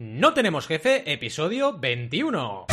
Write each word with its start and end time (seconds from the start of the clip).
No 0.00 0.32
tenemos 0.32 0.68
jefe, 0.68 1.12
episodio 1.12 1.72
21. 1.76 2.66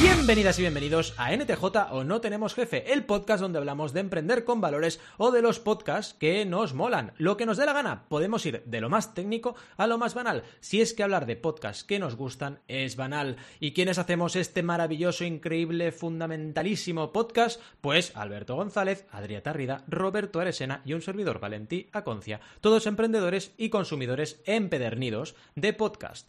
Bienvenidas 0.00 0.56
y 0.58 0.62
bienvenidos 0.62 1.12
a 1.16 1.34
NTJ 1.34 1.64
o 1.90 2.04
No 2.04 2.20
Tenemos 2.20 2.54
Jefe, 2.54 2.92
el 2.92 3.04
podcast 3.04 3.40
donde 3.40 3.58
hablamos 3.58 3.92
de 3.92 3.98
emprender 3.98 4.44
con 4.44 4.60
valores 4.60 5.00
o 5.16 5.32
de 5.32 5.42
los 5.42 5.58
podcasts 5.58 6.14
que 6.14 6.44
nos 6.44 6.72
molan. 6.72 7.14
Lo 7.18 7.36
que 7.36 7.46
nos 7.46 7.56
dé 7.56 7.66
la 7.66 7.72
gana, 7.72 8.04
podemos 8.08 8.46
ir 8.46 8.62
de 8.64 8.80
lo 8.80 8.90
más 8.90 9.14
técnico 9.14 9.56
a 9.76 9.88
lo 9.88 9.98
más 9.98 10.14
banal. 10.14 10.44
Si 10.60 10.80
es 10.80 10.94
que 10.94 11.02
hablar 11.02 11.26
de 11.26 11.34
podcasts 11.34 11.82
que 11.82 11.98
nos 11.98 12.14
gustan 12.14 12.60
es 12.68 12.94
banal. 12.94 13.38
¿Y 13.58 13.72
quiénes 13.72 13.98
hacemos 13.98 14.36
este 14.36 14.62
maravilloso, 14.62 15.24
increíble, 15.24 15.90
fundamentalísimo 15.90 17.10
podcast? 17.10 17.60
Pues 17.80 18.12
Alberto 18.14 18.54
González, 18.54 19.04
Adrieta 19.10 19.52
Rida, 19.52 19.82
Roberto 19.88 20.38
Aresena 20.38 20.80
y 20.84 20.92
un 20.92 21.02
servidor 21.02 21.40
Valentí 21.40 21.88
Aconcia, 21.92 22.40
todos 22.60 22.86
emprendedores 22.86 23.52
y 23.56 23.68
consumidores 23.68 24.40
empedernidos 24.46 25.34
de 25.56 25.72
podcast. 25.72 26.28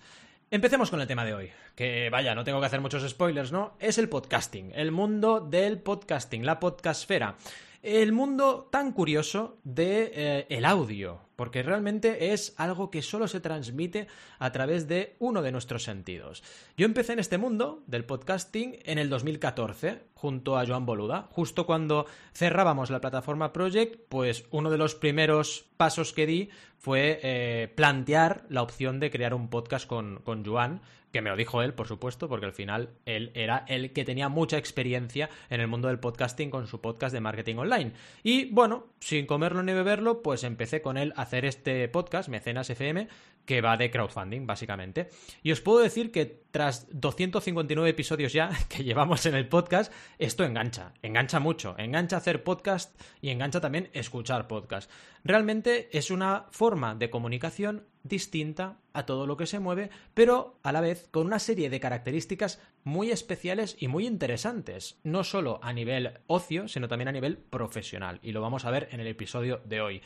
Empecemos 0.52 0.90
con 0.90 1.00
el 1.00 1.06
tema 1.06 1.26
de 1.26 1.36
hoy, 1.36 1.52
que 1.76 2.10
vaya, 2.10 2.34
no 2.34 2.44
tengo 2.44 2.60
que 2.60 2.66
hacer 2.66 2.82
muchos 2.82 3.08
spoilers, 3.08 3.52
¿no? 3.52 3.76
Es 3.80 4.00
el 4.00 4.10
podcasting, 4.10 4.72
el 4.74 4.92
mundo 4.92 5.42
del 5.42 5.78
podcasting, 5.78 6.44
la 6.44 6.60
podcastfera. 6.60 7.36
El 7.82 8.12
mundo 8.12 8.68
tan 8.70 8.92
curioso 8.92 9.58
de 9.64 10.12
eh, 10.14 10.48
el 10.50 10.66
audio, 10.66 11.22
porque 11.38 11.64
realmente 11.64 12.34
es 12.34 12.54
algo 12.58 12.92
que 12.92 13.02
solo 13.02 13.26
se 13.30 13.40
transmite 13.40 14.08
a 14.38 14.52
través 14.52 14.90
de 14.90 15.16
uno 15.20 15.42
de 15.42 15.54
nuestros 15.54 15.84
sentidos. 15.84 16.44
Yo 16.76 16.86
empecé 16.86 17.14
en 17.14 17.20
este 17.20 17.38
mundo 17.38 17.82
del 17.88 18.04
podcasting 18.04 18.80
en 18.84 18.98
el 18.98 19.10
2014, 19.10 20.02
junto 20.14 20.58
a 20.58 20.68
Joan 20.68 20.86
Boluda, 20.86 21.30
justo 21.32 21.66
cuando 21.66 22.06
cerrábamos 22.34 22.90
la 22.90 23.00
plataforma 23.00 23.54
Project, 23.54 24.02
pues 24.10 24.44
uno 24.52 24.70
de 24.72 24.78
los 24.78 24.96
primeros 24.96 25.66
pasos 25.78 26.12
que 26.12 26.26
di 26.26 26.50
fue 26.78 27.22
eh, 27.24 27.72
plantear 27.74 28.44
la 28.50 28.62
opción 28.62 29.00
de 29.00 29.10
crear 29.10 29.34
un 29.34 29.50
podcast 29.50 29.88
con, 29.88 30.20
con 30.26 30.44
Joan, 30.46 30.82
que 31.12 31.22
me 31.22 31.30
lo 31.30 31.36
dijo 31.36 31.62
él, 31.62 31.74
por 31.74 31.88
supuesto, 31.88 32.28
porque 32.30 32.46
al 32.46 32.54
final 32.54 32.90
él 33.06 33.32
era 33.34 33.66
el 33.68 33.94
que 33.94 34.06
tenía 34.06 34.30
mucha 34.30 34.58
experiencia 34.58 35.30
en 35.50 35.62
el 35.62 35.68
mundo 35.68 35.88
del 35.88 36.00
podcasting 36.00 36.50
con 36.50 36.68
su 36.68 36.82
podcast 36.82 37.14
de 37.14 37.22
marketing 37.22 37.56
online. 37.56 37.94
Y 38.24 38.46
bueno, 38.52 38.88
sin 39.00 39.26
comerlo 39.26 39.64
ni 39.64 39.74
beberlo, 39.74 40.22
pues 40.22 40.44
empecé 40.44 40.82
con 40.82 40.98
él 40.98 41.14
a 41.16 41.24
hacer 41.24 41.46
este 41.46 41.88
podcast, 41.88 42.30
Mecenas 42.30 42.70
FM, 42.70 43.08
que 43.50 43.62
va 43.62 43.78
de 43.78 43.90
crowdfunding, 43.90 44.46
básicamente. 44.46 45.10
Y 45.42 45.52
os 45.52 45.60
puedo 45.60 45.80
decir 45.80 46.12
que 46.12 46.44
tras 46.52 46.86
259 46.92 47.90
episodios 47.90 48.32
ya 48.32 48.52
que 48.70 48.84
llevamos 48.84 49.26
en 49.26 49.34
el 49.34 49.48
podcast, 49.48 49.92
esto 50.20 50.44
engancha, 50.44 50.94
engancha 51.02 51.40
mucho, 51.40 51.74
engancha 51.80 52.18
hacer 52.18 52.44
podcast 52.44 53.02
y 53.22 53.32
engancha 53.32 53.60
también 53.60 53.90
escuchar 53.94 54.48
podcast. 54.48 54.92
Realmente 55.24 55.90
es 55.98 56.12
una 56.12 56.46
forma 56.52 56.94
de 56.94 57.10
comunicación 57.10 57.88
distinta 58.04 58.78
a 58.94 59.08
todo 59.08 59.26
lo 59.26 59.36
que 59.36 59.48
se 59.48 59.58
mueve, 59.58 59.90
pero 60.14 60.60
a 60.62 60.72
la 60.72 60.82
vez 60.82 61.08
con 61.10 61.26
una 61.26 61.40
serie 61.40 61.72
de 61.72 61.80
características 61.80 62.62
muy 62.84 63.10
especiales 63.10 63.78
y 63.80 63.88
muy 63.88 64.06
interesantes, 64.06 65.00
no 65.04 65.24
solo 65.24 65.60
a 65.64 65.74
nivel 65.74 66.20
ocio, 66.28 66.68
sino 66.68 66.88
también 66.88 67.08
a 67.08 67.14
nivel 67.14 67.40
profesional, 67.40 68.20
y 68.22 68.32
lo 68.32 68.42
vamos 68.42 68.66
a 68.66 68.72
ver 68.72 68.90
en 68.92 69.00
el 69.00 69.08
episodio 69.08 69.60
de 69.66 69.82
hoy. 69.82 70.02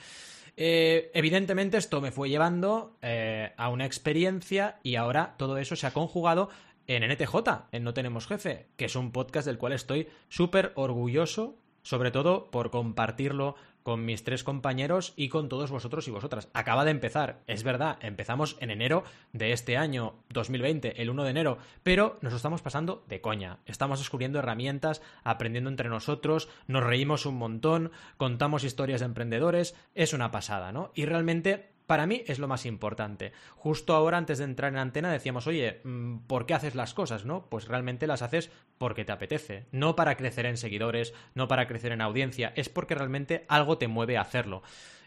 Eh, 0.56 1.09
evidentemente 1.14 1.78
esto 1.78 2.00
me 2.00 2.12
fue 2.12 2.30
llevando 2.30 2.98
eh, 3.02 3.54
a 3.58 3.70
una 3.70 3.86
experiencia 3.86 4.80
y 4.84 4.96
ahora 4.96 5.36
todo 5.38 5.58
eso 5.58 5.76
se 5.76 5.88
ha 5.88 5.94
conjugado 5.94 6.50
en 6.86 7.04
NTJ, 7.09 7.36
en 7.72 7.84
No 7.84 7.94
Tenemos 7.94 8.28
Jefe, 8.28 8.68
que 8.76 8.86
es 8.86 8.96
un 8.96 9.12
podcast 9.12 9.48
del 9.48 9.58
cual 9.58 9.74
estoy 9.74 10.08
súper 10.30 10.74
orgulloso, 10.76 11.56
sobre 11.81 12.12
todo 12.12 12.52
por 12.52 12.70
compartirlo 12.70 13.56
con 13.84 14.06
mis 14.06 14.23
tres 14.23 14.44
compañeros 14.44 15.14
y 15.16 15.30
con 15.30 15.50
todos 15.50 15.72
vosotros 15.72 16.08
y 16.08 16.12
vosotras. 16.12 16.50
Acaba 16.53 16.86
de 16.86 16.92
empezar, 16.92 17.44
es 17.48 17.64
verdad, 17.64 17.98
empezamos 18.02 18.58
en 18.59 18.72
enero 18.72 19.03
de 19.34 19.52
este 19.52 19.78
año 19.78 20.16
2020, 20.30 21.02
el 21.02 21.09
1 21.09 21.23
de 21.23 21.30
enero, 21.30 21.58
pero 21.84 22.18
nos 22.22 22.34
estamos 22.34 22.62
pasando 22.62 23.03
de 23.08 23.22
coña. 23.22 23.59
Estamos 23.66 24.00
descubriendo 24.00 24.40
herramientas, 24.40 25.02
aprendiendo 25.24 25.69
entre 25.69 25.90
nosotros, 25.90 26.50
nos 26.68 26.84
reímos 26.84 27.25
un 27.25 27.35
montón, 27.35 27.91
contamos 28.18 28.63
historias 28.63 29.02
de 29.02 29.08
emprendedores, 29.08 29.75
es 29.94 30.13
una 30.13 30.31
pasada, 30.31 30.72
¿no? 30.72 30.91
Y 30.96 31.06
realmente 31.06 31.72
para 31.88 32.08
mí 32.08 32.24
es 32.28 32.40
lo 32.40 32.48
más 32.48 32.66
importante. 32.66 33.32
Justo 33.56 33.94
ahora, 33.94 34.18
antes 34.18 34.38
de 34.38 34.46
entrar 34.46 34.72
en 34.72 34.80
antena, 34.80 35.12
decíamos, 35.12 35.48
oye, 35.48 35.82
mm, 35.84 36.20
¿por 36.28 36.46
qué 36.46 36.54
haces 36.54 36.76
las 36.76 36.94
cosas? 36.94 37.26
¿No? 37.26 37.48
Pues 37.50 37.68
realmente 37.68 38.08
las 38.08 38.22
haces 38.22 38.52
porque 38.78 39.06
te 39.06 39.12
apetece. 39.12 39.66
No 39.72 39.96
para 39.96 40.16
crecer 40.16 40.46
en 40.46 40.58
seguidores, 40.58 41.14
no 41.36 41.48
para 41.48 41.68
crecer 41.68 41.92
en 41.92 42.02
audiencia, 42.02 42.54
es 42.56 42.70
porque 42.70 42.96
realmente 42.96 43.46
algo 43.48 43.78
te 43.78 43.88
mueve 43.88 44.18
a 44.18 44.22
hacerlo. 44.22 44.64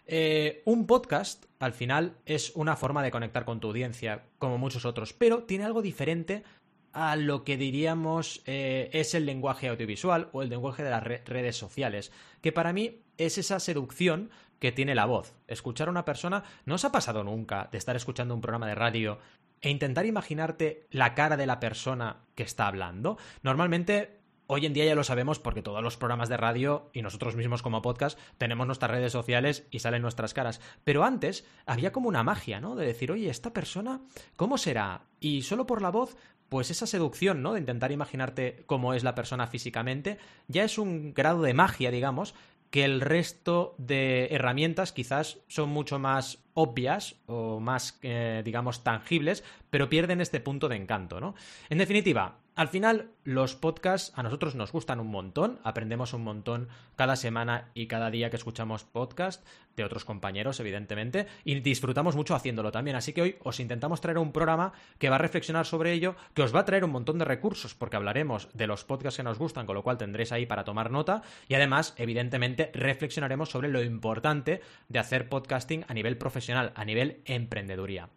Eh, 0.07 0.63
un 0.65 0.87
podcast, 0.87 1.47
al 1.59 1.73
final, 1.73 2.19
es 2.27 2.53
una 2.55 2.77
forma 2.77 3.03
de 3.03 3.11
conectar 3.11 3.45
con 3.45 3.59
tu 3.59 3.69
audiencia, 3.69 4.23
como 4.39 4.57
muchos 4.57 4.85
otros, 4.85 5.13
pero 5.13 5.43
tiene 5.43 5.65
algo 5.65 5.83
diferente 5.83 6.45
a 6.93 7.17
lo 7.17 7.45
que 7.45 7.59
diríamos 7.59 8.43
eh, 8.47 8.89
es 8.93 9.15
el 9.15 9.27
lenguaje 9.27 9.69
audiovisual 9.69 10.31
o 10.33 10.43
el 10.43 10.49
lenguaje 10.49 10.83
de 10.83 10.91
las 10.91 11.03
redes 11.03 11.57
sociales, 11.57 12.11
que 12.41 12.53
para 12.53 12.73
mí 12.73 13.03
es 13.19 13.37
esa 13.37 13.61
seducción 13.61 14.31
que 14.59 14.73
tiene 14.73 14.95
la 14.95 15.07
voz. 15.07 15.35
Escuchar 15.47 15.89
a 15.89 15.91
una 15.91 16.05
persona, 16.05 16.45
¿no 16.65 16.75
os 16.77 16.85
ha 16.85 16.93
pasado 16.93 17.25
nunca 17.25 17.69
de 17.71 17.79
estar 17.79 17.97
escuchando 17.97 18.35
un 18.35 18.41
programa 18.41 18.67
de 18.67 18.75
radio 18.75 19.19
e 19.61 19.71
intentar 19.71 20.07
imaginarte 20.07 20.87
la 20.91 21.15
cara 21.15 21.37
de 21.37 21.47
la 21.47 21.61
persona 21.61 22.25
que 22.35 22.43
está 22.43 22.67
hablando? 22.67 23.19
Normalmente 23.43 24.17
Hoy 24.49 24.65
en 24.65 24.73
día 24.73 24.85
ya 24.85 24.95
lo 24.95 25.03
sabemos 25.03 25.41
porque 25.41 25.61
todos 25.61 25.83
los 25.83 25.97
programas 25.97 26.29
de 26.29 26.37
radio 26.37 26.89
y 26.93 27.03
nosotros 27.03 27.35
mismos 27.35 27.63
como 27.63 27.83
podcast 27.83 28.17
tenemos 28.39 28.65
nuestras 28.65 28.93
redes 28.93 29.11
sociales 29.11 29.67
y 29.73 29.81
salen 29.81 30.03
nuestras 30.03 30.35
caras. 30.35 30.61
Pero 30.85 31.03
antes 31.03 31.45
había 31.67 31.91
como 31.91 32.09
una 32.09 32.23
magia, 32.23 32.61
¿no? 32.61 32.77
De 32.77 32.87
decir, 32.87 33.11
oye, 33.11 33.29
esta 33.29 33.53
persona, 33.53 34.03
¿cómo 34.37 34.57
será? 34.57 35.03
Y 35.19 35.43
solo 35.43 35.67
por 35.67 35.83
la 35.83 35.91
voz, 35.91 36.17
pues 36.49 36.71
esa 36.71 36.87
seducción, 36.87 37.43
¿no? 37.43 37.55
De 37.55 37.59
intentar 37.59 37.91
imaginarte 37.91 38.63
cómo 38.67 38.95
es 38.95 39.03
la 39.03 39.17
persona 39.17 39.49
físicamente, 39.49 40.19
ya 40.47 40.63
es 40.63 40.79
un 40.79 41.13
grado 41.13 41.43
de 41.43 41.53
magia, 41.53 41.91
digamos, 41.91 42.37
que 42.71 42.85
el 42.85 43.01
resto 43.01 43.75
de 43.79 44.29
herramientas 44.31 44.93
quizás 44.93 45.39
son 45.49 45.71
mucho 45.71 45.99
más 45.99 46.45
obvias 46.55 47.17
o 47.27 47.61
más, 47.61 47.99
eh, 48.03 48.43
digamos, 48.45 48.83
tangibles, 48.83 49.45
pero 49.71 49.89
pierden 49.89 50.21
este 50.21 50.41
punto 50.41 50.69
de 50.69 50.77
encanto, 50.77 51.21
¿no? 51.21 51.35
En 51.69 51.79
definitiva, 51.79 52.39
al 52.57 52.69
final, 52.69 53.11
los 53.23 53.55
podcasts 53.55 54.13
a 54.17 54.23
nosotros 54.23 54.55
nos 54.55 54.73
gustan 54.73 54.99
un 54.99 55.09
montón, 55.09 55.61
aprendemos 55.63 56.15
un 56.15 56.25
montón 56.25 56.69
cada 56.97 57.15
semana 57.15 57.71
y 57.75 57.87
cada 57.87 58.11
día 58.11 58.31
que 58.31 58.37
escuchamos 58.37 58.83
podcast 58.83 59.47
de 59.77 59.85
otros 59.85 60.07
compañeros, 60.07 60.59
evidentemente, 60.59 61.27
y 61.45 61.61
disfrutamos 61.61 62.17
mucho 62.17 62.35
haciéndolo 62.35 62.73
también. 62.73 62.97
Así 62.97 63.13
que 63.13 63.21
hoy 63.21 63.37
os 63.43 63.61
intentamos 63.61 64.01
traer 64.01 64.17
un 64.17 64.33
programa 64.33 64.73
que 64.99 65.11
va 65.11 65.17
a 65.17 65.19
reflexionar 65.19 65.67
sobre 65.67 65.93
ello, 65.93 66.17
que 66.33 66.41
os 66.41 66.55
va 66.55 66.61
a 66.61 66.65
traer 66.65 66.83
un 66.83 66.93
montón 66.93 67.19
de 67.19 67.27
recursos, 67.27 67.75
porque 67.75 67.97
hablaremos 67.97 68.49
de 68.55 68.67
los 68.67 68.85
podcasts 68.85 69.19
que 69.19 69.23
nos 69.23 69.39
gustan, 69.39 69.67
con 69.67 69.75
lo 69.75 69.83
cual 69.83 69.99
tendréis 69.99 70.33
ahí 70.33 70.47
para 70.47 70.65
tomar 70.65 70.91
nota, 70.91 71.21
y 71.49 71.57
además, 71.57 71.93
evidentemente, 71.99 72.71
reflexionaremos 72.73 73.51
sobre 73.51 73.69
lo 73.69 73.83
importante 73.83 74.63
de 74.89 74.99
hacer 74.99 75.29
podcasting 75.29 75.85
a 75.89 75.93
nivel 75.93 76.17
profesional, 76.17 76.73
a 76.75 76.87
nivel 76.87 77.21
emprendeduría. 77.27 78.09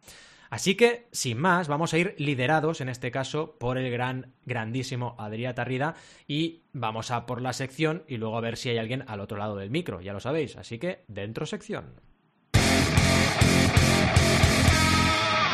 Así 0.50 0.76
que, 0.76 1.08
sin 1.12 1.38
más, 1.38 1.68
vamos 1.68 1.94
a 1.94 1.98
ir 1.98 2.16
liderados, 2.18 2.82
en 2.82 2.90
este 2.90 3.12
caso, 3.12 3.56
por 3.60 3.78
el 3.78 3.92
gran, 3.92 4.34
grandísimo 4.46 5.16
Adrià 5.20 5.54
Tarrida 5.54 5.96
y 6.28 6.64
vamos 6.74 7.12
a 7.12 7.26
por 7.26 7.42
la 7.42 7.54
sección 7.54 8.04
y 8.08 8.18
luego 8.18 8.38
a 8.38 8.42
ver 8.42 8.58
si 8.58 8.70
hay 8.70 8.80
alguien 8.80 9.04
al 9.08 9.20
otro 9.20 9.38
lado 9.38 9.56
del 9.56 9.70
micro, 9.70 10.02
ya 10.02 10.14
lo 10.14 10.20
sabéis. 10.20 10.58
Así 10.58 10.80
que, 10.80 11.04
dentro 11.08 11.46
sección. 11.46 11.94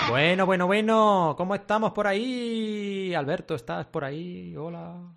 Bueno, 0.08 0.46
bueno, 0.46 0.68
bueno, 0.68 1.36
¿cómo 1.38 1.56
estamos 1.56 1.92
por 1.92 2.08
ahí? 2.08 3.14
Alberto, 3.16 3.56
¿estás 3.56 3.88
por 3.88 4.06
ahí? 4.06 4.56
Hola. 4.56 5.16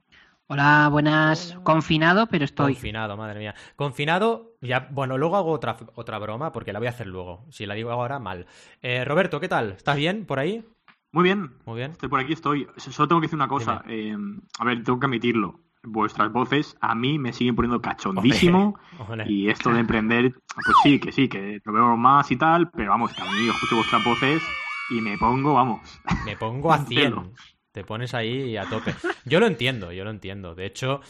Hola, 0.50 0.88
buenas. 0.90 1.58
Confinado, 1.62 2.26
pero 2.26 2.46
estoy. 2.46 2.72
Confinado, 2.72 3.18
madre 3.18 3.38
mía. 3.38 3.54
Confinado, 3.76 4.52
ya, 4.62 4.88
bueno, 4.90 5.18
luego 5.18 5.36
hago 5.36 5.52
otra, 5.52 5.76
otra 5.94 6.18
broma 6.18 6.52
porque 6.52 6.72
la 6.72 6.78
voy 6.78 6.86
a 6.86 6.90
hacer 6.90 7.06
luego. 7.06 7.44
Si 7.50 7.66
la 7.66 7.74
digo 7.74 7.90
ahora, 7.90 8.18
mal. 8.18 8.46
Eh, 8.80 9.04
Roberto, 9.04 9.40
¿qué 9.40 9.48
tal? 9.48 9.72
¿Estás 9.72 9.96
bien 9.96 10.24
por 10.24 10.38
ahí? 10.38 10.64
Muy 11.12 11.24
bien. 11.24 11.52
Muy 11.66 11.76
bien. 11.76 11.90
Estoy 11.92 12.08
por 12.08 12.20
aquí, 12.20 12.32
estoy. 12.32 12.66
Solo 12.78 13.08
tengo 13.08 13.20
que 13.20 13.26
decir 13.26 13.36
una 13.36 13.48
cosa. 13.48 13.82
Eh, 13.88 14.16
a 14.58 14.64
ver, 14.64 14.82
tengo 14.82 14.98
que 14.98 15.04
admitirlo. 15.06 15.60
Vuestras 15.82 16.32
voces 16.32 16.76
a 16.80 16.94
mí 16.94 17.18
me 17.18 17.34
siguen 17.34 17.54
poniendo 17.54 17.82
cachondísimo. 17.82 18.78
Y 19.26 19.50
esto 19.50 19.70
de 19.70 19.80
emprender, 19.80 20.32
pues 20.32 20.76
sí, 20.82 20.98
que 20.98 21.12
sí, 21.12 21.28
que 21.28 21.60
lo 21.62 21.72
veo 21.74 21.96
más 21.98 22.30
y 22.30 22.36
tal, 22.36 22.70
pero 22.70 22.90
vamos, 22.90 23.12
que 23.12 23.20
a 23.20 23.26
mí 23.26 23.48
escucho 23.48 23.76
vuestras 23.76 24.02
voces 24.02 24.42
y 24.90 25.02
me 25.02 25.18
pongo, 25.18 25.52
vamos. 25.54 26.00
Me 26.24 26.36
pongo 26.38 26.72
a 26.72 26.78
100. 26.86 27.32
Te 27.78 27.84
pones 27.84 28.12
ahí 28.12 28.56
a 28.56 28.64
tope. 28.64 28.92
Yo 29.24 29.38
lo 29.38 29.46
entiendo, 29.46 29.92
yo 29.92 30.02
lo 30.02 30.10
entiendo. 30.10 30.56
De 30.56 30.66
hecho, 30.66 31.00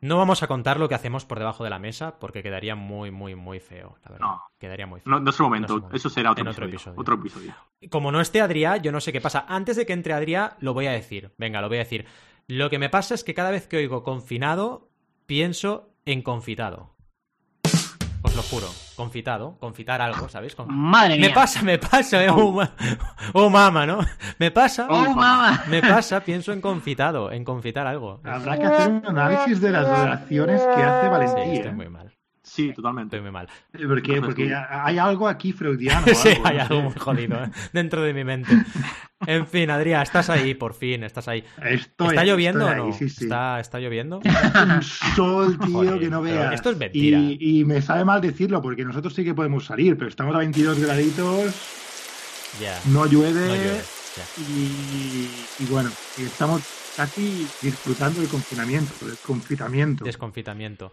no 0.00 0.16
vamos 0.16 0.42
a 0.42 0.46
contar 0.46 0.80
lo 0.80 0.88
que 0.88 0.94
hacemos 0.94 1.26
por 1.26 1.38
debajo 1.38 1.64
de 1.64 1.68
la 1.68 1.78
mesa 1.78 2.18
porque 2.18 2.42
quedaría 2.42 2.74
muy, 2.74 3.10
muy, 3.10 3.34
muy 3.34 3.60
feo, 3.60 3.98
la 4.06 4.12
verdad. 4.12 4.26
No, 4.26 4.42
quedaría 4.58 4.86
muy 4.86 5.00
feo. 5.00 5.10
No, 5.10 5.20
no 5.20 5.28
es 5.28 5.38
momento. 5.38 5.90
Eso 5.92 6.08
será 6.08 6.30
otro, 6.30 6.50
episodio, 6.64 6.98
otro 6.98 7.16
episodio. 7.16 7.54
Como 7.90 8.10
no 8.10 8.22
esté 8.22 8.40
Adrià, 8.40 8.78
yo 8.80 8.90
no 8.90 9.02
sé 9.02 9.12
qué 9.12 9.20
pasa. 9.20 9.44
Antes 9.46 9.76
de 9.76 9.84
que 9.84 9.92
entre 9.92 10.14
Adrià, 10.14 10.56
lo 10.60 10.72
voy 10.72 10.86
a 10.86 10.92
decir. 10.92 11.34
Venga, 11.36 11.60
lo 11.60 11.68
voy 11.68 11.76
a 11.76 11.80
decir. 11.80 12.06
Lo 12.46 12.70
que 12.70 12.78
me 12.78 12.88
pasa 12.88 13.14
es 13.14 13.22
que 13.22 13.34
cada 13.34 13.50
vez 13.50 13.66
que 13.66 13.76
oigo 13.76 14.02
confinado, 14.02 14.88
pienso 15.26 15.90
en 16.06 16.22
confitado. 16.22 16.94
Os 18.22 18.36
lo 18.36 18.42
juro. 18.42 18.66
Confitado, 18.96 19.56
confitar 19.58 20.00
algo, 20.00 20.28
¿sabéis? 20.28 20.56
Madre 20.66 21.16
mía. 21.16 21.28
Me 21.28 21.34
pasa, 21.34 21.62
me 21.62 21.78
pasa, 21.78 22.24
eh, 22.24 22.30
oh. 22.30 22.62
oh, 23.32 23.50
mama, 23.50 23.86
¿no? 23.86 24.00
Me 24.38 24.50
pasa. 24.50 24.86
Oh, 24.90 25.14
mama. 25.14 25.64
Me 25.68 25.80
pasa, 25.80 26.20
pienso 26.20 26.52
en 26.52 26.60
confitado, 26.60 27.30
en 27.30 27.44
confitar 27.44 27.86
algo. 27.86 28.20
Habrá 28.24 28.58
que 28.58 28.66
hacer 28.66 28.90
un 28.90 29.06
análisis 29.06 29.60
de 29.60 29.70
las 29.70 29.86
oraciones 29.86 30.60
que 30.62 30.82
hace 30.82 31.08
Valentín. 31.08 31.44
Sí, 31.44 31.56
estoy 31.56 31.72
muy 31.72 31.88
mal. 31.88 32.17
Sí, 32.58 32.72
totalmente. 32.72 33.14
Estoy 33.14 33.20
muy 33.20 33.30
mal. 33.30 33.48
¿Por 33.70 34.02
qué? 34.02 34.20
Porque 34.20 34.52
hay 34.52 34.98
algo 34.98 35.28
aquí 35.28 35.52
freudiano. 35.52 36.04
sí, 36.12 36.30
hay 36.42 36.58
algo 36.58 36.82
muy 36.82 36.94
jodido 36.98 37.44
¿eh? 37.44 37.50
dentro 37.72 38.02
de 38.02 38.12
mi 38.12 38.24
mente. 38.24 38.50
En 39.24 39.46
fin, 39.46 39.70
Adrián, 39.70 40.02
estás 40.02 40.28
ahí, 40.28 40.54
por 40.54 40.74
fin, 40.74 41.04
estás 41.04 41.28
ahí. 41.28 41.44
¿Está 41.62 42.24
lloviendo 42.24 42.66
o 42.66 42.74
no? 42.74 42.92
Sí, 42.92 43.08
sí. 43.08 43.24
¿Está, 43.24 43.60
¿Está, 43.60 43.78
lloviendo? 43.78 44.18
un 44.24 44.82
sol, 44.82 45.56
tío, 45.60 46.00
que 46.00 46.10
no 46.10 46.20
veas. 46.20 46.52
Esto 46.52 46.70
es 46.70 46.78
mentira. 46.78 47.20
Y, 47.20 47.64
me 47.64 47.80
sabe 47.80 48.04
mal 48.04 48.20
decirlo, 48.20 48.60
porque 48.60 48.84
nosotros 48.84 49.14
sí 49.14 49.22
que 49.22 49.34
podemos 49.34 49.64
salir, 49.64 49.96
pero 49.96 50.08
estamos 50.08 50.34
a 50.34 50.38
22 50.38 50.80
graditos. 50.80 51.54
Ya. 52.60 52.76
No 52.86 53.06
llueve. 53.06 53.46
No 53.46 53.54
llueve. 53.54 53.80
Y, 54.50 55.62
y, 55.62 55.66
bueno, 55.70 55.90
estamos 56.18 56.62
casi 56.96 57.46
disfrutando 57.62 58.20
del 58.20 58.28
confinamiento, 58.28 59.06
del 59.06 59.16
confitamiento. 59.18 60.04
Desconfitamiento. 60.04 60.92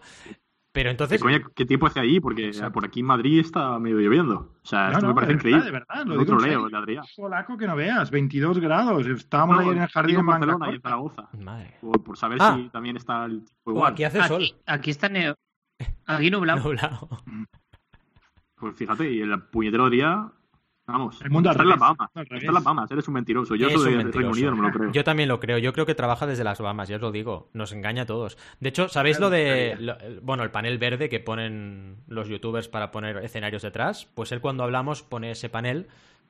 Pero 0.76 0.90
entonces. 0.90 1.22
¿Qué, 1.54 1.64
tiempo 1.64 1.86
hace 1.86 2.00
ahí? 2.00 2.20
Porque 2.20 2.50
por 2.70 2.84
aquí 2.84 3.00
en 3.00 3.06
Madrid 3.06 3.40
está 3.40 3.78
medio 3.78 3.96
lloviendo. 3.96 4.58
O 4.62 4.66
sea, 4.66 4.92
esto 4.92 5.06
me 5.06 5.14
parece 5.14 5.32
increíble. 5.32 5.64
De 5.64 5.70
verdad, 5.70 6.04
lo 6.04 6.20
otro 6.20 6.38
leo, 6.38 6.68
de 6.68 6.76
Adrián. 6.76 7.04
Solaco 7.04 7.56
que 7.56 7.66
no 7.66 7.74
veas, 7.74 8.10
22 8.10 8.58
grados. 8.58 9.06
Estábamos 9.06 9.60
ahí 9.60 9.70
en 9.70 9.78
el 9.78 9.88
jardín 9.88 10.18
en 10.18 10.26
Barcelona 10.26 10.70
y 10.70 10.74
en 10.74 10.82
Zaragoza. 10.82 11.30
Madre. 11.38 11.78
Por, 11.80 12.18
saber 12.18 12.36
ah. 12.42 12.58
si 12.58 12.68
también 12.68 12.98
está 12.98 13.24
el 13.24 13.42
tipo 13.46 13.70
igual. 13.70 13.90
aquí 13.94 14.04
hace 14.04 14.22
sol. 14.24 14.44
Aquí, 14.66 14.90
está 14.90 15.08
neo... 15.08 15.34
Aquí 16.04 16.30
nublado. 16.30 16.60
nublado. 16.64 17.08
Pues 18.56 18.76
fíjate, 18.76 19.10
y 19.10 19.22
el 19.22 19.42
puñetero 19.44 19.88
día 19.88 20.30
Vamos, 20.88 21.20
el 21.20 21.30
mundo 21.30 21.50
está 21.50 21.64
en 21.64 21.70
las 21.70 21.78
Bahamas. 21.80 22.10
Está 22.14 22.36
en 22.36 22.54
las 22.54 22.62
Bahamas, 22.62 22.90
eres 22.92 23.08
un 23.08 23.14
mentiroso. 23.14 23.56
Yo 23.56 23.70
soy 23.70 23.94
del 23.94 24.12
Reino 24.12 24.30
Unido, 24.30 24.50
no 24.52 24.56
me 24.56 24.68
lo 24.68 24.72
creo. 24.72 24.92
Yo 24.92 25.02
también 25.02 25.28
lo 25.28 25.40
creo. 25.40 25.58
Yo 25.58 25.72
creo 25.72 25.84
que 25.84 25.96
trabaja 25.96 26.28
desde 26.28 26.44
las 26.44 26.60
Bahamas, 26.60 26.88
ya 26.88 26.96
os 26.96 27.02
lo 27.02 27.10
digo. 27.10 27.48
Nos 27.52 27.72
engaña 27.72 28.02
a 28.02 28.06
todos. 28.06 28.38
De 28.60 28.68
hecho, 28.68 28.88
¿sabéis 28.88 29.18
lo 29.18 29.28
de. 29.28 30.20
bueno, 30.22 30.44
el 30.44 30.52
panel 30.52 30.78
verde 30.78 31.08
que 31.08 31.18
ponen 31.18 31.96
los 32.06 32.28
youtubers 32.28 32.68
para 32.68 32.92
poner 32.92 33.16
escenarios 33.18 33.62
detrás? 33.62 34.06
Pues 34.14 34.30
él 34.30 34.40
cuando 34.40 34.62
hablamos 34.62 35.02
pone 35.02 35.32
ese 35.32 35.48
panel 35.48 35.88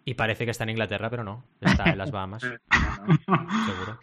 y 0.09 0.15
parece 0.15 0.45
que 0.45 0.53
está 0.53 0.63
en 0.63 0.71
Inglaterra, 0.71 1.11
pero 1.11 1.25
no, 1.25 1.45
está 1.61 1.91
en 1.91 1.99
las 1.99 2.13
Bahamas. 2.13 2.41
Seguro. 3.27 3.99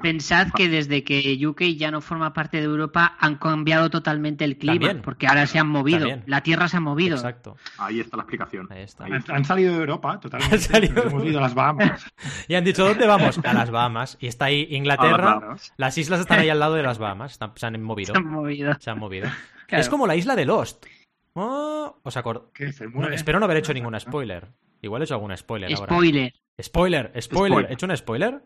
Pensad 0.00 0.52
que 0.52 0.68
desde 0.68 1.02
que 1.02 1.36
UK 1.44 1.62
ya 1.76 1.90
no 1.90 2.00
forma 2.00 2.32
parte 2.32 2.58
de 2.58 2.62
Europa 2.62 3.16
han 3.18 3.38
cambiado 3.38 3.90
totalmente 3.90 4.44
el 4.44 4.56
clima, 4.56 5.02
porque 5.02 5.26
ahora 5.26 5.48
se 5.48 5.58
han 5.58 5.66
movido, 5.66 6.06
la 6.26 6.42
Tierra 6.44 6.68
se 6.68 6.76
ha 6.76 6.80
movido. 6.80 7.16
Exacto. 7.16 7.56
Ahí 7.76 7.98
está 7.98 8.16
la 8.16 8.22
explicación. 8.22 8.68
Ahí 8.70 8.82
está. 8.82 9.06
Han, 9.06 9.44
salido 9.44 9.74
de 9.74 9.80
Europa, 9.80 10.20
totalmente. 10.20 10.56
Hemos 11.06 11.24
ido 11.24 11.38
a 11.40 11.42
las 11.42 11.54
Bahamas. 11.54 12.06
y 12.46 12.54
han 12.54 12.62
dicho, 12.62 12.84
¿dónde 12.86 13.08
vamos? 13.08 13.40
A 13.42 13.52
las 13.52 13.72
Bahamas. 13.72 14.16
Y 14.20 14.28
está 14.28 14.44
ahí 14.44 14.68
Inglaterra. 14.70 15.56
Las, 15.76 15.98
islas 15.98 16.20
están 16.20 16.38
ahí 16.38 16.50
al 16.50 16.60
lado 16.60 16.74
de 16.74 16.84
las 16.84 16.98
Bahamas. 16.98 17.36
se 17.56 17.66
han 17.66 17.82
movido. 17.82 18.14
Se 18.14 18.18
han 18.20 18.28
movido. 18.28 18.76
Se 18.78 18.90
han 18.90 18.98
movido. 19.00 19.28
Es 19.66 19.88
como 19.88 20.06
la 20.06 20.14
isla 20.14 20.36
de 20.36 20.44
Lost. 20.44 20.86
Oh, 21.40 22.00
¿Os 22.02 22.16
acordáis? 22.16 22.80
espero 23.12 23.38
no 23.38 23.44
haber 23.44 23.58
hecho 23.58 23.72
ningún 23.72 23.98
spoiler. 24.00 24.48
Igual 24.82 25.02
he 25.02 25.04
hecho 25.04 25.14
algún 25.14 25.36
spoiler, 25.36 25.70
spoiler. 25.70 25.92
ahora. 25.92 26.32
Spoiler. 26.60 27.22
Spoiler, 27.22 27.66
¿He 27.70 27.74
hecho 27.74 27.86
un 27.86 27.96
spoiler? 27.96 28.42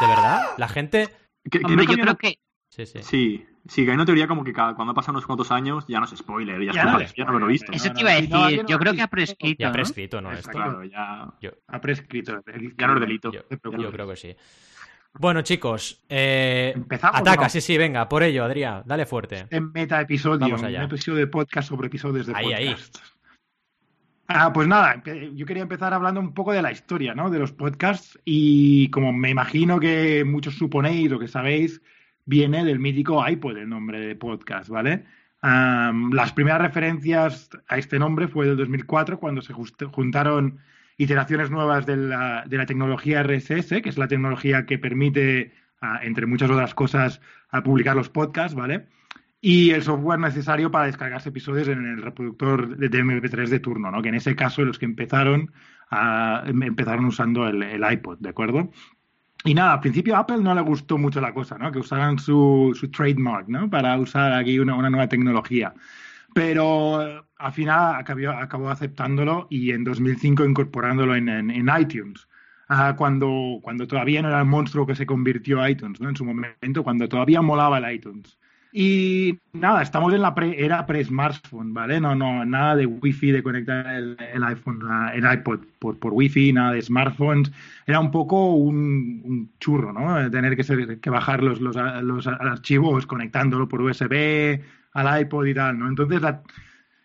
¿De 0.00 0.06
verdad? 0.06 0.42
La 0.56 0.68
gente... 0.68 1.08
Hombre, 1.64 1.86
yo 1.86 1.94
creo 1.94 2.16
que... 2.16 2.38
Sí, 2.70 2.86
sí. 2.86 3.02
Sí, 3.02 3.46
sí, 3.66 3.84
que 3.84 3.90
hay 3.90 3.94
una 3.94 4.04
teoría 4.04 4.28
como 4.28 4.44
que 4.44 4.52
cuando 4.52 4.94
pasan 4.94 5.16
unos 5.16 5.26
cuantos 5.26 5.50
años 5.50 5.84
ya 5.88 5.98
no 5.98 6.04
es 6.04 6.16
spoiler, 6.16 6.62
ya, 6.64 6.72
ya, 6.72 6.84
ya 7.16 7.24
no, 7.24 7.38
lo 7.38 7.46
he 7.46 7.52
visto. 7.52 7.72
Eso 7.72 7.92
te 7.92 8.02
iba 8.02 8.12
a 8.12 8.20
decir, 8.20 8.64
yo 8.66 8.78
creo 8.78 8.92
que 8.92 9.02
ha 9.02 9.08
prescrito. 9.08 9.60
Ya 9.60 9.70
ha 9.70 9.72
prescrito, 9.72 10.20
¿no? 10.20 10.30
Esto. 10.30 10.50
Claro, 10.50 10.84
ya... 10.84 11.34
Ha 11.66 11.80
prescrito. 11.80 12.40
Ya 12.76 12.86
no 12.86 12.94
es 12.94 13.00
delito. 13.00 13.32
Yo, 13.32 13.42
creo 13.90 14.08
que 14.08 14.16
sí. 14.16 14.36
Bueno, 15.18 15.42
chicos, 15.42 16.04
eh, 16.08 16.74
ataca, 17.02 17.48
sí, 17.48 17.60
sí, 17.60 17.76
venga, 17.76 18.08
por 18.08 18.22
ello, 18.22 18.44
Adrián, 18.44 18.82
dale 18.86 19.04
fuerte. 19.04 19.46
En 19.50 19.72
meta 19.72 20.00
episodio, 20.00 20.54
un 20.54 20.64
episodio 20.64 21.18
de 21.18 21.26
podcast 21.26 21.68
sobre 21.68 21.88
episodios 21.88 22.26
de 22.26 22.34
ahí, 22.36 22.44
podcast. 22.44 22.96
Ahí. 22.96 23.02
Ah, 24.28 24.52
pues 24.52 24.68
nada, 24.68 25.02
yo 25.34 25.46
quería 25.46 25.62
empezar 25.62 25.94
hablando 25.94 26.20
un 26.20 26.34
poco 26.34 26.52
de 26.52 26.60
la 26.60 26.70
historia, 26.70 27.14
¿no? 27.14 27.30
De 27.30 27.38
los 27.38 27.50
podcasts 27.50 28.18
y 28.24 28.90
como 28.90 29.12
me 29.12 29.30
imagino 29.30 29.80
que 29.80 30.22
muchos 30.24 30.54
suponéis 30.54 31.10
o 31.12 31.18
que 31.18 31.28
sabéis, 31.28 31.80
viene 32.26 32.62
del 32.62 32.78
mítico 32.78 33.26
iPod 33.26 33.56
el 33.56 33.68
nombre 33.68 34.00
de 34.00 34.14
podcast, 34.16 34.68
¿vale? 34.68 35.04
las 35.40 36.32
primeras 36.32 36.60
referencias 36.60 37.48
a 37.68 37.78
este 37.78 37.96
nombre 37.96 38.26
fue 38.26 38.46
del 38.46 38.56
2004 38.56 39.20
cuando 39.20 39.40
se 39.40 39.52
juntaron 39.52 40.58
iteraciones 40.98 41.50
nuevas 41.50 41.86
de 41.86 41.96
la, 41.96 42.44
de 42.46 42.58
la 42.58 42.66
tecnología 42.66 43.22
RSS, 43.22 43.80
que 43.82 43.88
es 43.88 43.96
la 43.96 44.08
tecnología 44.08 44.66
que 44.66 44.78
permite, 44.78 45.54
entre 46.02 46.26
muchas 46.26 46.50
otras 46.50 46.74
cosas, 46.74 47.20
a 47.50 47.62
publicar 47.62 47.96
los 47.96 48.10
podcasts, 48.10 48.54
¿vale? 48.54 48.86
y 49.40 49.70
el 49.70 49.82
software 49.82 50.18
necesario 50.18 50.70
para 50.70 50.86
descargarse 50.86 51.28
episodios 51.28 51.68
en 51.68 51.84
el 51.86 52.02
reproductor 52.02 52.76
de 52.76 52.90
MP3 52.90 53.48
de 53.48 53.60
turno, 53.60 53.90
¿no? 53.90 54.02
Que 54.02 54.08
en 54.08 54.16
ese 54.16 54.34
caso 54.34 54.64
los 54.64 54.78
que 54.78 54.84
empezaron 54.84 55.52
a, 55.90 56.42
empezaron 56.46 57.04
usando 57.04 57.46
el, 57.46 57.84
iPod, 57.88 58.18
¿de 58.18 58.30
acuerdo? 58.30 58.70
Y 59.44 59.54
nada, 59.54 59.74
al 59.74 59.80
principio 59.80 60.16
a 60.16 60.20
Apple 60.20 60.38
no 60.38 60.54
le 60.54 60.60
gustó 60.62 60.98
mucho 60.98 61.20
la 61.20 61.32
cosa, 61.32 61.56
¿no? 61.56 61.70
Que 61.70 61.78
usaran 61.78 62.18
su, 62.18 62.76
su 62.78 62.90
trademark, 62.90 63.48
¿no? 63.48 63.70
Para 63.70 63.96
usar 63.96 64.32
aquí 64.32 64.58
una, 64.58 64.74
una 64.74 64.90
nueva 64.90 65.08
tecnología. 65.08 65.72
Pero 66.38 67.02
eh, 67.02 67.20
al 67.38 67.52
final 67.52 67.96
acabó, 67.96 68.30
acabó, 68.30 68.70
aceptándolo 68.70 69.48
y 69.50 69.72
en 69.72 69.82
2005 69.82 70.44
incorporándolo 70.44 71.16
en, 71.16 71.28
en, 71.28 71.68
iTunes. 71.80 72.28
Ah, 72.68 72.94
cuando, 72.96 73.58
cuando 73.60 73.88
todavía 73.88 74.22
no 74.22 74.28
era 74.28 74.38
el 74.38 74.46
monstruo 74.46 74.86
que 74.86 74.94
se 74.94 75.04
convirtió 75.04 75.66
iTunes, 75.66 76.00
¿no? 76.00 76.08
En 76.08 76.14
su 76.14 76.24
momento, 76.24 76.84
cuando 76.84 77.08
todavía 77.08 77.42
molaba 77.42 77.78
el 77.78 77.92
iTunes. 77.92 78.38
Y 78.70 79.40
nada, 79.52 79.82
estamos 79.82 80.14
en 80.14 80.22
la 80.22 80.32
pre, 80.36 80.64
era 80.64 80.86
pre-smartphone, 80.86 81.74
¿vale? 81.74 82.00
No, 82.00 82.14
no, 82.14 82.44
nada 82.44 82.76
de 82.76 82.86
wifi, 82.86 83.32
de 83.32 83.42
conectar 83.42 83.86
el, 83.88 84.16
iPhone, 84.44 84.80
el 85.14 85.32
iPod 85.32 85.60
por, 85.80 85.98
por 85.98 86.12
wifi, 86.12 86.52
nada 86.52 86.72
de 86.72 86.82
smartphones. 86.82 87.50
Era 87.84 87.98
un 87.98 88.12
poco 88.12 88.54
un, 88.54 89.50
churro, 89.58 89.92
¿no? 89.92 90.30
Tener 90.30 90.54
que, 90.54 90.62
ser, 90.62 91.00
que 91.00 91.10
bajar 91.10 91.42
los, 91.42 91.60
los, 91.60 91.74
los, 92.02 92.26
archivos 92.28 93.06
conectándolo 93.06 93.66
por 93.68 93.82
USB 93.82 94.60
al 95.00 95.20
iPod 95.22 95.46
y 95.46 95.54
tal, 95.54 95.78
¿no? 95.78 95.88
Entonces, 95.88 96.20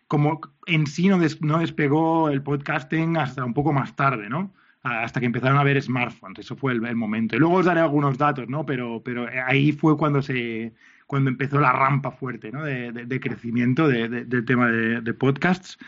como 0.06 0.40
en 0.66 0.86
sí 0.86 1.08
no, 1.08 1.18
no 1.40 1.58
despegó 1.58 2.28
el 2.30 2.42
podcasting 2.42 3.16
hasta 3.16 3.44
un 3.44 3.54
poco 3.54 3.72
más 3.72 3.94
tarde, 3.96 4.28
¿no? 4.28 4.52
hasta 4.82 5.18
que 5.18 5.24
empezaron 5.24 5.56
a 5.56 5.62
haber 5.62 5.80
smartphones. 5.80 6.40
Eso 6.40 6.56
fue 6.56 6.72
el, 6.72 6.84
el, 6.84 6.94
momento. 6.94 7.34
Y 7.34 7.38
luego 7.38 7.54
os 7.54 7.64
daré 7.64 7.80
algunos 7.80 8.18
datos, 8.18 8.50
¿no? 8.50 8.66
Pero, 8.66 9.00
pero 9.02 9.26
ahí 9.46 9.72
fue 9.72 9.96
cuando 9.96 10.20
se, 10.20 10.74
cuando 11.06 11.30
empezó 11.30 11.60
la 11.60 11.72
rampa 11.72 12.10
fuerte 12.10 12.50
¿no? 12.50 12.64
de, 12.64 13.20
crecimiento 13.20 13.88
del 13.88 14.44
tema 14.44 14.68
de, 14.68 15.14
podcasts. 15.14 15.78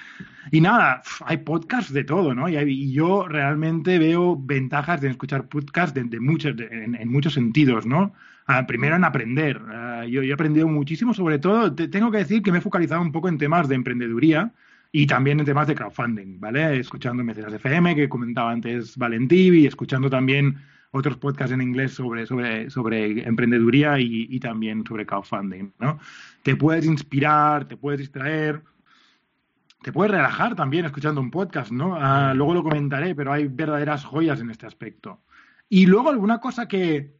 Y 0.50 0.60
nada, 0.60 1.02
hay 1.24 1.38
podcasts 1.38 1.92
de 1.92 2.04
todo, 2.04 2.34
¿no? 2.34 2.48
Y, 2.48 2.92
yo 2.92 3.26
realmente 3.26 3.98
veo 3.98 4.36
ventajas 4.38 5.00
de 5.00 5.08
escuchar 5.08 5.48
podcasts 5.48 5.94
de, 5.94 6.20
muchos, 6.20 6.54
en, 6.58 7.08
muchos 7.08 7.34
sentidos, 7.34 7.86
¿no? 7.86 8.12
Primero 8.68 8.96
en 8.96 9.04
aprender. 9.04 9.60
Ah, 9.68 10.04
yo, 10.08 10.22
he 10.22 10.32
aprendido 10.32 10.68
muchísimo, 10.68 11.12
sobre 11.12 11.38
todo, 11.38 11.74
tengo 11.74 12.10
que 12.10 12.18
decir 12.18 12.42
que 12.42 12.52
me 12.52 12.58
he 12.58 12.60
focalizado 12.60 13.02
un 13.02 13.10
poco 13.10 13.28
en 13.28 13.38
temas 13.38 13.68
de 13.68 13.74
emprendeduría 13.74 14.52
y 14.92 15.06
también 15.06 15.40
en 15.40 15.46
temas 15.46 15.66
de 15.66 15.74
crowdfunding, 15.74 16.38
¿vale? 16.38 16.78
Escuchando 16.78 17.24
Mecenas 17.24 17.52
FM, 17.52 17.96
que 17.96 18.08
comentaba 18.08 18.52
antes 18.52 18.96
Valentí, 18.96 19.50
y 19.50 19.66
escuchando 19.66 20.08
también 20.08 20.58
otros 20.92 21.16
podcasts 21.16 21.52
en 21.52 21.60
inglés 21.60 21.92
sobre, 21.92 22.24
sobre, 22.24 22.70
sobre 22.70 23.26
emprendeduría 23.26 23.98
y, 23.98 24.38
también 24.40 24.84
sobre 24.86 25.04
crowdfunding, 25.04 25.72
¿no? 25.80 25.98
Te 26.42 26.54
puedes 26.54 26.86
inspirar, 26.86 27.66
te 27.66 27.76
puedes 27.76 27.98
distraer, 27.98 28.62
te 29.82 29.92
puedes 29.92 30.12
relajar 30.12 30.54
también 30.54 30.84
escuchando 30.84 31.20
un 31.20 31.30
podcast, 31.30 31.72
¿no? 31.72 31.96
Ah, 31.96 32.32
luego 32.34 32.54
lo 32.54 32.62
comentaré, 32.62 33.14
pero 33.14 33.32
hay 33.32 33.48
verdaderas 33.48 34.04
joyas 34.04 34.40
en 34.40 34.50
este 34.50 34.66
aspecto. 34.66 35.20
Y 35.68 35.86
luego 35.86 36.10
alguna 36.10 36.38
cosa 36.38 36.68
que, 36.68 37.16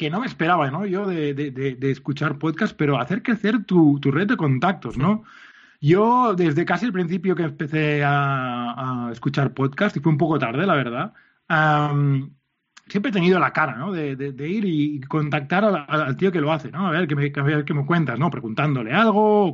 que 0.00 0.08
no 0.08 0.20
me 0.20 0.26
esperaba, 0.26 0.70
¿no? 0.70 0.86
Yo 0.86 1.06
de, 1.06 1.34
de, 1.34 1.90
escuchar 1.90 2.38
podcast, 2.38 2.74
pero 2.74 2.98
hacer 2.98 3.22
crecer 3.22 3.64
tu, 3.64 4.00
tu, 4.00 4.10
red 4.10 4.26
de 4.28 4.38
contactos, 4.38 4.96
¿no? 4.96 5.24
Yo, 5.78 6.32
desde 6.34 6.64
casi 6.64 6.86
el 6.86 6.92
principio 6.94 7.36
que 7.36 7.42
empecé 7.42 8.02
a, 8.02 9.08
a 9.08 9.12
escuchar 9.12 9.52
podcast, 9.52 9.94
y 9.98 10.00
fue 10.00 10.10
un 10.10 10.16
poco 10.16 10.38
tarde, 10.38 10.66
la 10.66 10.74
verdad, 10.74 11.12
siempre 12.88 13.10
he 13.10 13.12
tenido 13.12 13.38
la 13.38 13.52
cara, 13.52 13.76
¿no? 13.76 13.92
De, 13.92 14.16
de, 14.16 14.48
ir 14.48 14.64
y 14.64 15.02
contactar 15.02 15.64
al, 15.66 16.16
tío 16.16 16.32
que 16.32 16.40
lo 16.40 16.50
hace, 16.50 16.70
¿no? 16.70 16.86
A 16.86 16.92
ver 16.92 17.14
me, 17.14 17.30
qué 17.30 17.74
me 17.74 17.84
cuentas, 17.84 18.18
¿no? 18.18 18.30
Preguntándole 18.30 18.94
algo, 18.94 19.52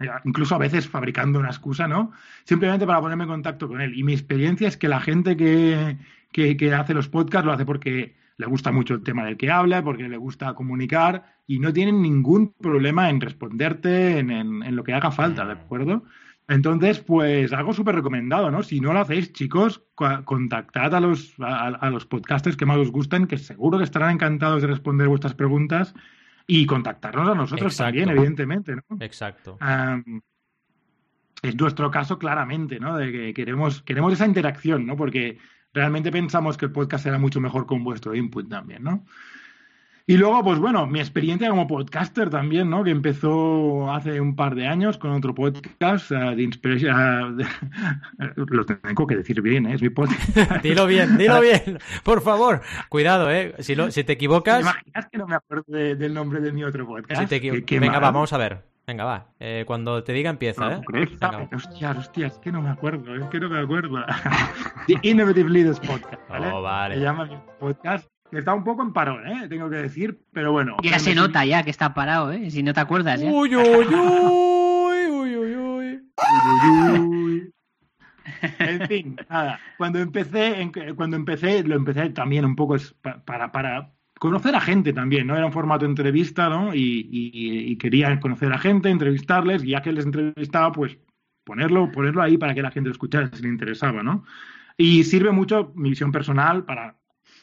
eh, 0.00 0.08
incluso 0.24 0.56
a 0.56 0.58
veces 0.58 0.88
fabricando 0.88 1.38
una 1.38 1.50
excusa, 1.50 1.86
¿no? 1.86 2.10
Simplemente 2.42 2.84
para 2.84 3.00
ponerme 3.00 3.22
en 3.22 3.30
contacto 3.30 3.68
con 3.68 3.80
él. 3.80 3.96
Y 3.96 4.02
mi 4.02 4.12
experiencia 4.12 4.66
es 4.66 4.76
que 4.76 4.88
la 4.88 5.00
gente 5.00 5.36
que, 5.36 5.98
que, 6.32 6.74
hace 6.74 6.94
los 6.94 7.08
podcasts 7.08 7.46
lo 7.46 7.52
hace 7.52 7.64
porque 7.64 8.20
le 8.36 8.46
gusta 8.46 8.72
mucho 8.72 8.94
el 8.94 9.02
tema 9.02 9.24
del 9.24 9.36
que 9.36 9.50
habla, 9.50 9.82
porque 9.82 10.08
le 10.08 10.16
gusta 10.16 10.54
comunicar 10.54 11.36
y 11.46 11.58
no 11.58 11.72
tienen 11.72 12.02
ningún 12.02 12.52
problema 12.52 13.10
en 13.10 13.20
responderte 13.20 14.18
en, 14.18 14.30
en, 14.30 14.76
lo 14.76 14.84
que 14.84 14.94
haga 14.94 15.10
falta, 15.10 15.44
¿de 15.44 15.52
acuerdo? 15.52 16.04
Entonces, 16.48 16.98
pues 17.00 17.52
algo 17.52 17.72
súper 17.72 17.94
recomendado, 17.94 18.50
¿no? 18.50 18.62
Si 18.62 18.80
no 18.80 18.92
lo 18.92 19.00
hacéis, 19.00 19.32
chicos, 19.32 19.84
contactad 20.24 20.94
a 20.94 21.00
los, 21.00 21.34
a, 21.38 21.90
los 21.90 22.04
podcasters 22.06 22.56
que 22.56 22.66
más 22.66 22.78
os 22.78 22.90
gusten, 22.90 23.26
que 23.26 23.38
seguro 23.38 23.78
que 23.78 23.84
estarán 23.84 24.10
encantados 24.10 24.60
de 24.60 24.68
responder 24.68 25.08
vuestras 25.08 25.34
preguntas 25.34 25.94
y 26.46 26.66
contactarnos 26.66 27.28
a 27.28 27.34
nosotros 27.34 27.76
también, 27.76 28.10
evidentemente, 28.10 28.74
¿no? 28.74 28.82
Exacto. 29.00 29.56
es 31.42 31.56
nuestro 31.56 31.90
caso 31.90 32.18
claramente, 32.18 32.80
¿no? 32.80 32.96
De 32.96 33.12
que 33.12 33.34
queremos, 33.34 33.82
queremos 33.82 34.12
esa 34.12 34.26
interacción, 34.26 34.84
¿no? 34.84 34.96
Porque 34.96 35.38
realmente 35.72 36.10
pensamos 36.10 36.56
que 36.56 36.66
el 36.66 36.72
podcast 36.72 37.04
será 37.04 37.18
mucho 37.18 37.40
mejor 37.40 37.66
con 37.66 37.84
vuestro 37.84 38.14
input 38.14 38.48
también, 38.48 38.82
¿no? 38.82 39.04
Y 40.04 40.16
luego, 40.16 40.42
pues 40.42 40.58
bueno, 40.58 40.86
mi 40.86 40.98
experiencia 40.98 41.48
como 41.48 41.68
podcaster 41.68 42.28
también, 42.28 42.68
¿no? 42.68 42.82
Que 42.82 42.90
empezó 42.90 43.90
hace 43.92 44.20
un 44.20 44.34
par 44.34 44.56
de 44.56 44.66
años 44.66 44.98
con 44.98 45.12
otro 45.12 45.32
podcast 45.32 46.10
uh, 46.10 46.34
de 46.34 46.42
inspiración. 46.42 47.40
Uh, 47.40 48.44
lo 48.46 48.66
tengo 48.66 49.06
que 49.06 49.16
decir 49.16 49.40
bien, 49.40 49.66
¿eh? 49.66 49.74
Es 49.74 49.82
mi 49.82 49.90
podcast. 49.90 50.36
dilo 50.62 50.86
bien, 50.86 51.16
dilo 51.16 51.40
bien, 51.40 51.78
por 52.02 52.20
favor. 52.20 52.62
Cuidado, 52.88 53.30
¿eh? 53.30 53.54
Si, 53.60 53.76
lo, 53.76 53.92
si 53.92 54.02
te 54.02 54.14
equivocas. 54.14 54.56
¿Te 54.56 54.62
imaginas 54.62 55.08
que 55.08 55.18
no 55.18 55.26
me 55.28 55.36
acuerdo 55.36 55.72
del 55.72 56.12
nombre 56.12 56.40
de 56.40 56.50
mi 56.50 56.64
otro 56.64 56.84
podcast? 56.84 57.22
Si 57.22 57.64
te 57.64 57.78
Venga, 57.78 58.00
va, 58.00 58.10
vamos 58.10 58.32
a 58.32 58.38
ver. 58.38 58.71
Venga, 58.86 59.04
va. 59.04 59.26
Eh, 59.38 59.64
cuando 59.66 60.02
te 60.02 60.12
diga 60.12 60.30
empieza, 60.30 60.74
¿eh? 60.74 60.80
Venga, 60.90 61.48
hostia, 61.54 61.92
hostia, 61.92 62.26
es 62.26 62.38
que 62.38 62.50
no 62.50 62.60
me 62.60 62.70
acuerdo, 62.70 63.14
es 63.14 63.24
que 63.26 63.38
no 63.38 63.48
me 63.48 63.60
acuerdo. 63.60 64.04
The 64.86 64.98
Innovative 65.02 65.48
Leaders 65.48 65.80
Podcast, 65.80 66.28
¿vale? 66.28 66.48
Oh, 66.48 66.62
vale. 66.62 66.96
Se 66.96 67.00
llama 67.00 67.26
mi 67.26 67.38
podcast 67.60 68.12
Está 68.32 68.54
un 68.54 68.64
poco 68.64 68.82
en 68.82 68.94
parón, 68.94 69.26
¿eh? 69.26 69.46
Tengo 69.48 69.68
que 69.68 69.76
decir, 69.76 70.18
pero 70.32 70.52
bueno. 70.52 70.78
Ya 70.82 70.98
se 70.98 71.14
nota 71.14 71.44
ya 71.44 71.62
que 71.62 71.70
está 71.70 71.92
parado, 71.92 72.32
¿eh? 72.32 72.50
Si 72.50 72.62
no 72.62 72.72
te 72.72 72.80
acuerdas, 72.80 73.20
¿eh? 73.20 73.30
Uy, 73.30 73.54
uy, 73.54 73.64
uy, 73.64 75.06
uy, 75.10 75.36
uy, 75.36 75.56
uy. 75.56 76.02
uy, 76.98 77.54
En 78.58 78.88
fin, 78.88 79.16
nada. 79.28 79.60
Cuando 79.76 79.98
empecé, 79.98 80.70
cuando 80.96 81.16
empecé, 81.16 81.62
lo 81.62 81.76
empecé 81.76 82.08
también 82.10 82.46
un 82.46 82.56
poco 82.56 82.76
para, 83.26 83.52
para 83.52 83.92
conocer 84.22 84.54
a 84.54 84.60
gente 84.60 84.92
también, 84.92 85.26
¿no? 85.26 85.36
Era 85.36 85.46
un 85.46 85.52
formato 85.52 85.84
de 85.84 85.90
entrevista, 85.90 86.48
¿no? 86.48 86.72
Y, 86.72 87.08
y, 87.10 87.76
quería 87.76 88.20
conocer 88.20 88.52
a 88.52 88.58
gente, 88.58 88.88
entrevistarles, 88.88 89.64
y 89.64 89.70
ya 89.70 89.82
que 89.82 89.90
les 89.90 90.04
entrevistaba, 90.04 90.70
pues 90.70 90.96
ponerlo, 91.42 91.90
ponerlo 91.90 92.22
ahí 92.22 92.38
para 92.38 92.54
que 92.54 92.62
la 92.62 92.70
gente 92.70 92.88
lo 92.88 92.92
escuchara 92.92 93.28
si 93.32 93.42
le 93.42 93.48
interesaba, 93.48 94.04
¿no? 94.04 94.22
Y 94.76 95.02
sirve 95.02 95.32
mucho 95.32 95.72
mi 95.74 95.90
visión 95.90 96.12
personal 96.12 96.64
para 96.64 96.94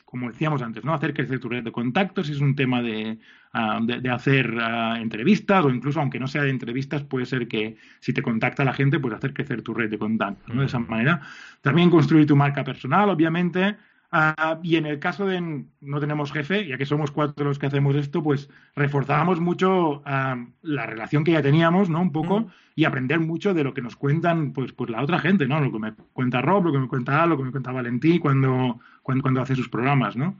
como 0.06 0.30
decíamos 0.30 0.62
antes, 0.62 0.86
¿no? 0.86 0.94
Hacer 0.94 1.14
crecer 1.14 1.40
tu 1.42 1.50
red 1.50 1.66
de 1.66 1.72
contactos 1.74 2.30
es 2.30 2.40
un 2.40 2.56
tema 2.56 2.82
de, 2.82 3.20
ah, 3.52 3.80
de, 3.84 4.10
hacer 4.10 4.58
ah, 4.60 4.98
entrevistas 5.02 5.66
o 5.66 5.70
incluso 5.70 6.00
aunque 6.00 6.18
no 6.18 6.28
sea 6.28 6.44
de 6.44 6.50
entrevistas, 6.50 7.04
puede 7.04 7.26
ser 7.26 7.48
que 7.50 7.76
si 8.00 8.14
te 8.14 8.22
contacta 8.22 8.64
la 8.64 8.74
gente, 8.74 9.00
pues 9.00 9.14
hacer 9.14 9.34
crecer 9.34 9.62
tu 9.62 9.74
red 9.74 9.90
de 9.90 10.00
contactos, 10.00 10.56
¿no? 10.56 10.62
De 10.62 10.68
esa 10.68 10.80
manera. 10.80 11.22
También 11.62 11.90
construir 11.90 12.26
tu 12.26 12.38
marca 12.38 12.64
personal, 12.64 13.10
obviamente. 13.10 13.76
Ah, 14.12 14.60
y 14.64 14.78
en 14.78 14.88
el 14.88 14.98
caso 14.98 15.28
de 15.28 15.66
no 15.82 16.00
tenemos 16.00 16.32
jefe, 16.32 16.66
ya 16.66 16.80
que 16.80 16.88
somos 16.88 17.12
cuatro 17.12 17.46
los 17.46 17.60
que 17.60 17.68
hacemos 17.68 17.96
esto, 17.96 18.24
pues 18.24 18.50
reforzábamos 18.76 19.40
mucho 19.40 20.02
la 20.04 20.86
relación 20.88 21.24
que 21.24 21.34
ya 21.34 21.44
teníamos, 21.44 21.92
¿no? 21.92 22.02
Un 22.02 22.12
poco, 22.12 22.48
y 22.76 22.86
aprender 22.86 23.20
mucho 23.20 23.54
de 23.54 23.64
lo 23.64 23.76
que 23.76 23.84
nos 23.84 23.96
cuentan, 23.96 24.52
pues, 24.52 24.74
pues 24.74 24.90
la 24.90 25.04
otra 25.04 25.20
gente, 25.20 25.48
¿no? 25.48 25.60
Lo 25.60 25.72
que 25.72 25.78
me 25.78 25.94
cuenta 26.14 26.42
Rob, 26.42 26.66
lo 26.66 26.72
que 26.72 26.80
me 26.80 26.88
cuenta 26.88 27.22
Al, 27.22 27.30
lo 27.30 27.38
que 27.38 27.44
me 27.44 27.52
cuenta 27.52 27.72
Valentín 27.72 28.20
cuando, 28.20 28.80
cuando, 29.04 29.42
hace 29.42 29.56
sus 29.56 29.70
programas, 29.70 30.16
¿no? 30.16 30.40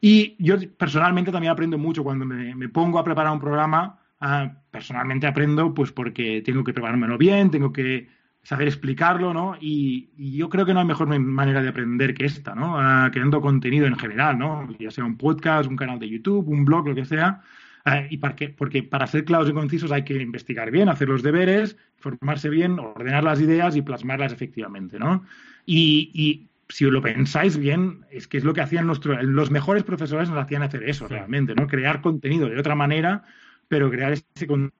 Y 0.00 0.36
yo 0.38 0.56
personalmente 0.76 1.32
también 1.32 1.52
aprendo 1.52 1.78
mucho 1.78 2.04
cuando 2.04 2.24
me, 2.24 2.68
pongo 2.68 3.00
a 3.00 3.04
preparar 3.04 3.32
un 3.32 3.40
programa. 3.40 3.98
Ah, 4.20 4.52
personalmente 4.70 5.26
aprendo, 5.26 5.74
pues 5.74 5.90
porque 5.90 6.42
tengo 6.42 6.62
que 6.62 6.72
preparármelo 6.72 7.18
bien, 7.18 7.50
tengo 7.50 7.72
que 7.72 8.08
saber 8.42 8.68
explicarlo, 8.68 9.32
¿no? 9.32 9.56
Y, 9.60 10.08
yo 10.16 10.48
creo 10.48 10.66
que 10.66 10.74
no 10.74 10.80
hay 10.80 10.86
mejor 10.86 11.06
manera 11.18 11.62
de 11.62 11.68
aprender 11.68 12.14
que 12.14 12.26
esta, 12.26 12.54
¿no? 12.54 12.78
Ah, 12.78 13.10
creando 13.12 13.40
contenido 13.40 13.86
en 13.86 13.96
general, 13.96 14.38
¿no? 14.38 14.68
Ya 14.78 14.90
sea 14.90 15.04
un 15.04 15.16
podcast, 15.16 15.68
un 15.68 15.76
canal 15.76 15.98
de 15.98 16.08
YouTube, 16.08 16.48
un 16.48 16.64
blog, 16.64 16.88
lo 16.88 16.94
que 16.94 17.04
sea. 17.04 17.42
Ah, 17.84 18.02
y 18.08 18.18
para 18.18 18.36
porque 18.56 18.82
para 18.82 19.06
ser 19.06 19.24
claros 19.24 19.48
y 19.48 19.52
concisos 19.52 19.90
hay 19.92 20.04
que 20.04 20.14
investigar 20.20 20.70
bien, 20.70 20.88
hacer 20.88 21.08
los 21.08 21.22
deberes, 21.22 21.76
formarse 21.96 22.48
bien, 22.48 22.78
ordenar 22.78 23.24
las 23.24 23.40
ideas 23.40 23.76
y 23.76 23.82
plasmarlas 23.82 24.32
efectivamente, 24.32 24.98
¿no? 24.98 25.24
y 25.64 26.48
si 26.72 26.86
lo 26.86 27.02
pensáis 27.02 27.58
bien, 27.58 28.06
es 28.10 28.26
que 28.26 28.38
es 28.38 28.44
lo 28.44 28.54
que 28.54 28.62
hacían 28.62 28.86
nuestros, 28.86 29.22
los 29.22 29.50
mejores 29.50 29.82
profesores 29.82 30.30
nos 30.30 30.42
hacían 30.42 30.62
hacer 30.62 30.88
eso 30.88 31.06
realmente, 31.06 31.54
¿no? 31.54 31.66
Crear 31.66 32.00
contenido 32.00 32.48
de 32.48 32.58
otra 32.58 32.74
manera, 32.74 33.24
pero 33.68 33.90
crear 33.90 34.12
ese 34.12 34.46
contenido, 34.46 34.72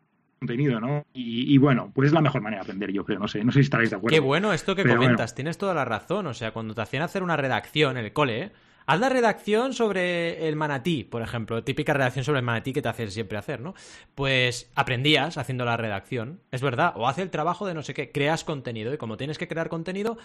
¿no? 0.80 1.04
Y, 1.12 1.56
bueno, 1.58 1.90
pues 1.94 2.08
es 2.08 2.12
la 2.12 2.20
mejor 2.20 2.42
manera 2.42 2.62
de 2.62 2.66
aprender, 2.66 2.92
yo 2.92 3.04
creo, 3.04 3.18
no 3.18 3.28
sé, 3.28 3.44
no 3.44 3.52
sé 3.52 3.60
si 3.60 3.64
estaréis 3.64 3.90
de 3.90 3.96
acuerdo. 3.96 4.14
Qué 4.14 4.20
bueno 4.20 4.52
esto 4.52 4.74
que 4.74 4.84
comentas, 4.84 5.34
tienes 5.34 5.58
toda 5.58 5.74
la 5.74 5.84
razón, 5.84 6.26
o 6.26 6.34
sea, 6.34 6.52
cuando 6.52 6.74
te 6.74 6.82
hacían 6.82 7.02
hacer 7.02 7.22
una 7.22 7.36
redacción 7.36 7.96
en 7.96 8.04
el 8.04 8.12
cole, 8.12 8.52
Haz 8.86 9.00
la 9.00 9.08
redacción 9.08 9.72
sobre 9.74 10.48
el 10.48 10.56
manatí, 10.56 11.04
por 11.04 11.22
ejemplo, 11.22 11.62
típica 11.62 11.92
redacción 11.92 12.24
sobre 12.24 12.40
el 12.40 12.44
manatí 12.44 12.72
que 12.72 12.82
te 12.82 12.88
haces 12.88 13.14
siempre 13.14 13.38
hacer, 13.38 13.60
¿no? 13.60 13.74
Pues 14.14 14.70
aprendías 14.74 15.38
haciendo 15.38 15.64
la 15.64 15.76
redacción, 15.76 16.40
es 16.50 16.62
verdad, 16.62 16.92
o 16.96 17.06
hace 17.06 17.22
el 17.22 17.30
trabajo 17.30 17.66
de 17.66 17.74
no 17.74 17.82
sé 17.82 17.94
qué, 17.94 18.10
creas 18.10 18.44
contenido 18.44 18.92
y 18.92 18.98
como 18.98 19.16
tienes 19.16 19.38
que 19.38 19.48
crear 19.48 19.68
contenido, 19.68 20.18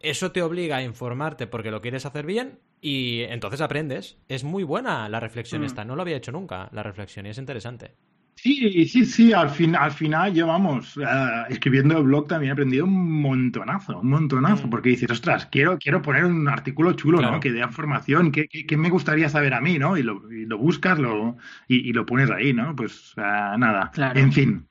eso 0.00 0.32
te 0.32 0.42
obliga 0.42 0.76
a 0.76 0.82
informarte 0.82 1.46
porque 1.46 1.70
lo 1.70 1.80
quieres 1.80 2.06
hacer 2.06 2.26
bien 2.26 2.58
y 2.80 3.22
entonces 3.22 3.60
aprendes. 3.60 4.18
Es 4.28 4.44
muy 4.44 4.64
buena 4.64 5.08
la 5.08 5.20
reflexión 5.20 5.62
mm. 5.62 5.64
esta, 5.64 5.84
no 5.84 5.94
lo 5.94 6.02
había 6.02 6.16
hecho 6.16 6.32
nunca 6.32 6.68
la 6.72 6.82
reflexión 6.82 7.26
y 7.26 7.30
es 7.30 7.38
interesante. 7.38 7.94
Sí, 8.34 8.86
sí, 8.86 9.04
sí, 9.04 9.32
al, 9.34 9.50
fin, 9.50 9.76
al 9.76 9.90
final 9.90 10.32
yo, 10.32 10.46
vamos, 10.46 10.96
eh, 10.96 11.44
escribiendo 11.50 11.98
el 11.98 12.04
blog 12.04 12.26
también 12.26 12.50
he 12.50 12.52
aprendido 12.52 12.86
un 12.86 13.20
montonazo, 13.20 14.00
un 14.00 14.08
montonazo, 14.08 14.66
mm. 14.66 14.70
porque 14.70 14.88
dices, 14.88 15.10
ostras, 15.10 15.46
quiero, 15.46 15.78
quiero 15.78 16.00
poner 16.00 16.24
un 16.24 16.48
artículo 16.48 16.94
chulo, 16.94 17.20
¿no? 17.20 17.38
Que 17.38 17.52
dé 17.52 17.60
información, 17.60 18.32
que, 18.32 18.76
me 18.78 18.88
gustaría 18.88 19.28
saber 19.28 19.52
a 19.52 19.60
mí, 19.60 19.78
¿no? 19.78 19.98
Y 19.98 20.02
lo, 20.02 20.22
lo 20.30 20.58
buscas 20.58 20.98
lo, 20.98 21.36
y, 21.68 21.92
lo 21.92 22.06
pones 22.06 22.30
ahí, 22.30 22.54
¿no? 22.54 22.74
Pues 22.74 23.12
eh, 23.18 23.20
nada, 23.20 23.90
en 24.14 24.32
fin. 24.32 24.69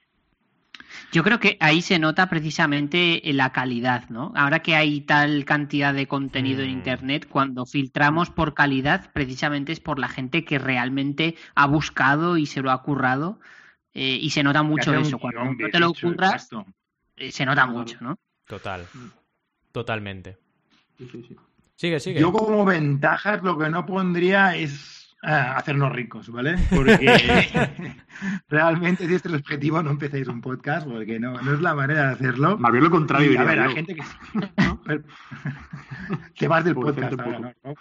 Yo 1.12 1.24
creo 1.24 1.40
que 1.40 1.58
ahí 1.60 1.82
se 1.82 1.98
nota 1.98 2.30
precisamente 2.30 3.22
la 3.26 3.52
calidad, 3.52 4.10
¿no? 4.10 4.32
Ahora 4.36 4.60
que 4.60 4.76
hay 4.76 5.02
tal 5.02 5.44
cantidad 5.44 5.94
de 5.94 6.08
contenido 6.08 6.62
en 6.62 6.70
mm. 6.70 6.74
Internet, 6.74 7.28
cuando 7.28 7.66
filtramos 7.66 8.30
por 8.30 8.54
calidad, 8.54 9.12
precisamente 9.12 9.72
es 9.72 9.80
por 9.80 9.98
la 9.98 10.08
gente 10.08 10.46
que 10.46 10.60
realmente 10.60 11.36
ha 11.56 11.66
buscado 11.66 12.38
y 12.38 12.46
se 12.46 12.62
lo 12.62 12.72
ha 12.72 12.84
currado. 12.84 13.40
Eh, 13.94 14.20
y 14.22 14.30
se 14.30 14.44
nota 14.44 14.62
mucho 14.62 14.94
eso. 14.94 15.18
Cuando 15.18 15.46
no 15.46 15.70
te 15.72 15.80
lo 15.80 15.94
curras, 15.94 16.50
eh, 17.16 17.32
se 17.32 17.46
nota 17.46 17.66
mucho, 17.66 17.98
¿no? 18.02 18.20
Total. 18.48 18.86
Totalmente. 19.72 20.38
Sigue, 21.76 22.00
sigue. 22.00 22.20
Yo 22.20 22.32
como 22.32 22.66
ventajas 22.66 23.42
lo 23.42 23.58
que 23.58 23.70
no 23.70 23.86
pondría 23.86 24.56
es 24.56 24.99
hacernos 25.22 25.92
ricos, 25.92 26.30
¿vale? 26.30 26.56
Porque 26.70 26.98
realmente 28.50 29.08
si 29.08 29.14
este 29.16 29.28
es 29.28 29.34
el 29.34 29.40
objetivo 29.40 29.84
no 29.84 29.92
empecéis 29.92 30.28
un 30.28 30.42
podcast 30.42 30.88
porque 30.88 31.20
no, 31.20 31.34
no 31.42 31.54
es 31.54 31.62
la 31.62 31.76
manera 31.76 32.08
de 32.08 32.14
hacerlo. 32.14 32.58
Más 32.58 32.72
bien 32.72 32.84
lo 32.84 32.90
contrario. 32.90 33.40
a 33.40 33.44
ver, 33.44 33.60
hay 33.60 33.74
gente 33.74 33.96
que... 33.96 34.04
Te 36.38 36.48
vas 36.48 36.64
del 36.64 36.76
podcast 36.76 37.20
ahora, 37.20 37.54
¿no? 37.64 37.72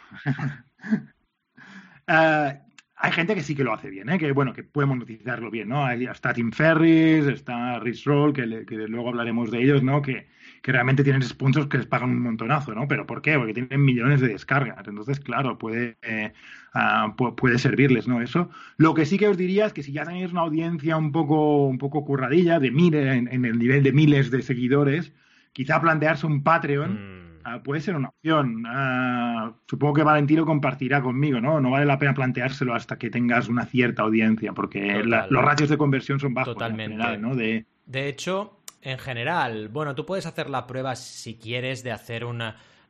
uh, 2.09 2.53
hay 2.97 3.13
gente 3.13 3.35
que 3.35 3.43
sí 3.43 3.55
que 3.55 3.65
lo 3.65 3.73
hace 3.73 3.91
bien, 3.91 4.09
¿eh? 4.11 4.19
que 4.19 4.33
bueno, 4.33 4.53
que 4.53 4.65
puede 4.65 4.87
monetizarlo 4.87 5.51
bien, 5.51 5.69
¿no? 5.69 5.89
está 5.91 6.35
Tim 6.35 6.51
Ferris, 6.51 7.27
está 7.27 7.79
Rich 7.79 8.05
Roll, 8.05 8.33
que, 8.33 8.47
luego 8.47 9.11
hablaremos 9.11 9.51
de 9.51 9.63
ellos, 9.63 9.83
¿no? 9.83 10.03
Que, 10.03 10.29
realmente 10.63 11.05
tienen 11.05 11.23
sponsors 11.23 11.67
que 11.67 11.79
les 11.79 11.87
pagan 11.87 12.11
un 12.11 12.21
montonazo, 12.21 12.75
¿no? 12.75 12.87
¿Pero 12.89 13.07
por 13.07 13.23
qué? 13.23 13.37
Porque 13.39 13.55
tienen 13.55 13.85
millones 13.85 14.21
de 14.21 14.29
descargas. 14.29 14.87
Entonces, 14.87 15.21
claro, 15.21 15.59
puede, 15.59 15.97
eh, 16.03 16.33
ah, 16.75 17.15
puede 17.17 17.59
servirles, 17.59 18.07
¿no? 18.07 18.21
Eso. 18.21 18.51
Lo 18.77 18.95
que 18.95 19.07
sí 19.07 19.19
que 19.19 19.29
os 19.29 19.37
diría 19.37 19.67
es 19.67 19.73
que 19.73 19.83
si 19.83 19.93
ya 19.93 20.05
tenéis 20.05 20.33
una 20.33 20.43
audiencia 20.43 20.97
un 20.97 21.13
poco, 21.13 21.67
un 21.67 21.79
poco 21.79 22.05
curradilla, 22.05 22.59
de 22.59 22.71
miles, 22.71 23.17
en, 23.17 23.45
el 23.45 23.59
nivel 23.59 23.83
de 23.83 23.93
miles 23.93 24.31
de 24.31 24.43
seguidores, 24.43 25.13
quizá 25.53 25.81
plantearse 25.81 26.27
un 26.27 26.43
Patreon. 26.43 26.93
Mm. 26.93 27.29
Ah, 27.45 27.63
puede 27.63 27.81
ser 27.81 27.97
una 27.97 28.09
opción. 28.09 28.65
Ah, 28.67 29.55
supongo 29.67 29.95
que 29.95 30.03
Valentino 30.03 30.45
compartirá 30.45 31.01
conmigo, 31.01 31.41
¿no? 31.41 31.61
No 31.61 31.71
vale 31.71 31.87
la 31.87 31.99
pena 31.99 32.13
planteárselo 32.13 32.75
hasta 32.75 32.99
que 32.99 33.09
tengas 33.09 33.49
una 33.49 33.65
cierta 33.65 34.03
audiencia, 34.03 34.53
porque 34.53 35.03
los 35.03 35.43
ratios 35.43 35.71
de 35.71 35.79
conversión 35.79 36.21
son 36.21 36.35
bajos 36.35 36.55
Totalmente. 36.55 36.95
en 36.95 37.01
general, 37.01 37.23
¿no? 37.23 37.37
De... 37.37 37.65
de 37.87 38.09
hecho, 38.09 38.58
en 38.83 38.99
general, 38.99 39.69
bueno, 39.69 39.95
tú 39.95 40.07
puedes 40.07 40.27
hacer 40.27 40.51
la 40.51 40.67
prueba 40.67 40.97
si 40.97 41.37
quieres 41.37 41.83
de 41.83 41.93
hacer 41.93 42.25
un 42.25 42.43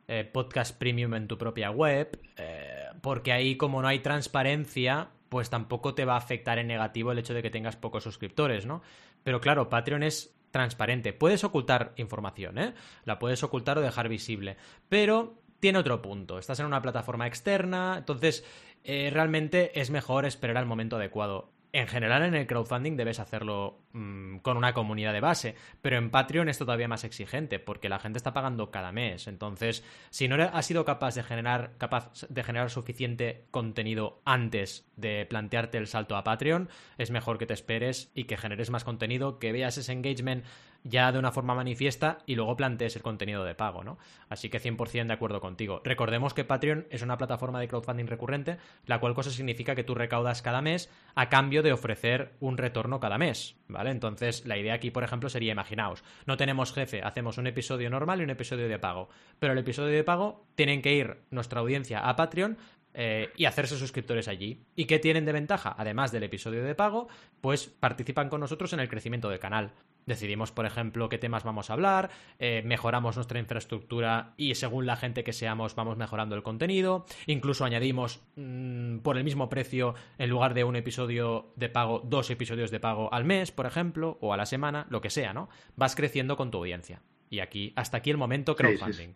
eh, 0.06 0.24
podcast 0.24 0.78
premium 0.78 1.14
en 1.14 1.28
tu 1.28 1.38
propia 1.38 1.70
web, 1.70 2.18
eh, 2.36 2.86
porque 3.00 3.32
ahí 3.32 3.56
como 3.56 3.82
no 3.82 3.88
hay 3.88 4.00
transparencia, 4.00 5.08
pues 5.28 5.50
tampoco 5.50 5.94
te 5.94 6.04
va 6.04 6.14
a 6.14 6.18
afectar 6.18 6.58
en 6.58 6.66
negativo 6.66 7.12
el 7.12 7.18
hecho 7.18 7.34
de 7.34 7.42
que 7.42 7.50
tengas 7.50 7.76
pocos 7.76 8.04
suscriptores, 8.04 8.66
¿no? 8.66 8.82
Pero 9.22 9.40
claro, 9.40 9.68
Patreon 9.68 10.02
es 10.02 10.34
transparente. 10.50 11.12
Puedes 11.12 11.44
ocultar 11.44 11.92
información, 11.96 12.58
¿eh? 12.58 12.74
La 13.04 13.18
puedes 13.18 13.42
ocultar 13.42 13.78
o 13.78 13.82
dejar 13.82 14.08
visible. 14.08 14.56
Pero 14.88 15.42
tiene 15.60 15.78
otro 15.78 16.00
punto. 16.00 16.38
Estás 16.38 16.60
en 16.60 16.66
una 16.66 16.82
plataforma 16.82 17.26
externa, 17.26 17.96
entonces 17.98 18.44
eh, 18.84 19.10
realmente 19.12 19.78
es 19.80 19.90
mejor 19.90 20.24
esperar 20.24 20.56
al 20.56 20.66
momento 20.66 20.96
adecuado. 20.96 21.50
En 21.72 21.86
general 21.86 22.22
en 22.22 22.34
el 22.34 22.46
crowdfunding 22.46 22.96
debes 22.96 23.20
hacerlo 23.20 23.80
mm, 23.92 24.38
con 24.38 24.56
una 24.56 24.72
comunidad 24.72 25.12
de 25.12 25.20
base, 25.20 25.54
pero 25.82 25.98
en 25.98 26.10
Patreon 26.10 26.48
es 26.48 26.58
todavía 26.58 26.88
más 26.88 27.04
exigente 27.04 27.58
porque 27.58 27.88
la 27.88 27.98
gente 27.98 28.16
está 28.16 28.32
pagando 28.32 28.70
cada 28.70 28.92
mes. 28.92 29.26
Entonces, 29.26 29.84
si 30.10 30.28
no 30.28 30.36
has 30.42 30.66
sido 30.66 30.84
capaz 30.84 31.14
de 31.14 31.22
generar, 31.22 31.72
capaz 31.76 32.26
de 32.28 32.42
generar 32.42 32.70
suficiente 32.70 33.44
contenido 33.50 34.20
antes 34.24 34.90
de 34.96 35.26
plantearte 35.26 35.78
el 35.78 35.86
salto 35.86 36.16
a 36.16 36.24
Patreon, 36.24 36.68
es 36.96 37.10
mejor 37.10 37.38
que 37.38 37.46
te 37.46 37.54
esperes 37.54 38.10
y 38.14 38.24
que 38.24 38.36
generes 38.36 38.70
más 38.70 38.84
contenido, 38.84 39.38
que 39.38 39.52
veas 39.52 39.76
ese 39.76 39.92
engagement 39.92 40.44
ya 40.84 41.12
de 41.12 41.18
una 41.18 41.32
forma 41.32 41.54
manifiesta 41.54 42.18
y 42.26 42.34
luego 42.34 42.56
plantees 42.56 42.96
el 42.96 43.02
contenido 43.02 43.44
de 43.44 43.54
pago, 43.54 43.84
¿no? 43.84 43.98
Así 44.28 44.48
que 44.48 44.60
100% 44.60 45.06
de 45.06 45.12
acuerdo 45.12 45.40
contigo. 45.40 45.80
Recordemos 45.84 46.34
que 46.34 46.44
Patreon 46.44 46.86
es 46.90 47.02
una 47.02 47.18
plataforma 47.18 47.60
de 47.60 47.68
crowdfunding 47.68 48.06
recurrente, 48.06 48.58
la 48.86 49.00
cual 49.00 49.14
cosa 49.14 49.30
significa 49.30 49.74
que 49.74 49.84
tú 49.84 49.94
recaudas 49.94 50.42
cada 50.42 50.62
mes 50.62 50.90
a 51.14 51.28
cambio 51.28 51.62
de 51.62 51.72
ofrecer 51.72 52.32
un 52.40 52.56
retorno 52.56 53.00
cada 53.00 53.18
mes, 53.18 53.56
¿vale? 53.68 53.90
Entonces, 53.90 54.46
la 54.46 54.56
idea 54.56 54.74
aquí, 54.74 54.90
por 54.90 55.04
ejemplo, 55.04 55.28
sería, 55.28 55.52
imaginaos, 55.52 56.04
no 56.26 56.36
tenemos 56.36 56.72
jefe, 56.72 57.02
hacemos 57.02 57.38
un 57.38 57.46
episodio 57.46 57.90
normal 57.90 58.20
y 58.20 58.24
un 58.24 58.30
episodio 58.30 58.68
de 58.68 58.78
pago, 58.78 59.08
pero 59.38 59.52
el 59.52 59.58
episodio 59.58 59.94
de 59.94 60.04
pago 60.04 60.46
tienen 60.54 60.82
que 60.82 60.94
ir 60.94 61.18
nuestra 61.30 61.60
audiencia 61.60 62.00
a 62.00 62.16
Patreon 62.16 62.58
eh, 62.94 63.30
y 63.36 63.44
hacerse 63.44 63.76
suscriptores 63.76 64.28
allí. 64.28 64.64
¿Y 64.74 64.86
qué 64.86 64.98
tienen 64.98 65.24
de 65.24 65.32
ventaja? 65.32 65.74
Además 65.78 66.12
del 66.12 66.24
episodio 66.24 66.64
de 66.64 66.74
pago, 66.74 67.08
pues 67.40 67.66
participan 67.66 68.28
con 68.28 68.40
nosotros 68.40 68.72
en 68.72 68.80
el 68.80 68.88
crecimiento 68.88 69.28
del 69.28 69.38
canal. 69.38 69.72
Decidimos, 70.06 70.52
por 70.52 70.64
ejemplo, 70.64 71.10
qué 71.10 71.18
temas 71.18 71.44
vamos 71.44 71.68
a 71.68 71.74
hablar, 71.74 72.08
eh, 72.38 72.62
mejoramos 72.64 73.16
nuestra 73.16 73.38
infraestructura 73.38 74.32
y 74.38 74.54
según 74.54 74.86
la 74.86 74.96
gente 74.96 75.22
que 75.22 75.34
seamos 75.34 75.74
vamos 75.74 75.98
mejorando 75.98 76.34
el 76.34 76.42
contenido, 76.42 77.04
incluso 77.26 77.66
añadimos 77.66 78.22
mm, 78.36 79.00
por 79.00 79.18
el 79.18 79.24
mismo 79.24 79.50
precio, 79.50 79.94
en 80.16 80.30
lugar 80.30 80.54
de 80.54 80.64
un 80.64 80.76
episodio 80.76 81.52
de 81.56 81.68
pago, 81.68 82.00
dos 82.04 82.30
episodios 82.30 82.70
de 82.70 82.80
pago 82.80 83.12
al 83.12 83.26
mes, 83.26 83.52
por 83.52 83.66
ejemplo, 83.66 84.16
o 84.22 84.32
a 84.32 84.38
la 84.38 84.46
semana, 84.46 84.86
lo 84.88 85.02
que 85.02 85.10
sea, 85.10 85.34
¿no? 85.34 85.50
Vas 85.76 85.94
creciendo 85.94 86.38
con 86.38 86.50
tu 86.50 86.56
audiencia. 86.56 87.02
Y 87.30 87.40
aquí, 87.40 87.72
hasta 87.76 87.98
aquí 87.98 88.10
el 88.10 88.16
momento 88.16 88.56
crowdfunding. 88.56 89.12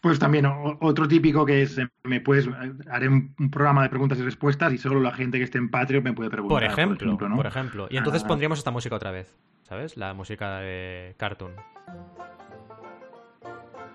Pues 0.00 0.18
también 0.18 0.46
otro 0.46 1.08
típico 1.08 1.44
que 1.44 1.62
es, 1.62 1.80
me 2.04 2.20
puedes, 2.20 2.48
haré 2.90 3.08
un, 3.08 3.34
programa 3.50 3.82
de 3.82 3.88
preguntas 3.88 4.18
y 4.18 4.22
respuestas 4.22 4.72
y 4.72 4.78
solo 4.78 5.00
la 5.00 5.12
gente 5.12 5.38
que 5.38 5.44
esté 5.44 5.58
en 5.58 5.70
Patreon 5.70 6.04
me 6.04 6.12
puede 6.12 6.30
preguntar. 6.30 6.56
Por 6.56 6.64
ejemplo, 6.64 7.18
por 7.18 7.46
ejemplo, 7.46 7.88
Y 7.90 7.96
entonces 7.96 8.22
ah. 8.24 8.28
pondríamos 8.28 8.58
esta 8.58 8.70
música 8.70 8.94
otra 8.94 9.10
vez, 9.10 9.36
¿sabes? 9.62 9.96
La 9.96 10.14
música 10.14 10.58
de 10.60 11.14
Cartoon. 11.18 11.52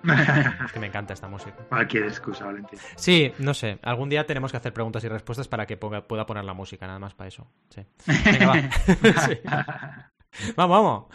es 0.65 0.71
que 0.73 0.79
me 0.79 0.87
encanta 0.87 1.13
esta 1.13 1.29
música. 1.29 1.55
Cualquier 1.69 2.03
excusa, 2.03 2.45
Valentín. 2.45 2.77
Sí, 2.95 3.31
no 3.39 3.53
sé. 3.53 3.79
Algún 3.83 4.09
día 4.09 4.25
tenemos 4.25 4.51
que 4.51 4.57
hacer 4.57 4.73
preguntas 4.73 5.01
y 5.05 5.07
respuestas 5.07 5.47
para 5.47 5.65
que 5.65 5.77
pueda 5.77 6.25
poner 6.25 6.43
la 6.43 6.53
música, 6.53 6.85
nada 6.85 6.99
más 6.99 7.13
para 7.13 7.29
eso. 7.29 7.47
Sí. 7.69 7.85
Venga, 8.25 8.47
va. 8.47 8.55
vamos, 10.57 10.83
vamos. 10.83 11.05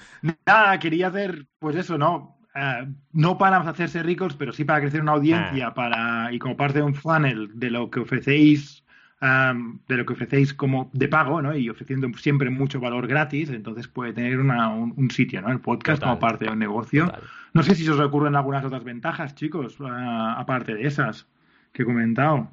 Nada, 0.47 0.79
quería 0.79 1.09
hacer, 1.09 1.47
pues 1.59 1.77
eso, 1.77 1.99
¿no? 1.99 2.38
Eh, 2.55 2.87
no 3.13 3.39
para 3.39 3.59
hacerse 3.59 4.03
ricos, 4.03 4.35
pero 4.37 4.53
sí 4.53 4.65
para 4.65 4.81
crecer 4.81 5.01
una 5.01 5.13
audiencia 5.13 5.69
ah. 5.69 5.75
para, 5.75 6.33
y 6.33 6.39
como 6.39 6.57
parte 6.57 6.79
de 6.79 6.85
un 6.85 6.95
funnel 6.95 7.51
de 7.55 7.71
lo 7.71 7.91
que 7.91 8.01
ofrecéis, 8.01 8.85
de 9.21 9.97
lo 9.97 10.07
que 10.07 10.13
ofrecéis 10.13 10.55
como 10.55 10.91
de 10.93 11.09
pago, 11.09 11.43
¿no? 11.43 11.57
Y 11.57 11.69
ofreciendo 11.69 12.09
siempre 12.19 12.51
mucho 12.51 12.79
valor 12.79 13.09
gratis, 13.09 13.51
entonces 13.51 13.89
puede 13.89 14.13
tener 14.13 14.39
un, 14.39 15.11
sitio, 15.11 15.43
¿no? 15.43 15.51
El 15.51 15.61
podcast 15.61 16.01
como 16.03 16.21
parte 16.21 16.45
de 16.45 16.53
un 16.53 16.59
negocio. 16.59 17.13
No 17.53 17.63
sé 17.63 17.75
si 17.75 17.85
se 17.85 17.91
os 17.91 17.99
ocurren 17.99 18.37
algunas 18.37 18.65
otras 18.65 18.85
ventajas, 18.85 19.35
chicos, 19.35 19.77
aparte 19.81 20.75
de 20.75 20.87
esas 20.87 21.27
que 21.73 21.83
he 21.83 21.87
comentado. 21.87 22.51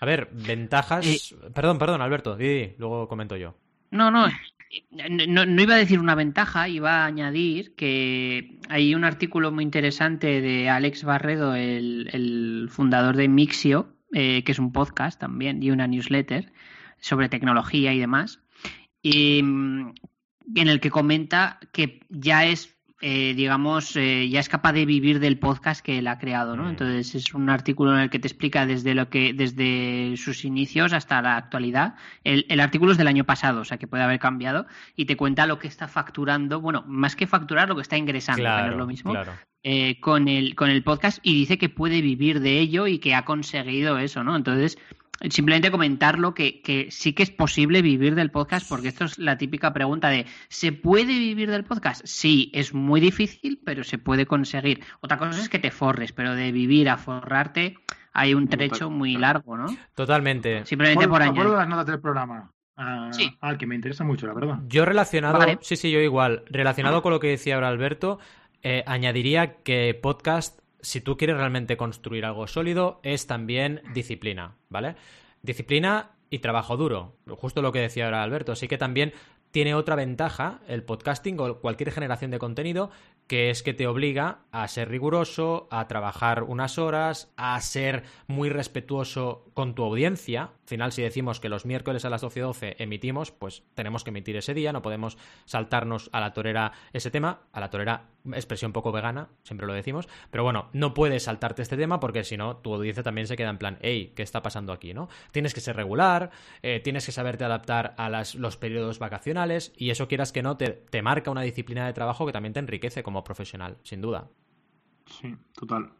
A 0.00 0.06
ver, 0.06 0.30
ventajas. 0.32 1.06
Eh, 1.06 1.18
perdón, 1.54 1.78
perdón, 1.78 2.00
Alberto, 2.00 2.36
luego 2.78 3.08
comento 3.08 3.36
yo. 3.36 3.54
No, 3.90 4.10
no, 4.10 4.26
no, 4.90 5.46
no, 5.46 5.62
iba 5.62 5.74
a 5.74 5.78
decir 5.78 5.98
una 5.98 6.14
ventaja, 6.14 6.68
iba 6.68 7.02
a 7.02 7.06
añadir 7.06 7.74
que 7.74 8.58
hay 8.68 8.94
un 8.94 9.04
artículo 9.04 9.50
muy 9.50 9.64
interesante 9.64 10.40
de 10.40 10.68
Alex 10.68 11.04
Barredo, 11.04 11.54
el, 11.54 12.68
fundador 12.70 13.16
de 13.16 13.28
Mixio, 13.28 13.94
eh, 14.12 14.42
que 14.44 14.52
es 14.52 14.58
un 14.58 14.72
podcast 14.72 15.20
también 15.20 15.62
y 15.62 15.70
una 15.70 15.86
newsletter 15.86 16.52
sobre 17.00 17.28
tecnología 17.28 17.92
y 17.94 17.98
demás, 17.98 18.40
y, 19.02 19.42
mm, 19.42 19.94
en 20.54 20.68
el 20.68 20.80
que 20.80 20.90
comenta 20.90 21.58
que 21.72 22.00
ya 22.08 22.44
es 22.46 22.77
eh, 23.00 23.34
digamos, 23.36 23.94
eh, 23.94 24.28
ya 24.28 24.40
es 24.40 24.48
capaz 24.48 24.72
de 24.72 24.84
vivir 24.84 25.20
del 25.20 25.38
podcast 25.38 25.84
que 25.84 25.98
él 25.98 26.08
ha 26.08 26.18
creado, 26.18 26.56
¿no? 26.56 26.64
Mm. 26.64 26.70
Entonces 26.70 27.14
es 27.14 27.32
un 27.32 27.48
artículo 27.48 27.94
en 27.94 28.00
el 28.00 28.10
que 28.10 28.18
te 28.18 28.26
explica 28.26 28.66
desde 28.66 28.94
lo 28.94 29.08
que, 29.08 29.32
desde 29.32 30.16
sus 30.16 30.44
inicios 30.44 30.92
hasta 30.92 31.22
la 31.22 31.36
actualidad. 31.36 31.94
El, 32.24 32.58
artículo 32.58 32.90
es 32.90 32.98
del 32.98 33.06
año 33.06 33.22
pasado, 33.22 33.60
o 33.60 33.64
sea 33.64 33.78
que 33.78 33.86
puede 33.86 34.02
haber 34.02 34.18
cambiado, 34.18 34.66
y 34.96 35.04
te 35.04 35.16
cuenta 35.16 35.46
lo 35.46 35.60
que 35.60 35.68
está 35.68 35.86
facturando, 35.86 36.60
bueno, 36.60 36.82
más 36.88 37.14
que 37.14 37.28
facturar, 37.28 37.68
lo 37.68 37.76
que 37.76 37.82
está 37.82 37.96
ingresando, 37.96 38.42
claro, 38.42 38.72
es 38.72 38.76
lo 38.76 38.86
mismo. 38.86 39.14
Eh, 39.64 39.98
con 40.00 40.28
el 40.28 40.54
con 40.54 40.70
el 40.70 40.84
podcast 40.84 41.18
y 41.24 41.34
dice 41.34 41.58
que 41.58 41.68
puede 41.68 42.00
vivir 42.00 42.38
de 42.38 42.60
ello 42.60 42.86
y 42.86 43.00
que 43.00 43.16
ha 43.16 43.24
conseguido 43.24 43.98
eso, 43.98 44.22
¿no? 44.22 44.36
Entonces, 44.36 44.78
simplemente 45.30 45.70
comentarlo 45.70 46.34
que, 46.34 46.60
que, 46.62 46.90
sí 46.90 47.12
que 47.12 47.22
es 47.22 47.30
posible 47.30 47.82
vivir 47.82 48.14
del 48.14 48.30
podcast, 48.30 48.68
porque 48.68 48.88
esto 48.88 49.04
es 49.04 49.18
la 49.18 49.36
típica 49.36 49.72
pregunta 49.72 50.08
de 50.08 50.26
¿se 50.48 50.72
puede 50.72 51.18
vivir 51.18 51.50
del 51.50 51.64
podcast? 51.64 52.02
Sí, 52.04 52.50
es 52.54 52.74
muy 52.74 53.00
difícil, 53.00 53.60
pero 53.64 53.84
se 53.84 53.98
puede 53.98 54.26
conseguir. 54.26 54.84
Otra 55.00 55.18
cosa 55.18 55.40
es 55.40 55.48
que 55.48 55.58
te 55.58 55.70
forres, 55.70 56.12
pero 56.12 56.34
de 56.34 56.52
vivir 56.52 56.88
a 56.88 56.96
forrarte 56.96 57.76
hay 58.12 58.34
un 58.34 58.48
trecho 58.48 58.90
muy 58.90 59.16
largo, 59.16 59.56
¿no? 59.56 59.66
Totalmente. 59.94 60.64
Simplemente 60.66 61.06
por, 61.06 61.24
por 61.34 61.50
las 61.50 61.68
notas 61.68 61.86
del 61.86 62.00
programa. 62.00 62.50
Ah, 62.76 63.10
sí. 63.12 63.36
Al 63.40 63.58
que 63.58 63.66
me 63.66 63.74
interesa 63.74 64.04
mucho, 64.04 64.26
la 64.26 64.34
verdad. 64.34 64.58
Yo 64.66 64.84
relacionado, 64.84 65.40
sí, 65.60 65.76
sí, 65.76 65.90
yo 65.90 66.00
igual, 66.00 66.44
relacionado 66.46 67.02
con 67.02 67.12
lo 67.12 67.20
que 67.20 67.28
decía 67.28 67.56
ahora 67.56 67.68
Alberto, 67.68 68.18
eh, 68.62 68.84
añadiría 68.86 69.62
que 69.62 69.98
podcast 70.00 70.60
si 70.80 71.00
tú 71.00 71.16
quieres 71.16 71.36
realmente 71.36 71.76
construir 71.76 72.24
algo 72.24 72.46
sólido, 72.46 73.00
es 73.02 73.26
también 73.26 73.82
disciplina, 73.94 74.56
¿vale? 74.68 74.96
Disciplina 75.42 76.12
y 76.30 76.40
trabajo 76.40 76.76
duro, 76.76 77.16
justo 77.36 77.62
lo 77.62 77.72
que 77.72 77.80
decía 77.80 78.04
ahora 78.04 78.22
Alberto. 78.22 78.52
Así 78.52 78.68
que 78.68 78.78
también 78.78 79.12
tiene 79.50 79.74
otra 79.74 79.96
ventaja 79.96 80.60
el 80.68 80.82
podcasting 80.82 81.40
o 81.40 81.60
cualquier 81.60 81.90
generación 81.90 82.30
de 82.30 82.38
contenido, 82.38 82.90
que 83.26 83.50
es 83.50 83.62
que 83.62 83.74
te 83.74 83.86
obliga 83.86 84.40
a 84.52 84.68
ser 84.68 84.88
riguroso, 84.88 85.68
a 85.70 85.88
trabajar 85.88 86.42
unas 86.42 86.78
horas, 86.78 87.32
a 87.36 87.58
ser 87.60 88.04
muy 88.26 88.50
respetuoso 88.50 89.46
con 89.54 89.74
tu 89.74 89.84
audiencia. 89.84 90.42
Al 90.42 90.68
final, 90.68 90.92
si 90.92 91.02
decimos 91.02 91.40
que 91.40 91.48
los 91.48 91.66
miércoles 91.66 92.04
a 92.04 92.10
las 92.10 92.22
12.12 92.22 92.76
emitimos, 92.78 93.30
pues 93.30 93.62
tenemos 93.74 94.04
que 94.04 94.10
emitir 94.10 94.36
ese 94.36 94.54
día, 94.54 94.72
no 94.72 94.82
podemos 94.82 95.16
saltarnos 95.46 96.10
a 96.12 96.20
la 96.20 96.32
torera 96.32 96.72
ese 96.92 97.10
tema, 97.10 97.40
a 97.52 97.60
la 97.60 97.70
torera 97.70 98.10
expresión 98.32 98.72
poco 98.72 98.92
vegana, 98.92 99.28
siempre 99.42 99.66
lo 99.66 99.72
decimos, 99.72 100.08
pero 100.30 100.44
bueno, 100.44 100.68
no 100.72 100.94
puedes 100.94 101.24
saltarte 101.24 101.62
este 101.62 101.76
tema 101.76 102.00
porque 102.00 102.24
si 102.24 102.36
no, 102.36 102.56
tu 102.56 102.74
audiencia 102.74 103.02
también 103.02 103.26
se 103.26 103.36
queda 103.36 103.50
en 103.50 103.58
plan, 103.58 103.78
hey, 103.82 104.12
¿qué 104.14 104.22
está 104.22 104.42
pasando 104.42 104.72
aquí? 104.72 104.94
¿no? 104.94 105.08
Tienes 105.32 105.54
que 105.54 105.60
ser 105.60 105.76
regular, 105.76 106.30
eh, 106.62 106.80
tienes 106.80 107.06
que 107.06 107.12
saberte 107.12 107.44
adaptar 107.44 107.94
a 107.98 108.08
los 108.08 108.56
periodos 108.56 108.98
vacacionales 108.98 109.72
y 109.76 109.90
eso 109.90 110.08
quieras 110.08 110.32
que 110.32 110.42
no, 110.42 110.56
te, 110.56 110.68
te 110.68 111.02
marca 111.02 111.30
una 111.30 111.42
disciplina 111.42 111.86
de 111.86 111.92
trabajo 111.92 112.26
que 112.26 112.32
también 112.32 112.52
te 112.52 112.60
enriquece 112.60 113.02
como 113.02 113.24
profesional, 113.24 113.78
sin 113.82 114.00
duda. 114.00 114.28
Sí, 115.06 115.34
total. 115.54 115.90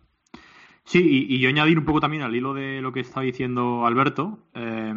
Sí, 0.85 1.27
y, 1.29 1.39
yo 1.39 1.51
añadir 1.51 1.79
un 1.79 1.85
poco 1.85 2.01
también 2.01 2.23
al 2.23 2.35
hilo 2.35 2.55
de 2.55 2.81
lo 2.81 2.93
que 2.93 3.01
está 3.01 3.21
diciendo 3.21 3.85
Alberto. 3.85 4.39
Eh, 4.55 4.95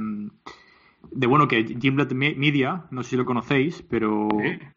de 1.09 1.27
bueno 1.27 1.47
que 1.47 1.63
Gimlet 1.79 2.13
Media, 2.13 2.85
no 2.91 3.03
sé 3.03 3.11
si 3.11 3.17
lo 3.17 3.25
conocéis, 3.25 3.81
pero 3.83 4.27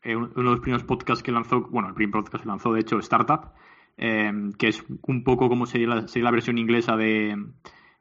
eh, 0.03 0.17
uno 0.17 0.29
de 0.29 0.43
los 0.43 0.61
primeros 0.61 0.85
podcasts 0.85 1.23
que 1.23 1.33
lanzó, 1.33 1.63
bueno, 1.71 1.89
el 1.89 1.95
primer 1.95 2.13
podcast 2.13 2.43
que 2.45 2.49
lanzó, 2.49 2.73
de 2.73 2.81
hecho, 2.81 2.99
Startup, 2.99 3.53
em, 3.97 4.53
que 4.53 4.69
es 4.69 4.85
un 5.03 5.23
poco 5.25 5.49
como 5.49 5.67
sería 5.67 5.89
la, 5.89 6.09
sería 6.09 6.25
la 6.25 6.31
versión 6.33 6.59
inglesa 6.59 6.97
de 6.97 7.37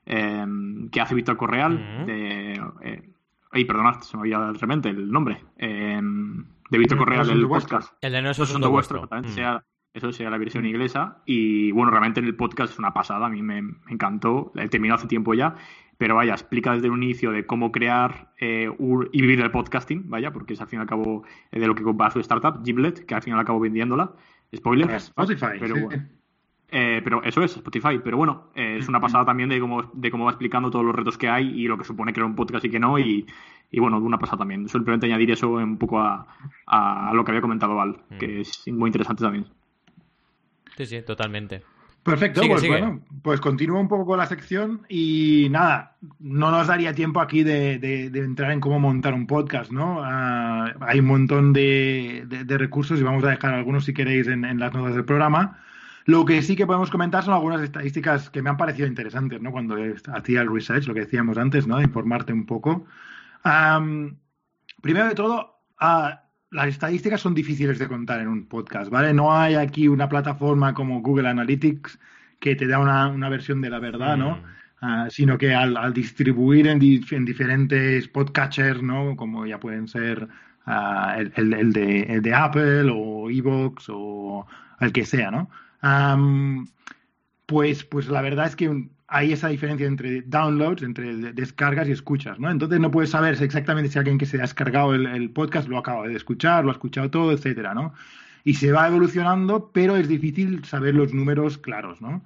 em, 0.05 0.89
que 0.89 1.01
hace 1.01 1.15
Víctor 1.15 1.37
Correal, 1.37 2.05
de... 2.05 2.53
Eh, 2.81 3.09
ay, 3.51 3.65
perdonad, 3.65 3.99
se 4.01 4.17
me 4.17 4.21
había 4.21 4.39
de 4.39 4.59
repente 4.59 4.89
el 4.89 5.11
nombre. 5.11 5.43
Em, 5.57 6.45
de 6.69 6.77
Víctor 6.77 6.97
Correal 6.97 7.27
del 7.27 7.47
podcast. 7.47 7.93
El 8.01 8.13
de 8.13 8.21
No 8.21 8.31
es 8.31 8.39
asunto 8.39 8.71
vuestro. 8.71 9.07
eso 9.93 10.11
sería 10.11 10.31
la 10.31 10.39
versión 10.39 10.65
inglesa. 10.65 11.21
Y 11.27 11.71
bueno, 11.71 11.91
realmente 11.91 12.19
en 12.19 12.25
el 12.25 12.35
podcast 12.35 12.73
es 12.73 12.79
una 12.79 12.93
pasada, 12.93 13.27
a 13.27 13.29
mí 13.29 13.43
me, 13.43 13.61
me 13.61 13.73
encantó. 13.89 14.51
He 14.55 14.67
terminado 14.69 14.97
hace 14.97 15.07
tiempo 15.07 15.35
ya 15.35 15.55
pero 16.03 16.15
vaya, 16.15 16.33
explica 16.33 16.73
desde 16.73 16.89
un 16.89 17.01
inicio 17.01 17.31
de 17.31 17.45
cómo 17.45 17.71
crear 17.71 18.33
eh, 18.37 18.69
y 19.13 19.21
vivir 19.21 19.39
del 19.39 19.51
podcasting, 19.51 20.09
vaya, 20.09 20.33
porque 20.33 20.51
es 20.51 20.59
al 20.59 20.67
fin 20.67 20.79
y 20.79 20.81
al 20.81 20.85
cabo 20.85 21.23
eh, 21.49 21.61
de 21.61 21.65
lo 21.65 21.75
que 21.75 21.83
va 21.85 22.11
su 22.11 22.19
startup, 22.19 22.61
Gimlet, 22.61 23.05
que 23.05 23.15
al 23.15 23.21
fin 23.21 23.33
y 23.33 23.37
al 23.39 23.45
cabo 23.45 23.61
vendiéndola. 23.61 24.11
Spoiler. 24.53 24.91
Spotify. 24.91 25.57
Pero, 25.57 25.75
eh, 26.71 26.99
pero 27.05 27.23
eso 27.23 27.41
es, 27.41 27.55
Spotify. 27.55 28.01
Pero 28.03 28.17
bueno, 28.17 28.51
es 28.53 28.89
una 28.89 28.99
pasada 28.99 29.23
también 29.23 29.47
de 29.47 29.61
cómo, 29.61 29.83
de 29.93 30.11
cómo 30.11 30.25
va 30.25 30.31
explicando 30.31 30.69
todos 30.69 30.83
los 30.83 30.93
retos 30.93 31.17
que 31.17 31.29
hay 31.29 31.47
y 31.57 31.69
lo 31.69 31.77
que 31.77 31.85
supone 31.85 32.11
crear 32.11 32.25
un 32.25 32.35
podcast 32.35 32.65
y 32.65 32.69
que 32.69 32.81
no. 32.81 32.99
Y, 32.99 33.25
y 33.71 33.79
bueno, 33.79 33.97
una 33.99 34.19
pasada 34.19 34.39
también. 34.39 34.67
Simplemente 34.67 35.05
añadir 35.05 35.31
eso 35.31 35.51
un 35.51 35.77
poco 35.77 36.01
a, 36.01 36.27
a 36.65 37.13
lo 37.13 37.23
que 37.23 37.31
había 37.31 37.39
comentado 37.39 37.75
Val, 37.75 38.01
que 38.19 38.27
mm. 38.27 38.41
es 38.41 38.67
muy 38.67 38.89
interesante 38.89 39.23
también. 39.23 39.45
Sí, 40.75 40.85
sí, 40.85 41.01
totalmente. 41.01 41.63
Perfecto, 42.03 42.41
pues 42.45 42.67
bueno, 42.67 42.99
pues 43.21 43.39
continúo 43.39 43.79
un 43.79 43.87
poco 43.87 44.05
con 44.05 44.17
la 44.17 44.25
sección 44.25 44.81
y 44.89 45.47
nada, 45.49 45.95
no 46.19 46.51
nos 46.51 46.67
daría 46.67 46.93
tiempo 46.93 47.21
aquí 47.21 47.43
de, 47.43 48.11
entrar 48.13 48.51
en 48.51 48.59
cómo 48.59 48.77
montar 48.77 49.13
un 49.13 49.25
podcast, 49.25 49.71
¿no? 49.71 50.01
Ah, 50.03 50.73
hay 50.81 50.99
un 50.99 51.05
montón 51.05 51.53
de, 51.53 52.25
recursos 52.49 52.99
y 52.99 53.03
vamos 53.03 53.23
a 53.23 53.29
dejar 53.29 53.53
algunos 53.53 53.85
si 53.85 53.93
queréis 53.93 54.27
en, 54.27 54.59
las 54.59 54.73
notas 54.73 54.95
del 54.95 55.05
programa. 55.05 55.61
Lo 56.03 56.25
que 56.25 56.41
sí 56.41 56.57
que 56.57 56.67
podemos 56.67 56.91
comentar 56.91 57.23
son 57.23 57.35
algunas 57.35 57.61
estadísticas 57.61 58.29
que 58.29 58.41
me 58.41 58.49
han 58.49 58.57
parecido 58.57 58.85
interesantes, 58.85 59.41
¿no? 59.41 59.53
Cuando 59.53 59.77
hacía 60.13 60.41
el 60.41 60.53
research, 60.53 60.85
lo 60.87 60.93
que 60.93 61.01
decíamos 61.01 61.37
antes, 61.37 61.67
¿no? 61.67 61.81
Informarte 61.81 62.33
un 62.33 62.45
poco. 62.45 62.85
primero 64.81 65.07
de 65.07 65.15
todo, 65.15 65.61
uh, 65.79 66.22
las 66.53 66.67
estadísticas 66.67 67.19
son 67.19 67.33
difíciles 67.33 67.79
de 67.79 67.87
contar 67.87 68.21
en 68.21 68.27
un 68.27 68.45
podcast, 68.45 68.89
¿vale? 68.89 69.13
No 69.13 69.35
hay 69.35 69.55
aquí 69.55 69.87
una 69.87 70.07
plataforma 70.07 70.73
como 70.73 71.01
Google 71.01 71.27
Analytics 71.27 71.99
que 72.39 72.55
te 72.55 72.67
da 72.67 72.79
una, 72.79 73.29
versión 73.29 73.59
de 73.61 73.69
la 73.69 73.79
verdad, 73.79 74.17
¿no? 74.17 74.37
Mm. 74.37 74.43
Ah, 74.81 75.07
sino 75.09 75.37
que 75.37 75.53
al, 75.53 75.93
distribuir 75.93 76.67
en, 76.67 76.77
diferentes 76.77 78.07
podcatchers, 78.09 78.83
¿no? 78.83 79.15
Como 79.15 79.45
ya 79.45 79.59
pueden 79.59 79.87
ser 79.87 80.27
ah, 80.65 81.15
el, 81.17 81.73
de, 81.73 82.33
Apple 82.35 82.91
o 82.93 83.29
Evox 83.29 83.85
o 83.89 84.45
el 84.79 84.91
que 84.91 85.05
sea, 85.05 85.31
¿no? 85.31 85.49
pues, 87.45 87.83
pues 87.83 88.07
la 88.07 88.21
verdad 88.21 88.47
es 88.47 88.55
que 88.55 88.87
hay 89.13 89.31
esa 89.31 89.47
diferencia 89.47 89.85
entre 89.85 90.23
downloads, 90.23 90.81
entre 90.81 91.15
descargas 91.33 91.87
y 91.87 91.91
escuchas, 91.91 92.39
¿no? 92.39 92.49
Entonces 92.49 92.79
no 92.79 92.89
puedes 92.89 93.11
saber 93.11 93.39
exactamente 93.39 93.91
si 93.91 93.99
alguien 93.99 94.17
que 94.17 94.25
se 94.25 94.37
ha 94.37 94.41
descargado 94.41 94.95
el, 94.95 95.29
podcast 95.29 95.67
lo 95.69 95.77
acaba 95.77 96.07
de 96.07 96.15
escuchar, 96.15 96.63
lo 96.65 96.71
ha 96.71 96.73
escuchado 96.73 97.11
todo, 97.11 97.31
etcétera, 97.31 97.75
¿no? 97.75 97.93
Y 98.43 98.55
se 98.55 98.71
va 98.71 98.87
evolucionando, 98.87 99.69
pero 99.71 99.95
es 99.97 100.07
difícil 100.07 100.65
saber 100.65 100.95
los 100.95 101.13
números 101.13 101.59
claros, 101.59 102.01
¿no? 102.01 102.25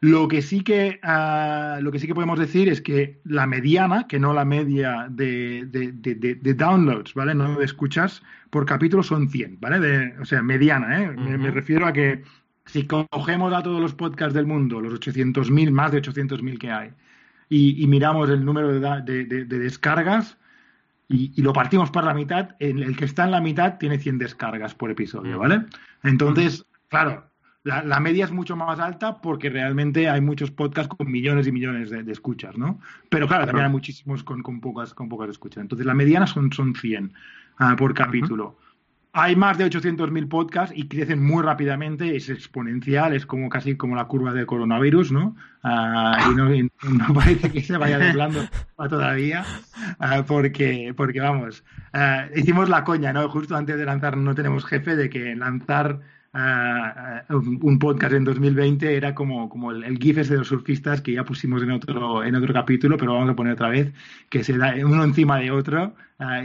Lo 0.00 0.26
que 0.26 0.42
sí 0.42 0.62
que, 0.62 0.98
ah, 1.04 1.78
lo 1.80 1.92
que, 1.92 2.00
sí 2.00 2.08
que 2.08 2.14
podemos 2.16 2.40
decir 2.40 2.68
es 2.68 2.80
que 2.80 3.20
la 3.24 3.46
mediana, 3.46 4.08
que 4.08 4.18
no 4.18 4.34
la 4.34 4.44
media 4.44 5.06
de, 5.08 5.66
de, 5.66 6.54
downloads, 6.54 7.14
¿vale? 7.14 7.32
No 7.36 7.56
de 7.56 7.64
escuchas, 7.64 8.22
por 8.50 8.66
capítulo 8.66 9.04
son 9.04 9.28
100, 9.28 9.58
¿vale? 9.60 10.16
o 10.20 10.24
sea, 10.24 10.42
mediana, 10.42 11.04
¿eh? 11.04 11.10
me, 11.16 11.50
refiero 11.52 11.86
a 11.86 11.92
que 11.92 12.24
si 12.68 12.86
cogemos 12.86 13.52
a 13.52 13.62
todos 13.62 13.80
los 13.80 13.94
podcasts 13.94 14.34
del 14.34 14.46
mundo, 14.46 14.80
los 14.80 14.94
800.000, 14.94 15.70
más 15.70 15.92
de 15.92 16.02
800.000 16.02 16.58
que 16.58 16.70
hay, 16.70 16.90
y, 17.48 17.86
miramos 17.86 18.28
el 18.28 18.44
número 18.44 18.78
de, 18.78 19.44
descargas 19.46 20.36
y, 21.08 21.40
lo 21.40 21.52
partimos 21.52 21.90
por 21.90 22.04
la 22.04 22.12
mitad, 22.12 22.50
el, 22.58 22.82
el, 22.82 22.96
que 22.96 23.06
está 23.06 23.24
en 23.24 23.30
la 23.30 23.40
mitad 23.40 23.78
tiene 23.78 23.98
100 23.98 24.18
descargas 24.18 24.74
por 24.74 24.90
episodio, 24.90 25.36
mm. 25.36 25.40
¿vale? 25.40 25.64
Entonces, 26.02 26.66
claro, 26.88 27.30
la, 27.64 28.00
media 28.00 28.24
es 28.24 28.32
mucho 28.32 28.54
más 28.54 28.78
alta 28.80 29.20
porque 29.20 29.48
realmente 29.48 30.08
hay 30.08 30.20
muchos 30.20 30.50
podcasts 30.50 30.94
con 30.94 31.10
millones 31.10 31.46
y 31.46 31.52
millones 31.52 31.90
de, 31.90 32.12
escuchas, 32.12 32.56
¿no? 32.56 32.80
Pero 33.08 33.26
claro, 33.26 33.46
también 33.46 33.66
hay 33.66 33.72
muchísimos 33.72 34.22
con, 34.22 34.42
pocas, 34.60 34.92
con 34.94 35.08
pocas 35.08 35.30
escuchas. 35.30 35.62
Entonces, 35.62 35.86
la 35.86 35.94
mediana 35.94 36.26
son, 36.26 36.52
son 36.52 36.74
100 36.74 37.12
ah, 37.58 37.76
por 37.76 37.94
capítulo 37.94 38.58
hay 39.18 39.36
más 39.36 39.58
de 39.58 39.66
800.000 39.66 40.28
podcasts 40.28 40.76
y 40.76 40.88
crecen 40.88 41.22
muy 41.24 41.42
rápidamente, 41.42 42.16
es 42.16 42.28
exponencial, 42.28 43.14
es 43.14 43.26
como 43.26 43.48
casi 43.48 43.76
como 43.76 43.96
la 43.96 44.04
curva 44.04 44.32
del 44.32 44.46
coronavirus, 44.46 45.12
¿no? 45.12 45.36
Ah, 45.62 46.30
y, 46.30 46.34
no, 46.34 46.48
parece 47.14 47.50
que 47.50 47.62
se 47.62 47.76
vaya 47.76 47.98
doblando 47.98 48.40
todavía, 48.76 49.44
ah, 49.98 50.22
porque, 50.26 50.94
porque 50.96 51.20
vamos, 51.20 51.64
ah, 51.92 52.26
hicimos 52.34 52.68
la 52.68 52.84
coña, 52.84 53.12
¿no? 53.12 53.28
Justo 53.28 53.56
antes 53.56 53.76
de 53.76 53.84
lanzar 53.84 54.16
No 54.16 54.34
Tenemos 54.34 54.64
Jefe, 54.64 54.94
de 54.94 55.10
que 55.10 55.34
lanzar 55.34 56.00
un 56.34 57.78
podcast 57.78 58.12
en 58.12 58.24
2020 58.24 58.96
era 58.96 59.14
como, 59.14 59.48
como 59.48 59.72
el, 59.72 59.98
GIF 59.98 60.18
ese 60.18 60.34
de 60.34 60.38
los 60.40 60.48
surfistas 60.48 61.00
que 61.00 61.12
ya 61.12 61.24
pusimos 61.24 61.62
en 61.62 61.70
otro, 61.70 62.22
en 62.22 62.34
otro 62.34 62.52
capítulo, 62.52 62.96
pero 62.96 63.14
vamos 63.14 63.30
a 63.30 63.36
poner 63.36 63.54
otra 63.54 63.70
vez, 63.70 63.92
que 64.28 64.44
se 64.44 64.56
da 64.56 64.74
uno 64.84 65.02
encima 65.04 65.38
de 65.38 65.50
otro, 65.50 65.94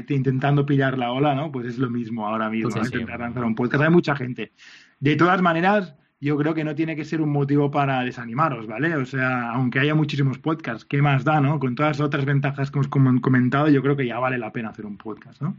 intentando 0.10 0.66
pillar 0.66 0.98
la 0.98 1.12
ola, 1.12 1.36
¿no? 1.36 1.52
Pues 1.52 1.68
es 1.68 1.78
lo 1.78 1.90
mismo 1.90 2.28
ahora 2.28 2.50
mismo, 2.50 2.70
pues 2.70 2.92
intentar 2.94 3.20
lanzar 3.20 3.44
un 3.44 3.56
podcast. 3.56 3.84
Hay 3.84 3.90
mucha 3.90 4.16
gente. 4.16 4.54
De 5.00 5.16
todas 5.16 5.42
maneras, 5.42 5.96
yo 6.22 6.38
creo 6.38 6.54
que 6.54 6.64
no 6.64 6.74
tiene 6.74 6.96
que 6.96 7.04
ser 7.04 7.20
un 7.22 7.30
motivo 7.30 7.70
para 7.70 8.02
desanimaros, 8.02 8.66
¿vale? 8.66 8.96
O 8.96 9.06
sea, 9.06 9.52
aunque 9.52 9.80
haya 9.80 9.94
muchísimos 9.94 10.40
podcasts, 10.40 10.86
¿qué 10.86 11.02
más 11.02 11.26
da, 11.26 11.42
no? 11.42 11.60
Con 11.60 11.76
todas 11.76 12.00
las 12.00 12.08
otras 12.08 12.24
ventajas 12.24 12.72
que 12.72 12.80
hemos 12.80 12.88
comentado, 12.88 13.68
yo 13.68 13.82
creo 13.82 13.98
que 13.98 14.08
ya 14.08 14.20
vale 14.20 14.38
la 14.38 14.54
pena 14.54 14.70
hacer 14.70 14.86
un 14.86 14.98
podcast, 14.98 15.42
¿no? 15.42 15.58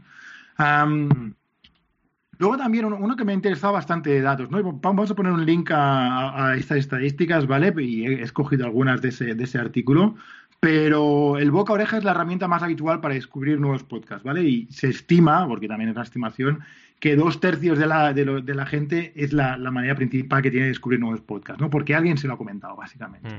Luego 2.37 2.57
también 2.57 2.85
uno, 2.85 3.15
que 3.15 3.23
me 3.23 3.31
ha 3.31 3.35
interesado 3.35 3.73
bastante 3.73 4.09
de 4.09 4.21
datos, 4.21 4.51
¿no? 4.51 4.61
Vamos 4.73 5.11
a 5.11 5.15
poner 5.15 5.31
un 5.31 5.45
link 5.45 5.69
a, 5.73 6.55
estas 6.57 6.79
estadísticas, 6.79 7.47
¿vale? 7.47 7.73
Y 7.81 8.05
he 8.05 8.21
escogido 8.21 8.65
algunas 8.65 9.01
de 9.01 9.09
ese, 9.09 9.35
de 9.35 9.43
ese 9.43 9.57
artículo, 9.57 10.15
pero 10.59 11.37
el 11.37 11.51
boca 11.51 11.73
oreja 11.73 11.97
es 11.97 12.03
la 12.03 12.11
herramienta 12.11 12.47
más 12.47 12.63
habitual 12.63 13.01
para 13.01 13.13
descubrir 13.13 13.59
nuevos 13.59 13.83
podcasts, 13.83 14.23
¿vale? 14.23 14.43
Y 14.43 14.67
se 14.71 14.89
estima, 14.89 15.47
porque 15.47 15.67
también 15.67 15.89
es 15.89 15.95
la 15.95 16.03
estimación, 16.03 16.61
que 16.99 17.15
dos 17.15 17.39
tercios 17.39 17.77
de 17.77 17.87
la, 17.87 18.13
de, 18.13 18.25
la 18.25 18.65
gente 18.65 19.13
es 19.15 19.33
la, 19.33 19.57
manera 19.57 19.95
principal 19.95 20.41
que 20.41 20.49
tiene 20.49 20.65
de 20.65 20.71
descubrir 20.71 20.99
nuevos 20.99 21.21
podcasts, 21.21 21.61
¿no? 21.61 21.69
Porque 21.69 21.93
alguien 21.93 22.17
se 22.17 22.27
lo 22.27 22.33
ha 22.33 22.37
comentado, 22.37 22.75
básicamente. 22.75 23.29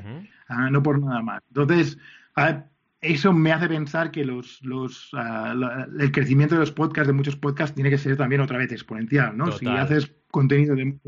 Ah, 0.49 0.71
no 0.71 0.83
por 0.83 1.01
nada 1.01 1.23
más. 1.23 1.43
Entonces, 1.49 1.99
a 2.35 2.45
ver, 2.45 2.65
eso 3.01 3.33
me 3.33 3.53
hace 3.53 3.69
pensar 3.69 4.11
que 4.11 4.25
los, 4.25 4.63
los, 4.63 5.11
ah, 5.15 5.87
el 5.99 6.13
crecimiento 6.13 6.55
de 6.55 6.61
los 6.61 6.73
podcasts, 6.73 7.07
de 7.07 7.13
muchos 7.13 7.37
podcasts, 7.37 7.75
tiene 7.75 7.91
que 7.91 7.99
ser 7.99 8.17
también 8.17 8.41
otra 8.41 8.59
vez 8.59 8.73
exponencial, 8.73 9.37
¿no? 9.37 9.53
Si 9.53 9.67
haces 9.67 10.13
contenido 10.31 10.75
de 10.75 10.99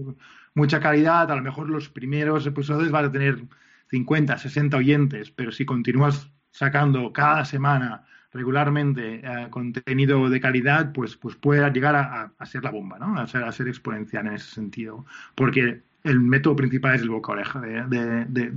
mucha 0.55 0.81
calidad, 0.81 1.31
a 1.31 1.37
lo 1.37 1.43
mejor 1.43 1.69
los 1.69 1.89
primeros 1.89 2.47
episodios 2.47 2.91
van 2.91 3.07
a 3.07 3.13
tener 3.13 3.43
50, 3.91 4.37
60 4.37 4.77
oyentes, 4.77 5.31
pero 5.31 5.51
si 5.53 5.65
continúas 5.65 6.31
sacando 6.51 7.13
cada 7.13 7.45
semana 7.45 8.05
regularmente 8.33 9.21
eh, 9.25 9.47
contenido 9.51 10.29
de 10.29 10.41
calidad, 10.41 10.93
pues, 10.93 11.17
pues 11.17 11.37
puede 11.37 11.69
llegar 11.71 11.97
a, 11.97 12.47
ser 12.47 12.63
la 12.63 12.71
bomba, 12.71 12.99
¿no? 12.99 13.19
A 13.19 13.27
ser, 13.27 13.43
a 13.45 13.53
ser 13.53 13.69
exponencial 13.69 14.27
en 14.27 14.35
ese 14.35 14.51
sentido. 14.51 15.07
Porque 15.35 15.83
el 16.05 16.21
método 16.21 16.57
principal 16.57 16.95
es 16.95 17.03
el 17.03 17.11
boca 17.11 17.33
oreja, 17.33 17.61
de, 17.61 18.27
de, 18.29 18.53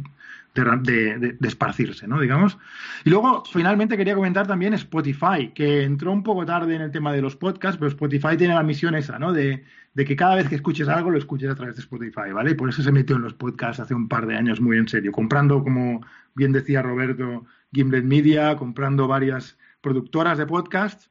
esparcirse, 0.54 2.08
¿no? 2.08 2.20
Digamos. 2.20 2.58
Y 3.06 3.10
luego, 3.10 3.44
finalmente, 3.46 3.96
quería 3.96 4.16
comentar 4.16 4.48
también 4.48 4.74
Spotify, 4.74 5.52
que 5.54 5.84
entró 5.84 6.12
un 6.12 6.24
poco 6.24 6.46
tarde 6.46 6.76
en 6.76 6.82
el 6.82 6.92
tema 6.92 7.14
de 7.14 7.22
los 7.22 7.36
podcasts, 7.36 7.78
pero 7.78 7.90
Spotify 7.90 8.36
tiene 8.38 8.54
la 8.54 8.64
misión 8.64 8.96
esa, 8.96 9.18
¿no? 9.18 9.32
De, 9.32 9.64
que 9.96 10.16
cada 10.16 10.36
vez 10.36 10.50
que 10.50 10.56
escuches 10.56 10.88
algo 10.88 11.10
lo 11.10 11.18
escuches 11.18 11.50
a 11.50 11.56
través 11.56 11.76
de 11.76 11.82
Spotify, 11.82 12.32
¿vale? 12.34 12.52
Y 12.52 12.56
por 12.56 12.70
eso 12.70 12.82
se 12.82 12.92
metió 12.92 13.16
en 13.16 13.22
los 13.22 13.34
podcasts 13.34 13.80
hace 13.80 13.94
un 13.94 14.08
par 14.08 14.26
de 14.26 14.36
años 14.36 14.60
muy 14.60 14.78
en 14.78 14.88
serio, 14.88 15.12
comprando, 15.12 15.64
como 15.64 16.06
bien 16.36 16.52
decía 16.52 16.82
Roberto, 16.82 17.46
Gimlet 17.72 18.04
Media, 18.04 18.56
comprando 18.58 19.08
varias 19.08 19.58
productoras 19.80 20.38
de 20.38 20.46
podcasts. 20.46 21.10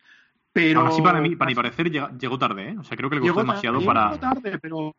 Pero... 0.53 0.81
Ahora 0.81 0.93
sí, 0.93 1.03
para 1.03 1.21
mí, 1.21 1.37
para 1.37 1.49
mi 1.49 1.55
parecer, 1.55 1.91
llegó 1.91 2.39
tarde, 2.39 2.71
¿eh? 2.71 2.77
O 2.79 2.85
sea, 2.85 2.97
creo 2.97 3.09
que 3.09 3.17
le 3.17 3.23
costó 3.23 3.41
demasiado 3.41 3.81
para. 3.85 4.07
Llegó 4.11 4.19
tarde, 4.19 4.59
pero 4.59 4.97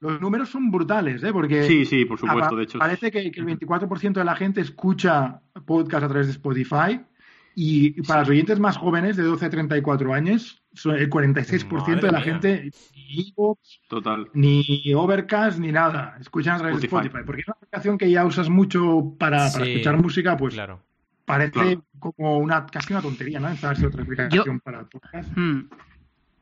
los 0.00 0.20
números 0.20 0.48
son 0.48 0.70
brutales, 0.70 1.22
¿eh? 1.22 1.32
Porque 1.32 1.64
sí, 1.64 1.84
sí, 1.84 2.04
por 2.04 2.18
supuesto, 2.18 2.56
de 2.56 2.64
hecho. 2.64 2.78
Parece 2.78 3.10
que, 3.10 3.20
el 3.20 3.46
24% 3.46 4.12
de 4.12 4.24
la 4.24 4.36
gente 4.36 4.60
escucha 4.60 5.40
podcast 5.66 6.04
a 6.04 6.08
través 6.08 6.26
de 6.26 6.32
Spotify 6.32 7.00
y 7.60 8.00
para 8.02 8.20
los 8.20 8.28
oyentes 8.28 8.60
más 8.60 8.76
jóvenes, 8.76 9.16
de 9.16 9.24
12 9.24 9.46
a 9.46 9.50
34 9.50 10.14
años, 10.14 10.62
el 10.84 11.10
46% 11.10 12.00
de 12.00 12.12
la 12.12 12.20
gente 12.20 12.70
ni 12.94 13.34
Total. 13.88 14.30
ni 14.32 14.94
Overcast 14.94 15.58
ni 15.58 15.72
nada, 15.72 16.16
escuchan 16.20 16.54
a 16.54 16.58
través 16.58 16.80
de 16.80 16.86
Spotify. 16.86 17.18
Porque 17.26 17.40
es 17.40 17.48
una 17.48 17.56
aplicación 17.56 17.98
que 17.98 18.10
ya 18.10 18.24
usas 18.24 18.48
mucho 18.48 19.16
para, 19.18 19.48
escuchar 19.48 19.96
música, 20.00 20.36
pues 20.36 20.54
claro. 20.54 20.80
parece 21.24 21.80
como 21.98 22.38
una 22.38 22.64
casi 22.66 22.92
una 22.92 23.02
tontería, 23.02 23.40
¿no? 23.40 23.50
Instalarse 23.50 23.86
otra 23.86 24.04
aplicación 24.04 24.60
para 24.60 24.84
podcast. 24.84 25.36
Hmm. 25.36 25.68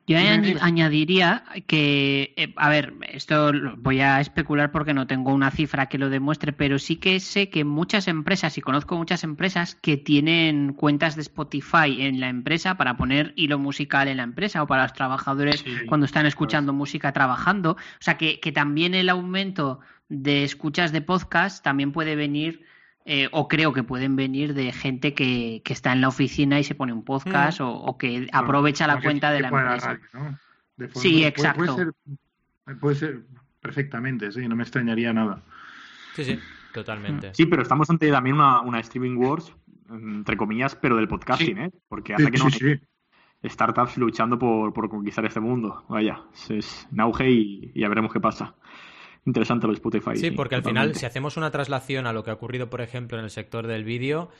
Yo 0.07 0.17
añadiría 0.61 1.45
que, 1.67 2.33
eh, 2.37 2.55
a 2.57 2.69
ver, 2.69 2.95
esto 3.09 3.51
voy 3.79 4.01
a 4.01 4.21
especular 4.21 4.71
porque 4.71 4.95
no 4.95 5.09
tengo 5.09 5.35
una 5.35 5.51
cifra 5.51 5.87
que 5.87 5.99
lo 5.99 6.11
demuestre, 6.11 6.53
pero 6.53 6.79
sí 6.79 6.95
que 6.97 7.19
sé 7.19 7.49
que 7.49 7.65
muchas 7.65 8.07
empresas, 8.07 8.57
y 8.57 8.61
conozco 8.61 8.97
muchas 8.97 9.25
empresas 9.25 9.75
que 9.75 9.97
tienen 9.97 10.75
cuentas 10.75 11.17
de 11.17 11.23
Spotify 11.23 12.03
en 12.03 12.21
la 12.21 12.29
empresa 12.29 12.77
para 12.77 12.97
poner 12.97 13.33
hilo 13.35 13.59
musical 13.59 14.07
en 14.07 14.19
la 14.19 14.23
empresa 14.23 14.63
o 14.63 14.69
para 14.69 14.85
los 14.85 14.93
trabajadores 14.93 15.65
cuando 15.89 16.07
están 16.07 16.25
escuchando 16.27 16.73
música 16.73 17.13
trabajando. 17.13 17.73
O 17.73 17.77
sea, 17.99 18.17
que, 18.17 18.39
que 18.39 18.53
también 18.53 18.95
el 18.95 19.09
aumento 19.09 19.81
de 20.09 20.45
escuchas 20.45 20.93
de 20.93 21.01
podcast 21.01 21.65
también 21.65 21.91
puede 21.91 22.15
venir 22.15 22.65
eh, 23.09 23.29
o 23.31 23.47
creo 23.47 23.73
que 23.73 23.85
pueden 23.85 24.17
venir 24.17 24.53
de 24.53 24.73
gente 24.73 25.15
que, 25.15 25.63
que, 25.65 25.73
está 25.73 25.93
en 25.93 26.01
la 26.01 26.09
oficina 26.09 26.59
y 26.59 26.65
se 26.65 26.75
pone 26.75 26.93
un 26.93 27.05
podcast 27.05 27.61
mm. 27.61 27.65
o, 27.65 27.97
que 27.97 28.29
aprovecha 28.33 28.89
la 28.89 29.01
cuenta 29.01 29.31
de 29.31 29.41
la 29.43 29.49
empresa. 29.49 30.01
sí, 30.97 31.25
exacto. 31.25 31.93
Puede 32.81 32.97
ser, 32.97 33.23
perfectamente, 33.61 34.33
sí, 34.33 34.49
no 34.49 34.57
me 34.57 34.65
extrañaría 34.65 35.13
nada. 35.13 35.41
Sí, 36.17 36.25
sí, 36.25 36.41
totalmente. 36.75 37.33
Sí, 37.33 37.47
pero 37.47 37.63
estamos 37.63 37.89
ante 37.91 38.11
también 38.11 38.35
una, 38.35 38.61
una 38.63 38.81
streaming 38.81 39.17
wars, 39.17 39.53
entre 39.89 40.37
comillas, 40.37 40.75
pero 40.75 40.97
del 40.97 41.07
podcasting, 41.07 41.59
¿eh? 41.59 41.71
Porque 41.89 42.15
hace 42.15 42.29
que 42.29 42.39
no 42.39 42.51
startups 43.49 43.97
luchando 43.99 44.37
por, 44.37 44.73
por, 44.73 44.89
conquistar 44.89 45.25
este 45.25 45.39
mundo. 45.39 45.85
Vaya, 45.89 46.23
es, 46.35 46.51
es 46.51 46.89
auge 46.99 47.31
y, 47.31 47.73
ya 47.81 47.89
veremos 47.89 48.13
qué 48.13 48.19
pasa. 48.19 48.57
Interesante 49.27 49.67
lo 49.67 49.73
de 49.73 49.77
Spotify. 49.77 50.17
Sí, 50.17 50.31
porque 50.31 50.55
al 50.55 50.63
final, 50.63 50.95
si 50.95 51.05
hacemos 51.07 51.37
una 51.37 51.51
traslación 51.51 52.07
a 52.07 52.13
lo 52.13 52.25
que 52.25 52.31
ha 52.31 52.35
ocurrido, 52.35 52.71
por 52.71 52.81
ejemplo, 52.81 53.19
en 53.19 53.25
el 53.25 53.31
sector 53.31 53.67
del 53.67 53.85
vídeo, 53.85 54.31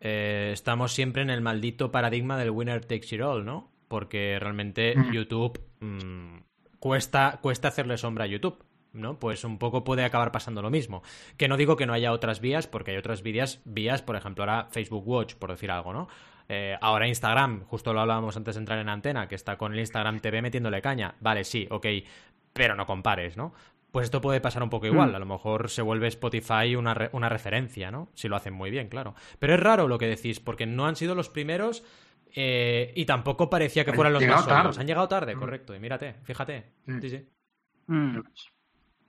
eh, 0.00 0.50
estamos 0.52 0.92
siempre 0.92 1.22
en 1.22 1.30
el 1.30 1.40
maldito 1.40 1.92
paradigma 1.92 2.36
del 2.36 2.50
winner 2.50 2.84
takes 2.84 3.14
it 3.14 3.20
all, 3.20 3.44
¿no? 3.44 3.70
Porque 3.88 4.38
realmente 4.40 4.96
mm. 4.96 5.12
YouTube 5.12 5.60
mm, 5.80 6.38
cuesta, 6.78 7.38
cuesta 7.40 7.68
hacerle 7.68 7.96
sombra 7.96 8.24
a 8.24 8.28
YouTube. 8.28 8.64
¿no? 8.92 9.18
Pues 9.18 9.44
un 9.44 9.58
poco 9.58 9.84
puede 9.84 10.04
acabar 10.04 10.32
pasando 10.32 10.60
lo 10.60 10.70
mismo. 10.70 11.02
Que 11.38 11.48
no 11.48 11.56
digo 11.56 11.76
que 11.76 11.86
no 11.86 11.94
haya 11.94 12.12
otras 12.12 12.40
vías, 12.40 12.66
porque 12.66 12.90
hay 12.90 12.98
otras 12.98 13.22
vías, 13.22 13.62
vías, 13.64 14.02
por 14.02 14.16
ejemplo, 14.16 14.44
ahora 14.44 14.68
Facebook 14.70 15.06
Watch, 15.08 15.34
por 15.36 15.50
decir 15.50 15.70
algo, 15.70 15.94
¿no? 15.94 16.08
Eh, 16.48 16.76
ahora 16.80 17.08
Instagram, 17.08 17.64
justo 17.64 17.94
lo 17.94 18.00
hablábamos 18.00 18.36
antes 18.36 18.56
de 18.56 18.58
entrar 18.58 18.78
en 18.78 18.88
antena, 18.88 19.28
que 19.28 19.34
está 19.34 19.56
con 19.56 19.72
el 19.72 19.78
Instagram 19.78 20.20
TV 20.20 20.42
metiéndole 20.42 20.82
caña. 20.82 21.14
Vale, 21.20 21.44
sí, 21.44 21.66
ok, 21.70 21.86
pero 22.52 22.74
no 22.74 22.84
compares, 22.86 23.36
¿no? 23.36 23.54
Pues 23.92 24.04
esto 24.04 24.22
puede 24.22 24.40
pasar 24.40 24.62
un 24.62 24.70
poco 24.70 24.86
igual. 24.86 25.12
Mm. 25.12 25.14
A 25.14 25.18
lo 25.18 25.26
mejor 25.26 25.70
se 25.70 25.82
vuelve 25.82 26.08
Spotify 26.08 26.74
una, 26.76 27.10
una 27.12 27.28
referencia, 27.28 27.90
¿no? 27.90 28.08
Si 28.14 28.26
lo 28.26 28.36
hacen 28.36 28.54
muy 28.54 28.70
bien, 28.70 28.88
claro. 28.88 29.14
Pero 29.38 29.54
es 29.54 29.60
raro 29.60 29.86
lo 29.86 29.98
que 29.98 30.06
decís, 30.06 30.40
porque 30.40 30.66
no 30.66 30.86
han 30.86 30.96
sido 30.96 31.14
los 31.14 31.28
primeros 31.28 31.84
eh, 32.34 32.92
y 32.96 33.04
tampoco 33.04 33.50
parecía 33.50 33.84
que 33.84 33.92
fueran 33.92 34.14
los 34.14 34.26
más 34.26 34.44
sólidos. 34.44 34.78
Han 34.78 34.86
llegado 34.86 35.08
tarde, 35.08 35.36
mm. 35.36 35.38
correcto. 35.38 35.74
Y 35.74 35.78
mírate, 35.78 36.14
fíjate. 36.24 36.72
Sí, 37.00 37.10
sí. 37.10 37.28
Mm. 37.86 38.20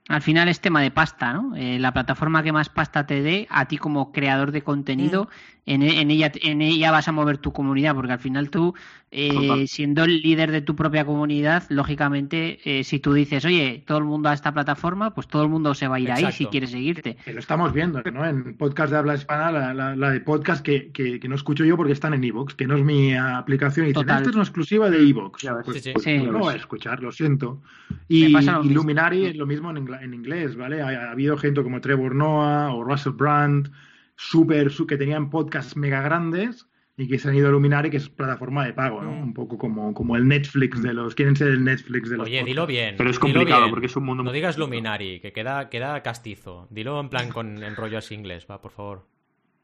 Al 0.08 0.20
final 0.20 0.48
es 0.48 0.60
tema 0.60 0.82
de 0.82 0.90
pasta, 0.90 1.32
¿no? 1.32 1.56
Eh, 1.56 1.78
la 1.78 1.92
plataforma 1.92 2.42
que 2.42 2.52
más 2.52 2.68
pasta 2.68 3.06
te 3.06 3.22
dé, 3.22 3.46
a 3.48 3.66
ti 3.66 3.78
como 3.78 4.12
creador 4.12 4.52
de 4.52 4.60
contenido, 4.60 5.28
en, 5.66 6.10
ella, 6.10 6.30
en 6.42 6.60
ella 6.60 6.90
vas 6.90 7.08
a 7.08 7.12
mover 7.12 7.38
tu 7.38 7.52
comunidad, 7.52 7.94
porque 7.94 8.12
al 8.12 8.18
final 8.18 8.50
tú, 8.50 8.74
eh, 9.10 9.64
siendo 9.66 10.04
el 10.04 10.20
líder 10.20 10.50
de 10.50 10.60
tu 10.60 10.76
propia 10.76 11.06
comunidad, 11.06 11.64
lógicamente, 11.70 12.58
eh, 12.64 12.84
si 12.84 12.98
tú 12.98 13.14
dices, 13.14 13.44
oye, 13.46 13.82
todo 13.86 13.98
el 13.98 14.04
mundo 14.04 14.28
a 14.28 14.34
esta 14.34 14.52
plataforma, 14.52 15.14
pues 15.14 15.26
todo 15.26 15.42
el 15.42 15.48
mundo 15.48 15.74
se 15.74 15.88
va 15.88 15.96
a 15.96 16.00
ir 16.00 16.12
ahí 16.12 16.30
si 16.32 16.46
quiere 16.46 16.66
seguirte. 16.66 17.16
lo 17.26 17.38
estamos 17.38 17.72
viendo, 17.72 18.02
¿no? 18.02 18.26
En 18.26 18.56
podcast 18.56 18.92
de 18.92 18.98
habla 18.98 19.14
hispana, 19.14 19.72
la, 19.72 20.10
de 20.10 20.20
podcast 20.20 20.62
que, 20.62 20.90
que, 20.90 21.20
no 21.28 21.34
escucho 21.34 21.64
yo 21.64 21.78
porque 21.78 21.92
están 21.92 22.12
en 22.12 22.24
Evox, 22.24 22.54
que 22.54 22.66
no 22.66 22.76
es 22.76 22.84
mi 22.84 23.14
aplicación, 23.14 23.86
y 23.86 23.88
dicen, 23.90 24.02
esta 24.02 24.20
es 24.20 24.34
una 24.34 24.42
exclusiva 24.42 24.90
de 24.90 25.08
Evox. 25.08 25.46
Pues, 25.64 25.90
pues 25.94 26.06
no 26.24 26.40
voy 26.40 26.52
a 26.52 26.56
escuchar, 26.56 27.02
lo 27.02 27.10
siento. 27.10 27.62
Y 28.06 28.26
Illuminari 28.26 29.26
es 29.26 29.36
lo 29.36 29.46
mismo 29.46 29.70
en, 29.70 29.88
en 29.94 30.12
inglés, 30.12 30.56
¿vale? 30.56 30.82
Ha, 30.82 30.88
ha, 30.88 31.10
habido 31.12 31.38
gente 31.38 31.62
como 31.62 31.80
Trevor 31.80 32.14
Noah 32.14 32.74
o 32.74 32.84
Russell 32.84 33.12
Brand 33.12 33.70
super, 34.16 34.70
que 34.88 34.96
tenían 34.96 35.30
podcasts 35.30 35.76
mega 35.76 36.00
grandes 36.02 36.66
y 36.96 37.08
que 37.08 37.18
se 37.18 37.28
han 37.28 37.34
ido 37.34 37.48
a 37.48 37.50
Luminari, 37.50 37.90
que 37.90 37.96
es 37.96 38.08
plataforma 38.08 38.64
de 38.64 38.72
pago, 38.72 39.02
¿no? 39.02 39.10
Mm. 39.10 39.22
Un 39.22 39.34
poco 39.34 39.58
como, 39.58 39.92
como 39.94 40.16
el 40.16 40.28
Netflix 40.28 40.80
de 40.80 40.94
los. 40.94 41.14
Quieren 41.14 41.34
ser 41.34 41.48
el 41.48 41.64
Netflix 41.64 42.08
de 42.08 42.16
los. 42.18 42.26
Oye, 42.26 42.44
dilo 42.44 42.66
bien. 42.66 42.94
Pero 42.96 43.10
es 43.10 43.18
complicado 43.18 43.68
porque 43.70 43.86
es 43.86 43.96
un 43.96 44.04
mundo. 44.04 44.22
No 44.22 44.32
digas 44.32 44.58
Luminari, 44.58 45.20
que 45.20 45.32
queda, 45.32 45.68
queda 45.68 46.02
castizo. 46.02 46.68
Dilo 46.70 47.00
en 47.00 47.08
plan 47.08 47.30
con 47.30 47.62
en 47.62 47.74
rollo 47.74 47.98
así 47.98 48.14
inglés, 48.14 48.46
va, 48.48 48.60
por 48.60 48.70
favor. 48.70 49.06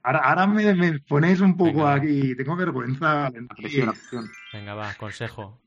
Ahora, 0.02 0.20
ahora 0.20 0.46
me, 0.46 0.74
me, 0.74 0.98
ponéis 1.00 1.40
un 1.40 1.56
poco 1.56 1.86
aquí. 1.86 2.34
Tengo 2.34 2.56
vergüenza. 2.56 3.30
Venga, 4.52 4.74
va, 4.74 4.94
consejo. 4.94 5.60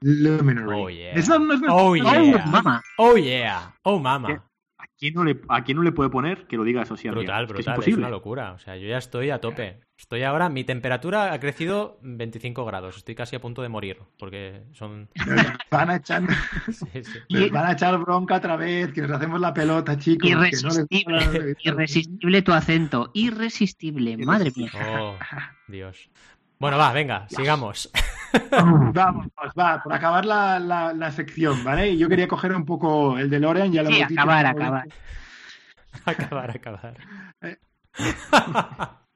Luminary. 0.00 0.68
Oh 0.72 0.90
yeah. 0.90 1.12
Eso 1.12 1.38
no 1.38 1.54
es 1.54 1.60
oh, 1.68 1.94
yeah. 1.94 2.22
Oh, 2.22 2.50
mama. 2.50 2.82
Oh 2.98 3.16
yeah. 3.16 3.74
Oh 3.84 3.98
mama 3.98 4.44
quién 5.02 5.14
no 5.14 5.24
le, 5.24 5.40
¿a 5.48 5.64
quién 5.64 5.78
no 5.78 5.82
le 5.82 5.90
puede 5.90 6.10
poner 6.10 6.46
que 6.46 6.56
lo 6.56 6.62
diga 6.62 6.82
eso 6.82 6.96
sí 6.96 7.08
Brutal, 7.08 7.46
brutal, 7.46 7.80
es, 7.84 7.96
una 7.96 8.08
locura. 8.08 8.52
O 8.52 8.58
sea, 8.58 8.76
yo 8.76 8.86
ya 8.86 8.98
estoy 8.98 9.30
a 9.30 9.40
tope. 9.40 9.80
Estoy 9.98 10.22
ahora, 10.22 10.48
mi 10.48 10.62
temperatura 10.62 11.32
ha 11.32 11.40
crecido 11.40 11.98
25 12.02 12.64
grados. 12.64 12.98
Estoy 12.98 13.16
casi 13.16 13.34
a 13.34 13.40
punto 13.40 13.62
de 13.62 13.68
morir 13.68 13.98
porque 14.16 14.62
son. 14.74 15.08
Van 15.72 15.90
a 15.90 15.96
echar, 15.96 16.22
van 17.52 17.66
a 17.66 17.72
echar 17.72 17.98
bronca 17.98 18.36
otra 18.36 18.56
vez, 18.56 18.92
que 18.92 19.02
nos 19.02 19.10
hacemos 19.10 19.40
la 19.40 19.52
pelota, 19.52 19.98
chicos. 19.98 20.30
Irresistible, 20.30 21.56
irresistible 21.64 22.42
tu 22.42 22.52
acento. 22.52 23.10
Irresistible, 23.12 24.16
madre 24.18 24.52
mía. 24.54 24.70
Oh, 25.00 25.16
Dios. 25.66 26.10
Bueno, 26.62 26.78
va, 26.78 26.92
venga, 26.92 27.26
sigamos. 27.28 27.90
Vamos, 28.52 28.92
va, 29.58 29.82
por 29.82 29.92
acabar 29.92 30.24
la, 30.24 30.60
la, 30.60 31.10
sección, 31.10 31.64
¿vale? 31.64 31.96
Yo 31.96 32.08
quería 32.08 32.28
coger 32.28 32.54
un 32.54 32.64
poco 32.64 33.18
el 33.18 33.28
de 33.28 33.40
Lorean, 33.40 33.72
ya 33.72 33.82
lo 33.82 33.90
sí, 33.90 33.96
hemos 33.96 34.12
acabar, 34.16 34.46
acabar. 34.46 34.88
acabar, 36.04 36.50
acabar. 36.56 36.94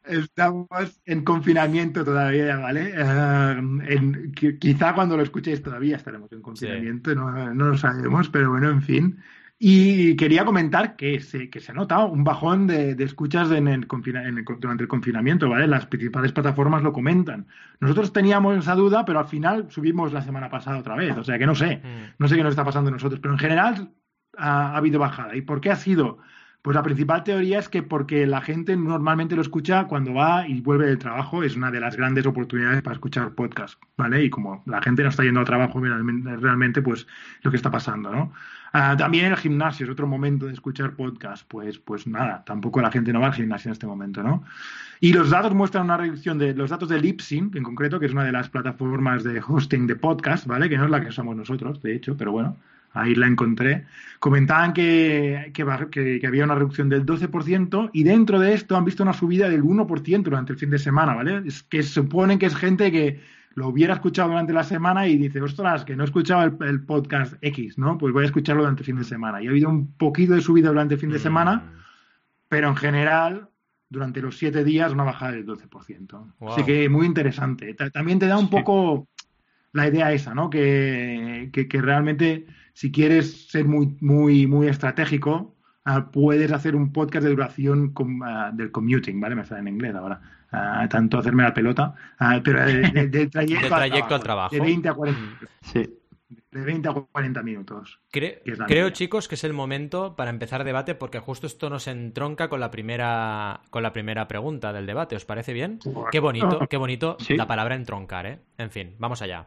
Estamos 0.02 1.00
en 1.04 1.22
confinamiento 1.22 2.04
todavía, 2.04 2.56
¿vale? 2.56 2.92
Eh, 2.96 4.56
quizá 4.58 4.92
cuando 4.92 5.16
lo 5.16 5.22
escuchéis 5.22 5.62
todavía 5.62 5.98
estaremos 5.98 6.32
en 6.32 6.42
confinamiento, 6.42 7.14
no, 7.14 7.30
no, 7.54 7.66
lo 7.66 7.78
sabemos, 7.78 8.28
pero 8.28 8.50
bueno, 8.50 8.70
en 8.70 8.82
fin. 8.82 9.22
Y 9.58 10.16
quería 10.16 10.44
comentar 10.44 10.96
que 10.96 11.20
se, 11.20 11.48
que 11.48 11.60
se 11.60 11.72
ha 11.72 11.74
notado 11.74 12.08
un 12.08 12.24
bajón 12.24 12.66
de, 12.66 12.92
escuchas 13.02 13.50
en 13.52 13.68
el, 13.68 13.86
durante 13.86 14.82
el 14.82 14.88
confinamiento, 14.88 15.48
¿vale? 15.48 15.66
Las 15.66 15.86
principales 15.86 16.32
plataformas 16.32 16.82
lo 16.82 16.92
comentan. 16.92 17.46
Nosotros 17.80 18.12
teníamos 18.12 18.58
esa 18.58 18.74
duda, 18.74 19.06
pero 19.06 19.18
al 19.18 19.28
final 19.28 19.66
subimos 19.70 20.12
la 20.12 20.20
semana 20.20 20.50
pasada 20.50 20.78
otra 20.78 20.94
vez. 20.94 21.16
O 21.16 21.24
sea 21.24 21.38
que 21.38 21.46
no 21.46 21.54
sé, 21.54 21.76
mm. 21.76 22.14
no 22.18 22.28
sé 22.28 22.36
qué 22.36 22.42
nos 22.42 22.50
está 22.50 22.64
pasando 22.64 22.88
a 22.88 22.92
nosotros, 22.92 23.18
pero 23.20 23.32
en 23.32 23.40
general 23.40 23.92
ha, 24.36 24.72
ha 24.72 24.76
habido 24.76 24.98
bajada. 25.00 25.34
¿Y 25.34 25.40
por 25.40 25.62
qué 25.62 25.70
ha 25.70 25.76
sido? 25.76 26.18
Pues 26.66 26.74
la 26.74 26.82
principal 26.82 27.22
teoría 27.22 27.60
es 27.60 27.68
que 27.68 27.84
porque 27.84 28.26
la 28.26 28.40
gente 28.40 28.76
normalmente 28.76 29.36
lo 29.36 29.42
escucha 29.42 29.84
cuando 29.84 30.14
va 30.14 30.48
y 30.48 30.60
vuelve 30.62 30.86
del 30.86 30.98
trabajo, 30.98 31.44
es 31.44 31.54
una 31.54 31.70
de 31.70 31.78
las 31.78 31.96
grandes 31.96 32.26
oportunidades 32.26 32.82
para 32.82 32.94
escuchar 32.94 33.36
podcast, 33.36 33.80
¿vale? 33.96 34.24
Y 34.24 34.30
como 34.30 34.64
la 34.66 34.82
gente 34.82 35.04
no 35.04 35.10
está 35.10 35.22
yendo 35.22 35.38
al 35.38 35.46
trabajo 35.46 35.80
realmente, 35.80 36.82
pues 36.82 37.06
lo 37.42 37.52
que 37.52 37.56
está 37.56 37.70
pasando, 37.70 38.10
¿no? 38.10 38.32
Ah, 38.78 38.94
también 38.94 39.24
el 39.24 39.38
gimnasio 39.38 39.86
es 39.86 39.90
otro 39.90 40.06
momento 40.06 40.44
de 40.44 40.52
escuchar 40.52 40.96
podcast, 40.96 41.48
pues, 41.48 41.78
pues 41.78 42.06
nada, 42.06 42.44
tampoco 42.44 42.82
la 42.82 42.90
gente 42.90 43.10
no 43.10 43.20
va 43.20 43.28
al 43.28 43.32
gimnasio 43.32 43.70
en 43.70 43.72
este 43.72 43.86
momento, 43.86 44.22
¿no? 44.22 44.44
Y 45.00 45.14
los 45.14 45.30
datos 45.30 45.54
muestran 45.54 45.84
una 45.84 45.96
reducción 45.96 46.36
de 46.36 46.52
los 46.52 46.68
datos 46.68 46.90
de 46.90 47.00
Lipsync, 47.00 47.56
en 47.56 47.62
concreto, 47.62 47.98
que 47.98 48.04
es 48.04 48.12
una 48.12 48.24
de 48.24 48.32
las 48.32 48.50
plataformas 48.50 49.24
de 49.24 49.40
hosting 49.40 49.86
de 49.86 49.96
podcast, 49.96 50.46
¿vale? 50.46 50.68
Que 50.68 50.76
no 50.76 50.84
es 50.84 50.90
la 50.90 51.00
que 51.00 51.08
usamos 51.08 51.34
nosotros, 51.34 51.80
de 51.80 51.94
hecho, 51.94 52.18
pero 52.18 52.32
bueno, 52.32 52.58
ahí 52.92 53.14
la 53.14 53.26
encontré, 53.26 53.86
comentaban 54.18 54.74
que, 54.74 55.52
que, 55.54 56.26
había 56.26 56.44
una 56.44 56.56
reducción 56.56 56.90
del 56.90 57.06
12% 57.06 57.88
y 57.94 58.04
dentro 58.04 58.38
de 58.38 58.52
esto 58.52 58.76
han 58.76 58.84
visto 58.84 59.02
una 59.02 59.14
subida 59.14 59.48
del 59.48 59.62
1% 59.62 60.22
durante 60.22 60.52
el 60.52 60.58
fin 60.58 60.68
de 60.68 60.78
semana, 60.78 61.14
¿vale? 61.14 61.44
Es 61.46 61.62
que 61.62 61.82
suponen 61.82 62.38
que 62.38 62.44
es 62.44 62.54
gente 62.54 62.92
que 62.92 63.22
lo 63.56 63.68
hubiera 63.68 63.94
escuchado 63.94 64.28
durante 64.28 64.52
la 64.52 64.64
semana 64.64 65.08
y 65.08 65.16
dice, 65.16 65.40
ostras, 65.40 65.86
que 65.86 65.96
no 65.96 66.04
he 66.04 66.06
escuchado 66.06 66.44
el, 66.60 66.84
podcast 66.84 67.36
X, 67.40 67.78
¿no? 67.78 67.96
Pues 67.96 68.12
voy 68.12 68.24
a 68.24 68.26
escucharlo 68.26 68.62
durante 68.62 68.82
el 68.82 68.86
fin 68.86 68.96
de 68.96 69.04
semana. 69.04 69.42
Y 69.42 69.46
ha 69.46 69.50
habido 69.50 69.70
un 69.70 69.94
poquito 69.94 70.34
de 70.34 70.42
subida 70.42 70.68
durante 70.68 70.94
el 70.94 71.00
fin 71.00 71.08
de 71.08 71.18
semana, 71.18 71.56
mm. 71.56 71.78
pero 72.50 72.68
en 72.68 72.76
general, 72.76 73.48
durante 73.88 74.20
los 74.20 74.36
siete 74.36 74.62
días, 74.62 74.92
una 74.92 75.04
bajada 75.04 75.32
del 75.32 75.46
12%. 75.46 76.34
Así 76.50 76.64
que 76.64 76.86
muy 76.90 77.06
interesante. 77.06 77.72
También 77.72 78.18
te 78.18 78.26
da 78.26 78.36
un 78.36 78.50
poco 78.50 79.08
la 79.72 79.88
idea 79.88 80.12
esa, 80.12 80.34
¿no? 80.34 80.50
Que, 80.50 81.48
que 81.50 81.80
realmente 81.80 82.44
si 82.74 82.92
quieres 82.92 83.48
ser 83.48 83.64
muy, 83.64 83.96
muy, 84.02 84.46
muy 84.46 84.66
estratégico, 84.66 85.56
ah, 85.86 86.10
puedes 86.10 86.52
hacer 86.52 86.76
un 86.76 86.92
podcast 86.92 87.24
de 87.24 87.30
duración 87.30 87.94
ah, 88.22 88.50
del 88.52 88.70
commuting, 88.70 89.18
¿vale? 89.18 89.34
Me 89.34 89.46
sale 89.46 89.60
en 89.60 89.68
inglés 89.68 89.94
ahora. 89.94 90.20
Ah, 90.52 90.86
tanto 90.88 91.18
hacerme 91.18 91.42
la 91.42 91.52
pelota, 91.52 91.94
pero 92.42 92.64
de, 92.64 93.26
trayecto, 93.30 94.14
al 94.14 94.22
trabajo. 94.22 94.54
De 94.54 94.60
20 94.60 94.88
a 94.88 94.94
40 94.94 95.20
minutos. 95.20 95.48
Sí. 95.62 95.98
De 96.50 96.64
20 96.64 96.88
a 96.88 96.92
40 96.92 97.42
minutos. 97.42 98.00
creo, 98.10 98.90
chicos, 98.90 99.28
que 99.28 99.34
es 99.34 99.44
el 99.44 99.52
momento 99.52 100.16
para 100.16 100.30
empezar 100.30 100.64
debate 100.64 100.94
porque 100.94 101.18
justo 101.18 101.46
esto 101.46 101.68
nos 101.68 101.86
entronca 101.86 102.48
con 102.48 102.60
la 102.60 102.70
primera, 102.70 103.60
con 103.70 103.82
la 103.82 103.92
primera 103.92 104.26
pregunta 104.28 104.72
del 104.72 104.86
debate. 104.86 105.16
¿Os 105.16 105.24
parece 105.24 105.52
bien? 105.52 105.78
Qué 106.10 106.20
bonito, 106.20 106.60
qué 106.70 106.76
bonito 106.76 107.16
la 107.28 107.46
palabra 107.46 107.74
entroncar, 107.74 108.26
¿eh? 108.26 108.40
En 108.56 108.70
fin, 108.70 108.94
vamos 108.98 109.22
allá. 109.22 109.46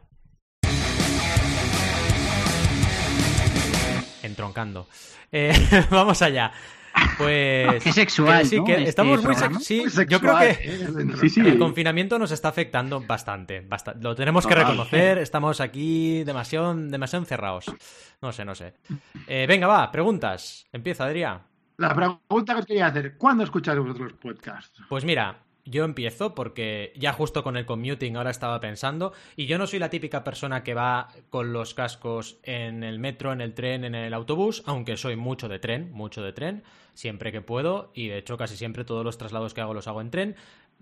entroncando. 4.30 4.88
Eh, 5.32 5.54
vamos 5.90 6.22
allá. 6.22 6.52
Pues. 7.18 7.84
Qué 7.84 7.92
sexual. 7.92 8.46
sí, 8.46 8.64
que 8.64 8.74
este 8.74 8.90
estamos 8.90 9.24
muy, 9.24 9.36
sí, 9.62 9.84
Yo 10.08 10.20
creo 10.20 10.38
que 10.40 11.30
sí, 11.30 11.42
el 11.42 11.58
confinamiento 11.58 12.18
nos 12.18 12.32
está 12.32 12.50
afectando 12.50 13.02
bastante. 13.02 13.68
Lo 14.00 14.16
tenemos 14.16 14.48
que 14.48 14.56
reconocer. 14.56 15.18
Estamos 15.18 15.62
aquí 15.62 16.24
demasiado, 16.24 16.74
demasiado 16.76 17.24
encerrados. 17.24 17.66
No 18.22 18.32
sé, 18.32 18.46
no 18.46 18.56
sé. 18.56 18.74
Eh, 19.28 19.46
venga, 19.48 19.68
va, 19.68 19.92
preguntas. 19.92 20.66
Empieza, 20.72 21.06
Adrián. 21.06 21.42
La 21.78 21.94
pregunta 21.94 22.54
que 22.54 22.60
os 22.60 22.66
quería 22.66 22.88
hacer: 22.88 23.16
¿cuándo 23.18 23.44
escucháis 23.44 23.80
vosotros 23.80 24.14
podcasts? 24.14 24.82
Pues 24.90 25.06
mira, 25.06 25.40
yo 25.70 25.86
empiezo 25.86 26.36
porque 26.36 26.94
ya 26.96 27.14
justo 27.14 27.44
con 27.44 27.58
el 27.58 27.66
commuting 27.66 28.18
ahora 28.18 28.32
estaba 28.32 28.60
pensando 28.60 29.14
y 29.36 29.46
yo 29.46 29.58
no 29.58 29.68
soy 29.68 29.80
la 29.80 29.90
típica 29.90 30.24
persona 30.24 30.64
que 30.64 30.74
va 30.74 31.10
con 31.30 31.54
los 31.54 31.74
cascos 31.74 32.38
en 32.44 32.84
el 32.84 33.00
metro, 33.00 33.32
en 33.32 33.42
el 33.42 33.54
tren, 33.54 33.84
en 33.84 33.96
el 33.96 34.14
autobús, 34.14 34.64
aunque 34.66 34.98
soy 34.98 35.16
mucho 35.16 35.48
de 35.48 35.60
tren, 35.60 35.92
mucho 35.92 36.22
de 36.22 36.34
tren, 36.34 36.64
siempre 36.94 37.32
que 37.32 37.42
puedo 37.42 37.92
y 37.94 38.08
de 38.08 38.18
hecho 38.18 38.38
casi 38.38 38.58
siempre 38.58 38.84
todos 38.84 39.06
los 39.06 39.18
traslados 39.18 39.54
que 39.54 39.62
hago 39.62 39.74
los 39.74 39.88
hago 39.88 40.02
en 40.02 40.12
tren, 40.12 40.36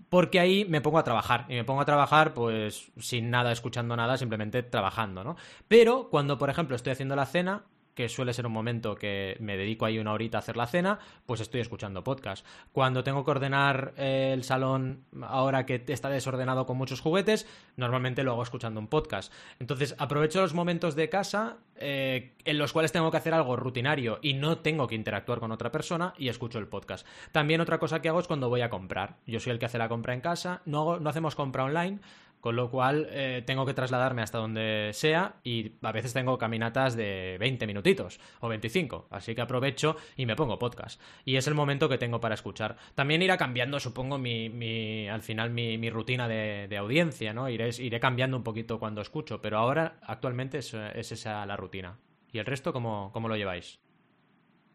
porque 0.08 0.40
ahí 0.40 0.64
me 0.64 0.80
pongo 0.80 0.98
a 0.98 1.04
trabajar 1.04 1.46
y 1.48 1.54
me 1.54 1.64
pongo 1.64 1.80
a 1.80 1.84
trabajar 1.84 2.34
pues 2.34 2.90
sin 2.98 3.30
nada, 3.30 3.52
escuchando 3.52 3.96
nada, 3.96 4.16
simplemente 4.16 4.62
trabajando, 4.62 5.24
¿no? 5.24 5.36
Pero 5.68 6.08
cuando 6.08 6.38
por 6.38 6.50
ejemplo 6.50 6.76
estoy 6.76 6.92
haciendo 6.92 7.16
la 7.16 7.26
cena, 7.26 7.64
que 7.98 8.08
suele 8.08 8.32
ser 8.32 8.46
un 8.46 8.52
momento 8.52 8.94
que 8.94 9.36
me 9.40 9.56
dedico 9.56 9.84
ahí 9.84 9.98
una 9.98 10.12
horita 10.12 10.38
a 10.38 10.40
hacer 10.40 10.56
la 10.56 10.68
cena, 10.68 11.00
pues 11.26 11.40
estoy 11.40 11.60
escuchando 11.60 12.04
podcast. 12.04 12.46
Cuando 12.70 13.02
tengo 13.02 13.24
que 13.24 13.32
ordenar 13.32 13.92
eh, 13.96 14.30
el 14.32 14.44
salón 14.44 15.02
ahora 15.20 15.66
que 15.66 15.82
está 15.88 16.08
desordenado 16.08 16.64
con 16.64 16.76
muchos 16.76 17.00
juguetes, 17.00 17.48
normalmente 17.74 18.22
lo 18.22 18.30
hago 18.30 18.44
escuchando 18.44 18.78
un 18.78 18.86
podcast. 18.86 19.32
Entonces 19.58 19.96
aprovecho 19.98 20.40
los 20.40 20.54
momentos 20.54 20.94
de 20.94 21.08
casa 21.08 21.56
eh, 21.74 22.34
en 22.44 22.58
los 22.58 22.72
cuales 22.72 22.92
tengo 22.92 23.10
que 23.10 23.16
hacer 23.16 23.34
algo 23.34 23.56
rutinario 23.56 24.20
y 24.22 24.34
no 24.34 24.58
tengo 24.58 24.86
que 24.86 24.94
interactuar 24.94 25.40
con 25.40 25.50
otra 25.50 25.72
persona 25.72 26.14
y 26.16 26.28
escucho 26.28 26.60
el 26.60 26.68
podcast. 26.68 27.04
También 27.32 27.60
otra 27.60 27.80
cosa 27.80 28.00
que 28.00 28.08
hago 28.08 28.20
es 28.20 28.28
cuando 28.28 28.48
voy 28.48 28.60
a 28.60 28.70
comprar. 28.70 29.16
Yo 29.26 29.40
soy 29.40 29.50
el 29.50 29.58
que 29.58 29.66
hace 29.66 29.78
la 29.78 29.88
compra 29.88 30.14
en 30.14 30.20
casa, 30.20 30.62
no, 30.66 31.00
no 31.00 31.10
hacemos 31.10 31.34
compra 31.34 31.64
online, 31.64 31.98
con 32.40 32.56
lo 32.56 32.70
cual 32.70 33.08
eh, 33.10 33.42
tengo 33.46 33.66
que 33.66 33.74
trasladarme 33.74 34.22
hasta 34.22 34.38
donde 34.38 34.90
sea 34.92 35.36
y 35.44 35.72
a 35.82 35.92
veces 35.92 36.12
tengo 36.12 36.38
caminatas 36.38 36.96
de 36.96 37.36
20 37.40 37.66
minutitos 37.66 38.20
o 38.40 38.48
25. 38.48 39.08
Así 39.10 39.34
que 39.34 39.40
aprovecho 39.40 39.96
y 40.16 40.26
me 40.26 40.36
pongo 40.36 40.58
podcast. 40.58 41.00
Y 41.24 41.36
es 41.36 41.46
el 41.46 41.54
momento 41.54 41.88
que 41.88 41.98
tengo 41.98 42.20
para 42.20 42.34
escuchar. 42.34 42.76
También 42.94 43.22
irá 43.22 43.36
cambiando, 43.36 43.80
supongo, 43.80 44.18
mi, 44.18 45.08
al 45.08 45.22
final 45.22 45.50
mi, 45.50 45.90
rutina 45.90 46.28
de, 46.28 46.76
audiencia, 46.78 47.32
¿no? 47.32 47.48
Iré, 47.48 47.70
iré 47.78 47.98
cambiando 48.00 48.36
un 48.36 48.44
poquito 48.44 48.78
cuando 48.78 49.00
escucho, 49.00 49.40
pero 49.40 49.58
ahora 49.58 49.98
actualmente 50.02 50.58
es, 50.58 50.74
esa 50.74 51.44
la 51.46 51.56
rutina. 51.56 51.98
¿Y 52.32 52.38
el 52.38 52.46
resto 52.46 52.72
cómo, 52.72 53.10
cómo 53.12 53.28
lo 53.28 53.36
lleváis? 53.36 53.80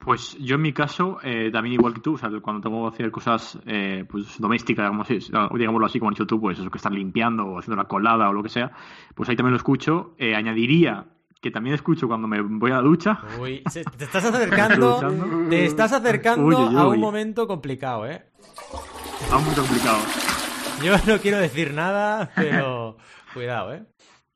Pues 0.04 0.38
yo 0.38 0.56
en 0.56 0.62
mi 0.62 0.74
caso, 0.74 1.18
eh, 1.24 1.50
también 1.52 1.74
igual 1.74 1.94
que 1.94 2.02
tú, 2.02 2.16
o 2.16 2.18
sea, 2.18 2.30
cuando 2.42 2.62
tengo 2.62 2.90
que 2.90 2.96
hacer 2.96 3.12
cosas 3.12 3.58
eh, 3.66 4.04
pues 4.10 4.38
domésticas, 4.38 4.92
digámoslo 5.30 5.86
así, 5.86 6.00
como 6.00 6.12
en 6.12 6.18
YouTube, 6.18 6.42
pues 6.42 6.60
eso 6.60 6.70
que 6.70 6.78
estar 6.78 6.92
limpiando 6.92 7.46
o 7.46 7.60
haciendo 7.60 7.82
la 7.82 7.88
colada 7.88 8.30
o 8.30 8.34
lo 8.34 8.44
que 8.44 8.50
sea, 8.50 8.72
pues 9.16 9.30
ahí 9.30 9.36
también 9.36 9.54
lo 9.54 9.58
escucho. 9.58 10.14
Eh, 10.18 10.36
añadiría 10.36 11.06
que 11.42 11.52
también 11.52 11.76
escucho 11.76 12.08
cuando 12.08 12.28
me 12.28 12.42
voy 12.42 12.72
a 12.72 12.76
la 12.76 12.82
ducha. 12.82 13.20
Uy, 13.40 13.64
te 13.98 14.04
estás 14.04 14.26
acercando, 14.26 15.00
te 15.50 15.66
estás 15.66 15.94
acercando 15.94 16.58
a 16.58 16.88
un 16.88 17.00
momento 17.00 17.48
complicado, 17.48 18.06
¿eh? 18.06 18.26
A 19.32 19.38
un 19.38 19.44
momento 19.44 19.62
complicado. 19.62 20.00
Yo 20.84 20.96
no 21.06 21.20
quiero 21.20 21.38
decir 21.38 21.74
nada, 21.74 22.32
pero 22.36 22.98
cuidado, 23.34 23.74
¿eh? 23.74 23.84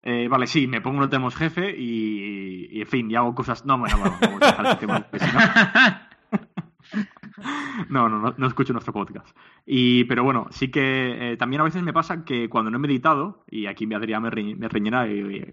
Eh, 0.04 0.28
vale, 0.30 0.48
sí, 0.48 0.68
me 0.68 0.82
pongo 0.82 1.02
no 1.02 1.10
tenemos 1.10 1.36
jefe 1.36 1.76
y, 1.78 2.82
en 2.82 2.88
fin, 2.88 3.12
y 3.12 3.16
hago 3.16 3.36
cosas. 3.36 3.66
No, 3.66 3.78
bueno, 3.78 3.98
vamos, 3.98 4.20
vamos 4.20 4.42
a 4.42 4.46
dejar 4.46 4.80
tema. 4.80 5.08
No, 7.90 8.10
no, 8.10 8.20
no, 8.20 8.34
no, 8.36 8.48
escucho 8.48 8.74
nuestro 8.74 8.94
podcast. 8.94 9.36
Y, 9.66 10.06
pero 10.06 10.24
bueno, 10.24 10.48
sí 10.50 10.70
que 10.70 11.34
eh, 11.34 11.38
también 11.38 11.62
a 11.62 11.66
veces 11.66 11.84
me 11.84 11.94
pasa 11.94 12.26
que 12.26 12.50
cuando 12.50 12.72
no 12.72 12.78
he 12.78 12.80
meditado, 12.80 13.44
y 13.50 13.68
aquí 13.68 13.86
me 13.86 13.96
Adrián 13.96 14.24
me, 14.24 14.30
me 14.56 14.68
reñirá, 14.68 15.06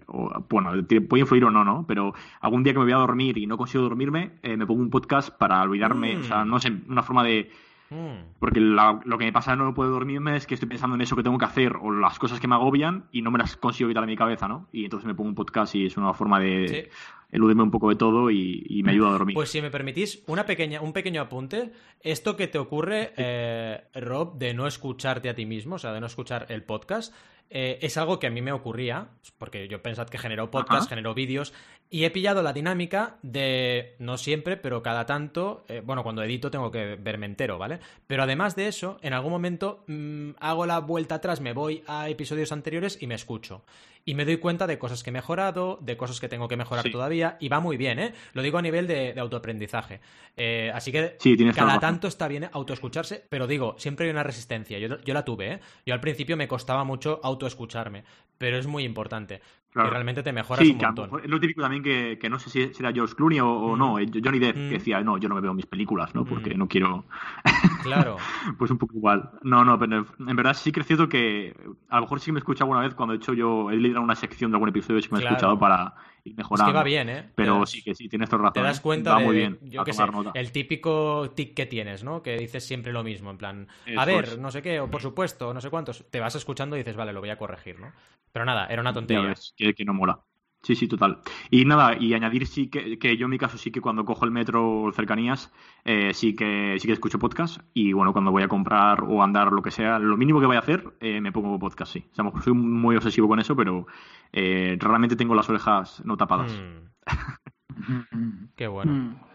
o, 0.07 0.45
bueno, 0.49 0.71
puede 1.07 1.21
influir 1.21 1.45
o 1.45 1.51
no, 1.51 1.63
¿no? 1.63 1.85
Pero 1.87 2.13
algún 2.41 2.63
día 2.63 2.73
que 2.73 2.79
me 2.79 2.85
voy 2.85 2.93
a 2.93 2.97
dormir 2.97 3.37
y 3.37 3.45
no 3.45 3.57
consigo 3.57 3.83
dormirme, 3.83 4.39
eh, 4.41 4.57
me 4.57 4.65
pongo 4.65 4.81
un 4.81 4.89
podcast 4.89 5.29
para 5.37 5.61
olvidarme, 5.61 6.17
o 6.17 6.23
sea, 6.23 6.43
mm. 6.43 6.49
no 6.49 6.59
sé, 6.59 6.73
una 6.87 7.03
forma 7.03 7.23
de 7.23 7.51
Mm. 7.89 8.37
Porque 8.39 8.59
lo 8.59 9.17
que 9.17 9.25
me 9.25 9.31
pasa 9.31 9.55
no 9.55 9.73
puedo 9.73 9.91
dormirme 9.91 10.35
es 10.35 10.47
que 10.47 10.55
estoy 10.55 10.69
pensando 10.69 10.95
en 10.95 11.01
eso 11.01 11.15
que 11.15 11.23
tengo 11.23 11.37
que 11.37 11.45
hacer 11.45 11.75
o 11.81 11.91
las 11.91 12.19
cosas 12.19 12.39
que 12.39 12.47
me 12.47 12.55
agobian 12.55 13.05
y 13.11 13.21
no 13.21 13.31
me 13.31 13.39
las 13.39 13.57
consigo 13.57 13.87
quitar 13.89 14.03
de 14.03 14.07
mi 14.07 14.17
cabeza, 14.17 14.47
¿no? 14.47 14.67
Y 14.71 14.85
entonces 14.85 15.05
me 15.05 15.13
pongo 15.13 15.29
un 15.29 15.35
podcast 15.35 15.75
y 15.75 15.85
es 15.85 15.97
una 15.97 16.13
forma 16.13 16.39
de 16.39 16.89
eludirme 17.31 17.63
un 17.63 17.71
poco 17.71 17.89
de 17.89 17.95
todo 17.95 18.31
y, 18.31 18.81
me 18.83 18.91
ayuda 18.91 19.09
a 19.09 19.11
dormir. 19.13 19.33
Pues 19.33 19.49
si 19.49 19.61
me 19.61 19.71
permitís, 19.71 20.23
una 20.27 20.45
pequeña, 20.45 20.81
un 20.81 20.93
pequeño 20.93 21.21
apunte. 21.21 21.71
Esto 22.01 22.35
que 22.35 22.47
te 22.47 22.57
ocurre, 22.57 23.13
eh, 23.17 23.83
Rob, 23.95 24.37
de 24.37 24.53
no 24.53 24.67
escucharte 24.67 25.29
a 25.29 25.35
ti 25.35 25.45
mismo, 25.45 25.75
o 25.75 25.79
sea, 25.79 25.91
de 25.91 25.99
no 25.99 26.05
escuchar 26.05 26.45
el 26.49 26.63
podcast, 26.63 27.13
eh, 27.49 27.79
es 27.81 27.97
algo 27.97 28.19
que 28.19 28.27
a 28.27 28.29
mí 28.29 28.41
me 28.41 28.51
ocurría, 28.51 29.07
porque 29.37 29.67
yo 29.67 29.81
pensad 29.81 30.07
que 30.07 30.17
generó 30.17 30.49
podcast, 30.51 30.89
generó 30.89 31.13
vídeos, 31.13 31.53
y 31.89 32.03
he 32.03 32.11
pillado 32.11 32.41
la 32.41 32.53
dinámica 32.53 33.17
de, 33.21 33.95
no 33.99 34.17
siempre, 34.17 34.57
pero 34.57 34.81
cada 34.81 35.05
tanto, 35.05 35.63
eh, 35.67 35.81
bueno, 35.85 36.03
cuando 36.03 36.23
edito 36.23 36.49
tengo 36.49 36.71
que 36.71 36.95
verme 36.95 37.27
entero, 37.27 37.57
¿vale? 37.57 37.79
Pero 38.07 38.23
además 38.23 38.55
de 38.55 38.67
eso, 38.67 38.97
en 39.01 39.13
algún 39.13 39.31
momento 39.31 39.83
mm, 39.87 40.31
hago 40.39 40.65
la 40.65 40.79
vuelta 40.79 41.15
atrás, 41.15 41.39
me 41.41 41.53
voy 41.53 41.83
a 41.87 42.09
episodios 42.09 42.51
anteriores 42.51 42.97
y 43.01 43.07
me 43.07 43.15
escucho 43.15 43.63
y 44.05 44.13
me 44.13 44.23
doy 44.23 44.37
cuenta 44.37 44.67
de 44.67 44.77
cosas 44.77 45.03
que 45.03 45.09
he 45.09 45.13
mejorado, 45.13 45.79
de 45.81 45.97
cosas 45.97 46.19
que 46.19 46.29
tengo 46.29 46.47
que 46.47 46.55
mejorar 46.55 46.89
todavía, 46.91 47.37
y 47.39 47.49
va 47.49 47.59
muy 47.59 47.75
bien, 47.75 47.97
¿eh? 47.97 48.13
Lo 48.33 48.43
digo 48.43 48.59
a 48.59 48.61
nivel 48.61 48.85
de, 48.85 49.19
autoaprendizaje. 49.19 49.99
Eh, 50.37 50.71
así 50.73 50.91
que 50.91 51.17
cada 51.55 51.79
tanto 51.79 52.07
está 52.07 52.27
bien 52.27 52.47
autoescucharse, 52.51 53.25
pero 53.27 53.47
digo, 53.47 53.75
siempre 53.79 54.05
hay 54.05 54.11
una 54.11 54.23
resistencia. 54.23 54.77
Yo, 54.77 55.01
yo 55.01 55.13
la 55.13 55.25
tuve, 55.25 55.53
¿eh? 55.53 55.59
Yo 55.85 55.95
al 55.95 56.01
principio 56.01 56.37
me 56.37 56.47
costaba 56.47 56.83
mucho 56.83 57.19
autoescucharme, 57.23 58.03
pero 58.37 58.57
es 58.57 58.67
muy 58.67 58.83
importante. 58.83 59.41
Y 59.75 59.89
realmente 59.89 60.23
te 60.23 60.31
mejoras 60.31 60.65
un 60.65 60.77
montón. 60.77 61.09
Es 61.23 61.29
lo 61.29 61.39
típico 61.39 61.61
también 61.61 61.83
que, 61.83 62.17
que, 62.19 62.29
no 62.29 62.39
sé 62.39 62.49
si 62.49 62.71
era 62.79 62.93
George 62.93 63.13
Clooney 63.15 63.39
o, 63.41 63.75
no, 63.75 63.99
eh, 63.99 64.05
Johnny 64.23 64.39
Depp, 64.39 64.55
que 64.55 64.69
decía, 64.75 65.01
no, 65.01 65.17
yo 65.17 65.27
no 65.27 65.35
me 65.35 65.41
veo 65.41 65.53
mis 65.53 65.65
películas, 65.65 66.15
¿no? 66.15 66.23
Porque 66.25 66.55
no 66.55 66.67
quiero... 66.67 67.05
Claro. 67.83 68.17
pues 68.57 68.71
un 68.71 68.79
poco 68.79 68.95
igual. 68.95 69.29
No, 69.43 69.63
no, 69.63 69.77
pero 69.77 70.07
en 70.17 70.35
verdad 70.35 70.55
sí 70.55 70.71
que 70.71 70.79
es 70.79 70.87
cierto 70.87 71.07
que 71.07 71.55
a 71.89 71.97
lo 71.97 72.01
mejor 72.01 72.19
sí 72.19 72.25
que 72.25 72.31
me 72.31 72.39
he 72.39 72.41
escuchado 72.41 72.65
alguna 72.65 72.81
vez 72.81 72.95
cuando 72.95 73.13
he 73.13 73.17
hecho 73.17 73.33
yo, 73.33 73.69
he 73.69 73.75
leído 73.75 74.01
una 74.01 74.15
sección 74.15 74.49
de 74.49 74.55
algún 74.55 74.69
episodio, 74.69 75.01
sí 75.01 75.09
que 75.09 75.15
me 75.15 75.21
he 75.21 75.25
escuchado 75.25 75.59
para 75.59 75.93
ir 76.25 76.35
mejorando. 76.35 76.69
Es 76.69 76.73
que 76.73 76.77
va 76.77 76.83
bien, 76.83 77.09
¿eh? 77.09 77.29
Pero 77.35 77.65
sí 77.65 77.81
que 77.81 77.95
sí, 77.95 78.09
tienes 78.09 78.29
toda 78.29 78.43
razón. 78.43 78.53
Te 78.53 78.61
das 78.61 78.79
¿eh? 78.79 78.81
cuenta 78.81 79.17
de, 79.17 79.23
muy 79.23 79.35
bien, 79.35 79.59
yo 79.61 79.83
qué 79.83 79.93
sé, 79.93 80.03
el 80.33 80.51
típico 80.51 81.31
tic 81.35 81.53
que 81.53 81.65
tienes, 81.65 82.03
¿no? 82.03 82.21
Que 82.21 82.37
dices 82.37 82.65
siempre 82.65 82.91
lo 82.91 83.03
mismo, 83.03 83.31
en 83.31 83.37
plan, 83.37 83.67
a 83.95 84.05
ver, 84.05 84.39
no 84.39 84.51
sé 84.51 84.61
qué, 84.61 84.79
o 84.79 84.89
por 84.89 85.01
supuesto, 85.01 85.53
no 85.53 85.61
sé 85.61 85.69
cuántos. 85.69 86.05
Te 86.09 86.19
vas 86.19 86.35
escuchando 86.35 86.75
y 86.75 86.79
dices, 86.79 86.95
vale, 86.95 87.13
lo 87.13 87.21
voy 87.21 87.29
a 87.29 87.37
corregir, 87.37 87.79
¿no? 87.79 87.91
Pero 88.31 88.45
nada, 88.45 88.67
era 88.67 88.81
una 88.81 88.93
tontería. 88.93 89.33
que 89.55 89.85
no 89.85 89.93
mola. 89.93 90.19
Sí, 90.65 90.73
sí, 90.73 90.87
total. 90.87 91.19
Y 91.51 91.63
nada, 91.63 91.95
y 91.95 92.15
añadir 92.15 92.47
sí 92.47 92.69
que, 92.69 92.97
que, 92.97 93.17
yo 93.17 93.25
en 93.25 93.29
mi 93.29 93.37
caso 93.37 93.55
sí 93.55 93.69
que 93.69 93.81
cuando 93.81 94.03
cojo 94.03 94.25
el 94.25 94.31
metro 94.31 94.81
o 94.81 94.91
cercanías, 94.91 95.53
eh, 95.83 96.11
sí 96.11 96.35
que 96.35 96.75
sí 96.79 96.87
que 96.87 96.93
escucho 96.93 97.19
podcast. 97.19 97.61
Y 97.75 97.93
bueno, 97.93 98.13
cuando 98.13 98.31
voy 98.31 98.41
a 98.41 98.47
comprar 98.47 99.03
o 99.03 99.21
andar 99.21 99.51
lo 99.51 99.61
que 99.61 99.69
sea, 99.69 99.99
lo 99.99 100.17
mínimo 100.17 100.39
que 100.39 100.47
voy 100.47 100.55
a 100.55 100.59
hacer, 100.59 100.95
eh, 101.01 101.21
me 101.21 101.31
pongo 101.31 101.59
podcast, 101.59 101.93
sí. 101.93 102.03
O 102.13 102.15
sea, 102.15 102.41
soy 102.41 102.53
muy 102.53 102.95
obsesivo 102.95 103.27
con 103.27 103.39
eso, 103.39 103.55
pero 103.55 103.85
eh, 104.33 104.75
realmente 104.79 105.15
tengo 105.15 105.35
las 105.35 105.47
orejas 105.47 106.01
no 106.03 106.17
tapadas. 106.17 106.51
Mm. 106.51 108.47
Qué 108.55 108.65
bueno. 108.65 108.91
Mm. 108.91 109.34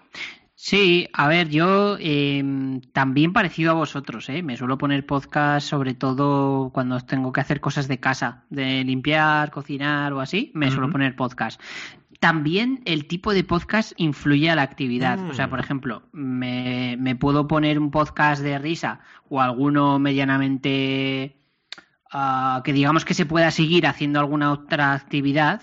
Sí, 0.63 1.09
a 1.15 1.27
ver, 1.27 1.49
yo 1.49 1.97
em, 1.99 2.83
también 2.93 3.33
parecido 3.33 3.71
a 3.71 3.75
vosotros, 3.75 4.29
¿eh? 4.29 4.43
Me 4.43 4.59
suelo 4.59 4.77
poner 4.77 5.07
podcast 5.07 5.67
sobre 5.67 5.95
todo 5.95 6.69
cuando 6.75 7.01
tengo 7.01 7.33
que 7.33 7.41
hacer 7.41 7.63
cosas 7.63 7.89
de 7.89 7.99
casa, 7.99 8.45
de 8.51 8.85
limpiar, 8.85 9.51
cocinar 9.51 10.13
o 10.13 10.21
así, 10.21 10.53
me 10.55 10.71
suelo 10.71 10.91
poner 10.91 11.17
podcast. 11.17 11.59
También 12.21 12.83
el 12.85 13.07
tipo 13.07 13.33
de 13.33 13.43
podcast 13.43 13.95
influye 13.97 14.51
a 14.51 14.55
la 14.55 14.61
actividad. 14.61 15.19
O 15.31 15.33
sea, 15.33 15.49
por 15.49 15.61
mm. 15.61 15.63
ejemplo, 15.63 16.03
me, 16.13 16.99
me, 17.01 17.17
puedo 17.17 17.49
poner 17.49 17.79
un 17.79 17.91
podcast 17.91 18.43
de 18.43 18.59
risa 18.59 19.01
o 19.31 19.41
alguno 19.41 19.99
medianamente 19.99 21.39
ah, 22.13 22.61
que 22.67 22.75
digamos 22.75 23.07
que 23.07 23.15
se 23.15 23.25
pueda 23.25 23.51
seguir 23.51 23.87
haciendo 23.87 24.21
alguna 24.21 24.53
otra 24.53 24.93
actividad 24.93 25.63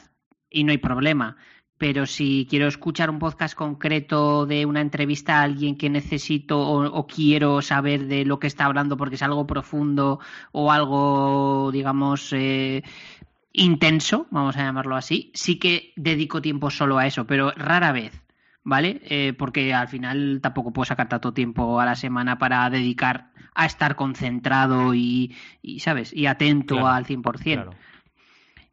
y 0.49 0.63
no 0.63 0.71
hay 0.71 0.79
problema 0.79 1.37
pero 1.77 2.05
si 2.05 2.47
quiero 2.49 2.67
escuchar 2.67 3.09
un 3.09 3.19
podcast 3.19 3.55
concreto 3.55 4.45
de 4.45 4.65
una 4.65 4.81
entrevista 4.81 5.39
a 5.39 5.43
alguien 5.43 5.77
que 5.77 5.89
necesito 5.89 6.59
o, 6.59 7.07
quiero 7.07 7.61
saber 7.61 8.07
de 8.07 8.25
lo 8.25 8.39
que 8.39 8.47
está 8.47 8.65
hablando 8.65 8.97
porque 8.97 9.15
es 9.15 9.21
algo 9.21 9.45
profundo 9.45 10.19
o 10.51 10.71
algo, 10.71 11.71
digamos, 11.71 12.33
eh, 12.33 12.83
intenso, 13.53 14.27
vamos 14.31 14.57
a 14.57 14.63
llamarlo 14.63 14.95
así, 14.95 15.31
sí 15.33 15.59
que 15.59 15.93
dedico 15.95 16.41
tiempo 16.41 16.69
solo 16.71 16.97
a 16.97 17.07
eso, 17.07 17.25
pero 17.25 17.51
rara 17.51 17.91
vez. 17.91 18.23
¿Vale? 18.69 18.99
Eh, 19.05 19.33
porque 19.37 19.73
al 19.73 19.87
final 19.87 20.41
tampoco 20.41 20.73
puedo 20.73 20.83
sacar 20.83 21.07
tanto 21.07 21.31
tiempo 21.31 21.79
a 21.79 21.85
la 21.85 21.95
semana 21.95 22.37
para 22.37 22.69
dedicar 22.69 23.31
a 23.55 23.65
estar 23.65 23.95
concentrado 23.95 24.93
y, 24.93 25.33
¿sabes? 25.79 26.13
Y 26.13 26.25
atento 26.25 26.85
al 26.85 27.05
100%. 27.05 27.41
Claro. 27.41 27.71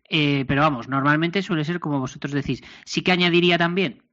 Eh, 0.09 0.45
pero 0.47 0.63
vamos, 0.63 0.89
normalmente 0.89 1.43
suele 1.43 1.65
ser 1.65 1.81
como 1.81 2.01
vosotros 2.01 2.33
decís. 2.33 2.63
Sí 2.85 3.03
que 3.03 3.13
añadiría 3.13 3.59
también, 3.59 4.04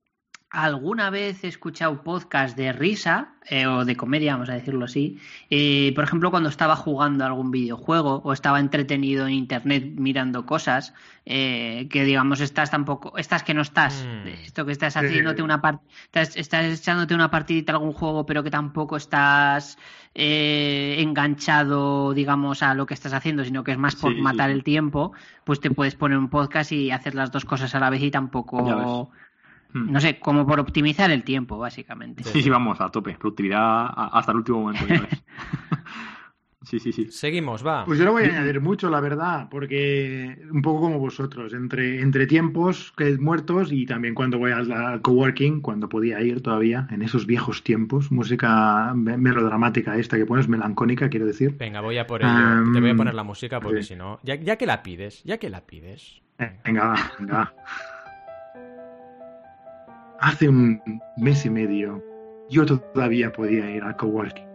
alguna 0.52 1.10
vez 1.10 1.44
he 1.44 1.48
escuchado 1.48 2.04
podcast 2.04 2.58
de 2.58 2.74
risa 2.74 3.34
eh, 3.50 3.66
o 3.66 3.86
de 3.86 3.96
comedia, 3.96 4.34
vamos 4.34 4.50
a 4.50 4.54
decirlo 4.54 4.86
así. 4.86 5.20
Eh, 5.50 5.92
por 5.96 6.04
ejemplo, 6.04 6.30
cuando 6.30 6.50
estaba 6.50 6.76
jugando 6.76 7.26
algún 7.26 7.52
videojuego 7.52 8.22
o 8.24 8.34
estaba 8.34 8.60
entretenido 8.60 9.26
en 9.28 9.34
internet 9.34 9.86
mirando 9.96 10.46
cosas, 10.46 10.94
que 11.24 12.04
digamos 12.04 12.42
estás 12.42 12.72
tampoco, 12.72 13.18
estás 13.18 13.44
que 13.44 13.54
no 13.54 13.62
estás, 13.62 14.06
mm. 14.06 14.28
esto 14.46 14.66
que 14.66 14.72
estás 14.72 14.98
haciéndote 14.98 15.42
una 15.42 15.62
parte, 15.62 15.86
estás, 16.06 16.36
estás 16.36 16.66
echándote 16.66 17.16
una 17.16 17.32
partidita 17.32 17.74
a 17.74 17.76
algún 17.76 17.94
juego, 17.94 18.26
pero 18.26 18.44
que 18.44 18.50
tampoco 18.50 18.98
estás 18.98 19.78
eh, 20.14 20.98
enganchado, 21.00 22.14
digamos, 22.14 22.64
a 22.64 22.74
lo 22.74 22.86
que 22.86 22.94
estás 22.94 23.14
haciendo, 23.14 23.46
sino 23.46 23.64
que 23.64 23.72
es 23.72 23.78
más 23.78 23.96
por 23.96 24.14
matar 24.18 24.50
el 24.50 24.64
tiempo, 24.64 25.14
pues 25.46 25.62
te 25.62 25.72
puedes 25.72 25.96
poner 25.96 26.18
un 26.18 26.30
podcast 26.30 26.72
y 26.74 26.92
hacer 26.92 27.16
las 27.16 27.32
dos 27.32 27.46
cosas 27.46 27.74
a 27.76 27.80
la 27.80 27.90
vez 27.90 28.02
y 28.02 28.12
tampoco... 28.12 29.12
Hmm. 29.74 29.92
No 29.92 30.00
sé, 30.00 30.20
como 30.20 30.46
por 30.46 30.60
optimizar 30.60 31.12
el 31.12 31.24
tiempo, 31.24 31.58
básicamente. 31.58 32.24
Sí, 32.24 32.42
sí, 32.42 32.50
vamos, 32.50 32.80
a 32.82 32.90
tope. 32.90 33.16
Productividad 33.18 33.90
hasta 33.96 34.32
el 34.32 34.38
último 34.38 34.62
momento. 34.62 34.86
Sí, 36.64 36.80
sí, 36.80 36.92
sí. 36.92 37.08
Seguimos, 37.12 37.66
va. 37.66 37.86
Pues 37.86 37.98
yo 37.98 38.06
no 38.06 38.12
voy 38.12 38.24
a 38.24 38.28
añadir 38.28 38.62
mucho, 38.62 38.90
la 38.90 39.02
verdad, 39.02 39.48
porque 39.50 40.38
un 40.52 40.62
poco 40.62 40.82
como 40.82 41.00
vosotros, 41.00 41.54
entre, 41.54 42.02
entre 42.02 42.28
tiempos 42.28 42.94
que 42.96 43.18
muertos 43.18 43.72
y 43.72 43.88
también 43.88 44.14
cuando 44.14 44.38
voy 44.38 44.52
al, 44.52 45.02
coworking, 45.02 45.62
cuando 45.62 45.90
podía 45.90 46.22
ir 46.22 46.42
todavía, 46.42 46.88
en 46.92 47.02
esos 47.02 47.26
viejos 47.26 47.64
tiempos, 47.64 48.12
música 48.12 48.94
melodramática 48.94 49.98
esta 49.98 50.18
que 50.18 50.26
pones, 50.28 50.48
melancónica, 50.48 51.10
quiero 51.10 51.26
decir. 51.26 51.58
Venga, 51.58 51.82
voy 51.82 51.98
a 51.98 52.06
por 52.06 52.22
ello. 52.22 52.72
Te 52.72 52.80
voy 52.80 52.92
a 52.92 52.96
poner 52.96 53.16
la 53.16 53.24
música 53.24 53.60
porque 53.60 53.82
si 53.82 53.96
no, 53.96 54.20
ya, 54.22 54.36
ya 54.36 54.56
que 54.56 54.68
la 54.68 54.84
pides, 54.84 55.24
ya 55.24 55.40
que 55.40 55.50
la 55.50 55.66
pides. 55.66 56.22
Venga, 56.64 56.94
venga. 57.20 57.54
Hace 60.22 60.48
un 60.48 60.80
mes 61.18 61.46
y 61.48 61.50
medio 61.50 62.00
yo 62.48 62.64
todavía 62.66 63.32
podía 63.32 63.72
ir 63.72 63.82
al 63.82 63.96
coworking. 63.96 64.46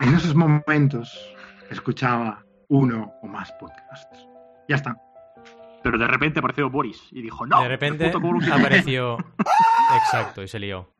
En 0.00 0.14
esos 0.14 0.36
momentos 0.36 1.36
escuchaba 1.68 2.44
uno 2.68 3.12
o 3.20 3.26
más 3.26 3.50
podcasts. 3.58 4.28
Ya 4.68 4.76
está. 4.76 4.96
Pero 5.82 5.98
de 5.98 6.06
repente 6.06 6.38
apareció 6.38 6.70
Boris 6.70 7.00
y 7.10 7.22
dijo, 7.22 7.44
no. 7.44 7.60
De 7.60 7.68
repente 7.68 8.12
apareció... 8.52 9.16
Exacto, 10.04 10.44
y 10.44 10.48
se 10.48 10.60
lió. 10.60 10.92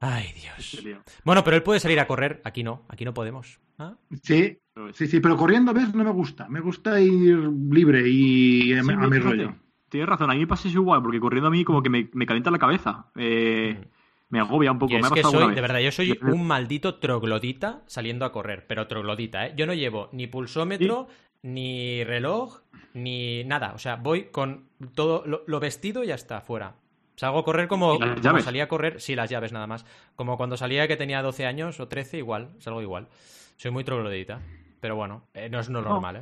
Ay, 0.00 0.32
Dios. 0.32 0.82
Bueno, 1.22 1.44
pero 1.44 1.56
él 1.56 1.62
puede 1.62 1.80
salir 1.80 2.00
a 2.00 2.06
correr. 2.06 2.40
Aquí 2.44 2.62
no, 2.62 2.86
aquí 2.88 3.04
no 3.04 3.12
podemos. 3.12 3.60
¿Ah? 3.78 3.94
Sí, 4.22 4.58
sí, 4.94 5.06
sí, 5.06 5.20
pero 5.20 5.36
corriendo, 5.36 5.74
¿ves? 5.74 5.94
No 5.94 6.02
me 6.02 6.12
gusta. 6.12 6.48
Me 6.48 6.60
gusta 6.60 6.98
ir 6.98 7.36
libre 7.70 8.08
y 8.08 8.72
a, 8.72 8.82
mi 8.82 9.18
rollo. 9.18 9.54
Tienes 9.88 10.08
razón, 10.08 10.30
a 10.30 10.34
mí 10.34 10.40
me 10.40 10.46
pasa 10.46 10.68
igual, 10.68 11.02
porque 11.02 11.20
corriendo 11.20 11.48
a 11.48 11.50
mí 11.50 11.64
como 11.64 11.82
que 11.82 11.90
me, 11.90 12.08
me 12.12 12.26
calienta 12.26 12.50
la 12.50 12.58
cabeza. 12.58 13.06
Eh, 13.16 13.76
mm 13.78 13.98
me 14.30 14.40
agobia 14.40 14.70
un 14.70 14.78
poco. 14.78 14.94
es 14.94 15.10
que 15.10 15.22
soy, 15.22 15.54
de 15.54 15.60
verdad, 15.60 15.80
yo 15.80 15.90
soy 15.90 16.18
un 16.22 16.46
maldito 16.46 16.96
troglodita 16.96 17.82
saliendo 17.86 18.24
a 18.24 18.32
correr, 18.32 18.66
pero 18.66 18.86
troglodita, 18.86 19.46
¿eh? 19.46 19.54
Yo 19.56 19.66
no 19.66 19.74
llevo 19.74 20.08
ni 20.12 20.26
pulsómetro, 20.26 21.08
ni 21.42 22.04
reloj, 22.04 22.60
ni 22.94 23.44
nada. 23.44 23.72
O 23.74 23.78
sea, 23.78 23.96
voy 23.96 24.24
con 24.24 24.68
todo 24.94 25.24
lo, 25.24 25.60
vestido 25.60 26.04
y 26.04 26.08
ya 26.08 26.14
está, 26.14 26.40
fuera. 26.40 26.74
Salgo 27.16 27.40
a 27.40 27.44
correr 27.44 27.68
como, 27.68 27.98
como, 27.98 28.40
salía 28.40 28.64
a 28.64 28.68
correr, 28.68 29.00
sí, 29.00 29.16
las 29.16 29.30
llaves 29.30 29.52
nada 29.52 29.66
más. 29.66 29.84
Como 30.14 30.36
cuando 30.36 30.56
salía 30.56 30.86
que 30.86 30.96
tenía 30.96 31.22
12 31.22 31.46
años 31.46 31.80
o 31.80 31.88
13, 31.88 32.18
igual, 32.18 32.50
salgo 32.58 32.82
igual. 32.82 33.08
Soy 33.56 33.70
muy 33.70 33.82
troglodita. 33.82 34.40
Pero 34.80 34.94
bueno, 34.94 35.24
eh, 35.34 35.48
no 35.48 35.58
es 35.58 35.68
normal, 35.68 36.16
¿eh? 36.16 36.20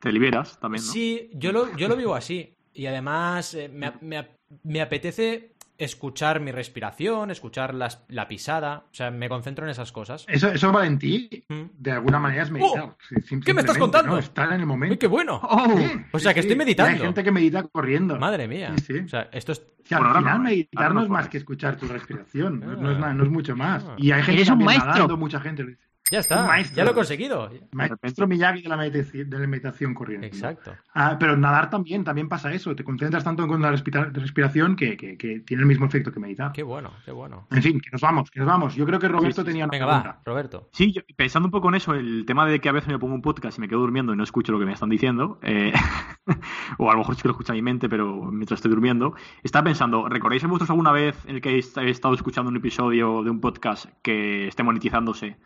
Te 0.00 0.12
liberas 0.12 0.58
también, 0.60 0.84
¿no? 0.84 0.92
Sí, 0.92 1.30
yo 1.34 1.52
lo, 1.52 1.74
yo 1.76 1.88
lo 1.88 1.96
vivo 1.96 2.14
así. 2.14 2.54
Y 2.72 2.86
además 2.86 3.54
eh, 3.54 3.68
me, 3.68 3.92
me, 4.00 4.28
me 4.62 4.80
apetece 4.82 5.56
escuchar 5.78 6.40
mi 6.40 6.52
respiración, 6.52 7.30
escuchar 7.30 7.74
la 7.74 8.28
pisada. 8.28 8.84
O 8.90 8.94
sea, 8.94 9.10
me 9.10 9.28
concentro 9.28 9.64
en 9.64 9.70
esas 9.70 9.92
cosas. 9.92 10.24
Eso, 10.28 10.48
eso 10.48 10.72
ti, 10.98 11.44
mm. 11.48 11.62
de 11.78 11.92
alguna 11.92 12.18
manera, 12.18 12.42
es 12.42 12.50
meditar. 12.50 12.84
¡Oh! 12.84 12.96
¿Qué 13.44 13.54
me 13.54 13.60
estás 13.60 13.78
contando? 13.78 14.18
Estar 14.18 14.52
en 14.52 14.60
el 14.60 14.66
momento. 14.66 14.92
¡Uy, 14.92 14.98
qué 14.98 15.06
bueno! 15.06 15.40
Oh. 15.42 15.74
o 16.12 16.18
sea, 16.18 16.34
que 16.34 16.40
estoy 16.40 16.56
meditando. 16.56 16.92
hay 16.92 16.98
gente 16.98 17.22
que 17.22 17.32
medita 17.32 17.62
corriendo. 17.64 18.18
Madre 18.18 18.48
mía. 18.48 18.74
O 18.74 19.08
sea, 19.08 19.28
esto 19.32 19.52
es... 19.52 19.62
al 19.90 20.18
final 20.18 20.40
meditar 20.40 20.94
no 20.94 21.02
es 21.02 21.08
más 21.08 21.28
que 21.28 21.38
escuchar 21.38 21.76
tu 21.76 21.86
respiración. 21.86 22.60
No, 22.60 22.90
es, 22.90 22.98
no 22.98 23.24
es 23.24 23.30
mucho 23.30 23.56
más. 23.56 23.84
Ah. 23.86 23.94
Y 23.98 24.10
hay 24.10 24.22
gente 24.22 24.44
que 24.44 24.52
un 24.52 24.64
maestro. 24.64 25.16
mucha 25.16 25.40
gente 25.40 25.62
lo 25.62 25.70
dice. 25.70 25.85
Ya 26.10 26.20
está, 26.20 26.60
ya 26.60 26.84
lo 26.84 26.92
he 26.92 26.94
conseguido. 26.94 27.50
Maestro 27.72 28.28
Miyagi 28.28 28.62
de 28.62 28.68
la 28.68 28.76
meditación, 28.76 29.28
de 29.28 29.38
la 29.40 29.46
meditación 29.46 29.92
corriente. 29.92 30.28
Exacto. 30.28 30.72
Ah, 30.94 31.16
pero 31.18 31.36
nadar 31.36 31.68
también, 31.68 32.04
también 32.04 32.28
pasa 32.28 32.52
eso. 32.52 32.76
Te 32.76 32.84
concentras 32.84 33.24
tanto 33.24 33.42
en 33.42 33.60
la 33.60 33.72
respiración 33.72 34.76
que, 34.76 34.96
tiene 34.96 35.62
el 35.62 35.66
mismo 35.66 35.86
efecto 35.86 36.12
que 36.12 36.20
meditar. 36.20 36.52
Qué 36.52 36.62
bueno, 36.62 36.92
qué 37.04 37.10
bueno. 37.10 37.48
En 37.50 37.60
fin, 37.60 37.80
que 37.80 37.90
nos 37.90 38.00
vamos, 38.00 38.30
que 38.30 38.38
nos 38.38 38.48
vamos. 38.48 38.76
Yo 38.76 38.86
creo 38.86 39.00
que 39.00 39.08
Roberto 39.08 39.44
tenía 39.44 39.64
una 39.64 39.72
Venga, 39.72 39.86
va, 39.86 40.20
Roberto. 40.24 40.68
Sí, 40.72 40.94
pensando 41.16 41.48
un 41.48 41.50
poco 41.50 41.68
en 41.70 41.74
eso, 41.74 41.92
el 41.92 42.24
tema 42.24 42.46
de 42.46 42.60
que 42.60 42.68
a 42.68 42.72
veces 42.72 42.88
me 42.88 42.98
pongo 43.00 43.14
un 43.14 43.22
podcast 43.22 43.58
y 43.58 43.60
me 43.60 43.68
quedo 43.68 43.80
durmiendo 43.80 44.12
y 44.12 44.16
no 44.16 44.22
escucho 44.22 44.52
lo 44.52 44.60
que 44.60 44.64
me 44.64 44.72
están 44.72 44.88
diciendo, 44.88 45.40
eh, 45.42 45.72
o 46.78 46.88
a 46.88 46.92
lo 46.92 46.98
mejor 47.00 47.16
sí 47.16 47.22
que 47.22 47.28
lo 47.28 47.32
escucha 47.32 47.52
mi 47.52 47.62
mente, 47.62 47.88
pero 47.88 48.30
mientras 48.30 48.58
estoy 48.58 48.70
durmiendo, 48.70 49.14
estaba 49.42 49.64
pensando, 49.64 50.08
¿recordáis 50.08 50.44
vosotros 50.44 50.70
alguna 50.70 50.92
vez 50.92 51.16
en 51.26 51.36
el 51.36 51.40
que 51.40 51.48
habéis 51.48 51.76
estado 51.76 52.14
escuchando 52.14 52.48
un 52.48 52.56
episodio 52.56 53.24
de 53.24 53.30
un 53.30 53.40
podcast 53.40 53.86
que 54.02 54.46
esté 54.46 54.62
monetizándose? 54.62 55.36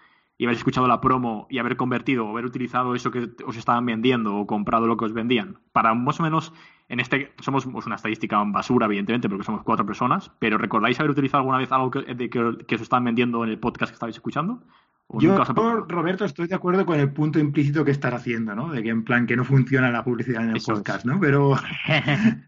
Y 0.41 0.47
haber 0.47 0.57
escuchado 0.57 0.89
la 0.89 1.03
promo 1.03 1.47
y 1.51 1.59
haber 1.59 1.77
convertido 1.77 2.25
o 2.25 2.31
haber 2.31 2.47
utilizado 2.47 2.95
eso 2.95 3.11
que 3.11 3.29
os 3.45 3.59
estaban 3.59 3.85
vendiendo 3.85 4.35
o 4.37 4.47
comprado 4.47 4.87
lo 4.87 4.97
que 4.97 5.05
os 5.05 5.13
vendían. 5.13 5.59
Para 5.73 5.93
más 5.93 6.19
o 6.19 6.23
menos, 6.23 6.55
en 6.89 6.99
este, 6.99 7.35
somos 7.41 7.67
una 7.67 7.97
estadística 7.97 8.43
basura, 8.47 8.87
evidentemente, 8.87 9.29
porque 9.29 9.45
somos 9.45 9.63
cuatro 9.65 9.85
personas, 9.85 10.33
pero 10.39 10.57
¿recordáis 10.57 10.99
haber 10.99 11.11
utilizado 11.11 11.41
alguna 11.41 11.59
vez 11.59 11.71
algo 11.73 11.91
que, 11.91 12.15
de, 12.15 12.31
que, 12.31 12.41
os 12.41 12.81
estaban 12.81 13.05
vendiendo 13.05 13.45
en 13.45 13.51
el 13.51 13.59
podcast 13.59 13.91
que 13.91 13.97
estabais 13.97 14.17
escuchando? 14.17 14.63
Yo, 15.11 15.37
Roberto, 15.89 16.25
estoy 16.25 16.47
de 16.47 16.55
acuerdo 16.55 16.87
con 16.87 16.99
el 16.99 17.13
punto 17.13 17.39
implícito 17.39 17.85
que 17.85 17.91
estás 17.91 18.15
haciendo, 18.15 18.55
¿no? 18.55 18.71
De 18.71 18.83
que 18.83 18.89
en 18.89 19.05
plan 19.05 19.27
que 19.27 19.37
no 19.37 19.45
funciona 19.45 19.91
la 19.91 20.05
publicidad 20.05 20.43
en 20.43 20.57
el 20.57 20.63
podcast, 20.63 21.05
¿no? 21.05 21.21
Pero, 21.21 21.55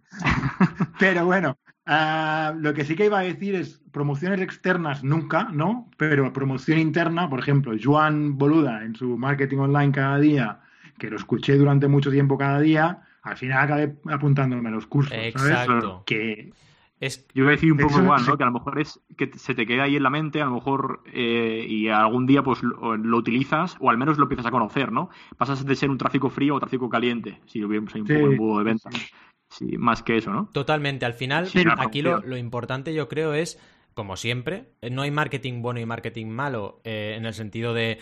pero 0.99 1.26
bueno, 1.26 1.59
Ah, 1.85 2.55
lo 2.57 2.74
que 2.74 2.85
sí 2.85 2.95
que 2.95 3.07
iba 3.07 3.18
a 3.18 3.22
decir 3.22 3.57
es 3.57 3.80
promociones 3.91 4.41
externas 4.41 5.03
nunca, 5.03 5.49
¿no? 5.53 5.91
Pero 5.97 6.33
promoción 6.33 6.78
interna, 6.78 7.28
por 7.28 7.41
ejemplo, 7.41 7.72
Joan 7.80 8.39
Boluda 8.39 8.85
en 8.85 8.95
su 8.95 9.18
marketing 9.18 9.59
online 9.59 9.93
cada 9.93 10.18
día, 10.18 10.61
que 10.99 11.11
lo 11.11 11.16
escuché 11.16 11.57
durante 11.57 11.89
mucho 11.89 12.11
tiempo 12.11 12.39
cada 12.39 12.61
día, 12.61 13.03
al 13.22 13.37
final 13.37 13.64
acabé 13.64 13.97
apuntándome 14.11 14.68
a 14.68 14.72
los 14.72 14.87
cursos, 14.87 15.12
Exacto. 15.16 16.05
Que 16.07 16.53
es... 17.01 17.26
Yo 17.35 17.43
iba 17.43 17.51
a 17.51 17.57
decir 17.57 17.72
un 17.72 17.78
poco 17.78 18.01
igual, 18.01 18.24
¿no? 18.26 18.37
Que 18.37 18.45
a 18.45 18.47
lo 18.47 18.53
mejor 18.53 18.80
es 18.80 19.01
que 19.16 19.33
se 19.35 19.57
te 19.57 19.66
queda 19.66 19.83
ahí 19.83 19.97
en 19.97 20.05
la 20.05 20.11
mente, 20.11 20.41
a 20.41 20.45
lo 20.45 20.53
mejor, 20.53 21.03
eh, 21.12 21.66
y 21.68 21.89
algún 21.89 22.26
día 22.26 22.45
pues 22.45 22.62
lo, 22.62 23.16
utilizas, 23.16 23.76
o 23.80 23.91
al 23.91 23.99
menos 23.99 24.18
lo 24.18 24.24
empiezas 24.24 24.47
a 24.47 24.53
conocer, 24.53 24.93
¿no? 24.93 25.11
Pasas 25.37 25.66
de 25.66 25.74
ser 25.74 25.91
un 25.91 25.99
tráfico 25.99 26.30
frío 26.30 26.57
a 26.57 26.61
tráfico 26.61 26.89
caliente, 26.89 27.41
si 27.47 27.59
lo 27.59 27.66
vemos 27.66 27.93
ahí 27.95 28.03
un 28.03 28.07
poco 28.07 28.53
en 28.53 28.59
de 28.59 28.64
venta. 28.70 28.91
Sí, 28.93 29.12
más 29.78 30.03
que 30.03 30.16
eso, 30.16 30.32
¿no? 30.32 30.48
Totalmente. 30.53 31.07
Al 31.07 31.14
final, 31.14 31.48
aquí 31.78 32.03
lo, 32.03 32.20
lo, 32.20 32.36
importante 32.36 32.94
yo 32.94 33.09
creo 33.09 33.34
es 33.34 33.59
como 33.94 34.16
siempre. 34.16 34.72
Eh, 34.80 34.90
no 34.90 35.03
hay 35.03 35.11
marketing 35.11 35.62
bueno 35.62 35.80
y 35.80 35.86
marketing 35.86 36.26
malo 36.26 36.80
eh, 36.84 37.14
en 37.16 37.26
el 37.26 37.34
sentido 37.34 37.74
de, 37.74 37.98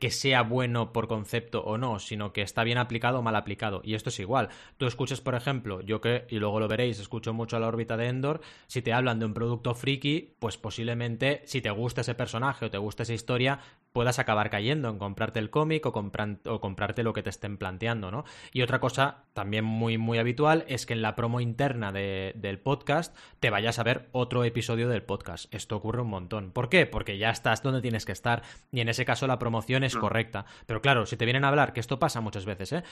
que 0.00 0.10
sea 0.10 0.42
bueno 0.42 0.92
por 0.92 1.08
concepto 1.08 1.62
o 1.62 1.78
no, 1.78 1.98
sino 1.98 2.32
que 2.32 2.42
está 2.42 2.64
bien 2.64 2.78
aplicado 2.78 3.18
o 3.18 3.22
mal 3.22 3.36
aplicado. 3.36 3.80
Y 3.84 3.94
esto 3.94 4.08
es 4.08 4.18
igual. 4.20 4.48
Tú 4.76 4.86
escuchas, 4.86 5.20
por 5.20 5.34
ejemplo, 5.34 5.80
yo 5.82 6.00
que, 6.00 6.26
y 6.28 6.38
luego 6.38 6.60
lo 6.60 6.68
veréis, 6.68 6.98
escucho 6.98 7.32
mucho 7.32 7.56
a 7.56 7.60
la 7.60 7.68
órbita 7.68 7.96
de 7.96 8.08
Endor, 8.08 8.40
si 8.66 8.82
te 8.82 8.92
hablan 8.92 9.18
de 9.18 9.26
un 9.26 9.34
producto 9.34 9.74
friki, 9.74 10.34
pues 10.38 10.56
posiblemente 10.56 11.42
si 11.44 11.60
te 11.60 11.70
gusta 11.70 12.00
ese 12.00 12.14
personaje 12.14 12.66
o 12.66 12.70
te 12.70 12.78
gusta 12.78 13.02
esa 13.02 13.14
historia, 13.14 13.60
puedas 13.98 14.20
acabar 14.20 14.48
cayendo 14.48 14.90
en 14.90 14.98
comprarte 14.98 15.40
el 15.40 15.50
cómic 15.50 15.84
o, 15.84 15.88
o 15.88 16.60
comprarte 16.60 17.02
lo 17.02 17.12
que 17.12 17.24
te 17.24 17.30
estén 17.30 17.58
planteando, 17.58 18.12
¿no? 18.12 18.22
Y 18.52 18.62
otra 18.62 18.78
cosa 18.78 19.24
también 19.32 19.64
muy, 19.64 19.98
muy 19.98 20.18
habitual 20.18 20.64
es 20.68 20.86
que 20.86 20.92
en 20.92 21.02
la 21.02 21.16
promo 21.16 21.40
interna 21.40 21.90
del 21.90 22.60
podcast 22.60 23.16
te 23.40 23.50
vayas 23.50 23.80
a 23.80 23.82
ver 23.82 24.08
otro 24.12 24.44
episodio 24.44 24.88
del 24.88 25.02
podcast 25.02 25.52
esto 25.52 25.74
ocurre 25.74 26.02
un 26.02 26.10
montón. 26.10 26.52
¿Por 26.52 26.68
qué? 26.68 26.86
Porque 26.86 27.18
ya 27.18 27.30
estás 27.30 27.60
donde 27.64 27.80
tienes 27.80 28.04
que 28.04 28.12
estar 28.12 28.42
y 28.70 28.78
en 28.78 28.88
ese 28.88 29.04
caso 29.04 29.26
la 29.26 29.40
promoción 29.40 29.82
es 29.82 29.96
correcta. 29.96 30.46
Pero 30.66 30.80
claro, 30.80 31.04
si 31.04 31.16
te 31.16 31.24
vienen 31.24 31.44
a 31.44 31.48
hablar, 31.48 31.72
que 31.72 31.80
esto 31.80 31.98
pasa 31.98 32.20
muchas 32.20 32.44
veces, 32.44 32.72
¿eh? 32.72 32.82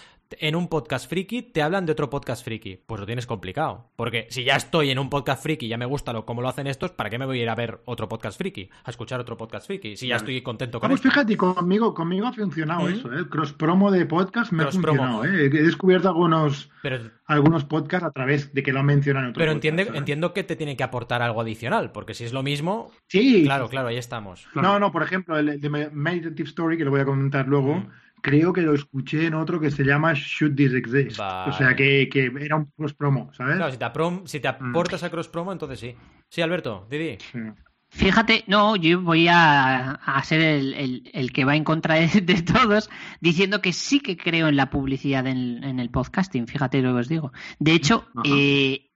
En 0.41 0.57
un 0.57 0.67
podcast 0.67 1.09
friki 1.09 1.43
te 1.43 1.63
hablan 1.63 1.87
de 1.87 1.93
otro 1.93 2.11
podcast 2.11 2.45
friki, 2.45 2.83
pues 2.85 3.01
lo 3.01 3.07
tienes 3.07 3.27
complicado. 3.27 3.91
Porque 3.95 4.27
si 4.31 4.43
ya 4.43 4.57
estoy 4.57 4.91
en 4.91 4.99
un 4.99 5.09
podcast 5.09 5.43
friki 5.43 5.67
y 5.67 5.69
ya 5.69 5.77
me 5.77 5.87
gusta 5.87 6.13
lo, 6.13 6.27
cómo 6.27 6.43
lo 6.43 6.49
hacen 6.49 6.67
estos, 6.67 6.91
¿para 6.91 7.11
qué 7.11 7.19
me 7.19 7.27
voy 7.27 7.39
a 7.39 7.43
ir 7.43 7.49
a 7.49 7.55
ver 7.55 7.81
otro 7.85 8.09
podcast 8.09 8.37
friki? 8.37 8.69
A 8.85 8.91
escuchar 8.91 9.21
otro 9.21 9.37
podcast 9.37 9.67
friki, 9.67 9.97
si 9.97 10.09
ya 10.09 10.17
estoy 10.17 10.43
contento 10.43 10.81
con 10.81 10.91
Vamos, 10.97 11.15
fíjate, 11.15 11.37
conmigo, 11.37 11.93
conmigo 11.93 12.27
ha 12.27 12.33
funcionado 12.33 12.89
eso, 12.89 13.13
¿eh? 13.13 13.29
Cross 13.29 13.53
promo 13.53 13.91
de 13.91 14.07
podcast 14.07 14.51
me 14.53 14.63
ha 14.63 14.73
funcionado, 14.73 15.25
¿eh? 15.25 15.47
He 15.47 15.51
descubierto 15.51 16.09
algunos, 16.09 16.71
algunos 17.27 17.65
podcasts 17.65 18.07
a 18.07 18.11
través 18.13 18.55
de 18.55 18.63
que 18.63 18.73
lo 18.73 18.83
mencionan 18.83 19.35
Pero 19.35 19.53
entiende, 19.53 19.91
entiendo 19.93 20.33
que 20.33 20.43
te 20.43 20.57
tiene 20.57 20.75
que 20.75 20.85
aportar 20.85 21.21
algo 21.21 21.43
adicional, 21.43 21.93
porque 21.93 22.15
si 22.15 22.25
es 22.25 22.33
lo 22.33 22.43
mismo. 22.43 22.91
Sí. 23.09 23.45
Claro, 23.45 23.69
claro, 23.69 23.89
ahí 23.89 23.99
estamos. 23.99 24.49
No, 24.55 24.79
no, 24.79 24.91
por 24.91 25.03
ejemplo, 25.03 25.37
el 25.39 25.61
de 25.61 25.69
Meditative 25.69 26.49
Story, 26.49 26.79
que 26.79 26.85
lo 26.85 26.91
voy 26.91 27.01
a 27.01 27.05
comentar 27.05 27.47
luego, 27.47 27.75
mm. 27.75 27.89
creo 28.23 28.55
que 28.55 28.63
lo 28.63 28.73
escuché 28.73 29.27
en 29.27 29.35
otro 29.35 29.61
que 29.61 29.71
se 29.71 29.85
llama 29.85 30.15
Should 30.15 30.57
This 30.57 30.73
Exist. 30.73 31.21
O 31.21 31.53
sea, 31.53 31.77
que, 31.77 32.09
era 32.41 32.57
un 32.57 32.67
cross 32.75 32.95
promo, 32.95 33.31
¿sabes? 33.35 33.57
Claro, 33.57 33.71
si 33.71 33.79
te, 33.79 33.87
si 34.29 34.41
te 34.41 34.49
mm. 34.49 34.71
aportas 34.71 35.03
a 35.03 35.11
cross 35.11 35.29
promo, 35.29 35.53
entonces 35.53 35.79
sí. 35.79 35.95
Sí, 36.31 36.41
Alberto, 36.41 36.87
Didi. 36.91 37.19
Fíjate, 37.97 38.45
no, 38.47 38.77
yo 38.77 39.01
voy 39.01 39.27
a, 39.31 39.99
ser 40.23 40.41
el, 40.43 41.33
que 41.33 41.45
va 41.47 41.57
en 41.57 41.65
contra 41.65 41.95
de, 41.95 42.43
todos, 42.43 42.91
diciendo 43.23 43.63
que 43.63 43.73
sí 43.73 44.01
que 44.01 44.19
creo 44.19 44.49
en 44.49 44.57
la 44.57 44.69
publicidad 44.69 45.27
en, 45.27 45.81
el 45.81 45.89
podcasting, 45.89 46.47
fíjate 46.47 46.83
lo 46.83 46.93
que 46.93 47.01
os 47.01 47.09
digo. 47.09 47.33
De 47.59 47.73
hecho, 47.73 48.07
eh, 48.25 48.91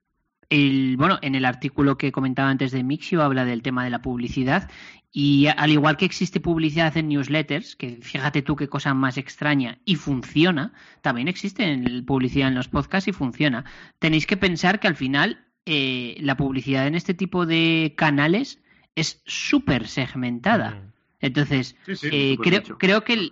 el, 0.51 0.97
bueno, 0.97 1.17
en 1.23 1.33
el 1.33 1.45
artículo 1.45 1.97
que 1.97 2.11
comentaba 2.11 2.51
antes 2.51 2.71
de 2.71 2.83
Mixio 2.83 3.23
habla 3.23 3.43
del 3.43 3.63
tema 3.63 3.83
de 3.83 3.89
la 3.89 4.03
publicidad 4.03 4.69
y 5.11 5.47
al 5.47 5.71
igual 5.71 5.97
que 5.97 6.05
existe 6.05 6.39
publicidad 6.39 6.95
en 6.95 7.09
newsletters, 7.09 7.75
que 7.75 7.97
fíjate 8.03 8.43
tú 8.43 8.55
qué 8.55 8.69
cosa 8.69 8.93
más 8.93 9.17
extraña 9.17 9.79
y 9.83 9.95
funciona, 9.95 10.73
también 11.01 11.27
existe 11.27 11.75
publicidad 12.05 12.49
en 12.49 12.55
los 12.55 12.67
podcasts 12.67 13.07
y 13.07 13.13
funciona. 13.13 13.65
Tenéis 13.97 14.27
que 14.27 14.37
pensar 14.37 14.79
que 14.79 14.87
al 14.87 14.95
final 14.95 15.47
eh, 15.65 16.17
la 16.19 16.37
publicidad 16.37 16.85
en 16.85 16.93
este 16.93 17.15
tipo 17.15 17.47
de 17.47 17.95
canales 17.97 18.61
es 18.95 19.21
súper 19.25 19.87
segmentada. 19.87 20.91
Entonces, 21.19 21.75
eh, 22.03 22.37
creo, 22.41 22.63
creo 22.77 23.03
que 23.03 23.31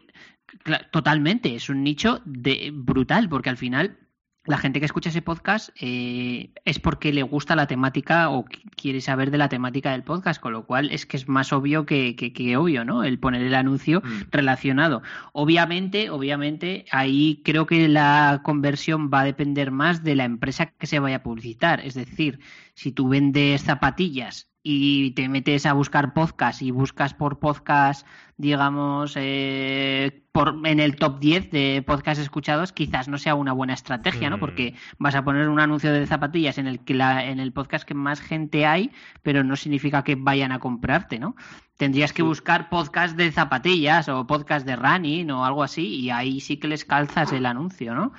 totalmente 0.91 1.55
es 1.55 1.69
un 1.69 1.83
nicho 1.83 2.21
de, 2.25 2.71
brutal, 2.73 3.29
porque 3.29 3.49
al 3.49 3.57
final 3.57 3.97
la 4.45 4.57
gente 4.57 4.79
que 4.79 4.85
escucha 4.85 5.09
ese 5.09 5.21
podcast 5.21 5.69
eh, 5.79 6.51
es 6.65 6.79
porque 6.79 7.13
le 7.13 7.23
gusta 7.23 7.55
la 7.55 7.67
temática 7.67 8.29
o 8.29 8.45
quiere 8.75 9.01
saber 9.01 9.31
de 9.31 9.37
la 9.37 9.49
temática 9.49 9.91
del 9.91 10.03
podcast, 10.03 10.41
con 10.41 10.53
lo 10.53 10.65
cual 10.65 10.91
es 10.91 11.05
que 11.05 11.17
es 11.17 11.27
más 11.27 11.53
obvio 11.53 11.85
que, 11.85 12.15
que, 12.15 12.57
obvio, 12.57 12.85
¿no? 12.85 13.03
El 13.03 13.19
poner 13.19 13.43
el 13.43 13.53
anuncio 13.53 14.01
mm. 14.01 14.31
relacionado. 14.31 15.03
Obviamente, 15.33 16.09
obviamente, 16.09 16.85
ahí 16.91 17.41
creo 17.43 17.67
que 17.67 17.87
la 17.87 18.41
conversión 18.43 19.11
va 19.13 19.21
a 19.21 19.25
depender 19.25 19.71
más 19.71 20.03
de 20.03 20.15
la 20.15 20.25
empresa 20.25 20.67
que 20.67 20.87
se 20.87 20.99
vaya 20.99 21.17
a 21.17 21.23
publicitar. 21.23 21.81
Es 21.81 21.93
decir, 21.93 22.39
si 22.73 22.91
tú 22.91 23.09
vendes 23.09 23.63
zapatillas 23.63 24.48
y 24.61 25.11
te 25.11 25.29
metes 25.29 25.65
a 25.65 25.73
buscar 25.73 26.13
podcast 26.13 26.61
y 26.61 26.71
buscas 26.71 27.13
por 27.13 27.39
podcast, 27.39 28.05
digamos, 28.35 29.13
eh, 29.15 30.23
por, 30.33 30.55
en 30.65 30.79
el 30.79 30.97
top 30.97 31.19
10 31.19 31.51
de 31.51 31.83
podcasts 31.85 32.21
escuchados, 32.21 32.73
quizás 32.73 33.07
no 33.07 33.17
sea 33.17 33.35
una 33.35 33.53
buena 33.53 33.73
estrategia, 33.73 34.29
¿no? 34.29 34.37
Mm. 34.37 34.39
Porque 34.39 34.75
vas 34.97 35.15
a 35.15 35.23
poner 35.23 35.47
un 35.47 35.61
anuncio 35.61 35.93
de 35.93 36.05
zapatillas 36.05 36.57
en 36.57 36.67
el 36.67 36.83
que 36.83 36.93
la, 36.93 37.25
en 37.25 37.39
el 37.39 37.53
podcast 37.53 37.87
que 37.87 37.93
más 37.93 38.19
gente 38.19 38.65
hay, 38.65 38.91
pero 39.23 39.43
no 39.43 39.55
significa 39.55 40.03
que 40.03 40.15
vayan 40.15 40.51
a 40.51 40.59
comprarte, 40.59 41.19
¿no? 41.19 41.35
Tendrías 41.77 42.11
que 42.11 42.23
buscar 42.23 42.69
podcast 42.69 43.15
de 43.15 43.31
zapatillas 43.31 44.09
o 44.09 44.27
podcast 44.27 44.65
de 44.65 44.75
running 44.75 45.31
o 45.31 45.45
algo 45.45 45.63
así 45.63 45.87
y 45.95 46.09
ahí 46.09 46.41
sí 46.41 46.57
que 46.57 46.67
les 46.67 46.83
calzas 46.83 47.31
el 47.31 47.45
anuncio, 47.45 47.95
¿no? 47.95 48.11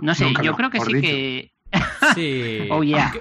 No 0.00 0.14
sé, 0.14 0.32
yo 0.44 0.54
creo 0.54 0.70
que 0.70 0.80
sí 0.80 1.00
que 1.00 1.57
Sí. 2.14 2.68
Oh, 2.70 2.82
yeah. 2.82 3.12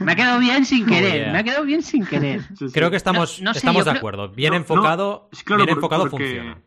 Me 0.00 0.12
ha 0.12 0.16
quedado 0.16 0.38
bien 0.38 0.64
sin 0.64 0.84
oh, 0.84 0.86
querer. 0.86 1.32
Me 1.32 1.38
ha 1.38 1.44
quedado 1.44 1.64
bien 1.64 1.82
sin 1.82 2.04
querer. 2.04 2.42
Creo 2.72 2.90
que 2.90 2.96
estamos, 2.96 3.40
estamos 3.40 3.84
de 3.84 3.90
acuerdo. 3.90 4.28
Bien 4.28 4.54
enfocado, 4.54 5.28
bien 5.46 5.68
enfocado 5.68 6.08
funciona. 6.08 6.58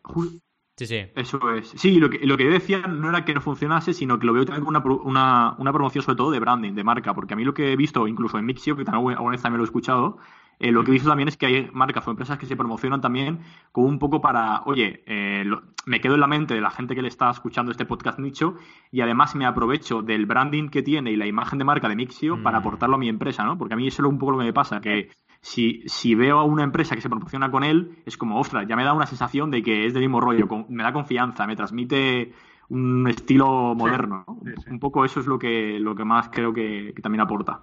Sí, 0.76 0.86
sí. 0.86 1.06
Eso 1.14 1.38
es. 1.54 1.68
Sí, 1.76 2.00
lo 2.00 2.08
que, 2.08 2.26
lo 2.26 2.38
que 2.38 2.44
yo 2.44 2.50
decía 2.50 2.78
no 2.78 3.10
era 3.10 3.24
que 3.24 3.34
no 3.34 3.42
funcionase, 3.42 3.92
sino 3.92 4.18
que 4.18 4.26
lo 4.26 4.32
veo 4.32 4.46
también 4.46 4.64
como 4.64 4.78
una, 5.04 5.54
una, 5.58 5.72
promoción 5.72 6.02
sobre 6.02 6.16
todo 6.16 6.30
de 6.30 6.40
branding, 6.40 6.72
de 6.72 6.84
marca, 6.84 7.12
porque 7.12 7.34
a 7.34 7.36
mí 7.36 7.44
lo 7.44 7.52
que 7.52 7.72
he 7.72 7.76
visto, 7.76 8.08
incluso 8.08 8.38
en 8.38 8.46
Mixio, 8.46 8.76
que 8.76 8.84
también 8.84 9.16
alguna 9.16 9.32
vez 9.32 9.42
también 9.42 9.58
lo 9.58 9.64
he 9.64 9.66
escuchado, 9.66 10.16
eh, 10.60 10.70
lo 10.72 10.84
que 10.84 10.90
he 10.90 10.92
visto 10.92 11.08
también 11.08 11.28
es 11.28 11.38
que 11.38 11.46
hay 11.46 11.70
marcas 11.72 12.06
o 12.06 12.10
empresas 12.10 12.38
que 12.38 12.44
se 12.44 12.54
promocionan 12.54 13.00
también 13.00 13.40
como 13.72 13.88
un 13.88 13.98
poco 13.98 14.20
para, 14.20 14.62
oye, 14.66 15.02
eh, 15.06 15.42
me 15.86 16.00
quedo 16.02 16.14
en 16.14 16.20
la 16.20 16.26
mente 16.26 16.52
de 16.52 16.60
la 16.60 16.70
gente 16.70 16.94
que 16.94 17.00
le 17.00 17.08
está 17.08 17.30
escuchando 17.30 17.72
este 17.72 17.86
podcast 17.86 18.18
nicho 18.18 18.56
y 18.92 19.00
además 19.00 19.34
me 19.34 19.46
aprovecho 19.46 20.02
del 20.02 20.26
branding 20.26 20.68
que 20.68 20.82
tiene 20.82 21.12
y 21.12 21.16
la 21.16 21.26
imagen 21.26 21.58
de 21.58 21.64
marca 21.64 21.88
de 21.88 21.96
Mixio 21.96 22.42
para 22.42 22.58
mm. 22.58 22.60
aportarlo 22.60 22.96
a 22.96 22.98
mi 22.98 23.08
empresa, 23.08 23.42
¿no? 23.42 23.56
Porque 23.56 23.72
a 23.72 23.76
mí 23.78 23.88
eso 23.88 24.02
es 24.02 24.08
un 24.08 24.18
poco 24.18 24.32
lo 24.32 24.38
que 24.38 24.44
me 24.44 24.52
pasa, 24.52 24.82
que 24.82 25.08
si, 25.40 25.82
si 25.86 26.14
veo 26.14 26.38
a 26.38 26.44
una 26.44 26.62
empresa 26.62 26.94
que 26.94 27.00
se 27.00 27.08
promociona 27.08 27.50
con 27.50 27.64
él, 27.64 27.96
es 28.04 28.18
como, 28.18 28.38
ostras, 28.38 28.66
ya 28.68 28.76
me 28.76 28.84
da 28.84 28.92
una 28.92 29.06
sensación 29.06 29.50
de 29.50 29.62
que 29.62 29.86
es 29.86 29.94
del 29.94 30.02
mismo 30.02 30.20
rollo, 30.20 30.46
me 30.68 30.82
da 30.82 30.92
confianza, 30.92 31.46
me 31.46 31.56
transmite 31.56 32.34
un 32.68 33.08
estilo 33.08 33.74
moderno. 33.74 34.26
Un 34.70 34.78
poco 34.78 35.06
eso 35.06 35.20
es 35.20 35.26
lo 35.26 35.38
que, 35.38 35.80
lo 35.80 35.94
que 35.94 36.04
más 36.04 36.28
creo 36.28 36.52
que, 36.52 36.92
que 36.94 37.00
también 37.00 37.22
aporta. 37.22 37.62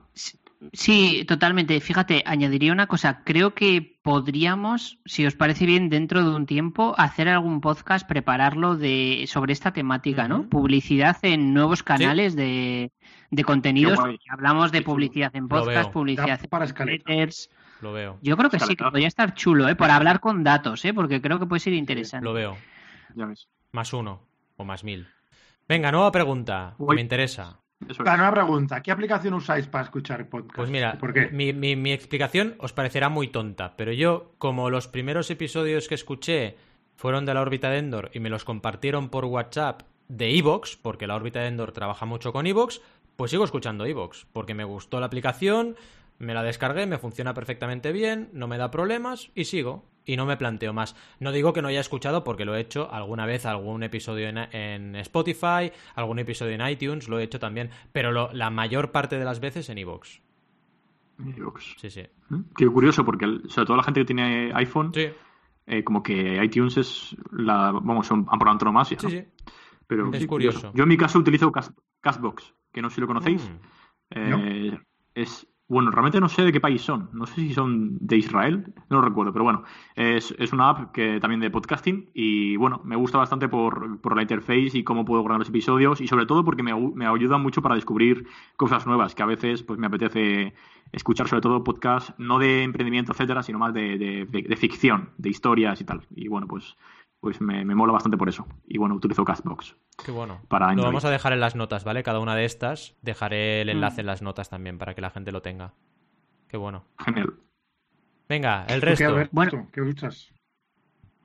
Sí, 0.74 1.24
totalmente. 1.28 1.80
Fíjate, 1.80 2.24
añadiría 2.26 2.72
una 2.72 2.88
cosa. 2.88 3.24
Creo 3.24 3.54
que 3.54 4.00
podríamos, 4.02 5.00
si 5.06 5.26
os 5.26 5.36
parece 5.36 5.66
bien, 5.66 5.90
dentro 5.90 6.24
de 6.24 6.36
un 6.36 6.46
tiempo, 6.46 6.96
hacer 6.98 7.30
algún 7.30 7.62
podcast, 7.62 8.08
prepararlo 8.08 8.76
de 8.76 9.26
sobre 9.28 9.54
esta 9.54 9.72
temática, 9.72 10.28
¿no? 10.28 10.50
Publicidad 10.50 11.18
en 11.22 11.54
nuevos 11.54 11.84
canales 11.84 12.36
de, 12.36 12.92
de, 13.30 13.44
contenidos. 13.44 14.00
Hablamos 14.30 14.72
de 14.72 14.82
publicidad 14.82 15.36
en 15.36 15.48
podcast, 15.48 15.92
publicidad 15.92 16.40
en 16.42 16.50
para 16.50 16.66
Lo 17.82 17.94
veo. 17.94 18.18
Yo 18.22 18.38
creo 18.38 18.50
que 18.50 18.60
sí, 18.60 18.76
que 18.76 18.84
podría 18.84 19.08
estar 19.08 19.34
chulo, 19.36 19.70
¿eh? 19.70 19.76
Por 19.76 19.92
hablar 19.92 20.20
con 20.20 20.44
datos, 20.44 20.84
¿eh? 20.86 20.94
Porque 20.94 21.22
creo 21.22 21.40
que 21.40 21.46
puede 21.46 21.60
ser 21.60 21.74
interesante. 21.74 22.26
Lo 22.26 22.34
veo. 22.34 22.58
Ya 23.16 23.26
ves. 23.26 23.48
Más 23.72 23.94
uno 23.94 24.28
o 24.56 24.64
más 24.66 24.84
mil. 24.84 25.08
Venga, 25.68 25.92
nueva 25.92 26.12
pregunta. 26.12 26.76
me 26.80 27.02
interesa. 27.02 27.60
La 27.80 28.18
nueva 28.18 28.34
pregunta. 28.34 28.82
¿Qué 28.82 28.92
aplicación 28.92 29.36
usáis 29.36 29.68
para 29.68 29.84
escuchar 29.84 30.28
podcast? 30.28 30.56
Pues 30.56 30.70
mira, 30.70 30.98
Mi, 31.32 31.54
mi, 31.54 31.92
explicación 31.92 32.56
os 32.60 32.74
parecerá 32.74 33.10
muy 33.10 33.28
tonta, 33.28 33.76
pero 33.78 33.92
yo, 33.92 34.34
como 34.40 34.70
los 34.70 34.88
primeros 34.88 35.30
episodios 35.30 35.88
que 35.88 35.96
escuché 35.96 36.58
fueron 36.96 37.26
de 37.26 37.34
la 37.34 37.42
órbita 37.42 37.70
de 37.70 37.78
Endor 37.78 38.10
y 38.14 38.20
me 38.20 38.30
los 38.30 38.44
compartieron 38.44 39.10
por 39.10 39.26
WhatsApp 39.26 39.84
de 40.08 40.38
Evox, 40.38 40.76
porque 40.76 41.06
la 41.06 41.16
órbita 41.16 41.42
de 41.42 41.48
Endor 41.48 41.72
trabaja 41.72 42.06
mucho 42.06 42.34
con 42.34 42.48
Evox, 42.48 42.82
pues 43.16 43.32
sigo 43.32 43.44
escuchando 43.44 43.86
Evox, 43.86 44.26
porque 44.34 44.56
me 44.56 44.64
gustó 44.64 45.00
la 45.00 45.06
aplicación, 45.06 45.76
me 46.18 46.34
la 46.34 46.44
descargué, 46.44 46.88
me 46.88 46.98
funciona 46.98 47.36
perfectamente 47.36 47.92
bien, 47.92 48.30
no 48.34 48.48
me 48.48 48.58
da 48.58 48.72
problemas 48.72 49.30
y 49.36 49.46
sigo 49.46 49.86
y 50.08 50.16
no 50.16 50.26
me 50.26 50.38
planteo 50.38 50.74
más. 50.74 50.96
No 51.20 51.32
digo 51.32 51.54
que 51.54 51.62
no 51.62 51.68
haya 51.68 51.82
escuchado 51.82 52.24
porque 52.24 52.46
lo 52.46 52.56
he 52.56 52.62
hecho 52.62 52.92
alguna 52.92 53.28
vez, 53.28 53.46
algún 53.46 53.84
episodio 53.84 54.30
en, 54.30 54.96
Spotify, 54.96 55.72
algún 55.94 56.18
episodio 56.18 56.54
en 56.54 56.68
iTunes, 56.68 57.08
lo 57.08 57.20
he 57.20 57.24
hecho 57.24 57.40
también, 57.40 57.70
pero 57.92 58.34
la 58.34 58.50
mayor 58.50 58.92
parte 58.92 59.20
de 59.20 59.26
las 59.26 59.40
veces 59.40 59.70
en 59.70 59.78
iVoox. 59.78 60.22
iVoox. 61.20 61.76
Sí, 61.78 61.90
sí. 61.92 62.04
¿Mm? 62.30 62.40
Qué 62.56 62.68
curioso, 62.68 63.06
porque 63.06 63.26
sobre 63.50 63.68
todo 63.68 63.78
la 63.78 63.84
gente 63.84 64.00
que 64.00 64.06
tiene 64.06 64.52
iPhone, 64.56 64.92
eh, 64.96 65.84
como 65.84 66.02
que 66.02 66.42
iTunes 66.44 66.78
es 66.78 67.16
la, 67.32 67.72
vamos, 67.72 68.08
son 68.08 68.26
por 68.26 68.50
antonomasia. 68.50 68.98
Sí, 69.00 69.10
sí. 69.10 69.24
Pero 69.86 70.12
es 70.14 70.26
curioso. 70.26 70.72
Yo 70.74 70.84
en 70.84 70.90
mi 70.90 70.98
caso 70.98 71.20
utilizo 71.20 71.52
Castbox, 72.02 72.54
que 72.72 72.82
no 72.82 72.90
sé 72.90 72.96
si 72.96 73.02
lo 73.02 73.08
conocéis. 73.08 73.50
Mm. 73.50 73.58
Eh, 74.12 74.80
es 75.16 75.48
bueno, 75.70 75.92
realmente 75.92 76.22
no 76.22 76.30
sé 76.30 76.44
de 76.44 76.54
qué 76.54 76.62
país 76.62 76.82
son. 76.82 77.10
No 77.12 77.26
sé 77.26 77.36
si 77.36 77.54
son 77.54 77.98
de 78.00 78.18
Israel, 78.18 78.74
no 78.90 78.98
lo 78.98 79.02
recuerdo, 79.02 79.34
pero 79.34 79.44
bueno, 79.44 79.64
es, 79.96 80.32
una 80.54 80.70
app 80.70 80.92
que 80.94 81.20
también 81.20 81.42
de 81.42 81.52
podcasting 81.52 82.10
y 82.14 82.56
bueno, 82.56 82.82
me 82.86 82.96
gusta 82.96 83.18
bastante 83.18 83.50
por, 83.50 84.00
por 84.00 84.16
la 84.16 84.22
interface 84.22 84.78
y 84.78 84.84
cómo 84.84 85.04
puedo 85.04 85.24
grabar 85.24 85.40
los 85.40 85.50
episodios 85.50 86.00
y 86.00 86.08
sobre 86.08 86.26
todo 86.26 86.46
porque 86.46 86.64
me, 86.64 87.06
ayuda 87.06 87.38
mucho 87.38 87.62
para 87.62 87.76
descubrir 87.76 88.28
cosas 88.56 88.88
nuevas 88.88 89.14
que 89.14 89.24
a 89.24 89.26
veces 89.26 89.64
pues 89.64 89.78
me 89.78 89.88
apetece 89.88 90.54
escuchar 90.94 91.28
sobre 91.28 91.42
todo 91.42 91.66
podcasts 91.66 92.14
no 92.18 92.40
de 92.40 92.64
emprendimiento, 92.64 93.12
etcétera, 93.12 93.44
sino 93.44 93.60
más 93.60 93.74
de, 93.74 93.98
de 93.98 94.56
ficción, 94.56 95.10
de 95.18 95.30
historias 95.30 95.82
y 95.82 95.84
tal. 95.84 96.02
Y 96.16 96.30
bueno, 96.30 96.48
pues 96.48 96.78
pues 97.20 97.42
me, 97.42 97.64
mola 97.66 97.94
bastante 97.94 98.18
por 98.18 98.30
eso. 98.30 98.48
Y 98.68 98.78
bueno, 98.78 98.96
utilizo 98.96 99.26
Castbox. 99.26 99.76
Qué 100.06 100.12
bueno. 100.12 100.42
Para 100.48 100.74
lo 100.74 100.84
vamos 100.84 101.06
a 101.06 101.10
dejar 101.10 101.34
en 101.34 101.40
las 101.40 101.56
notas, 101.56 101.84
¿vale? 101.84 102.04
Cada 102.04 102.20
una 102.20 102.36
de 102.36 102.46
estas 102.46 102.96
dejaré 103.02 103.62
el 103.62 103.70
enlace 103.70 103.98
mm. 103.98 104.00
en 104.02 104.06
las 104.06 104.22
notas 104.22 104.50
también 104.50 104.78
para 104.78 104.94
que 104.94 105.02
la 105.02 105.10
gente 105.10 105.32
lo 105.32 105.42
tenga. 105.42 105.74
Qué 106.48 106.58
bueno. 106.58 106.86
Genial. 107.00 107.34
Venga, 108.30 108.66
el 108.68 108.82
resto. 108.82 109.28
bueno, 109.32 109.68
¿qué? 109.72 109.82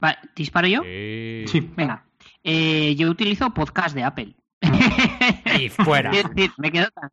Vale, 0.00 0.18
¿disparo 0.34 0.66
yo? 0.66 0.82
Sí. 0.82 1.70
Venga. 1.76 2.04
Eh, 2.42 2.94
yo 2.96 3.10
utilizo 3.10 3.50
podcast 3.50 3.94
de 3.94 4.04
Apple. 4.04 4.34
y 5.60 5.68
fuera. 5.68 6.10
me 6.58 6.72
quedo 6.72 6.88
tan 6.90 7.10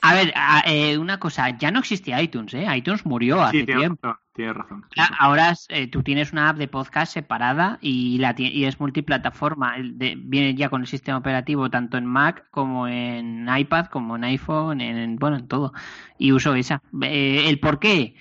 A 0.00 0.14
ver, 0.14 0.32
eh, 0.66 0.98
una 0.98 1.18
cosa, 1.18 1.50
ya 1.56 1.70
no 1.70 1.80
existía 1.80 2.20
iTunes, 2.22 2.54
¿eh? 2.54 2.66
iTunes 2.74 3.04
murió 3.06 3.42
hace 3.42 3.64
tiempo. 3.64 4.16
tienes 4.34 4.56
razón. 4.56 4.84
ahora 5.18 5.54
eh, 5.68 5.86
tú 5.88 6.02
tienes 6.02 6.32
una 6.32 6.48
app 6.48 6.58
de 6.58 6.68
podcast 6.68 7.12
separada 7.12 7.78
y, 7.80 8.18
la 8.18 8.34
y 8.36 8.64
es 8.64 8.80
multiplataforma. 8.80 9.76
viene 9.78 10.54
ya 10.54 10.68
con 10.68 10.82
el 10.82 10.86
sistema 10.86 11.18
operativo 11.18 11.70
tanto 11.70 11.96
en 11.96 12.06
Mac 12.06 12.46
como 12.50 12.88
en 12.88 13.48
iPad, 13.54 13.86
como 13.86 14.16
en 14.16 14.24
iPhone, 14.24 14.80
en, 14.80 15.16
bueno, 15.16 15.36
en 15.36 15.48
todo. 15.48 15.72
Y 16.18 16.32
uso 16.32 16.54
esa. 16.54 16.82
Eh, 17.02 17.48
¿El 17.48 17.58
por 17.58 17.78
qué? 17.78 18.14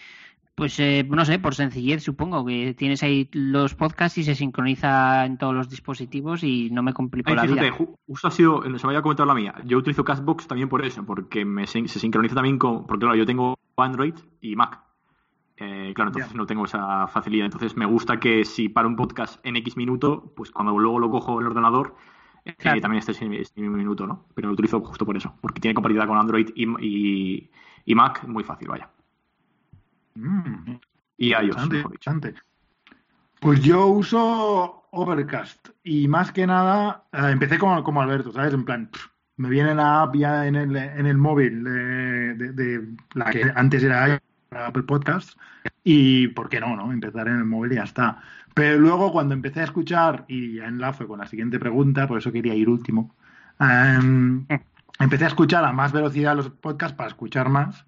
Pues 0.61 0.79
eh, 0.79 1.03
no 1.09 1.25
sé, 1.25 1.39
por 1.39 1.55
sencillez 1.55 2.03
supongo 2.03 2.45
que 2.45 2.75
tienes 2.75 3.01
ahí 3.01 3.27
los 3.31 3.73
podcasts 3.73 4.19
y 4.19 4.23
se 4.23 4.35
sincroniza 4.35 5.25
en 5.25 5.39
todos 5.39 5.55
los 5.55 5.67
dispositivos 5.67 6.43
y 6.43 6.69
no 6.69 6.83
me 6.83 6.93
complico 6.93 7.33
la 7.33 7.47
vida. 7.47 7.71
Justo 8.05 8.27
ha 8.27 8.29
sido, 8.29 8.61
se 8.61 8.69
me 8.69 8.91
había 8.91 9.01
comentado 9.01 9.25
la 9.25 9.33
mía. 9.33 9.55
Yo 9.65 9.79
utilizo 9.79 10.03
Castbox 10.03 10.45
también 10.45 10.69
por 10.69 10.85
eso, 10.85 11.03
porque 11.03 11.45
me, 11.45 11.65
se 11.65 11.87
sincroniza 11.87 12.35
también 12.35 12.59
con, 12.59 12.85
porque 12.85 12.99
claro, 12.99 13.15
yo 13.15 13.25
tengo 13.25 13.57
Android 13.75 14.13
y 14.39 14.55
Mac. 14.55 14.83
Eh, 15.57 15.93
claro, 15.95 16.11
entonces 16.11 16.35
no 16.35 16.45
tengo 16.45 16.65
esa 16.65 17.07
facilidad. 17.07 17.45
Entonces 17.45 17.75
me 17.75 17.87
gusta 17.87 18.19
que 18.19 18.45
si 18.45 18.69
para 18.69 18.87
un 18.87 18.95
podcast 18.95 19.43
en 19.43 19.55
X 19.55 19.77
minuto, 19.77 20.31
pues 20.35 20.51
cuando 20.51 20.77
luego 20.77 20.99
lo 20.99 21.09
cojo 21.09 21.39
en 21.39 21.39
el 21.39 21.47
ordenador, 21.47 21.95
eh, 22.45 22.53
también 22.79 22.99
esté 22.99 23.13
en 23.25 23.31
mismo 23.31 23.77
minuto, 23.77 24.05
¿no? 24.05 24.25
Pero 24.35 24.49
lo 24.49 24.53
utilizo 24.53 24.79
justo 24.81 25.07
por 25.07 25.17
eso, 25.17 25.33
porque 25.41 25.59
tiene 25.59 25.73
compatibilidad 25.73 26.07
con 26.07 26.19
Android 26.19 26.49
y, 26.53 27.49
y 27.83 27.95
Mac, 27.95 28.27
muy 28.27 28.43
fácil, 28.43 28.67
vaya. 28.67 28.91
Mm. 30.15 30.75
y 31.17 31.29
iOS. 31.29 31.69
Pues 33.39 33.61
yo 33.61 33.87
uso 33.87 34.87
Overcast 34.91 35.69
y 35.83 36.07
más 36.07 36.31
que 36.31 36.45
nada 36.45 37.05
eh, 37.11 37.29
empecé 37.31 37.57
como, 37.57 37.83
como 37.83 38.01
Alberto, 38.01 38.31
¿sabes? 38.31 38.53
En 38.53 38.65
plan, 38.65 38.89
me 39.37 39.49
viene 39.49 39.73
la 39.73 40.03
app 40.03 40.15
ya 40.15 40.45
en 40.45 40.55
el, 40.55 40.75
en 40.75 41.05
el 41.07 41.17
móvil 41.17 41.63
de, 41.63 42.87
la 43.13 43.31
que 43.31 43.51
antes 43.55 43.83
era 43.83 44.21
Apple 44.51 44.83
Podcasts 44.83 45.37
y 45.83 46.27
¿por 46.29 46.49
qué 46.49 46.59
no, 46.59 46.75
no? 46.75 46.91
Empezar 46.91 47.27
en 47.27 47.37
el 47.37 47.45
móvil 47.45 47.71
y 47.71 47.75
ya 47.75 47.83
está. 47.83 48.21
Pero 48.53 48.77
luego 48.79 49.11
cuando 49.11 49.33
empecé 49.33 49.61
a 49.61 49.65
escuchar, 49.65 50.25
y 50.27 50.55
ya 50.55 50.65
enlazo 50.65 51.07
con 51.07 51.19
la 51.19 51.27
siguiente 51.27 51.57
pregunta, 51.57 52.07
por 52.07 52.17
eso 52.17 52.31
quería 52.31 52.53
ir 52.53 52.69
último, 52.69 53.15
em, 53.59 54.45
empecé 54.99 55.23
a 55.23 55.29
escuchar 55.29 55.63
a 55.63 55.71
más 55.71 55.91
velocidad 55.91 56.35
los 56.35 56.49
podcasts 56.49 56.95
para 56.95 57.09
escuchar 57.09 57.49
más 57.49 57.85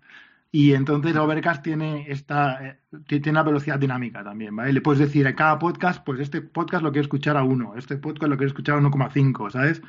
Y 0.55 0.75
entonces 0.75 1.15
Overcast 1.15 1.63
tiene 1.63 2.05
esta 2.11 2.63
eh, 2.63 2.77
tiene 3.07 3.31
una 3.31 3.41
velocidad 3.41 3.79
dinámica 3.79 4.23
también, 4.23 4.55
¿vale? 4.55 4.71
Le 4.71 4.81
puedes 4.81 4.99
decir 4.99 5.25
a 5.25 5.35
cada 5.35 5.57
podcast, 5.57 6.05
pues 6.05 6.19
este 6.19 6.43
podcast 6.43 6.83
lo 6.83 6.91
quiero 6.91 7.01
escuchar 7.01 7.37
a 7.37 7.43
1, 7.43 7.73
este 7.75 7.97
podcast 7.97 8.29
lo 8.29 8.37
quiero 8.37 8.49
escuchar 8.49 8.77
a 8.77 8.81
1,5, 8.81 9.49
¿sabes? 9.49 9.81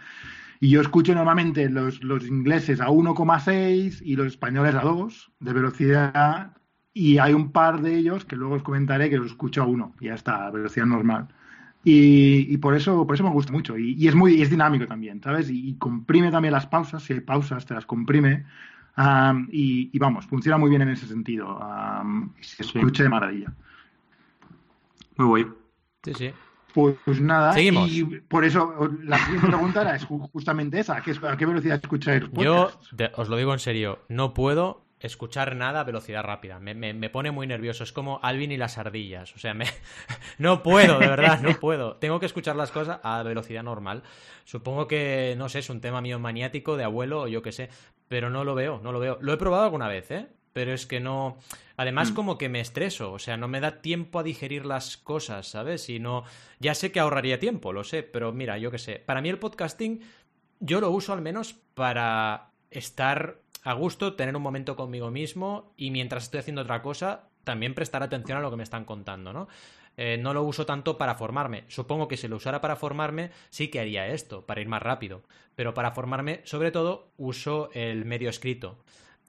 Y 0.60 0.70
yo 0.70 0.80
escucho 0.80 1.14
normalmente 1.14 1.68
los, 1.68 2.02
los 2.02 2.26
ingleses 2.26 2.80
a 2.80 2.88
1,6 2.88 4.00
y 4.02 4.16
los 4.16 4.28
españoles 4.28 4.74
a 4.74 4.80
2 4.80 5.32
de 5.38 5.52
velocidad 5.52 6.56
y 6.94 7.18
hay 7.18 7.34
un 7.34 7.52
par 7.52 7.82
de 7.82 7.98
ellos 7.98 8.24
que 8.24 8.36
luego 8.36 8.54
os 8.54 8.62
comentaré 8.62 9.10
que 9.10 9.18
los 9.18 9.26
escucho 9.26 9.62
a 9.62 9.66
1 9.66 9.96
y 10.00 10.06
ya 10.06 10.14
está, 10.14 10.46
a 10.46 10.50
velocidad 10.50 10.86
normal. 10.86 11.28
Y, 11.84 12.46
y, 12.48 12.56
por 12.56 12.74
eso 12.74 13.06
por 13.06 13.16
eso 13.16 13.24
me 13.24 13.30
gusta 13.30 13.52
mucho 13.52 13.76
y, 13.76 13.92
y 13.98 14.08
es 14.08 14.14
muy 14.14 14.40
es 14.40 14.48
dinámico 14.48 14.86
también 14.86 15.20
sabes 15.22 15.50
y, 15.50 15.68
y, 15.68 15.74
comprime 15.74 16.30
también 16.30 16.52
las 16.52 16.66
pausas 16.66 17.02
si 17.02 17.12
hay 17.12 17.20
pausas 17.20 17.66
te 17.66 17.74
las 17.74 17.84
comprime 17.84 18.46
um, 18.96 19.48
y, 19.50 19.98
vamos 19.98 20.26
funciona 20.26 20.58
muy 20.58 20.70
bien 20.70 20.82
en 20.82 20.90
ese 20.90 21.06
sentido 21.06 21.58
um, 21.58 22.32
se 22.40 22.62
escucha 22.62 22.96
sí. 22.98 23.02
de 23.02 23.08
maravilla 23.08 23.52
muy 25.16 25.26
guay 25.26 25.46
sí 26.04 26.14
sí 26.14 26.30
pues, 26.72 26.96
pues, 27.04 27.20
nada 27.20 27.52
Seguimos. 27.52 27.90
y 27.90 28.04
por 28.04 28.44
eso 28.44 28.90
la 29.04 29.18
siguiente 29.18 29.46
pregunta 29.46 29.82
era 29.82 29.94
es 29.94 30.04
justamente 30.04 30.80
esa 30.80 30.96
¿a 30.96 31.02
qué, 31.02 31.14
a 31.22 31.36
qué 31.36 31.46
velocidad 31.46 31.80
escucháis 31.82 32.24
yo 32.32 32.70
te, 32.96 33.10
os 33.14 33.28
lo 33.28 33.36
digo 33.36 33.52
en 33.52 33.60
serio 33.60 34.00
no 34.08 34.34
puedo 34.34 34.84
escuchar 35.06 35.54
nada 35.54 35.80
a 35.80 35.84
velocidad 35.84 36.22
rápida. 36.22 36.58
Me, 36.58 36.74
me, 36.74 36.94
me, 36.94 37.10
pone 37.10 37.30
muy 37.30 37.46
nervioso. 37.46 37.84
Es 37.84 37.92
como 37.92 38.20
Alvin 38.22 38.52
y 38.52 38.56
las 38.56 38.78
ardillas. 38.78 39.34
O 39.34 39.38
sea, 39.38 39.52
me... 39.52 39.66
no 40.38 40.62
puedo, 40.62 40.98
de 40.98 41.08
verdad, 41.08 41.40
no 41.42 41.54
puedo. 41.60 41.96
Tengo 41.96 42.20
que 42.20 42.26
escuchar 42.26 42.56
las 42.56 42.70
cosas 42.70 43.00
a 43.02 43.22
velocidad 43.22 43.62
normal. 43.62 44.02
Supongo 44.44 44.88
que, 44.88 45.34
no 45.36 45.48
sé, 45.48 45.58
es 45.58 45.70
un 45.70 45.80
tema 45.80 46.00
mío 46.00 46.18
maniático 46.18 46.76
de 46.76 46.84
abuelo 46.84 47.22
o 47.22 47.28
yo 47.28 47.42
qué 47.42 47.52
sé. 47.52 47.68
Pero 48.14 48.30
no 48.30 48.44
lo 48.44 48.54
veo, 48.54 48.78
no 48.80 48.92
lo 48.92 49.00
veo. 49.00 49.18
Lo 49.20 49.32
he 49.32 49.36
probado 49.36 49.64
alguna 49.64 49.88
vez, 49.88 50.08
¿eh? 50.12 50.28
Pero 50.52 50.72
es 50.72 50.86
que 50.86 51.00
no. 51.00 51.36
Además, 51.76 52.12
mm. 52.12 52.14
como 52.14 52.38
que 52.38 52.48
me 52.48 52.60
estreso. 52.60 53.12
O 53.12 53.18
sea, 53.18 53.36
no 53.36 53.48
me 53.48 53.58
da 53.58 53.80
tiempo 53.82 54.20
a 54.20 54.22
digerir 54.22 54.66
las 54.66 54.96
cosas, 54.96 55.48
¿sabes? 55.48 55.90
Y 55.90 55.98
no. 55.98 56.22
Ya 56.60 56.76
sé 56.76 56.92
que 56.92 57.00
ahorraría 57.00 57.40
tiempo, 57.40 57.72
lo 57.72 57.82
sé. 57.82 58.04
Pero 58.04 58.32
mira, 58.32 58.56
yo 58.56 58.70
qué 58.70 58.78
sé. 58.78 59.02
Para 59.04 59.20
mí 59.20 59.30
el 59.30 59.40
podcasting, 59.40 60.00
yo 60.60 60.80
lo 60.80 60.92
uso 60.92 61.12
al 61.12 61.22
menos 61.22 61.54
para 61.74 62.52
estar 62.70 63.40
a 63.64 63.72
gusto, 63.72 64.14
tener 64.14 64.36
un 64.36 64.42
momento 64.42 64.76
conmigo 64.76 65.10
mismo 65.10 65.74
y 65.76 65.90
mientras 65.90 66.22
estoy 66.22 66.38
haciendo 66.38 66.62
otra 66.62 66.82
cosa, 66.82 67.30
también 67.42 67.74
prestar 67.74 68.04
atención 68.04 68.38
a 68.38 68.42
lo 68.42 68.50
que 68.52 68.58
me 68.58 68.62
están 68.62 68.84
contando, 68.84 69.32
¿no? 69.32 69.48
Eh, 69.96 70.18
no 70.18 70.34
lo 70.34 70.42
uso 70.42 70.66
tanto 70.66 70.98
para 70.98 71.14
formarme. 71.14 71.64
Supongo 71.68 72.08
que 72.08 72.16
si 72.16 72.28
lo 72.28 72.36
usara 72.36 72.60
para 72.60 72.76
formarme, 72.76 73.30
sí 73.50 73.68
que 73.68 73.80
haría 73.80 74.08
esto, 74.08 74.44
para 74.46 74.60
ir 74.60 74.68
más 74.68 74.82
rápido. 74.82 75.22
Pero 75.54 75.74
para 75.74 75.92
formarme, 75.92 76.40
sobre 76.44 76.70
todo, 76.70 77.08
uso 77.16 77.70
el 77.72 78.04
medio 78.04 78.28
escrito. 78.30 78.78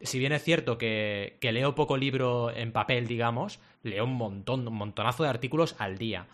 Si 0.01 0.19
bien 0.19 0.33
es 0.33 0.43
cierto 0.43 0.77
que, 0.77 1.37
que 1.39 1.51
leo 1.51 1.75
poco 1.75 1.97
libro 1.97 2.51
en 2.51 2.71
papel, 2.71 3.07
digamos, 3.07 3.59
leo 3.83 4.03
un 4.05 4.15
montón, 4.15 4.67
un 4.67 4.75
montonazo 4.75 5.23
de 5.23 5.29
artículos 5.29 5.75
al 5.79 5.97
día. 5.97 6.27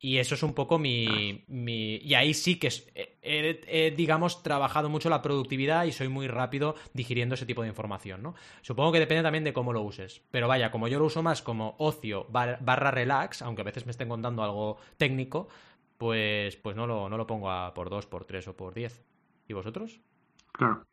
Y 0.00 0.18
eso 0.18 0.36
es 0.36 0.42
un 0.44 0.54
poco 0.54 0.78
mi. 0.78 1.44
mi... 1.48 1.96
Y 1.96 2.14
ahí 2.14 2.32
sí 2.32 2.58
que 2.58 2.68
he, 2.94 3.18
he, 3.22 3.60
he, 3.66 3.90
digamos, 3.90 4.42
trabajado 4.44 4.88
mucho 4.88 5.10
la 5.10 5.22
productividad 5.22 5.84
y 5.84 5.92
soy 5.92 6.08
muy 6.08 6.28
rápido 6.28 6.76
digiriendo 6.94 7.34
ese 7.34 7.46
tipo 7.46 7.62
de 7.62 7.68
información, 7.68 8.22
¿no? 8.22 8.34
Supongo 8.62 8.92
que 8.92 9.00
depende 9.00 9.24
también 9.24 9.44
de 9.44 9.52
cómo 9.52 9.72
lo 9.72 9.82
uses. 9.82 10.22
Pero 10.30 10.46
vaya, 10.46 10.70
como 10.70 10.86
yo 10.86 11.00
lo 11.00 11.06
uso 11.06 11.22
más 11.22 11.42
como 11.42 11.74
ocio 11.78 12.26
barra 12.30 12.90
relax, 12.92 13.42
aunque 13.42 13.62
a 13.62 13.64
veces 13.64 13.86
me 13.86 13.90
estén 13.90 14.08
contando 14.08 14.44
algo 14.44 14.78
técnico, 14.98 15.48
pues, 15.98 16.56
pues 16.56 16.76
no, 16.76 16.86
lo, 16.86 17.08
no 17.08 17.16
lo 17.16 17.26
pongo 17.26 17.50
a 17.50 17.74
por 17.74 17.90
2, 17.90 18.06
por 18.06 18.24
3 18.24 18.48
o 18.48 18.56
por 18.56 18.74
10. 18.74 19.04
¿Y 19.48 19.52
vosotros? 19.52 20.00
Claro. 20.52 20.84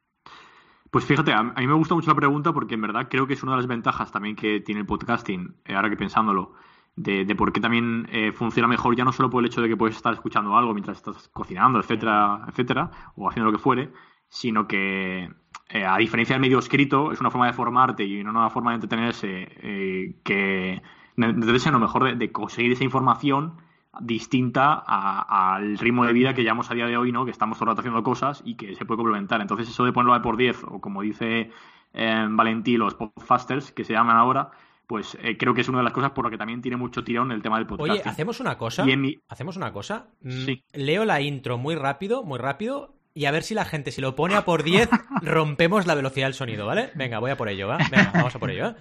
Pues 0.90 1.06
fíjate, 1.06 1.32
a 1.34 1.44
mí 1.44 1.68
me 1.68 1.74
gusta 1.74 1.94
mucho 1.94 2.10
la 2.10 2.16
pregunta 2.16 2.54
porque 2.54 2.76
en 2.76 2.82
verdad 2.82 3.08
creo 3.10 3.28
que 3.28 3.34
es 3.34 3.44
una 3.44 3.52
de 3.52 3.58
las 3.58 3.68
ventajas 3.68 4.12
también 4.12 4.36
que 4.36 4.62
tiene 4.62 4.82
el 4.82 4.88
podcasting, 4.88 5.56
ahora 5.68 5.90
que 5.90 5.98
pensándolo 5.98 6.54
de, 6.96 7.26
de 7.26 7.36
por 7.36 7.52
qué 7.52 7.60
también 7.60 8.08
eh, 8.12 8.32
funciona 8.32 8.68
mejor, 8.68 8.96
ya 8.96 9.04
no 9.04 9.12
solo 9.12 9.30
por 9.30 9.44
el 9.44 9.48
hecho 9.48 9.62
de 9.62 9.68
que 9.68 9.78
puedes 9.78 9.96
estar 9.96 10.14
escuchando 10.14 10.56
algo 10.56 10.74
mientras 10.74 10.98
estás 10.98 11.28
cocinando, 11.30 11.80
etcétera, 11.80 12.46
etcétera, 12.48 12.92
o 13.16 13.30
haciendo 13.30 13.52
lo 13.52 13.58
que 13.58 13.62
fuere, 13.62 13.92
sino 14.30 14.68
que 14.68 15.30
eh, 15.70 15.86
a 15.86 15.98
diferencia 15.98 16.36
del 16.36 16.42
medio 16.42 16.60
escrito, 16.60 17.12
es 17.12 17.20
una 17.20 17.32
forma 17.32 17.48
de 17.48 17.54
formarte 17.54 18.06
y 18.06 18.22
una 18.22 18.50
forma 18.50 18.72
de 18.72 18.76
entretenerse 18.76 19.48
eh, 19.62 20.16
que 20.24 20.82
entretenerse, 21.18 21.72
lo 21.72 21.80
mejor 21.80 22.18
de, 22.18 22.32
conseguir 22.32 22.72
esa 22.72 22.84
información 22.84 23.58
distinta 24.02 24.74
al 24.74 25.78
ritmo 25.78 26.06
de 26.06 26.12
vida 26.12 26.34
que 26.34 26.44
llevamos 26.44 26.70
a 26.70 26.74
día 26.74 26.86
de 26.86 26.98
hoy, 26.98 27.14
¿no? 27.14 27.24
Que 27.24 27.32
estamos 27.32 27.58
todo 27.58 27.66
el 27.66 27.70
rato 27.70 27.82
haciendo 27.82 28.04
cosas 28.04 28.42
y 28.46 28.56
que 28.56 28.76
se 28.76 28.86
puede 28.86 28.98
complementar. 28.98 29.40
Entonces, 29.40 29.70
eso 29.70 29.86
de 29.86 29.94
ponerlo 29.94 30.14
a 30.14 30.22
por 30.22 30.36
10, 30.36 30.66
o 30.66 30.82
como 30.82 31.02
dice 31.02 31.50
eh, 31.94 32.28
Valentí, 32.30 32.76
los 32.76 32.96
podfasters, 32.96 33.72
que 33.72 33.86
se 33.86 33.94
llaman 33.94 34.18
ahora, 34.18 34.52
pues 34.88 35.18
eh, 35.22 35.38
creo 35.38 35.54
que 35.54 35.62
es 35.62 35.70
una 35.70 35.80
de 35.80 35.84
las 35.84 35.94
cosas 35.94 36.12
por 36.12 36.26
lo 36.26 36.32
que 36.32 36.38
también 36.38 36.62
tiene 36.62 36.78
mucho 36.78 37.04
tirón 37.04 37.32
el 37.32 37.42
tema 37.42 37.58
del 37.58 37.68
podcast. 37.68 37.92
Oye, 37.92 38.02
hacemos 38.06 38.40
una 38.40 38.58
cosa. 38.58 38.86
Mi... 38.86 39.18
Hacemos 39.28 39.58
una 39.58 39.72
cosa. 39.72 40.08
Sí. 40.24 40.64
Leo 40.74 41.06
la 41.06 41.22
intro 41.22 41.58
muy 41.58 41.76
rápido, 41.76 42.24
muy 42.24 42.40
rápido. 42.40 42.94
Y 43.14 43.26
a 43.26 43.32
ver 43.32 43.44
si 43.44 43.54
la 43.54 43.64
gente, 43.64 43.92
si 43.92 44.02
lo 44.02 44.16
pone 44.16 44.36
a 44.36 44.44
por 44.44 44.64
10, 44.64 44.90
rompemos 45.22 45.88
la 45.88 45.96
velocidad 45.96 46.28
del 46.28 46.34
sonido, 46.34 46.66
¿vale? 46.66 46.92
Venga, 46.96 47.20
voy 47.20 47.32
a 47.32 47.38
por 47.38 47.48
ello, 47.48 47.68
¿va? 47.68 47.78
Venga, 47.90 48.12
vamos 48.14 48.36
a 48.36 48.40
por 48.40 48.52
ello, 48.52 48.68
¿eh? 48.68 48.76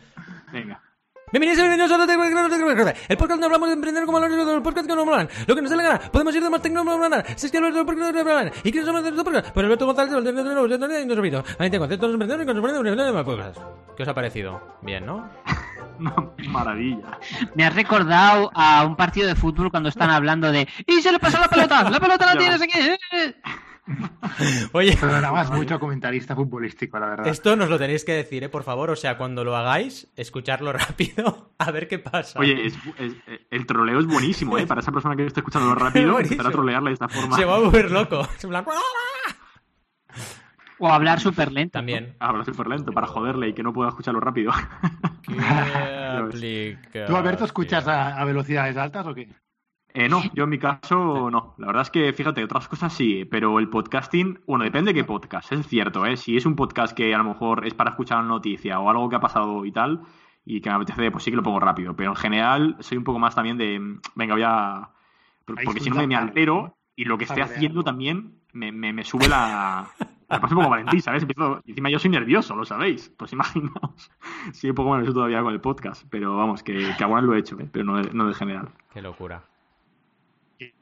Venga. 0.52 0.82
Bienvenidos 1.34 1.58
y 1.58 1.62
bienvenidos 1.62 1.90
a 1.90 2.94
el 3.08 3.16
podcast 3.16 3.30
donde 3.30 3.46
hablamos 3.46 3.68
de 3.68 3.74
emprender 3.74 4.04
como 4.04 4.20
los 4.20 4.46
del 4.46 4.62
podcast 4.62 4.86
que 4.86 4.94
nos 4.94 5.04
molan. 5.04 5.28
Lo 5.48 5.54
que 5.56 5.62
nos 5.62 5.70
dé 5.70 5.76
la 5.76 5.82
gana. 5.82 5.98
Podemos 6.12 6.32
ir 6.36 6.42
de 6.42 6.48
más 6.48 6.62
tecnología 6.62 7.08
no 7.08 7.24
Si 7.34 7.46
es 7.46 7.50
que 7.50 7.60
los 7.60 7.74
del 7.74 7.84
podcast 7.84 8.14
nos 8.14 8.24
molan. 8.24 8.52
¿Y 8.62 8.70
quiénes 8.70 8.86
somos 8.86 9.02
de? 9.02 9.10
Pues 9.12 9.64
Alberto 9.64 9.86
González, 9.86 10.14
el 10.14 10.24
de 10.24 10.32
los 10.32 11.18
olvido. 11.18 11.42
Ahí 11.58 11.70
te 11.70 11.78
conceptos 11.78 12.08
de 12.08 12.12
emprendedores 12.12 12.46
que 12.46 12.54
nos 12.54 12.62
ponen 12.62 12.96
de 12.96 13.12
más 13.12 13.24
podcasts. 13.24 13.60
¿Qué 13.96 14.02
os 14.04 14.08
ha 14.08 14.14
parecido? 14.14 14.78
Bien, 14.82 15.04
¿no? 15.04 15.28
Maravilla. 16.48 17.18
Me 17.54 17.64
has 17.64 17.74
recordado 17.74 18.50
a 18.54 18.84
un 18.84 18.96
partido 18.96 19.28
de 19.28 19.34
fútbol 19.34 19.70
cuando 19.70 19.88
están 19.88 20.10
hablando 20.10 20.50
de 20.50 20.68
¡Y 20.86 21.02
se 21.02 21.12
le 21.12 21.18
pasó 21.18 21.38
la 21.38 21.48
pelota! 21.48 21.88
¡La 21.90 22.00
pelota 22.00 22.26
la 22.26 22.38
tienes 22.38 22.62
aquí! 22.62 22.78
Oye, 24.72 24.96
pero 24.98 25.12
nada 25.12 25.30
más 25.30 25.50
mucho 25.50 25.78
comentarista 25.78 26.34
futbolístico, 26.34 26.98
la 26.98 27.06
verdad. 27.06 27.26
Esto 27.26 27.54
nos 27.54 27.68
lo 27.68 27.78
tenéis 27.78 28.04
que 28.04 28.12
decir, 28.12 28.42
¿eh? 28.44 28.48
por 28.48 28.62
favor. 28.62 28.90
O 28.90 28.96
sea, 28.96 29.18
cuando 29.18 29.44
lo 29.44 29.56
hagáis, 29.56 30.08
escucharlo 30.16 30.72
rápido, 30.72 31.52
a 31.58 31.70
ver 31.70 31.88
qué 31.88 31.98
pasa. 31.98 32.38
Oye, 32.38 32.66
es, 32.66 32.74
es, 32.98 33.14
el 33.50 33.66
troleo 33.66 34.00
es 34.00 34.06
buenísimo, 34.06 34.58
¿eh? 34.58 34.66
Para 34.66 34.80
esa 34.80 34.92
persona 34.92 35.16
que 35.16 35.26
está 35.26 35.40
escuchando 35.40 35.74
rápido, 35.74 36.18
empezar 36.18 36.46
a 36.46 36.50
trolearle 36.50 36.90
de 36.90 36.94
esta 36.94 37.08
forma. 37.08 37.36
Se 37.36 37.44
va 37.44 37.56
a 37.56 37.58
volver 37.58 37.90
loco. 37.90 38.26
Plan... 38.48 38.64
O 40.78 40.88
hablar 40.88 41.20
súper 41.20 41.52
lento. 41.52 41.78
También. 41.78 42.16
Hablar 42.18 42.44
súper 42.44 42.66
lento 42.66 42.92
para 42.92 43.06
joderle 43.06 43.48
y 43.48 43.52
que 43.52 43.62
no 43.62 43.72
pueda 43.72 43.90
escucharlo 43.90 44.20
rápido. 44.20 44.52
¿Tú, 47.06 47.16
Alberto, 47.16 47.44
escuchas 47.44 47.86
a, 47.88 48.20
a 48.20 48.24
velocidades 48.24 48.76
altas 48.76 49.06
o 49.06 49.14
qué? 49.14 49.28
Eh, 49.96 50.08
no, 50.08 50.22
yo 50.34 50.44
en 50.44 50.50
mi 50.50 50.58
caso 50.58 51.30
no. 51.30 51.54
La 51.58 51.68
verdad 51.68 51.82
es 51.82 51.90
que, 51.90 52.12
fíjate, 52.12 52.42
otras 52.42 52.66
cosas 52.66 52.92
sí, 52.92 53.24
pero 53.24 53.60
el 53.60 53.68
podcasting, 53.68 54.40
bueno, 54.44 54.64
depende 54.64 54.92
de 54.92 55.00
qué 55.00 55.04
podcast, 55.04 55.52
es 55.52 55.68
cierto, 55.68 56.04
¿eh? 56.04 56.16
Si 56.16 56.36
es 56.36 56.46
un 56.46 56.56
podcast 56.56 56.96
que 56.96 57.14
a 57.14 57.18
lo 57.18 57.24
mejor 57.24 57.64
es 57.64 57.74
para 57.74 57.90
escuchar 57.90 58.18
una 58.18 58.26
noticia 58.26 58.80
o 58.80 58.90
algo 58.90 59.08
que 59.08 59.14
ha 59.14 59.20
pasado 59.20 59.64
y 59.64 59.70
tal, 59.70 60.00
y 60.44 60.60
que 60.60 60.68
me 60.68 60.76
apetece, 60.76 61.12
pues 61.12 61.22
sí 61.22 61.30
que 61.30 61.36
lo 61.36 61.44
pongo 61.44 61.60
rápido. 61.60 61.94
Pero 61.94 62.10
en 62.10 62.16
general 62.16 62.76
soy 62.80 62.98
un 62.98 63.04
poco 63.04 63.20
más 63.20 63.36
también 63.36 63.56
de, 63.56 63.80
venga, 64.16 64.34
voy 64.34 64.42
a... 64.44 64.90
Porque 65.46 65.78
si 65.78 65.90
no 65.90 65.96
me, 65.96 66.08
me 66.08 66.16
altero 66.16 66.76
y 66.96 67.04
lo 67.04 67.16
que 67.16 67.24
esté 67.24 67.42
haciendo 67.42 67.84
también 67.84 68.40
me, 68.54 68.72
me, 68.72 68.92
me 68.92 69.04
sube 69.04 69.28
la... 69.28 69.86
Me 70.30 70.40
pasa 70.40 70.54
un 70.54 70.62
poco 70.62 70.70
Valentín, 70.70 71.02
¿sabes? 71.02 71.22
Empiezo... 71.22 71.60
Encima 71.66 71.90
yo 71.90 71.98
soy 71.98 72.10
nervioso, 72.10 72.56
lo 72.56 72.64
sabéis. 72.64 73.12
Pues 73.16 73.32
imaginaos. 73.32 74.10
Sí, 74.52 74.68
un 74.68 74.74
poco 74.74 74.94
nervioso 74.94 75.14
todavía 75.14 75.42
con 75.42 75.52
el 75.52 75.60
podcast. 75.60 76.04
Pero 76.10 76.36
vamos, 76.36 76.62
que, 76.62 76.94
que 76.96 77.04
alguna 77.04 77.22
lo 77.22 77.34
he 77.34 77.38
hecho, 77.38 77.58
¿eh? 77.60 77.68
Pero 77.70 77.84
no 77.84 78.02
de, 78.02 78.10
no 78.12 78.26
de 78.26 78.34
general. 78.34 78.68
Qué 78.92 79.02
locura. 79.02 79.42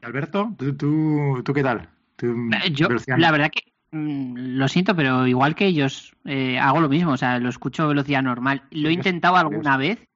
Alberto, 0.01 0.53
¿tú, 0.57 0.75
tú, 0.75 1.41
tú 1.43 1.53
qué 1.53 1.63
tal? 1.63 1.89
¿Tú, 2.15 2.49
Yo, 2.71 2.87
la 3.17 3.31
verdad 3.31 3.51
que 3.51 3.73
mmm, 3.91 4.57
lo 4.57 4.67
siento, 4.67 4.95
pero 4.95 5.27
igual 5.27 5.55
que 5.55 5.65
ellos, 5.65 6.13
eh, 6.25 6.59
hago 6.59 6.79
lo 6.79 6.89
mismo, 6.89 7.11
o 7.11 7.17
sea, 7.17 7.39
lo 7.39 7.49
escucho 7.49 7.83
a 7.83 7.87
velocidad 7.87 8.21
normal. 8.21 8.63
Lo 8.71 8.89
he 8.89 8.93
intentado 8.93 9.35
alguna 9.35 9.77
vez, 9.77 10.07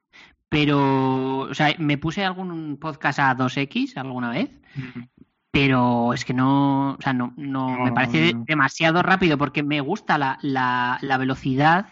pero, 0.50 1.40
o 1.40 1.54
sea, 1.54 1.76
me 1.80 1.98
puse 1.98 2.24
algún 2.24 2.78
podcast 2.78 3.20
a 3.20 3.36
2X 3.36 3.98
alguna 3.98 4.30
vez, 4.30 4.50
pero 5.52 6.14
es 6.14 6.26
que 6.26 6.34
no, 6.34 6.92
o 6.92 7.02
sea, 7.02 7.14
no, 7.14 7.34
no, 7.38 7.78
no 7.78 7.86
me 7.86 7.92
parece 7.92 8.34
no, 8.34 8.44
demasiado 8.46 9.02
rápido 9.02 9.38
porque 9.38 9.64
me 9.64 9.82
gusta 9.82 10.18
la, 10.18 10.38
la, 10.42 11.00
la 11.02 11.18
velocidad 11.18 11.88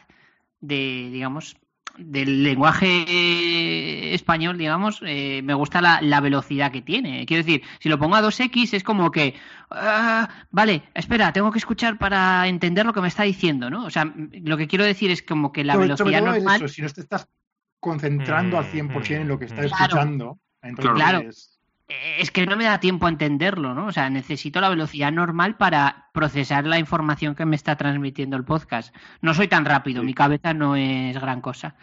de, 0.60 1.10
digamos, 1.12 1.58
del 1.98 2.44
lenguaje 2.44 4.14
español, 4.14 4.58
digamos, 4.58 5.02
eh, 5.06 5.42
me 5.44 5.54
gusta 5.54 5.82
la, 5.82 6.02
la, 6.02 6.20
velocidad 6.20 6.72
que 6.72 6.82
tiene. 6.82 7.26
Quiero 7.26 7.44
decir, 7.44 7.64
si 7.80 7.90
lo 7.90 8.00
pongo 8.00 8.16
a 8.16 8.22
2x 8.22 8.74
es 8.74 8.84
como 8.84 9.12
que, 9.12 9.36
uh, 9.72 10.28
vale, 10.52 10.84
espera, 10.94 11.32
tengo 11.32 11.52
que 11.52 11.60
escuchar 11.60 11.98
para 11.98 12.48
entender 12.48 12.86
lo 12.86 12.94
que 12.94 13.02
me 13.02 13.08
está 13.08 13.24
diciendo, 13.24 13.70
¿no? 13.70 13.86
O 13.86 13.90
sea, 13.90 14.12
lo 14.16 14.58
que 14.58 14.68
quiero 14.68 14.84
decir 14.84 15.12
es 15.12 15.22
como 15.22 15.52
que 15.52 15.64
la 15.64 15.78
velocidad 15.78 16.22
normal... 16.22 16.58
Eso, 16.58 16.68
si 16.68 16.82
no 16.82 16.90
te 16.90 17.02
estás 17.02 17.28
concentrando 17.80 18.58
Mm, 18.58 18.60
al 18.60 18.72
100% 18.72 19.22
en 19.22 19.28
lo 19.28 19.40
que 19.40 19.46
estás 19.46 19.68
Claro. 19.68 19.84
escuchando, 19.86 20.40
entonces... 20.62 20.94
Claro. 20.96 21.30
Eh, 21.88 22.18
es 22.20 22.32
que 22.32 22.46
no 22.46 22.56
me 22.56 22.66
da 22.66 22.80
tiempo 22.80 23.06
a 23.06 23.10
entenderlo, 23.10 23.74
¿no? 23.74 23.88
O 23.88 23.92
sea, 23.92 24.10
necesito 24.10 24.60
la 24.62 24.70
velocidad 24.70 25.12
normal 25.12 25.56
para 25.58 26.10
procesar 26.14 26.66
la 26.66 26.80
información 26.80 27.36
que 27.36 27.46
me 27.46 27.56
está 27.56 27.76
transmitiendo 27.76 28.38
el 28.38 28.44
podcast. 28.44 28.96
No 29.22 29.34
soy 29.34 29.48
tan 29.48 29.66
rápido, 29.66 30.04
mi 30.04 30.14
cabeza 30.14 30.54
no 30.54 30.76
es 30.76 31.20
gran 31.20 31.42
cosa. 31.42 31.76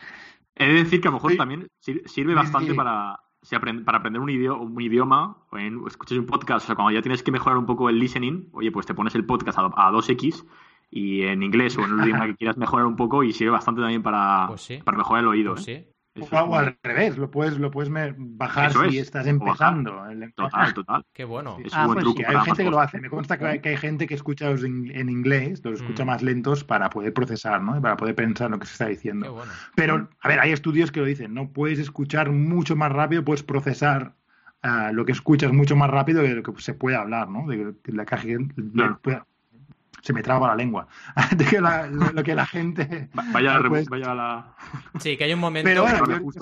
He 0.56 0.66
de 0.66 0.84
decir 0.84 1.00
que 1.00 1.08
a 1.08 1.10
lo 1.10 1.16
mejor 1.16 1.36
también 1.36 1.68
sirve 2.04 2.34
bastante 2.34 2.74
para, 2.74 3.20
para 3.84 3.98
aprender 3.98 4.20
un, 4.20 4.30
idioma, 4.30 4.60
un 4.60 4.80
idioma 4.80 5.36
o 5.50 5.58
en, 5.58 5.80
escuchas 5.86 6.18
un 6.18 6.26
podcast, 6.26 6.64
o 6.64 6.66
sea, 6.66 6.74
cuando 6.74 6.92
ya 6.92 7.02
tienes 7.02 7.22
que 7.22 7.32
mejorar 7.32 7.56
un 7.56 7.66
poco 7.66 7.88
el 7.88 7.98
listening, 7.98 8.50
oye, 8.52 8.70
pues 8.70 8.86
te 8.86 8.94
pones 8.94 9.14
el 9.14 9.24
podcast 9.24 9.58
a, 9.58 9.62
a 9.62 9.90
2x 9.90 10.44
y 10.90 11.22
en 11.22 11.42
inglés 11.42 11.78
o 11.78 11.84
en 11.84 11.92
un 11.92 12.04
idioma 12.04 12.26
que 12.26 12.36
quieras 12.36 12.58
mejorar 12.58 12.86
un 12.86 12.96
poco 12.96 13.24
y 13.24 13.32
sirve 13.32 13.52
bastante 13.52 13.80
también 13.80 14.02
para, 14.02 14.46
pues 14.48 14.68
para 14.84 14.98
mejorar 14.98 15.22
el 15.22 15.28
oído. 15.28 15.54
Pues 15.54 15.68
¿eh? 15.68 15.91
O, 16.20 16.56
al 16.56 16.76
revés, 16.82 17.16
lo 17.16 17.30
puedes, 17.30 17.58
lo 17.58 17.70
puedes 17.70 17.90
bajar 18.16 18.72
si 18.90 18.98
estás 18.98 19.26
empezando. 19.26 20.04
total, 20.36 20.74
total. 20.74 21.06
Qué 21.12 21.24
bueno. 21.24 21.56
Ah, 21.72 21.88
pues 21.92 22.04
hay 22.26 22.36
gente 22.44 22.64
que 22.64 22.70
lo 22.70 22.80
hace. 22.80 23.00
Me 23.00 23.08
consta 23.08 23.38
que 23.38 23.68
hay, 23.68 23.76
gente 23.76 24.06
que 24.06 24.14
escucha 24.14 24.50
en, 24.50 25.08
inglés, 25.08 25.62
los 25.64 25.80
escucha 25.80 26.04
mm. 26.04 26.06
más 26.06 26.22
lentos 26.22 26.64
para 26.64 26.90
poder 26.90 27.14
procesar, 27.14 27.62
¿no? 27.62 27.80
Para 27.80 27.96
poder 27.96 28.14
pensar 28.14 28.50
lo 28.50 28.58
que 28.58 28.66
se 28.66 28.72
está 28.72 28.88
diciendo. 28.88 29.42
Pero, 29.74 30.10
a 30.20 30.28
ver, 30.28 30.40
hay 30.40 30.52
estudios 30.52 30.92
que 30.92 31.00
lo 31.00 31.06
dicen, 31.06 31.32
¿no? 31.32 31.50
Puedes 31.50 31.78
escuchar 31.78 32.30
mucho 32.30 32.76
más 32.76 32.92
rápido, 32.92 33.24
puedes 33.24 33.42
procesar 33.42 34.14
ah, 34.62 34.90
lo 34.92 35.06
que 35.06 35.12
escuchas 35.12 35.52
mucho 35.52 35.76
más 35.76 35.88
rápido 35.88 36.22
de 36.22 36.34
lo 36.34 36.42
que 36.42 36.52
se 36.60 36.74
puede 36.74 36.96
hablar, 36.96 37.28
¿no? 37.28 37.46
De, 37.46 37.74
la 37.86 38.04
caja, 38.04 38.28
se 40.02 40.12
me 40.12 40.22
traba 40.22 40.48
la 40.48 40.56
lengua. 40.56 40.88
de 41.36 41.44
que 41.44 41.60
lo, 41.60 42.22
que 42.22 42.34
la 42.34 42.46
gente. 42.46 43.08
Vaya, 43.32 43.58
vaya 43.88 44.10
a 44.10 44.14
la. 44.14 44.54
Sí, 44.98 45.16
que 45.16 45.24
hay 45.24 45.32
un 45.32 45.40
momento. 45.40 45.86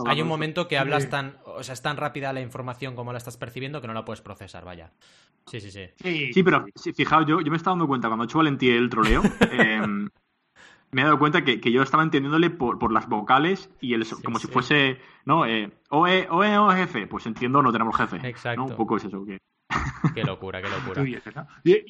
hay 0.07 0.23
un 0.23 0.29
momento 0.29 0.67
que 0.67 0.79
hablas 0.79 1.09
tan. 1.09 1.37
O 1.45 1.63
sea, 1.63 1.75
es 1.75 1.83
tan 1.83 1.97
rápida 1.97 2.33
la 2.33 2.41
información 2.41 2.97
como 2.97 3.13
la 3.13 3.19
estás 3.19 3.37
percibiendo 3.37 3.81
que 3.81 3.87
no 3.87 3.95
la 3.95 4.05
puedes 4.05 4.23
procesar, 4.23 4.65
vaya. 4.65 4.91
Sí, 5.47 5.61
sí, 5.61 5.71
sí. 5.71 6.33
Sí, 6.33 6.43
pero 6.43 6.67
fijaos, 6.95 7.27
yo, 7.27 7.41
yo 7.41 7.51
me 7.51 7.57
estaba 7.57 7.73
dando 7.73 7.87
cuenta 7.87 8.09
cuando 8.09 8.25
he 8.25 8.27
hecho 8.27 8.39
Valentía 8.39 8.75
el 8.75 8.89
troleo. 8.89 9.23
Em, 9.53 10.09
me 10.93 11.03
he 11.03 11.05
dado 11.05 11.19
cuenta 11.19 11.45
que, 11.45 11.61
yo 11.61 11.83
estaba 11.83 12.03
entendiéndole 12.03 12.51
por, 12.51 12.79
por 12.79 12.93
las 12.93 13.09
vocales 13.09 13.71
y 13.81 13.95
el, 13.95 14.07
como 14.25 14.39
si 14.39 14.49
fuese, 14.49 14.99
¿no? 15.25 15.47
Eh, 15.47 15.71
OE, 15.91 16.27
OE, 16.31 16.59
o 16.59 16.71
jefe. 16.71 17.07
Pues 17.07 17.27
entiendo, 17.27 17.63
no 17.63 17.73
tenemos 17.73 17.97
jefe. 17.97 18.17
Exacto. 18.29 18.65
Un 18.65 18.77
poco 18.77 18.97
es 18.97 19.05
eso. 19.05 19.25
Que... 19.25 19.39
Qué 20.15 20.25
locura, 20.25 20.61
qué 20.61 20.69
locura. 20.69 21.05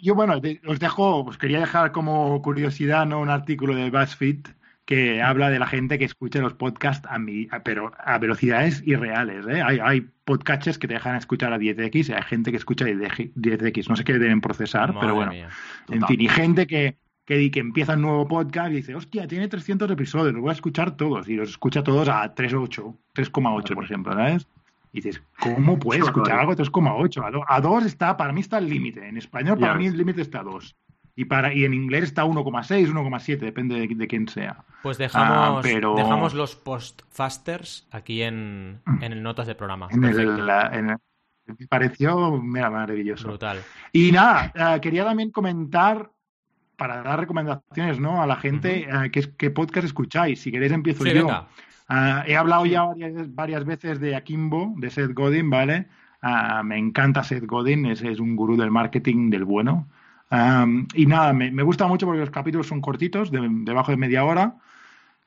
Yo, 0.03 0.15
bueno, 0.15 0.41
os 0.67 0.79
dejo, 0.79 1.25
pues 1.25 1.39
quería 1.39 1.61
dejar 1.61 1.93
como 1.93 2.41
curiosidad, 2.43 3.07
¿no? 3.07 3.21
Un 3.21 3.31
artículo 3.31 3.75
de 3.75 3.91
BuzzFeed 3.91 4.47
que 4.91 5.23
habla 5.23 5.51
de 5.51 5.61
la 5.61 5.69
gente 5.69 6.01
que 6.01 6.05
escucha 6.05 6.41
los 6.41 6.55
podcasts 6.55 7.07
a 7.09 7.17
mi, 7.17 7.49
pero 7.65 7.93
a 7.97 8.19
velocidades 8.19 8.83
irreales. 8.85 9.47
¿eh? 9.47 9.63
Hay, 9.63 9.79
hay 9.81 10.09
podcasts 10.25 10.79
que 10.79 10.89
te 10.89 10.95
dejan 10.95 11.15
escuchar 11.15 11.53
a 11.53 11.59
10x 11.59 12.09
y 12.09 12.13
hay 12.13 12.23
gente 12.23 12.51
que 12.51 12.57
escucha 12.57 12.87
a 12.87 12.89
10x. 12.89 13.89
No 13.89 13.95
sé 13.95 14.03
qué 14.03 14.15
deben 14.15 14.41
procesar, 14.41 14.93
pero 14.99 15.15
bueno. 15.15 15.33
En 15.33 16.07
fin, 16.07 16.21
y 16.21 16.29
gente 16.29 16.67
que, 16.67 16.97
que, 17.25 17.53
que, 17.53 17.61
empieza 17.61 17.95
un 17.95 18.03
nuevo 18.03 18.27
podcast 18.27 18.73
y 18.73 18.77
dice, 18.77 18.97
hostia, 18.97 19.29
tiene 19.29 19.47
300 19.47 19.89
episodios, 19.93 20.33
los 20.33 20.43
voy 20.43 20.51
a 20.51 20.55
escuchar 20.55 20.97
todos. 20.97 21.29
Y 21.29 21.37
los 21.37 21.51
escucha 21.51 21.85
todos 21.85 22.09
a 22.09 22.35
3.8, 22.35 22.97
3,8, 23.15 23.75
por 23.75 23.85
ejemplo, 23.85 24.13
¿sabes? 24.13 24.49
Y 24.93 25.01
dices, 25.01 25.23
¿cómo 25.39 25.79
puedes 25.79 26.05
escuchar 26.05 26.41
algo 26.41 26.55
3,8? 26.55 27.45
A 27.47 27.61
2 27.61 27.85
está, 27.85 28.17
para 28.17 28.33
mí 28.33 28.41
está 28.41 28.59
el 28.59 28.69
límite. 28.69 29.07
En 29.07 29.17
español, 29.17 29.59
para 29.59 29.75
mí 29.75 29.87
el 29.87 29.97
límite 29.97 30.23
está 30.23 30.41
a 30.41 30.45
2. 30.45 30.77
Y, 31.17 31.27
para, 31.27 31.53
y 31.53 31.65
en 31.65 31.75
inglés 31.75 32.05
está 32.05 32.25
1,6, 32.25 32.93
1,7, 32.93 33.39
depende 33.39 33.87
de, 33.87 34.09
quién 34.09 34.29
sea. 34.29 34.65
Pues 34.83 34.97
dejamos, 34.97 35.65
ah, 35.65 35.69
dejamos 35.97 36.35
los 36.35 36.57
post-fasters 36.57 37.87
aquí 37.91 38.23
en, 38.23 38.81
mm. 38.85 39.03
en 39.03 39.13
el 39.13 39.23
notas 39.23 39.47
del 39.47 39.57
programa. 39.57 39.89
En 39.91 40.05
el, 40.05 40.97
me 41.59 41.67
pareció 41.67 42.39
maravilloso. 42.39 43.29
Brutal. 43.29 43.63
Y 43.93 44.13
nada, 44.13 44.53
eh, 44.55 44.81
quería 44.81 45.05
también 45.05 45.31
comentar 45.31 46.11
para 46.77 47.03
dar 47.03 47.21
recomendaciones 47.21 48.01
¿no? 48.01 48.23
a 48.23 48.27
la 48.27 48.37
gente 48.37 48.89
uh 48.91 49.11
qué, 49.11 49.51
podcast 49.51 49.87
escucháis. 49.87 50.41
Si 50.41 50.51
queréis 50.51 50.73
empiezo 50.73 51.05
yo. 51.05 51.47
Ah, 51.93 52.23
he 52.25 52.37
hablado 52.37 52.67
ya 52.67 52.85
varias, 53.31 53.65
veces 53.65 53.99
de 53.99 54.15
Akimbo, 54.15 54.75
de 54.77 54.91
Seth 54.91 55.13
Godin, 55.13 55.51
¿vale? 55.51 55.89
Ah, 56.23 56.63
me 56.63 56.79
encanta 56.79 57.25
Seth 57.25 57.47
Godin, 57.47 57.85
ese 57.87 58.13
es 58.13 58.21
un 58.21 58.37
gurú 58.37 58.57
del 58.57 58.71
marketing 58.71 59.29
del 59.29 59.45
bueno. 59.45 59.89
y 60.95 61.07
nada, 61.07 61.33
me, 61.33 61.63
gusta 61.65 61.89
mucho 61.89 62.07
porque 62.07 62.21
los 62.21 62.31
capítulos 62.31 62.69
son 62.69 62.81
cortitos, 62.81 63.33
de, 63.33 63.41
debajo 63.65 63.91
de 63.91 63.97
media 63.97 64.25
hora. 64.25 64.55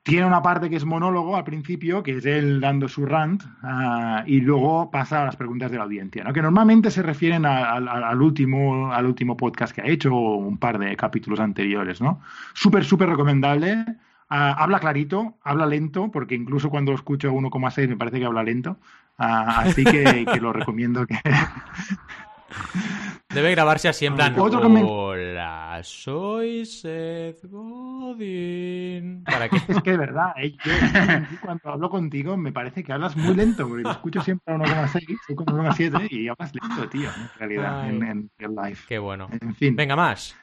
Tiene 0.04 0.26
una 0.26 0.42
parte 0.42 0.70
que 0.70 0.78
es 0.78 0.86
monólogo 0.86 1.36
al 1.36 1.44
principio, 1.44 2.02
que 2.02 2.18
es 2.18 2.26
él 2.26 2.62
dando 2.62 2.88
su 2.88 3.06
rant, 3.06 3.44
ah, 3.62 4.24
y 4.26 4.40
luego 4.40 4.90
pasa 4.90 5.22
a 5.22 5.26
las 5.26 5.36
preguntas 5.36 5.70
de 5.70 5.78
la 5.78 5.84
audiencia, 5.84 6.24
¿no? 6.24 6.32
que 6.32 6.42
normalmente 6.42 6.92
se 6.92 7.02
refieren 7.02 7.46
al, 7.46 8.22
último, 8.22 8.94
al 8.94 9.06
último 9.06 9.36
podcast 9.36 9.76
que 9.76 9.82
ha 9.82 9.88
hecho 9.88 10.16
o 10.16 10.38
un 10.38 10.58
par 10.58 10.80
de 10.80 10.96
capítulos 10.96 11.42
anteriores. 11.42 12.00
¿no? 12.00 12.22
Súper, 12.54 12.86
súper 12.86 13.10
recomendable. 13.10 13.98
Ah, 14.36 14.56
habla 14.58 14.80
clarito, 14.80 15.38
habla 15.44 15.68
lento, 15.68 16.10
porque 16.10 16.34
incluso 16.34 16.72
cuando 16.72 16.92
lo 16.92 16.98
escucho 16.98 17.30
a 17.30 17.32
1,6 17.32 17.88
me 17.88 17.98
parece 17.98 18.18
que 18.18 18.26
habla 18.26 18.42
lento. 18.42 18.80
Ah, 19.16 19.60
así 19.60 19.84
que, 19.84 20.26
lo 20.42 20.52
recomiendo 20.52 21.06
que. 21.06 21.20
Debe 23.30 23.52
grabarse 23.52 23.90
así 23.90 24.08
en 24.08 24.16
plan. 24.16 24.34
Hola, 24.36 25.82
soy 25.84 26.66
Seth 26.66 27.46
Godin. 27.46 29.24
¿Para 29.24 29.50
qué? 29.50 29.58
Es 29.68 29.84
que 29.84 29.92
de 29.92 29.98
verdad, 29.98 30.34
eh, 30.38 30.56
cuando 31.42 31.70
hablo 31.70 31.92
contigo 31.92 32.36
me 32.36 32.52
parece 32.52 32.84
que 32.84 32.92
hablas 32.92 33.16
muy 33.16 33.36
lento, 33.36 33.68
porque 33.68 33.84
lo 33.84 33.92
escucho 33.92 34.20
siempre 34.22 34.52
a 34.52 34.58
1,6, 34.58 35.16
1,7 35.28 36.12
y 36.12 36.28
hablas 36.28 36.54
lento, 36.56 36.90
tío, 36.90 37.10
en 37.10 37.30
realidad, 37.38 37.88
en, 37.88 38.32
en, 38.40 38.40
live. 38.40 38.78
Qué 38.88 38.98
bueno. 38.98 39.30
En 39.40 39.54
fin. 39.54 39.76
Venga, 39.76 39.96
más. 39.96 40.36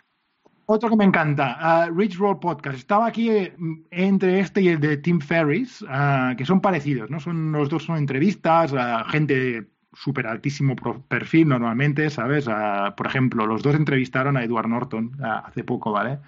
Otro 0.73 0.89
que 0.89 0.95
me 0.95 1.05
encanta, 1.05 1.89
uh, 1.89 1.93
Rich 1.93 2.17
Roll 2.17 2.39
Podcast. 2.39 2.79
Estaba 2.79 3.07
aquí 3.07 3.29
eh, 3.29 3.57
entre 3.91 4.39
este 4.39 4.63
y 4.63 4.69
el 4.69 4.79
de 4.79 4.99
Tim 4.99 5.19
Ferris, 5.19 5.83
uh, 5.83 6.37
que 6.37 6.47
son 6.47 6.61
parecidos, 6.61 7.11
¿no? 7.11 7.19
Son, 7.19 7.51
los 7.51 7.69
dos 7.69 7.83
son 7.83 7.97
entrevistas, 7.97 8.73
a 8.73 9.03
gente 9.07 9.35
de 9.35 9.67
súper 9.95 10.29
altísimo 10.29 10.77
perfil 11.09 11.49
normalmente, 11.49 12.09
¿sabes? 12.09 12.49
por 12.97 13.07
ejemplo, 13.09 13.47
los 13.47 13.65
dos 13.65 13.75
entrevistaron 13.75 14.37
a 14.37 14.45
Edward 14.45 14.69
Norton 14.69 15.11
hace 15.21 15.65
poco, 15.65 15.91
¿vale? 15.91 16.21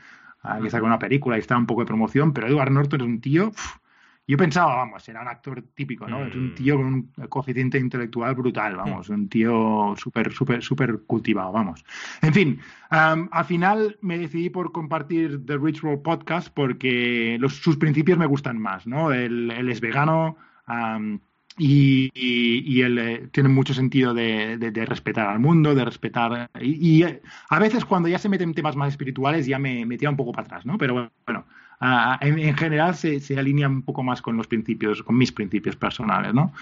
que 0.61 0.71
sacó 0.71 0.87
una 0.87 0.99
película 0.99 1.37
y 1.37 1.41
está 1.41 1.57
un 1.57 1.67
poco 1.67 1.83
de 1.83 1.87
promoción, 1.87 2.33
pero 2.33 2.49
Edward 2.49 2.73
Norton 2.73 3.01
es 3.01 3.07
un 3.07 3.21
tío 3.21 3.53
yo 4.27 4.37
pensaba, 4.37 4.77
vamos, 4.77 5.09
era 5.09 5.21
un 5.21 5.29
actor 5.29 5.63
típico, 5.75 6.07
¿no? 6.07 6.25
Es 6.25 6.35
un 6.35 6.53
mm. 6.53 6.55
tío 6.55 6.77
con 6.77 6.87
un 6.87 7.13
coeficiente 7.29 7.79
intelectual 7.79 8.35
brutal, 8.35 8.77
vamos, 8.77 9.09
un 9.09 9.29
tío 9.29 9.95
súper, 9.97 10.33
súper, 10.33 10.63
súper 10.63 11.01
cultivado, 11.07 11.51
vamos. 11.51 11.85
En 12.21 12.33
fin, 12.33 12.61
al 12.91 13.45
final 13.45 13.99
me 14.01 14.19
decidí 14.19 14.49
por 14.49 14.71
compartir 14.71 15.45
The 15.45 15.59
Rich 15.59 15.81
Roll 15.81 16.03
Podcast 16.03 16.49
porque 16.55 17.37
los, 17.41 17.57
sus 17.57 17.77
principios 17.77 18.17
me 18.17 18.27
gustan 18.27 18.59
más, 18.59 18.87
¿no? 18.87 19.13
Él, 19.13 19.51
es 19.51 19.81
vegano 19.81 20.37
y, 21.59 22.11
y, 22.15 22.81
él 22.81 22.99
eh, 22.99 23.29
tiene 23.33 23.49
mucho 23.49 23.75
sentido 23.75 24.15
de, 24.15 24.57
de, 24.57 24.87
respetar 24.87 25.29
al 25.29 25.41
mundo, 25.41 25.75
de 25.75 25.85
respetar... 25.85 26.49
Y, 26.61 27.03
a 27.03 27.59
veces 27.59 27.85
cuando 27.85 28.09
ya 28.09 28.19
se 28.19 28.29
meten 28.29 28.55
temas 28.55 28.77
más 28.77 28.91
espirituales 28.91 29.47
ya 29.47 29.59
me, 29.59 29.85
me 29.85 29.99
tira 29.99 30.11
un 30.11 30.17
poco 30.17 30.33
para 30.33 30.47
atrás, 30.47 30.65
¿no? 30.65 30.79
Pero 30.79 31.11
bueno 31.27 31.45
en, 32.21 32.57
general 32.57 32.95
se, 32.95 33.21
alinea 33.39 33.69
un 33.69 33.83
poco 33.83 34.03
más 34.03 34.23
con 34.23 34.37
los 34.37 34.47
principios, 34.47 35.03
con 35.03 35.17
mis 35.17 35.33
principios 35.33 35.77
personales, 35.77 36.33
¿no? 36.33 36.53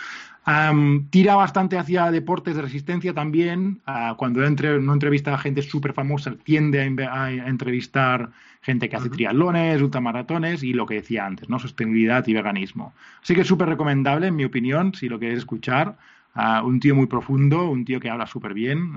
tira 1.11 1.37
bastante 1.37 1.79
hacia 1.79 2.11
deportes 2.11 2.57
de 2.57 2.63
resistencia 2.63 3.15
también. 3.15 3.81
Uh, 3.87 4.17
cuando 4.17 4.45
entre, 4.45 4.81
no 4.81 4.93
entrevista 4.95 5.35
a 5.35 5.39
gente 5.39 5.63
súper 5.63 5.93
famosa, 5.93 6.35
tiende 6.43 6.81
a, 7.07 7.31
entrevistar 7.31 8.31
gente 8.63 8.89
que 8.89 8.97
hace 8.97 9.11
triatlones, 9.11 9.81
ultramaratones 9.81 10.63
y 10.63 10.73
lo 10.73 10.87
que 10.87 10.95
decía 10.95 11.25
antes, 11.25 11.49
¿no? 11.49 11.59
Sostenibilidad 11.59 12.27
y 12.27 12.33
veganismo. 12.33 12.93
Así 13.23 13.35
que 13.35 13.43
es 13.43 13.47
súper 13.47 13.69
recomendable, 13.69 14.27
en 14.27 14.37
mi 14.37 14.45
opinión, 14.45 14.95
si 14.95 15.09
lo 15.09 15.19
queréis 15.19 15.41
escuchar 15.41 15.97
un 16.35 16.81
tío 16.81 16.95
muy 16.95 17.07
profundo, 17.07 17.71
un 17.71 17.85
tío 17.85 18.01
que 18.01 18.11
habla 18.11 18.27
súper 18.27 18.55
bien 18.55 18.95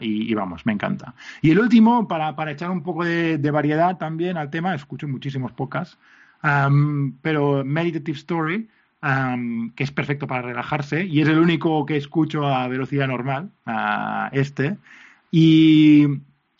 y, 0.00 0.32
vamos, 0.34 0.66
me 0.66 0.72
encanta. 0.72 1.14
Y 1.42 1.50
el 1.50 1.58
último, 1.58 2.06
para, 2.08 2.36
para 2.36 2.52
echar 2.52 2.70
un 2.70 2.82
poco 2.82 3.04
de, 3.04 3.50
variedad 3.50 3.96
también 3.98 4.36
al 4.36 4.50
tema, 4.50 4.74
escucho 4.74 5.08
muchísimos 5.08 5.52
pocas, 5.52 5.98
pero 7.22 7.64
Meditative 7.64 8.18
Story, 8.18 8.68
que 9.74 9.84
es 9.84 9.90
perfecto 9.90 10.26
para 10.26 10.42
relajarse 10.42 11.04
y 11.04 11.20
es 11.20 11.28
el 11.28 11.38
único 11.38 11.84
que 11.86 11.96
escucho 11.96 12.46
a 12.46 12.68
velocidad 12.68 13.08
normal, 13.08 13.50
este. 14.32 14.76
Y 15.30 16.06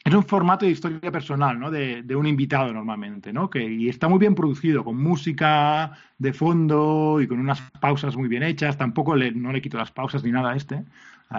es 0.07 0.15
un 0.15 0.25
formato 0.25 0.65
de 0.65 0.71
historia 0.71 1.11
personal, 1.11 1.59
¿no? 1.59 1.71
De, 1.71 2.05
un 2.15 2.27
invitado 2.27 2.73
normalmente, 2.73 3.33
¿no? 3.33 3.51
Que, 3.51 3.65
y 3.65 3.89
está 3.89 4.09
muy 4.09 4.21
bien 4.21 4.37
producido, 4.37 4.85
con 4.85 4.97
música 4.97 5.99
de 6.19 6.33
fondo 6.33 7.21
y 7.21 7.27
con 7.27 7.41
unas 7.41 7.61
pausas 7.81 8.17
muy 8.17 8.29
bien 8.29 8.45
hechas. 8.45 8.79
Tampoco 8.79 9.17
le, 9.17 9.33
no 9.33 9.53
le 9.53 9.61
quito 9.61 9.77
las 9.77 9.91
pausas 9.91 10.23
ni 10.23 10.31
nada 10.31 10.53
a 10.53 10.57
este. 10.57 10.85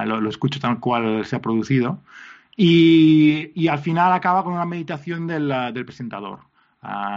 lo, 0.06 0.30
escucho 0.30 0.60
tal 0.60 0.82
cual 0.82 1.26
se 1.26 1.38
ha 1.38 1.42
producido. 1.42 2.02
Y, 2.58 3.68
al 3.70 3.80
final 3.80 4.12
acaba 4.12 4.44
con 4.44 4.54
una 4.54 4.66
meditación 4.66 5.28
del, 5.28 5.48
presentador. 5.86 6.40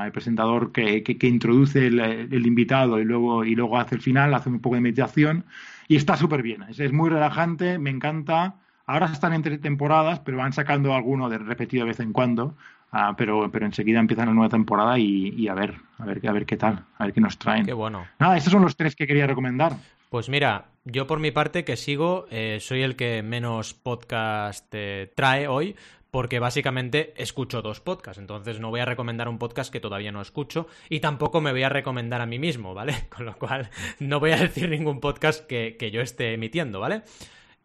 el 0.04 0.12
presentador 0.12 0.70
que, 0.70 1.02
que, 1.02 1.26
introduce 1.26 1.88
el, 1.88 2.46
invitado 2.46 3.00
y 3.00 3.04
luego, 3.04 3.44
y 3.44 3.56
luego 3.56 3.78
hace 3.78 3.96
el 3.96 4.02
final, 4.02 4.34
hace 4.34 4.50
un 4.50 4.60
poco 4.60 4.76
de 4.76 4.82
meditación 4.82 5.44
y 5.90 5.96
está 5.96 6.16
súper 6.16 6.42
bien. 6.42 6.64
Es, 6.68 6.92
muy 6.92 7.10
relajante, 7.10 7.80
me 7.80 7.90
encanta. 7.90 8.54
Ahora 8.86 9.06
están 9.06 9.32
entre 9.32 9.58
temporadas, 9.58 10.20
pero 10.20 10.38
van 10.38 10.52
sacando 10.52 10.94
alguno 10.94 11.28
de 11.28 11.38
repetido 11.38 11.84
de 11.84 11.90
vez 11.90 12.00
en 12.00 12.12
cuando. 12.12 12.56
Ah, 12.92 13.14
pero, 13.16 13.50
pero 13.52 13.66
enseguida 13.66 14.00
empieza 14.00 14.26
la 14.26 14.32
nueva 14.32 14.48
temporada 14.48 14.98
y, 14.98 15.46
a 15.46 15.54
ver, 15.54 15.76
a 15.98 16.04
ver, 16.04 16.20
a 16.26 16.32
ver 16.32 16.44
qué 16.44 16.56
tal, 16.56 16.84
a 16.98 17.04
ver 17.04 17.14
qué 17.14 17.20
nos 17.20 17.38
traen. 17.38 17.64
Qué 17.64 17.72
bueno. 17.72 18.06
Nada, 18.18 18.36
estos 18.36 18.52
son 18.52 18.62
los 18.62 18.76
tres 18.76 18.96
que 18.96 19.06
quería 19.06 19.28
recomendar. 19.28 19.74
Pues 20.08 20.28
mira, 20.28 20.66
yo 20.84 21.06
por 21.06 21.20
mi 21.20 21.30
parte 21.30 21.64
que 21.64 21.76
sigo, 21.76 22.26
eh, 22.30 22.58
soy 22.60 22.82
el 22.82 22.96
que 22.96 23.22
menos 23.22 23.74
podcast 23.74 24.66
eh, 24.72 25.12
trae 25.14 25.46
hoy, 25.46 25.76
porque 26.10 26.40
básicamente 26.40 27.14
escucho 27.16 27.62
dos 27.62 27.80
podcasts, 27.80 28.20
entonces 28.20 28.58
no 28.58 28.70
voy 28.70 28.80
a 28.80 28.84
recomendar 28.84 29.28
un 29.28 29.38
podcast 29.38 29.72
que 29.72 29.78
todavía 29.78 30.10
no 30.10 30.20
escucho 30.20 30.66
y 30.88 30.98
tampoco 30.98 31.40
me 31.40 31.52
voy 31.52 31.62
a 31.62 31.68
recomendar 31.68 32.20
a 32.20 32.26
mí 32.26 32.40
mismo, 32.40 32.74
¿vale? 32.74 32.94
Con 33.16 33.24
lo 33.24 33.36
cual 33.36 33.70
no 34.00 34.18
voy 34.18 34.32
a 34.32 34.36
decir 34.36 34.68
ningún 34.68 34.98
podcast 34.98 35.46
que, 35.46 35.76
que 35.78 35.92
yo 35.92 36.00
esté 36.00 36.34
emitiendo, 36.34 36.80
¿vale? 36.80 37.02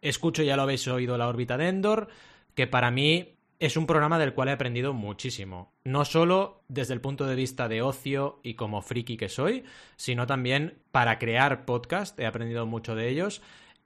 Escucho, 0.02 0.44
ya 0.44 0.56
lo 0.56 0.64
habéis 0.64 0.88
oído, 0.88 1.18
La 1.18 1.28
órbita 1.28 1.58
de 1.58 1.68
Endor, 1.68 2.08
que 2.54 2.68
para 2.68 2.92
mí 2.92 3.36
es 3.60 3.78
un 3.78 3.88
programa 3.88 4.20
del 4.20 4.34
cual 4.34 4.50
he 4.50 4.52
aprendido 4.52 4.94
muchísimo. 4.94 5.72
No 5.84 6.06
solo 6.06 6.64
desde 6.68 6.94
el 6.94 7.02
punto 7.02 7.26
de 7.26 7.36
vista 7.36 7.68
de 7.68 7.82
ocio 7.82 8.40
y 8.44 8.56
como 8.56 8.82
friki 8.82 9.18
que 9.18 9.30
soy, 9.30 9.64
sino 9.96 10.28
también 10.28 10.80
para 10.92 11.20
crear 11.20 11.66
podcast. 11.66 12.20
He 12.20 12.26
aprendido 12.26 12.66
mucho 12.66 12.96
de 12.96 13.10
ellos. 13.10 13.42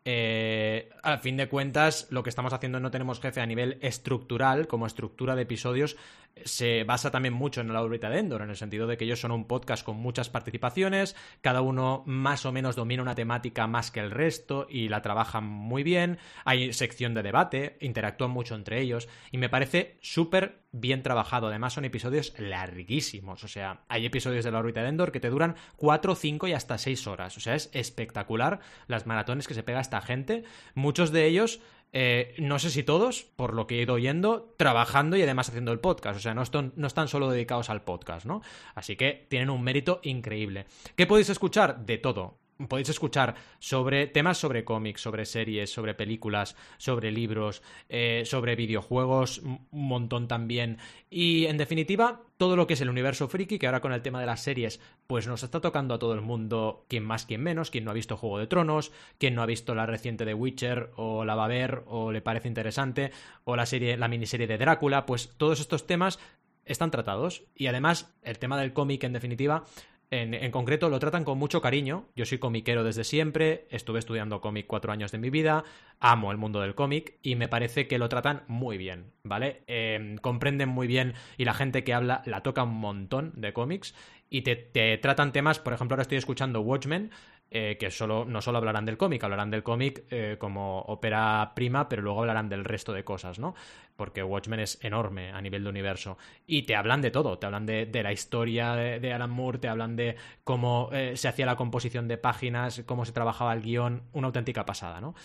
Eh, 0.06 0.90
al 1.04 1.20
fin 1.20 1.38
de 1.38 1.50
cuentas, 1.50 2.08
lo 2.10 2.24
que 2.24 2.30
estamos 2.30 2.54
haciendo 2.54 2.80
No 2.80 2.90
Tenemos 2.90 3.20
Jefe 3.20 3.42
a 3.42 3.46
nivel 3.46 3.78
estructural, 3.82 4.68
como 4.68 4.88
estructura 4.88 5.36
de 5.36 5.44
episodios, 5.44 5.98
se 6.46 6.84
basa 6.84 7.12
también 7.12 7.34
mucho 7.34 7.62
en 7.62 7.72
la 7.74 7.82
órbita 7.82 8.10
de 8.10 8.20
Endor, 8.20 8.42
en 8.42 8.50
el 8.50 8.56
sentido 8.56 8.88
de 8.88 8.98
que 8.98 9.06
ellos 9.06 9.20
son 9.20 9.32
un 9.32 9.46
podcast 9.46 9.84
con 9.84 9.98
muchas 9.98 10.30
participaciones, 10.30 11.16
cada 11.42 11.62
uno 11.62 12.04
más 12.06 12.46
o 12.46 12.52
menos 12.52 12.76
domina 12.76 13.02
una 13.02 13.16
temática 13.16 13.68
más 13.68 13.92
que 13.92 14.00
el 14.00 14.12
resto 14.12 14.68
y 14.70 14.90
la 14.90 15.02
trabajan 15.02 15.44
muy 15.44 15.84
bien, 15.84 16.18
hay 16.46 16.74
sección 16.74 17.14
de 17.14 17.24
debate, 17.24 17.78
interactúan 17.82 18.32
mucho 18.32 18.56
entre 18.56 18.82
ellos 18.82 19.08
y 19.32 19.38
me 19.38 19.50
parece 19.50 19.98
súper 20.02 20.62
bien 20.72 21.04
trabajado. 21.04 21.48
Además 21.48 21.74
son 21.74 21.86
episodios 21.86 22.34
larguísimos, 22.38 23.44
o 23.44 23.48
sea, 23.48 23.82
hay 23.88 24.06
episodios 24.06 24.46
de 24.46 24.52
la 24.52 24.60
órbita 24.60 24.82
de 24.82 24.90
Endor 24.90 25.12
que 25.12 25.20
te 25.20 25.30
duran 25.30 25.56
4, 25.78 26.16
5 26.16 26.48
y 26.48 26.54
hasta 26.54 26.78
6 26.78 27.08
horas, 27.08 27.38
o 27.38 27.40
sea, 27.40 27.56
es 27.56 27.70
espectacular 27.74 28.60
las 28.88 29.06
maratones 29.06 29.48
que 29.48 29.54
se 29.54 29.64
pega 29.64 29.80
esta 29.80 30.02
gente, 30.02 30.44
muchos 30.76 31.12
de 31.12 31.26
ellos 31.26 31.62
eh, 31.92 32.36
no 32.38 32.60
sé 32.60 32.70
si 32.70 32.84
todos, 32.84 33.24
por 33.36 33.54
lo 33.54 33.68
que 33.68 33.80
he 33.80 33.82
ido 33.82 33.96
oyendo, 33.96 34.54
trabajando 34.58 35.18
y 35.18 35.22
además 35.24 35.50
haciendo 35.50 35.72
el 35.72 35.80
podcast. 35.80 36.18
O 36.18 36.22
sea, 36.22 36.34
no, 36.34 36.44
no 36.76 36.88
están 36.88 37.08
solo 37.08 37.30
dedicados 37.30 37.70
al 37.70 37.84
podcast, 37.84 38.26
¿no? 38.26 38.42
Así 38.76 38.96
que 38.96 39.26
tienen 39.30 39.50
un 39.50 39.64
mérito 39.64 40.00
increíble. 40.04 40.66
¿Qué 40.96 41.08
podéis 41.08 41.30
escuchar? 41.30 41.86
De 41.86 41.98
todo 41.98 42.38
podéis 42.68 42.90
escuchar 42.90 43.36
sobre 43.60 44.08
temas 44.08 44.38
sobre 44.38 44.64
cómics, 44.64 45.02
sobre 45.02 45.26
series, 45.26 45.72
sobre 45.72 45.94
películas, 45.94 46.56
sobre 46.78 47.12
libros, 47.12 47.62
eh, 47.88 48.24
sobre 48.26 48.56
videojuegos, 48.56 49.40
un 49.40 49.68
montón 49.72 50.28
también. 50.28 50.78
Y 51.10 51.46
en 51.46 51.58
definitiva, 51.58 52.22
todo 52.38 52.56
lo 52.56 52.68
que 52.68 52.74
es 52.74 52.82
el 52.82 52.90
universo 52.90 53.28
friki, 53.28 53.60
que 53.60 53.68
ahora 53.68 53.82
con 53.82 53.94
el 53.94 54.02
tema 54.02 54.20
de 54.20 54.26
las 54.26 54.42
series, 54.42 54.80
pues 55.08 55.28
nos 55.28 55.44
está 55.44 55.62
tocando 55.62 55.94
a 55.94 56.00
todo 56.00 56.14
el 56.14 56.22
mundo, 56.22 56.86
quien 56.88 57.04
más, 57.04 57.26
quien 57.26 57.42
menos, 57.42 57.72
quien 57.72 57.86
no 57.86 57.92
ha 57.92 57.96
visto 57.96 58.18
Juego 58.18 58.40
de 58.40 58.48
Tronos, 58.48 58.92
quien 59.18 59.36
no 59.36 59.42
ha 59.42 59.46
visto 59.46 59.74
la 59.74 59.86
reciente 59.86 60.26
de 60.26 60.34
Witcher, 60.34 60.92
o 60.96 61.26
la 61.26 61.36
va 61.36 61.46
a 61.46 61.50
ver, 61.50 61.84
o 61.88 62.12
le 62.12 62.22
parece 62.22 62.48
interesante, 62.48 63.12
o 63.46 63.56
la 63.56 63.66
serie, 63.66 63.98
la 63.98 64.08
miniserie 64.08 64.48
de 64.48 64.58
Drácula, 64.58 65.06
pues 65.06 65.34
todos 65.38 65.60
estos 65.60 65.88
temas 65.88 66.20
están 66.66 66.92
tratados. 66.92 67.44
Y 67.56 67.68
además, 67.68 68.14
el 68.22 68.40
tema 68.40 68.60
del 68.60 68.74
cómic, 68.74 69.04
en 69.04 69.14
definitiva, 69.14 69.66
en, 70.12 70.52
concreto 70.52 70.90
lo 70.90 71.00
tratan 71.00 71.24
con 71.24 71.38
mucho 71.38 71.62
cariño. 71.62 72.08
Yo 72.16 72.26
soy 72.26 72.40
comiquero 72.40 72.84
desde 72.84 73.04
siempre, 73.04 73.68
estuve 73.70 74.00
estudiando 74.00 74.42
cómic 74.42 74.66
cuatro 74.68 74.92
años 74.92 75.12
de 75.12 75.20
mi 75.20 75.30
vida, 75.30 75.64
amo 76.00 76.32
el 76.32 76.38
mundo 76.38 76.62
del 76.62 76.76
cómic 76.76 77.16
y 77.22 77.36
me 77.36 77.48
parece 77.48 77.88
que 77.88 78.00
lo 78.00 78.10
tratan 78.10 78.44
muy 78.48 78.78
bien, 78.78 79.12
¿vale? 79.24 79.62
Em, 79.68 80.18
comprenden 80.18 80.70
muy 80.70 80.88
bien 80.88 81.14
y 81.38 81.46
la 81.46 81.54
gente 81.54 81.84
que 81.84 81.94
habla 81.94 82.24
la 82.26 82.42
toca 82.42 82.64
un 82.64 82.80
montón 82.80 83.34
de 83.36 83.54
cómics 83.54 83.94
y 84.30 84.42
te, 84.42 84.56
te 84.56 84.98
tratan 84.98 85.32
temas, 85.32 85.60
por 85.60 85.74
ejemplo, 85.74 85.94
ahora 85.94 86.04
estoy 86.04 86.18
escuchando 86.18 86.62
Watchmen, 86.62 87.12
eh, 87.52 87.78
que 87.80 87.90
solo, 87.90 88.26
no 88.26 88.42
solo 88.42 88.60
hablarán 88.60 88.86
del 88.86 88.98
cómic, 88.98 89.24
hablarán 89.24 89.50
del 89.50 89.64
cómic 89.64 90.04
eh, 90.12 90.36
como 90.38 90.82
ópera 90.82 91.54
prima, 91.56 91.90
pero 91.90 92.04
luego 92.04 92.20
hablarán 92.20 92.48
del 92.48 92.64
resto 92.64 92.94
de 92.94 93.04
cosas, 93.04 93.40
¿no? 93.40 93.56
Porque 93.96 94.22
Watchmen 94.22 94.60
es 94.60 94.78
enorme 94.84 95.32
a 95.32 95.42
nivel 95.42 95.64
de 95.64 95.70
universo. 95.70 96.20
Y 96.46 96.64
te 96.64 96.76
hablan 96.76 97.02
de 97.02 97.10
todo, 97.10 97.40
te 97.40 97.48
hablan 97.48 97.66
de, 97.66 97.90
la 98.04 98.12
historia 98.12 98.76
de, 98.76 99.14
Alan 99.14 99.32
Moore, 99.32 99.58
te 99.58 99.68
hablan 99.68 99.96
de 99.96 100.16
cómo 100.44 100.90
eh, 100.94 101.18
se 101.18 101.28
hacía 101.28 101.48
la 101.48 101.56
composición 101.56 102.08
de 102.08 102.20
páginas, 102.20 102.84
cómo 102.86 103.04
se 103.04 103.14
trabajaba 103.14 103.54
el 103.54 103.62
guion, 103.62 104.04
una 104.14 104.28
auténtica 104.28 104.66
pasada, 104.66 105.02
¿no? 105.02 105.16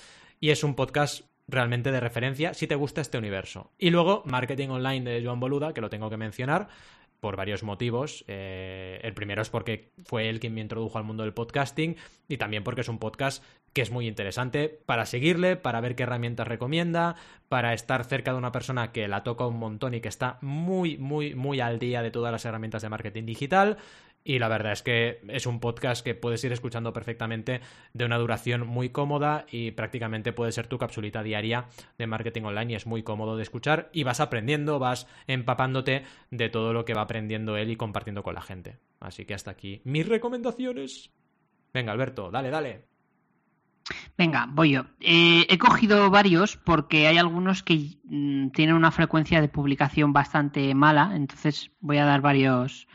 Y 0.40 0.48
es 0.48 0.64
un 0.64 0.74
podcast 0.74 1.26
realmente 1.46 1.92
de 1.92 2.00
referencia 2.00 2.54
si 2.54 2.66
te 2.66 2.74
gusta 2.74 3.02
este 3.02 3.18
universo. 3.18 3.72
Y 3.78 3.90
luego, 3.90 4.22
Marketing 4.24 4.70
Online 4.70 5.10
de 5.10 5.24
Joan 5.24 5.40
Boluda, 5.40 5.74
que 5.74 5.82
lo 5.82 5.90
tengo 5.90 6.08
que 6.08 6.16
mencionar, 6.16 6.68
por 7.24 7.36
varios 7.36 7.62
motivos. 7.62 8.22
Eh, 8.28 9.00
el 9.02 9.14
primero 9.14 9.40
es 9.40 9.48
porque 9.48 9.88
fue 10.04 10.28
él 10.28 10.40
quien 10.40 10.52
me 10.52 10.60
introdujo 10.60 10.98
al 10.98 11.04
mundo 11.04 11.22
del 11.22 11.32
podcasting 11.32 11.96
y 12.28 12.36
también 12.36 12.62
porque 12.62 12.82
es 12.82 12.88
un 12.90 12.98
podcast 12.98 13.42
que 13.72 13.80
es 13.80 13.90
muy 13.90 14.06
interesante 14.06 14.68
para 14.84 15.06
seguirle, 15.06 15.56
para 15.56 15.80
ver 15.80 15.96
qué 15.96 16.02
herramientas 16.02 16.46
recomienda, 16.46 17.16
para 17.48 17.72
estar 17.72 18.04
cerca 18.04 18.32
de 18.32 18.36
una 18.36 18.52
persona 18.52 18.92
que 18.92 19.08
la 19.08 19.22
toca 19.22 19.46
un 19.46 19.58
montón 19.58 19.94
y 19.94 20.02
que 20.02 20.08
está 20.08 20.36
muy, 20.42 20.98
muy, 20.98 21.34
muy 21.34 21.60
al 21.60 21.78
día 21.78 22.02
de 22.02 22.10
todas 22.10 22.30
las 22.30 22.44
herramientas 22.44 22.82
de 22.82 22.90
marketing 22.90 23.24
digital 23.24 23.78
y 24.24 24.38
la 24.38 24.48
verdad 24.48 24.72
es 24.72 24.82
que 24.82 25.20
es 25.28 25.46
un 25.46 25.60
podcast 25.60 26.02
que 26.02 26.14
puedes 26.14 26.42
ir 26.44 26.52
escuchando 26.52 26.92
perfectamente 26.94 27.60
de 27.92 28.04
una 28.04 28.16
duración 28.16 28.66
muy 28.66 28.88
cómoda 28.88 29.44
y 29.50 29.72
prácticamente 29.72 30.32
puede 30.32 30.52
ser 30.52 30.66
tu 30.66 30.78
capsulita 30.78 31.22
diaria 31.22 31.66
de 31.98 32.06
marketing 32.06 32.42
online 32.42 32.72
y 32.72 32.76
es 32.76 32.86
muy 32.86 33.02
cómodo 33.02 33.36
de 33.36 33.42
escuchar 33.42 33.90
y 33.92 34.02
vas 34.02 34.20
aprendiendo, 34.20 34.78
vas 34.78 35.06
empapándote 35.26 36.04
de 36.30 36.48
todo 36.48 36.72
lo 36.72 36.86
que 36.86 36.94
va 36.94 37.02
aprendiendo 37.02 37.58
él 37.58 37.70
y 37.70 37.76
compartiendo 37.76 38.22
con 38.22 38.34
la 38.34 38.40
gente. 38.40 38.78
Así 38.98 39.26
que 39.26 39.34
hasta 39.34 39.50
aquí 39.50 39.82
mis 39.84 40.08
recomendaciones. 40.08 41.10
Venga, 41.74 41.92
Alberto, 41.92 42.30
dale, 42.30 42.50
dale. 42.50 42.94
Venga, 44.16 44.46
voy 44.50 44.72
yo. 44.72 44.86
Eh, 45.00 45.46
he 45.50 45.58
cogido 45.58 46.08
varios 46.10 46.56
porque 46.56 47.06
hay 47.06 47.18
algunos 47.18 47.62
que 47.62 47.98
mm, 48.04 48.48
tienen 48.50 48.76
una 48.76 48.90
frecuencia 48.90 49.40
de 49.40 49.48
publicación 49.48 50.12
bastante 50.12 50.74
mala, 50.74 51.12
entonces 51.14 51.70
voy 51.80 51.98
a 51.98 52.06
dar 52.06 52.22
varios, 52.22 52.88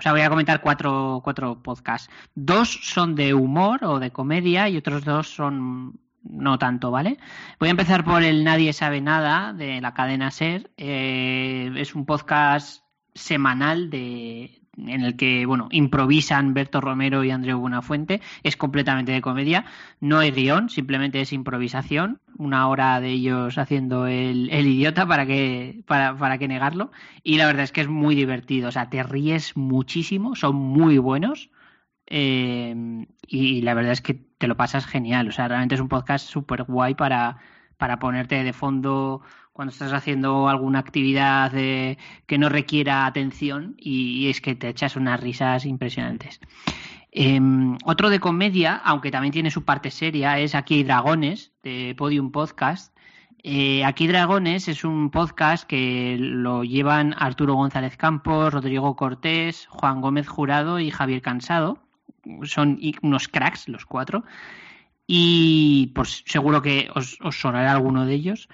o 0.00 0.02
sea, 0.02 0.12
voy 0.12 0.22
a 0.22 0.30
comentar 0.30 0.62
cuatro, 0.62 1.20
cuatro 1.22 1.62
podcasts. 1.62 2.10
Dos 2.34 2.80
son 2.82 3.14
de 3.14 3.34
humor 3.34 3.84
o 3.84 4.00
de 4.00 4.10
comedia 4.10 4.66
y 4.70 4.78
otros 4.78 5.04
dos 5.04 5.28
son 5.28 6.00
no 6.22 6.58
tanto, 6.58 6.90
¿vale? 6.90 7.18
Voy 7.58 7.68
a 7.68 7.72
empezar 7.72 8.02
por 8.02 8.22
el 8.22 8.42
Nadie 8.42 8.72
sabe 8.72 9.02
nada 9.02 9.52
de 9.52 9.82
la 9.82 9.92
cadena 9.92 10.30
Ser. 10.30 10.70
Eh, 10.78 11.70
es 11.76 11.94
un 11.94 12.06
podcast 12.06 12.82
semanal 13.14 13.90
de, 13.90 14.59
en 14.76 15.02
el 15.02 15.16
que, 15.16 15.46
bueno, 15.46 15.68
improvisan 15.70 16.54
Berto 16.54 16.80
Romero 16.80 17.24
y 17.24 17.30
Andreu 17.30 17.58
Buenafuente. 17.58 18.20
Es 18.42 18.56
completamente 18.56 19.12
de 19.12 19.20
comedia. 19.20 19.64
No 20.00 20.18
hay 20.18 20.30
guion, 20.30 20.70
simplemente 20.70 21.20
es 21.20 21.32
improvisación. 21.32 22.20
Una 22.38 22.68
hora 22.68 23.00
de 23.00 23.10
ellos 23.10 23.58
haciendo 23.58 24.06
el, 24.06 24.48
idiota 24.50 25.06
para 25.06 25.26
que, 25.26 25.82
para, 25.86 26.16
para 26.16 26.38
que 26.38 26.48
negarlo. 26.48 26.92
Y 27.22 27.36
la 27.36 27.46
verdad 27.46 27.64
es 27.64 27.72
que 27.72 27.82
es 27.82 27.88
muy 27.88 28.14
divertido. 28.14 28.68
O 28.68 28.72
sea, 28.72 28.88
te 28.90 29.02
ríes 29.02 29.56
muchísimo, 29.56 30.36
son 30.36 30.56
muy 30.56 30.98
buenos. 30.98 31.50
Eh, 32.06 33.06
y 33.26 33.62
la 33.62 33.74
verdad 33.74 33.92
es 33.92 34.00
que 34.00 34.14
te 34.14 34.48
lo 34.48 34.56
pasas 34.56 34.86
genial. 34.86 35.28
O 35.28 35.32
sea, 35.32 35.48
realmente 35.48 35.74
es 35.74 35.80
un 35.80 35.88
podcast 35.88 36.28
súper 36.28 36.64
guay 36.64 36.94
para, 36.94 37.38
para 37.76 37.98
ponerte 37.98 38.42
de 38.42 38.52
fondo 38.52 39.22
cuando 39.52 39.72
estás 39.72 39.92
haciendo 39.92 40.48
alguna 40.48 40.78
actividad 40.78 41.52
que 41.52 42.38
no 42.38 42.48
requiera 42.48 43.06
atención 43.06 43.74
y, 43.78 44.28
es 44.28 44.40
que 44.40 44.54
te 44.54 44.68
echas 44.68 44.96
unas 44.96 45.20
risas 45.20 45.66
impresionantes. 45.66 46.40
Em, 47.12 47.76
otro 47.84 48.08
de 48.08 48.20
comedia, 48.20 48.76
aunque 48.76 49.10
también 49.10 49.32
tiene 49.32 49.50
su 49.50 49.64
parte 49.64 49.90
seria, 49.90 50.38
es 50.38 50.54
Aquí 50.54 50.74
hay 50.74 50.84
Dragones, 50.84 51.52
de 51.62 51.94
Podium 51.96 52.30
Podcast. 52.30 52.96
Eh, 53.42 53.84
Aquí 53.84 54.06
Dragones 54.06 54.68
es 54.68 54.84
un 54.84 55.10
podcast 55.10 55.66
que 55.66 56.16
lo 56.18 56.62
llevan 56.62 57.14
Arturo 57.18 57.54
González 57.54 57.96
Campos, 57.96 58.52
Rodrigo 58.52 58.94
Cortés, 58.96 59.66
Juan 59.70 60.00
Gómez 60.00 60.28
Jurado 60.28 60.78
y 60.78 60.90
Javier 60.90 61.22
Cansado. 61.22 61.78
Son 62.44 62.78
unos 63.02 63.28
cracks 63.28 63.68
los 63.68 63.86
cuatro. 63.86 64.24
Y 65.06 65.88
pues 65.94 66.22
seguro 66.26 66.62
que 66.62 66.88
os 66.94 67.18
sonará 67.30 67.72
alguno 67.72 68.06
de 68.06 68.14
ellos. 68.14 68.48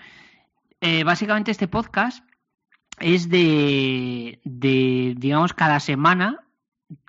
Eh, 0.81 1.05
básicamente 1.05 1.51
este 1.51 1.68
podcast 1.68 2.24
es 3.01 3.29
de, 3.29 4.41
digamos, 4.45 5.53
cada 5.53 5.81
semana 5.81 6.47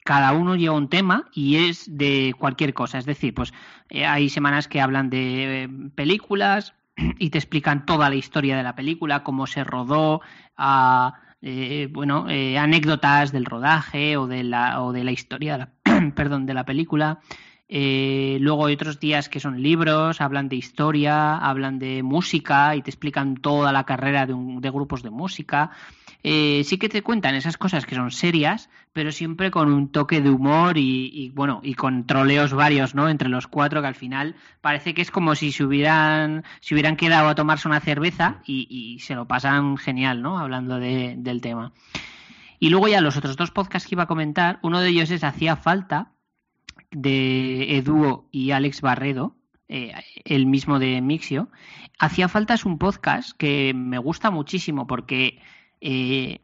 cada 0.03 0.32
uno 0.32 0.55
lleva 0.55 0.76
un 0.76 0.89
tema 0.89 1.26
y 1.34 1.57
es 1.70 1.86
de 1.97 2.34
cualquier 2.38 2.74
cosa. 2.74 2.97
Es 2.97 3.05
decir, 3.05 3.34
pues 3.34 3.53
eh, 3.89 4.05
hay 4.05 4.30
semanas 4.30 4.68
que 4.68 4.82
hablan 4.82 5.09
de 5.09 5.63
eh, 5.63 5.70
películas 5.95 6.74
y 7.20 7.30
te 7.30 7.38
explican 7.38 7.86
toda 7.86 8.09
la 8.09 8.15
historia 8.15 8.55
de 8.57 8.63
la 8.63 8.76
película, 8.76 9.24
cómo 9.24 9.47
se 9.47 9.63
rodó, 9.63 10.22
eh, 11.41 11.88
bueno, 11.91 12.30
eh, 12.30 12.57
anécdotas 12.57 13.32
del 13.32 13.45
rodaje 13.45 14.18
o 14.18 14.28
de 14.28 14.43
la, 14.43 14.82
o 14.82 14.93
de 14.93 15.03
la 15.03 15.11
historia, 15.11 15.74
perdón, 16.15 16.45
de 16.45 16.53
la 16.53 16.65
película. 16.65 17.20
Eh, 17.70 18.38
luego 18.39 18.65
hay 18.65 18.76
otros 18.76 18.99
días 18.99 19.30
que 19.30 19.39
son 19.39 19.61
libros, 19.61 20.22
hablan 20.22 20.49
de 20.49 20.55
historia, 20.55 21.38
hablan 21.38 21.80
de 21.80 22.01
música 22.03 22.76
y 22.76 22.82
te 22.82 22.89
explican 22.89 23.38
toda 23.38 23.72
la 23.74 23.84
carrera 23.84 24.26
de, 24.26 24.36
de 24.36 24.70
grupos 24.70 25.03
de 25.03 25.09
música. 25.09 25.72
Eh, 26.24 26.63
sí 26.65 26.78
que 26.78 26.89
te 26.89 27.03
cuentan 27.03 27.36
esas 27.36 27.57
cosas 27.57 27.86
que 27.86 27.95
son 27.95 28.11
serias, 28.11 28.70
pero 28.91 29.11
siempre 29.11 29.51
con 29.51 29.72
un 29.72 29.89
toque 29.89 30.20
de 30.20 30.30
humor 30.30 30.78
y, 30.78 31.32
bueno, 31.36 31.61
y 31.63 31.76
con 31.76 32.05
troleos 32.05 32.53
varios, 32.53 32.95
¿no? 32.95 33.07
Entre 33.07 33.30
los 33.30 33.47
cuatro, 33.47 33.82
que 33.82 33.88
al 33.88 33.95
final 33.95 34.36
parece 34.61 34.93
que 34.93 35.01
es 35.01 35.11
como 35.11 35.36
si 35.36 35.51
se 35.51 35.63
hubieran, 35.63 36.43
si 36.59 36.74
hubieran 36.74 36.95
quedado 36.95 37.30
a 37.30 37.36
tomarse 37.36 37.68
una 37.68 37.80
cerveza 37.80 38.41
y, 38.45 38.97
se 38.99 39.15
lo 39.15 39.28
pasan 39.28 39.78
genial, 39.78 40.22
¿no? 40.22 40.38
Hablando 40.38 40.80
del 40.80 41.41
tema. 41.41 41.72
Y 42.59 42.70
luego 42.72 42.88
ya 42.88 43.01
los 43.01 43.15
otros 43.15 43.38
dos 43.38 43.51
podcasts 43.51 43.88
que 43.88 43.95
iba 43.95 44.03
a 44.03 44.07
comentar, 44.07 44.59
uno 44.63 44.82
de 44.82 44.89
ellos 44.89 45.11
es 45.11 45.24
Hacía 45.24 45.55
Falta, 45.55 46.11
de 46.92 47.78
Eduo 47.78 48.28
y 48.32 48.52
Alex 48.52 48.82
Barredo, 48.82 49.36
eh, 49.68 49.94
el 50.24 50.46
mismo 50.46 50.80
de 50.80 51.02
Mixio. 51.02 51.50
Hacía 52.00 52.30
falta 52.30 52.54
es 52.54 52.66
un 52.66 52.78
podcast 52.78 53.36
que 53.38 53.74
me 53.74 53.98
gusta 53.98 54.32
muchísimo 54.32 54.88
porque 54.88 55.42
eh, 55.82 56.42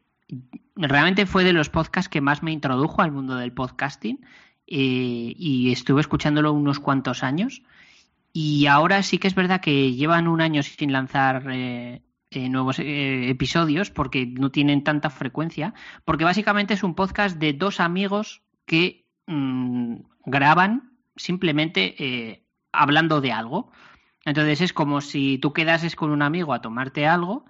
realmente 0.76 1.26
fue 1.26 1.44
de 1.44 1.52
los 1.52 1.70
podcasts 1.70 2.08
que 2.08 2.20
más 2.20 2.42
me 2.42 2.52
introdujo 2.52 3.02
al 3.02 3.12
mundo 3.12 3.36
del 3.36 3.52
podcasting 3.52 4.20
eh, 4.66 5.34
y 5.36 5.72
estuve 5.72 6.00
escuchándolo 6.00 6.52
unos 6.52 6.80
cuantos 6.80 7.22
años. 7.22 7.62
Y 8.32 8.66
ahora 8.66 9.02
sí 9.02 9.18
que 9.18 9.28
es 9.28 9.34
verdad 9.34 9.60
que 9.60 9.92
llevan 9.92 10.26
un 10.26 10.40
año 10.40 10.62
sin 10.62 10.92
lanzar 10.92 11.44
nuevos 12.32 12.80
episodios 12.80 13.90
porque 13.90 14.26
no 14.26 14.50
tienen 14.50 14.82
tanta 14.82 15.08
frecuencia, 15.08 15.72
porque 16.04 16.24
básicamente 16.24 16.74
es 16.74 16.82
un 16.82 16.96
podcast 16.96 17.38
de 17.38 17.52
dos 17.52 17.78
amigos 17.78 18.42
que 18.66 19.03
mm, 19.26 19.96
graban 20.26 20.92
simplemente 21.16 21.94
eh, 21.98 22.44
hablando 22.72 23.20
de 23.20 23.32
algo. 23.32 23.70
Entonces 24.24 24.60
es 24.60 24.72
como 24.72 25.00
si 25.00 25.38
tú 25.38 25.52
quedases 25.52 25.96
con 25.96 26.10
un 26.10 26.22
amigo 26.22 26.54
a 26.54 26.62
tomarte 26.62 27.06
algo, 27.06 27.44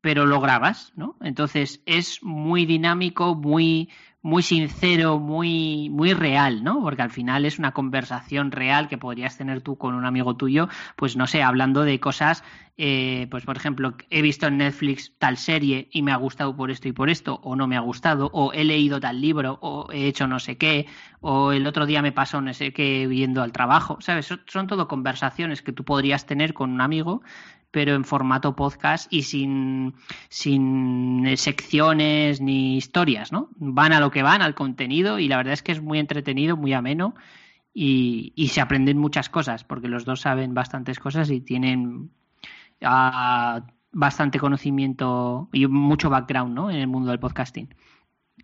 pero 0.00 0.26
lo 0.26 0.40
grabas, 0.40 0.92
¿no? 0.94 1.16
Entonces 1.20 1.82
es 1.86 2.22
muy 2.22 2.66
dinámico, 2.66 3.34
muy 3.34 3.90
muy 4.28 4.42
sincero, 4.42 5.18
muy, 5.18 5.88
muy 5.88 6.12
real, 6.12 6.62
¿no? 6.62 6.82
Porque 6.82 7.02
al 7.02 7.10
final 7.10 7.46
es 7.46 7.58
una 7.58 7.72
conversación 7.72 8.52
real 8.52 8.86
que 8.86 8.98
podrías 8.98 9.38
tener 9.38 9.62
tú 9.62 9.78
con 9.78 9.94
un 9.94 10.04
amigo 10.04 10.36
tuyo, 10.36 10.68
pues 10.96 11.16
no 11.16 11.26
sé, 11.26 11.42
hablando 11.42 11.82
de 11.82 11.98
cosas, 11.98 12.44
eh, 12.76 13.26
pues 13.30 13.44
por 13.44 13.56
ejemplo, 13.56 13.94
he 14.10 14.20
visto 14.20 14.46
en 14.46 14.58
Netflix 14.58 15.12
tal 15.18 15.38
serie 15.38 15.88
y 15.90 16.02
me 16.02 16.12
ha 16.12 16.16
gustado 16.16 16.54
por 16.54 16.70
esto 16.70 16.88
y 16.88 16.92
por 16.92 17.08
esto, 17.08 17.40
o 17.42 17.56
no 17.56 17.66
me 17.66 17.76
ha 17.76 17.80
gustado, 17.80 18.30
o 18.34 18.52
he 18.52 18.64
leído 18.64 19.00
tal 19.00 19.20
libro, 19.20 19.58
o 19.62 19.90
he 19.90 20.06
hecho 20.06 20.26
no 20.28 20.38
sé 20.38 20.58
qué, 20.58 20.86
o 21.20 21.52
el 21.52 21.66
otro 21.66 21.86
día 21.86 22.02
me 22.02 22.12
pasó 22.12 22.42
no 22.42 22.52
sé 22.52 22.72
qué 22.74 23.06
viendo 23.06 23.42
al 23.42 23.50
trabajo, 23.52 23.96
¿sabes? 24.00 24.28
Son 24.46 24.66
todo 24.66 24.88
conversaciones 24.88 25.62
que 25.62 25.72
tú 25.72 25.84
podrías 25.84 26.26
tener 26.26 26.52
con 26.52 26.70
un 26.70 26.82
amigo 26.82 27.22
pero 27.70 27.94
en 27.94 28.04
formato 28.04 28.56
podcast 28.56 29.12
y 29.12 29.22
sin, 29.22 29.94
sin 30.28 31.36
secciones 31.36 32.40
ni 32.40 32.76
historias, 32.76 33.32
¿no? 33.32 33.50
Van 33.56 33.92
a 33.92 34.00
lo 34.00 34.10
que 34.10 34.22
van, 34.22 34.42
al 34.42 34.54
contenido, 34.54 35.18
y 35.18 35.28
la 35.28 35.36
verdad 35.36 35.52
es 35.52 35.62
que 35.62 35.72
es 35.72 35.82
muy 35.82 35.98
entretenido, 35.98 36.56
muy 36.56 36.72
ameno, 36.72 37.14
y, 37.74 38.32
y 38.34 38.48
se 38.48 38.60
aprenden 38.60 38.98
muchas 38.98 39.28
cosas, 39.28 39.64
porque 39.64 39.88
los 39.88 40.04
dos 40.04 40.22
saben 40.22 40.54
bastantes 40.54 40.98
cosas 40.98 41.30
y 41.30 41.40
tienen 41.40 42.10
uh, 42.82 43.60
bastante 43.92 44.38
conocimiento 44.38 45.48
y 45.52 45.66
mucho 45.66 46.10
background, 46.10 46.54
¿no? 46.54 46.70
En 46.70 46.76
el 46.76 46.86
mundo 46.86 47.10
del 47.10 47.20
podcasting. 47.20 47.68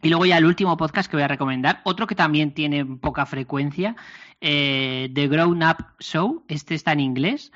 Y 0.02 0.08
luego 0.08 0.26
ya 0.26 0.38
el 0.38 0.44
último 0.44 0.76
podcast 0.76 1.10
que 1.10 1.16
voy 1.16 1.24
a 1.24 1.28
recomendar, 1.28 1.80
otro 1.84 2.06
que 2.06 2.14
también 2.14 2.52
tiene 2.52 2.84
poca 2.84 3.24
frecuencia, 3.26 3.96
eh, 4.40 5.10
The 5.14 5.28
Grown 5.28 5.62
Up 5.62 5.86
Show, 5.98 6.44
este 6.48 6.74
está 6.74 6.92
en 6.92 7.00
inglés, 7.00 7.52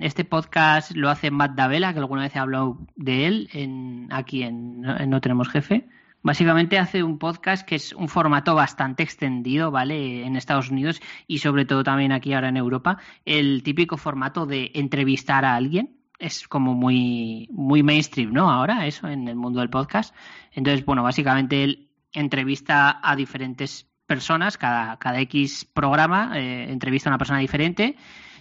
este 0.00 0.24
podcast 0.24 0.92
lo 0.96 1.10
hace 1.10 1.30
Matt 1.30 1.54
Davela, 1.54 1.92
que 1.92 1.98
alguna 1.98 2.22
vez 2.22 2.34
he 2.34 2.38
hablado 2.38 2.78
de 2.96 3.26
él 3.26 3.50
en, 3.52 4.08
aquí 4.10 4.42
en, 4.42 4.80
No 4.80 5.20
Tenemos 5.20 5.48
Jefe. 5.50 5.86
Básicamente 6.22 6.78
hace 6.78 7.02
un 7.02 7.18
podcast 7.18 7.66
que 7.66 7.76
es 7.76 7.92
un 7.92 8.08
formato 8.08 8.54
bastante 8.54 9.02
extendido, 9.02 9.70
¿vale? 9.70 10.24
En 10.24 10.34
Estados 10.34 10.70
Unidos 10.70 11.00
y 11.26 11.38
sobre 11.38 11.64
todo 11.64 11.84
también 11.84 12.10
aquí 12.10 12.32
ahora 12.32 12.48
en 12.48 12.56
Europa. 12.56 12.98
El 13.24 13.62
típico 13.62 13.96
formato 13.98 14.46
de 14.46 14.72
entrevistar 14.74 15.44
a 15.44 15.54
alguien. 15.54 15.97
Es 16.18 16.48
como 16.48 16.74
muy, 16.74 17.48
muy 17.52 17.82
mainstream, 17.82 18.32
¿no? 18.32 18.50
Ahora, 18.50 18.86
eso, 18.86 19.08
en 19.08 19.28
el 19.28 19.36
mundo 19.36 19.60
del 19.60 19.70
podcast. 19.70 20.14
Entonces, 20.52 20.84
bueno, 20.84 21.02
básicamente 21.02 21.62
él 21.62 21.90
entrevista 22.12 23.00
a 23.02 23.14
diferentes 23.14 23.88
personas, 24.06 24.56
cada, 24.56 24.96
cada 24.98 25.20
X 25.20 25.64
programa, 25.64 26.32
eh, 26.34 26.70
entrevista 26.70 27.08
a 27.08 27.12
una 27.12 27.18
persona 27.18 27.38
diferente 27.38 27.96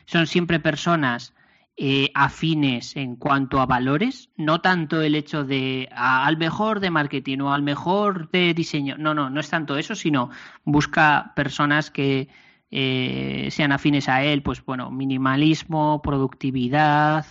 son 0.05 0.25
siempre 0.25 0.59
personas 0.59 1.36
eh, 1.75 2.09
afines 2.15 2.95
en 2.95 3.17
cuanto 3.17 3.61
a 3.61 3.67
valores, 3.67 4.32
no 4.36 4.61
tanto 4.61 5.01
el 5.01 5.13
hecho 5.13 5.43
de 5.43 5.88
al 5.91 6.38
mejor 6.38 6.80
de 6.80 6.89
marketing 6.89 7.39
o 7.41 7.53
al 7.53 7.61
mejor 7.61 8.32
de 8.32 8.55
diseño, 8.55 8.95
no, 8.97 9.13
no, 9.13 9.30
no 9.30 9.39
es 9.39 9.49
tanto 9.49 9.78
eso, 9.78 9.93
sino 9.93 10.32
busca 10.63 11.34
personas 11.36 11.91
que 11.91 12.30
eh, 12.71 13.49
sean 13.51 13.71
afines 13.71 14.09
a 14.09 14.23
él, 14.23 14.41
pues 14.41 14.65
bueno, 14.65 14.89
minimalismo, 14.89 16.01
productividad, 16.01 17.25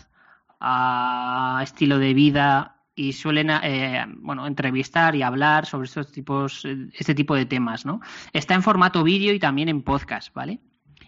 estilo 1.62 1.98
de 1.98 2.14
vida 2.14 2.82
y 2.94 3.12
suelen 3.12 3.50
eh, 3.50 4.06
bueno 4.18 4.46
entrevistar 4.46 5.14
y 5.14 5.22
hablar 5.22 5.66
sobre 5.66 5.86
estos 5.86 6.10
tipos 6.12 6.64
este 6.94 7.14
tipo 7.14 7.34
de 7.34 7.44
temas 7.44 7.84
no 7.84 8.00
está 8.32 8.54
en 8.54 8.62
formato 8.62 9.04
vídeo 9.04 9.34
y 9.34 9.38
también 9.38 9.68
en 9.68 9.82
podcast 9.82 10.32
vale 10.32 10.60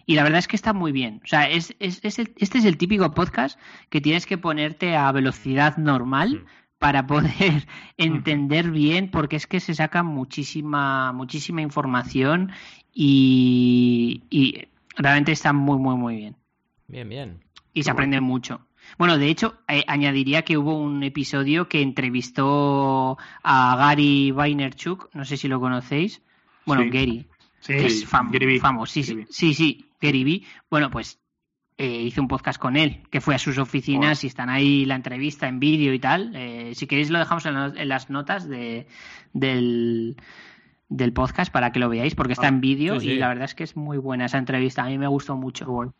y 0.09 0.15
la 0.15 0.23
verdad 0.23 0.39
es 0.39 0.47
que 0.47 0.55
está 0.55 0.73
muy 0.73 0.91
bien. 0.91 1.21
O 1.23 1.27
sea, 1.27 1.47
es, 1.47 1.75
es, 1.77 2.01
este 2.03 2.57
es 2.57 2.65
el 2.65 2.77
típico 2.77 3.13
podcast 3.13 3.59
que 3.91 4.01
tienes 4.01 4.25
que 4.25 4.39
ponerte 4.39 4.95
a 4.95 5.11
velocidad 5.11 5.77
normal 5.77 6.45
para 6.79 7.05
poder 7.05 7.67
entender 7.97 8.71
bien, 8.71 9.11
porque 9.11 9.35
es 9.35 9.45
que 9.45 9.59
se 9.59 9.75
saca 9.75 10.01
muchísima, 10.01 11.13
muchísima 11.13 11.61
información 11.61 12.51
y, 12.91 14.23
realmente 14.95 15.31
está 15.31 15.53
muy, 15.53 15.77
muy, 15.77 15.95
muy 15.95 16.15
bien. 16.15 16.35
Bien, 16.87 17.07
bien. 17.07 17.43
Y 17.73 17.83
se 17.83 17.91
aprende 17.91 18.19
mucho. 18.19 18.61
Bueno, 18.97 19.17
de 19.17 19.29
hecho, 19.29 19.59
eh, 19.67 19.83
añadiría 19.87 20.43
que 20.43 20.57
hubo 20.57 20.77
un 20.77 21.03
episodio 21.03 21.67
que 21.67 21.81
entrevistó 21.81 23.17
a 23.43 23.75
Gary 23.75 24.31
Vaynerchuk, 24.31 25.09
no 25.13 25.25
sé 25.25 25.37
si 25.37 25.47
lo 25.47 25.59
conocéis. 25.59 26.21
Bueno, 26.65 26.83
Gary. 26.91 27.25
Sí, 27.59 27.73
es 27.73 28.05
famoso. 28.05 28.93
Sí, 28.93 29.03
sí, 29.03 29.25
sí, 29.29 29.53
sí, 29.53 29.85
Gary 30.01 30.45
Bueno, 30.69 30.89
pues 30.89 31.19
eh, 31.77 32.01
hice 32.03 32.19
un 32.19 32.27
podcast 32.27 32.59
con 32.59 32.75
él, 32.75 33.03
que 33.09 33.21
fue 33.21 33.35
a 33.35 33.39
sus 33.39 33.57
oficinas 33.57 34.25
y 34.25 34.27
están 34.27 34.49
ahí 34.49 34.83
la 34.83 34.95
entrevista 34.95 35.47
en 35.47 35.59
vídeo 35.61 35.93
y 35.93 35.99
tal. 35.99 36.35
Eh, 36.35 36.71
si 36.75 36.87
queréis 36.87 37.09
lo 37.09 37.19
dejamos 37.19 37.45
en, 37.45 37.87
las 37.87 38.09
notas 38.09 38.49
de, 38.49 38.85
del, 39.31 40.17
del, 40.89 41.13
podcast 41.13 41.53
para 41.53 41.71
que 41.71 41.79
lo 41.79 41.87
veáis, 41.87 42.15
porque 42.15 42.33
está 42.33 42.47
ah, 42.47 42.49
en 42.49 42.59
vídeo 42.59 43.01
y 43.01 43.15
la 43.15 43.29
verdad 43.29 43.45
es 43.45 43.55
que 43.55 43.63
es 43.63 43.77
muy 43.77 43.97
buena 43.97 44.25
esa 44.25 44.37
entrevista. 44.37 44.83
A 44.83 44.87
mí 44.87 44.97
me 44.97 45.07
gustó 45.07 45.37
mucho. 45.37 45.65
No 45.67 45.93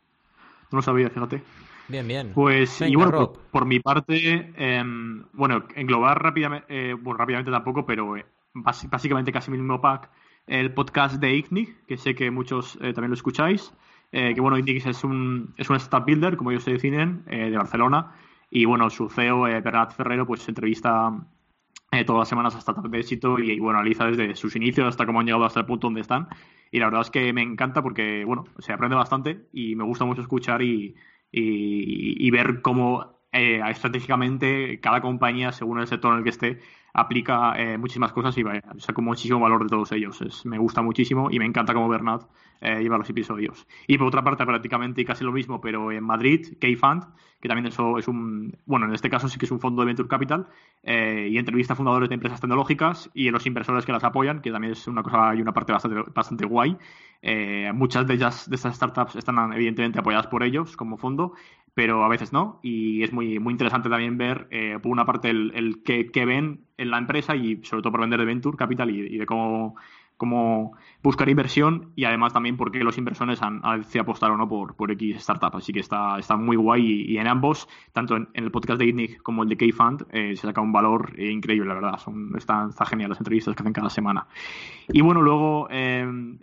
lo 0.69 0.81
sabía, 0.81 1.09
fíjate. 1.09 1.41
Bien, 1.89 2.07
bien. 2.07 2.31
Pues, 2.33 2.81
y 2.81 2.95
bueno, 2.95 3.33
por, 3.51 3.65
mi 3.65 3.79
parte, 3.79 4.53
em, 4.55 5.25
bueno, 5.33 5.65
englobar 5.75 6.21
rápidamente, 6.21 6.65
eh, 6.69 6.93
bueno, 6.93 7.17
rápidamente 7.17 7.51
tampoco, 7.51 7.85
pero 7.85 8.13
básicamente 8.53 9.31
casi 9.31 9.51
mismo 9.51 9.81
pack 9.81 10.09
el 10.49 10.73
podcast 10.73 11.21
de 11.21 11.35
ICNIC, 11.35 11.85
que 11.85 11.97
sé 11.97 12.15
que 12.15 12.31
muchos 12.31 12.75
eh, 12.81 12.93
también 12.93 13.11
lo 13.11 13.15
escucháis. 13.15 13.71
Eh, 14.11 14.33
que 14.33 14.41
bueno, 14.41 14.57
ICNIC 14.57 14.87
es 14.87 15.03
un, 15.03 15.53
es 15.57 15.69
un 15.69 15.75
startup 15.75 16.05
builder, 16.05 16.37
como 16.37 16.51
ellos 16.51 16.63
se 16.63 16.71
definen, 16.71 17.23
eh, 17.27 17.51
de 17.51 17.57
Barcelona. 17.57 18.13
Y 18.49 18.65
bueno, 18.65 18.89
su 18.89 19.09
CEO, 19.09 19.41
Bernat 19.41 19.93
Ferrero, 19.93 20.25
pues 20.25 20.41
se 20.41 20.51
entrevista 20.51 21.13
todas 22.05 22.19
las 22.19 22.29
semanas 22.29 22.55
hasta 22.55 22.73
tarde 22.73 22.89
de 22.89 22.99
éxito 22.99 23.39
y, 23.39 23.59
bueno, 23.59 23.79
analiza 23.79 24.05
desde 24.05 24.35
sus 24.35 24.55
inicios 24.55 24.87
hasta 24.87 25.05
cómo 25.05 25.19
han 25.19 25.25
llegado 25.25 25.45
hasta 25.45 25.59
el 25.59 25.65
punto 25.67 25.87
donde 25.87 26.01
están. 26.01 26.27
Y 26.71 26.79
la 26.79 26.85
verdad 26.85 27.01
es 27.01 27.11
que 27.11 27.31
me 27.33 27.43
encanta 27.43 27.83
porque, 27.83 28.23
bueno, 28.25 28.45
se 28.57 28.73
aprende 28.73 28.95
bastante 28.95 29.47
y 29.53 29.75
me 29.75 29.83
gusta 29.83 30.05
mucho 30.05 30.21
escuchar 30.21 30.63
y, 30.63 30.95
y 31.31 32.29
ver 32.31 32.61
cómo 32.61 33.18
estratégicamente 33.31 34.79
cada 34.79 35.01
compañía, 35.01 35.51
según 35.51 35.79
el 35.79 35.87
sector 35.87 36.11
en 36.13 36.17
el 36.19 36.23
que 36.23 36.29
esté, 36.29 36.59
aplica 36.93 37.53
eh, 37.57 37.77
muchísimas 37.77 38.11
cosas 38.11 38.37
y 38.37 38.43
vaya, 38.43 38.63
saco 38.77 39.01
muchísimo 39.01 39.39
valor 39.39 39.63
de 39.63 39.69
todos 39.69 39.91
ellos. 39.91 40.21
Es, 40.21 40.45
me 40.45 40.57
gusta 40.57 40.81
muchísimo 40.81 41.29
y 41.31 41.39
me 41.39 41.45
encanta 41.45 41.73
cómo 41.73 41.87
Bernat 41.89 42.23
eh, 42.61 42.81
lleva 42.81 42.97
los 42.97 43.09
episodios. 43.09 43.67
Y 43.87 43.97
por 43.97 44.07
otra 44.07 44.23
parte, 44.23 44.45
prácticamente 44.45 45.05
casi 45.05 45.23
lo 45.23 45.31
mismo, 45.31 45.61
pero 45.61 45.91
en 45.91 46.03
Madrid, 46.03 46.57
K-Fund, 46.59 47.05
que 47.39 47.47
también 47.47 47.67
eso 47.67 47.97
es 47.97 48.07
un, 48.07 48.57
bueno, 48.65 48.85
en 48.87 48.93
este 48.93 49.09
caso 49.09 49.29
sí 49.29 49.39
que 49.39 49.45
es 49.45 49.51
un 49.51 49.61
fondo 49.61 49.81
de 49.81 49.85
Venture 49.85 50.09
Capital, 50.09 50.47
eh, 50.83 51.29
y 51.31 51.37
entrevista 51.37 51.73
a 51.73 51.75
fundadores 51.75 52.09
de 52.09 52.15
empresas 52.15 52.41
tecnológicas 52.41 53.09
y 53.13 53.29
a 53.29 53.31
los 53.31 53.45
inversores 53.45 53.85
que 53.85 53.93
las 53.93 54.03
apoyan, 54.03 54.41
que 54.41 54.51
también 54.51 54.73
es 54.73 54.87
una 54.87 55.03
cosa 55.03 55.35
y 55.35 55.41
una 55.41 55.53
parte 55.53 55.71
bastante, 55.71 56.03
bastante 56.13 56.45
guay. 56.45 56.75
muchas 57.73 58.07
de 58.07 58.13
ellas, 58.13 58.49
de 58.49 58.55
estas 58.55 58.75
startups, 58.75 59.15
están 59.15 59.53
evidentemente 59.53 59.99
apoyadas 59.99 60.27
por 60.27 60.43
ellos 60.43 60.75
como 60.75 60.97
fondo, 60.97 61.33
pero 61.79 62.03
a 62.03 62.09
veces 62.09 62.33
no. 62.33 62.59
Y 62.61 63.03
es 63.03 63.13
muy, 63.13 63.39
muy 63.39 63.53
interesante 63.53 63.87
también 63.87 64.17
ver, 64.17 64.49
eh, 64.51 64.77
por 64.83 64.91
una 64.91 65.05
parte, 65.05 65.29
el, 65.29 65.53
el 65.55 65.81
que, 65.81 66.25
ven 66.25 66.65
en 66.75 66.91
la 66.91 66.97
empresa 66.97 67.37
y 67.37 67.63
sobre 67.63 67.81
todo 67.81 67.93
por 67.93 68.01
vender 68.01 68.19
de 68.19 68.25
Venture 68.25 68.57
Capital 68.57 68.89
y, 68.89 69.17
de 69.17 69.25
cómo, 69.25 69.75
cómo, 70.17 70.73
buscar 71.01 71.29
inversión 71.29 71.93
y 71.95 72.03
además 72.03 72.33
también 72.33 72.57
por 72.57 72.69
qué 72.69 72.79
los 72.79 72.97
inversores 72.97 73.41
han, 73.41 73.61
decidido 73.77 74.01
apostar 74.01 74.29
o 74.29 74.35
no 74.35 74.49
por, 74.49 74.75
por 74.75 74.91
X 74.91 75.15
startup. 75.19 75.55
Así 75.55 75.71
que 75.71 75.79
está, 75.79 76.19
está 76.19 76.35
muy 76.35 76.57
guay 76.57 77.05
y, 77.07 77.17
en 77.17 77.27
ambos, 77.27 77.69
tanto 77.93 78.17
en, 78.17 78.27
el 78.33 78.51
podcast 78.51 78.77
de 78.77 78.87
ITNIC 78.87 79.21
como 79.23 79.43
el 79.43 79.47
de 79.47 79.55
K-Fund, 79.55 80.05
eh, 80.11 80.35
se 80.35 80.47
saca 80.47 80.59
un 80.59 80.73
valor 80.73 81.13
eh, 81.17 81.31
increíble, 81.31 81.69
la 81.69 81.75
verdad. 81.75 81.97
Son, 81.97 82.35
están, 82.35 82.71
está 82.71 82.85
genial 82.87 83.07
las 83.07 83.19
entrevistas 83.19 83.55
que 83.55 83.63
hacen 83.63 83.71
cada 83.71 83.89
semana. 83.89 84.27
Y 84.89 84.99
bueno, 84.99 85.21
luego 85.21 85.69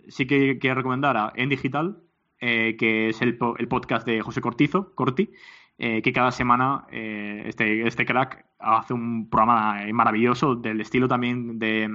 sí 0.07 0.25
que 0.25 0.57
quiero 0.57 0.77
recomendar 0.77 1.15
a 1.15 1.31
En 1.35 1.49
Digital, 1.49 1.97
eh, 2.39 2.75
que 2.77 3.09
es 3.09 3.21
el, 3.23 3.35
podcast 3.37 4.05
de 4.05 4.21
José 4.21 4.41
Cortizo, 4.41 4.93
Corti, 4.93 5.31
eh, 5.79 6.03
que 6.03 6.13
cada 6.13 6.31
semana 6.31 6.85
eh, 6.91 7.43
este, 7.47 7.87
este 7.87 8.05
crack 8.05 8.45
hace 8.59 8.93
un 8.93 9.27
programa 9.27 9.79
maravilloso 9.91 10.53
del 10.55 10.81
estilo 10.81 11.07
también 11.07 11.57
de, 11.57 11.89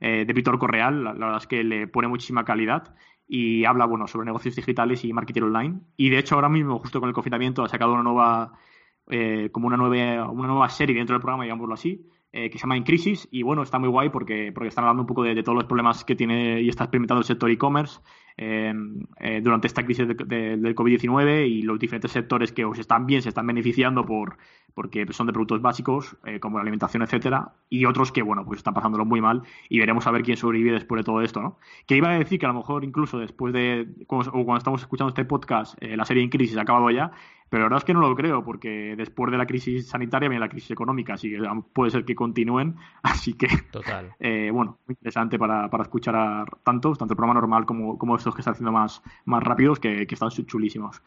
de 0.00 0.32
Víctor 0.32 0.58
Correal. 0.58 1.04
La, 1.04 1.12
verdad 1.12 1.36
es 1.36 1.46
que 1.46 1.62
le 1.64 1.86
pone 1.86 2.08
muchísima 2.08 2.44
calidad 2.44 2.94
y 3.28 3.64
habla 3.66 3.84
bueno 3.84 4.06
sobre 4.06 4.26
negocios 4.26 4.56
digitales 4.56 5.04
y 5.04 5.12
marketing 5.12 5.42
online. 5.42 5.80
Y 5.98 6.08
de 6.08 6.18
hecho 6.18 6.34
ahora 6.34 6.48
mismo, 6.48 6.78
justo 6.78 7.00
con 7.00 7.10
el 7.10 7.14
confinamiento, 7.14 7.62
ha 7.62 7.68
sacado 7.68 7.92
una 7.92 8.02
nueva 8.02 8.52
como 9.52 9.66
una 9.66 9.76
nueva, 9.76 10.30
una 10.30 10.48
nueva 10.48 10.68
serie 10.70 10.96
dentro 10.96 11.12
del 11.12 11.20
programa, 11.20 11.44
digámoslo 11.44 11.74
así, 11.74 12.08
que 12.32 12.52
se 12.52 12.58
llama 12.58 12.78
En 12.78 12.84
Crisis 12.84 13.28
y 13.30 13.42
bueno, 13.42 13.62
está 13.62 13.78
muy 13.78 13.90
guay 13.90 14.08
porque, 14.08 14.50
porque 14.50 14.68
están 14.68 14.84
hablando 14.84 15.02
un 15.02 15.06
poco 15.06 15.22
de 15.24 15.42
todos 15.42 15.56
los 15.56 15.66
problemas 15.66 16.06
que 16.06 16.16
tiene 16.16 16.62
y 16.62 16.70
está 16.70 16.84
experimentando 16.84 17.20
el 17.20 17.26
sector 17.26 17.50
e-commerce 17.50 18.00
Em, 18.36 19.06
eh, 19.20 19.40
durante 19.40 19.68
esta 19.68 19.84
crisis 19.84 20.08
del 20.08 20.74
COVID-19 20.74 21.46
y 21.46 21.62
los 21.62 21.78
diferentes 21.78 22.10
sectores 22.10 22.50
que 22.50 22.64
os 22.64 22.78
están 22.78 23.06
bien, 23.06 23.22
se 23.22 23.28
están 23.28 23.46
beneficiando 23.46 24.04
por 24.04 24.38
porque 24.74 25.06
son 25.12 25.28
de 25.28 25.32
productos 25.32 25.62
básicos 25.62 26.16
eh, 26.24 26.40
como 26.40 26.58
la 26.58 26.62
alimentación, 26.62 27.02
etcétera, 27.02 27.52
y 27.70 27.84
otros 27.84 28.10
que, 28.10 28.22
bueno, 28.22 28.44
pues 28.44 28.58
están 28.58 28.74
pasándolo 28.74 29.04
muy 29.04 29.20
mal 29.20 29.42
y 29.68 29.78
veremos 29.78 30.06
a 30.06 30.10
ver 30.10 30.22
quién 30.22 30.36
sobrevive 30.36 30.72
después 30.72 30.98
de 30.98 31.04
todo 31.04 31.22
esto, 31.22 31.40
¿no? 31.40 31.58
Que 31.86 31.96
iba 31.96 32.10
a 32.10 32.18
decir 32.18 32.40
que 32.40 32.46
a 32.46 32.48
lo 32.48 32.56
mejor 32.56 32.84
incluso 32.84 33.18
después 33.18 33.54
de, 33.54 33.86
o 34.08 34.44
cuando 34.44 34.56
estamos 34.56 34.80
escuchando 34.80 35.10
este 35.10 35.24
podcast, 35.24 35.80
eh, 35.80 35.96
la 35.96 36.04
serie 36.04 36.24
en 36.24 36.28
crisis 36.28 36.56
ha 36.56 36.62
acabado 36.62 36.90
ya, 36.90 37.12
pero 37.48 37.62
la 37.62 37.66
verdad 37.66 37.78
es 37.78 37.84
que 37.84 37.94
no 37.94 38.00
lo 38.00 38.16
creo, 38.16 38.44
porque 38.44 38.94
después 38.96 39.30
de 39.30 39.38
la 39.38 39.46
crisis 39.46 39.88
sanitaria 39.88 40.28
viene 40.28 40.40
la 40.40 40.48
crisis 40.48 40.72
económica, 40.72 41.14
así 41.14 41.30
que 41.30 41.40
puede 41.72 41.92
ser 41.92 42.04
que 42.04 42.16
continúen. 42.16 42.74
Así 43.04 43.34
que, 43.34 43.46
Total. 43.70 44.14
Eh, 44.18 44.50
bueno, 44.52 44.78
muy 44.86 44.94
interesante 44.94 45.38
para, 45.38 45.70
para, 45.70 45.84
escuchar 45.84 46.16
a 46.16 46.44
tantos, 46.64 46.98
tanto 46.98 47.12
el 47.12 47.16
programa 47.16 47.38
normal 47.38 47.64
como, 47.64 47.96
como 47.96 48.16
estos 48.24 48.34
que 48.34 48.40
están 48.40 48.52
haciendo 48.52 48.72
más, 48.72 49.02
más 49.26 49.42
rápidos, 49.42 49.78
que, 49.78 50.06
que 50.06 50.14
están 50.14 50.30
chulísimos. 50.30 51.02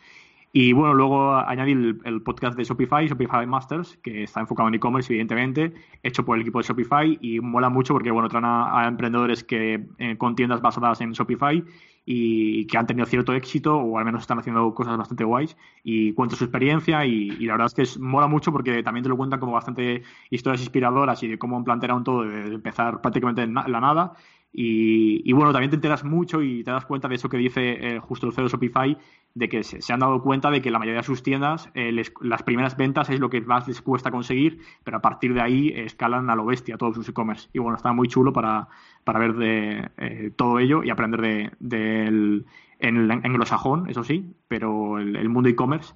Y 0.54 0.72
bueno, 0.74 0.94
luego 0.94 1.36
añadir 1.36 2.00
el, 2.04 2.22
podcast 2.22 2.58
de 2.58 2.64
Shopify, 2.64 3.08
Shopify 3.08 3.46
Masters, 3.46 3.98
que 4.02 4.24
está 4.24 4.40
enfocado 4.40 4.70
en 4.70 4.76
e-commerce, 4.76 5.12
evidentemente, 5.12 5.74
hecho 6.04 6.24
por 6.24 6.38
el 6.38 6.42
equipo 6.42 6.60
de 6.60 6.68
Shopify 6.68 7.18
y 7.22 7.40
mola 7.42 7.70
mucho 7.70 7.94
porque, 7.94 8.12
bueno, 8.12 8.30
traen 8.30 8.46
a, 8.46 8.88
emprendedores 8.88 9.44
que 9.44 9.86
eh, 9.98 10.18
con 10.18 10.36
tiendas 10.36 10.62
basadas 10.62 11.02
en 11.02 11.12
Shopify 11.12 11.64
y 12.06 12.66
que 12.66 12.78
han 12.78 12.88
tenido 12.88 13.06
cierto 13.06 13.34
éxito 13.34 13.78
o 13.78 13.98
al 14.00 14.06
menos 14.06 14.22
están 14.22 14.40
haciendo 14.40 14.74
cosas 14.74 14.98
bastante 14.98 15.26
guays 15.26 15.58
y 15.84 16.14
cuento 16.14 16.38
su 16.38 16.46
experiencia 16.46 17.06
y, 17.06 17.30
la 17.46 17.54
verdad 17.54 17.68
es 17.68 17.74
que 17.74 18.00
mola 18.00 18.28
mucho 18.28 18.54
porque 18.54 18.82
también 18.82 19.04
te 19.04 19.10
lo 19.10 19.18
cuentan 19.18 19.42
como 19.42 19.52
bastante 19.52 20.04
historias 20.30 20.62
inspiradoras 20.62 21.22
y 21.24 21.28
de 21.28 21.38
cómo 21.38 21.62
plantearon 21.64 22.06
todo 22.06 22.24
de 22.24 22.56
empezar 22.56 23.02
prácticamente 23.02 23.42
en 23.44 23.54
la 23.54 23.82
nada 23.82 24.14
y, 24.60 25.32
bueno, 25.34 25.52
también 25.52 25.70
te 25.70 25.76
enteras 25.76 26.04
mucho 26.04 26.42
y 26.42 26.64
te 26.64 26.72
das 26.72 26.84
cuenta 26.84 27.08
de 27.08 27.14
eso 27.14 27.30
que 27.30 27.38
dice 27.38 27.78
eh, 27.80 28.00
justo 28.00 28.26
el 28.26 28.34
CEO 28.34 28.46
de 28.46 28.50
Shopify, 28.50 28.98
de 29.36 29.50
que 29.50 29.64
se, 29.64 29.94
han 29.94 30.00
dado 30.00 30.24
cuenta 30.24 30.50
de 30.50 30.64
que 30.64 30.72
la 30.72 30.80
mayoría 30.80 31.02
de 31.02 31.06
sus 31.06 31.22
tiendas, 31.22 31.70
eh, 31.76 31.92
las 32.22 32.42
primeras 32.42 32.76
ventas 32.76 33.12
es 33.12 33.20
lo 33.20 33.30
que 33.30 33.40
más 33.42 33.68
les 33.68 33.84
cuesta 33.84 34.10
conseguir, 34.10 34.62
pero 34.84 34.98
a 34.98 35.00
partir 35.00 35.36
de 35.36 35.42
ahí 35.42 35.72
escalan 35.76 36.32
a 36.32 36.36
lo 36.36 36.44
bestia 36.44 36.76
todos 36.76 36.96
sus 36.96 37.08
e-commerce. 37.08 37.50
Y 37.54 37.60
bueno, 37.60 37.78
está 37.78 37.94
muy 37.94 38.08
chulo 38.08 38.34
para, 38.34 38.68
para 39.04 39.20
ver 39.20 39.36
de 39.36 39.92
eh, 39.98 40.32
todo 40.36 40.58
ello 40.58 40.84
y 40.84 40.90
aprender 40.90 41.22
de, 41.22 41.52
del 41.60 42.48
en, 42.80 43.12
anglosajón, 43.12 43.88
eso 43.92 44.04
sí, 44.04 44.34
pero 44.48 44.98
el, 44.98 45.18
el 45.18 45.30
mundo 45.30 45.50
e-commerce 45.50 45.94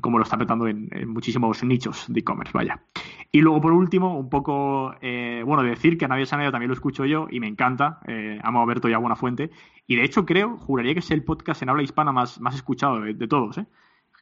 como 0.00 0.18
lo 0.18 0.24
está 0.24 0.36
petando 0.36 0.66
en, 0.66 0.88
muchísimos 1.06 1.62
nichos 1.64 2.06
de 2.08 2.20
e-commerce, 2.20 2.52
vaya. 2.52 2.82
Y 3.30 3.40
luego, 3.40 3.60
por 3.60 3.72
último, 3.72 4.18
un 4.18 4.28
poco, 4.28 4.94
eh, 5.00 5.42
bueno, 5.44 5.62
decir 5.62 5.98
que 5.98 6.04
a 6.04 6.08
Nadie 6.08 6.26
Sanero 6.26 6.50
también 6.50 6.68
lo 6.68 6.74
escucho 6.74 7.04
yo 7.04 7.28
y 7.30 7.40
me 7.40 7.46
encanta, 7.46 8.00
eh, 8.06 8.40
amo 8.42 8.62
a 8.62 8.66
Berto 8.66 8.88
y 8.88 8.92
a 8.92 8.98
Buena 8.98 9.16
Fuente, 9.16 9.50
y 9.86 9.96
de 9.96 10.04
hecho 10.04 10.24
creo, 10.24 10.56
juraría 10.56 10.94
que 10.94 11.00
es 11.00 11.10
el 11.10 11.22
podcast 11.22 11.62
en 11.62 11.68
habla 11.68 11.82
hispana 11.82 12.12
más, 12.12 12.40
más 12.40 12.54
escuchado 12.54 13.00
de, 13.00 13.28
todos, 13.28 13.58
¿eh? 13.58 13.66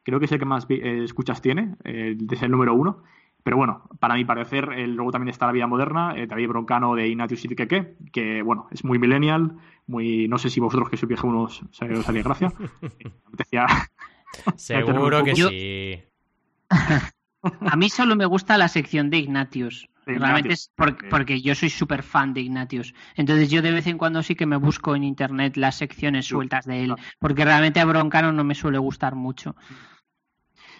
Creo 0.02 0.18
que 0.18 0.26
es 0.26 0.32
el 0.32 0.38
que 0.38 0.44
más 0.44 0.66
eh, 0.68 1.02
escuchas 1.02 1.40
tiene, 1.40 1.76
es 1.84 2.42
el 2.42 2.50
número 2.50 2.74
uno. 2.74 3.02
Pero 3.42 3.58
bueno, 3.58 3.88
para 4.00 4.14
mi 4.14 4.24
parecer, 4.24 4.68
luego 4.88 5.12
también 5.12 5.28
está 5.28 5.44
La 5.44 5.52
Vida 5.52 5.66
Moderna, 5.66 6.14
David 6.26 6.48
Broncano 6.48 6.94
de 6.94 7.08
Ignatius 7.08 7.40
City 7.42 7.54
que, 7.54 7.94
que 8.10 8.40
bueno, 8.40 8.68
es 8.70 8.84
muy 8.84 8.98
millennial, 8.98 9.56
muy, 9.86 10.28
no 10.28 10.38
sé 10.38 10.48
si 10.48 10.60
vosotros 10.60 10.88
que 10.88 10.96
sois 10.96 11.08
viejunos 11.08 11.62
os 11.62 11.82
haría 12.08 12.22
gracia. 12.22 12.52
me 13.38 14.13
Seguro 14.56 15.24
que 15.24 15.34
sí. 15.34 16.02
A 17.60 17.76
mí 17.76 17.90
solo 17.90 18.16
me 18.16 18.24
gusta 18.24 18.56
la 18.56 18.68
sección 18.68 19.10
de 19.10 19.18
Ignatius. 19.18 19.88
Realmente 20.06 20.52
es 20.52 20.70
porque, 21.08 21.40
yo 21.40 21.54
soy 21.54 21.70
súper 21.70 22.02
fan 22.02 22.34
de 22.34 22.42
Ignatius. 22.42 22.94
Entonces 23.16 23.50
yo 23.50 23.62
de 23.62 23.72
vez 23.72 23.86
en 23.86 23.98
cuando 23.98 24.22
sí 24.22 24.34
que 24.34 24.46
me 24.46 24.56
busco 24.56 24.94
en 24.94 25.04
internet 25.04 25.56
las 25.56 25.76
secciones 25.76 26.26
sueltas 26.26 26.66
de 26.66 26.84
él. 26.84 26.94
Porque 27.18 27.44
realmente 27.44 27.80
a 27.80 27.84
Broncano 27.84 28.32
no 28.32 28.44
me 28.44 28.54
suele 28.54 28.78
gustar 28.78 29.14
mucho. 29.14 29.56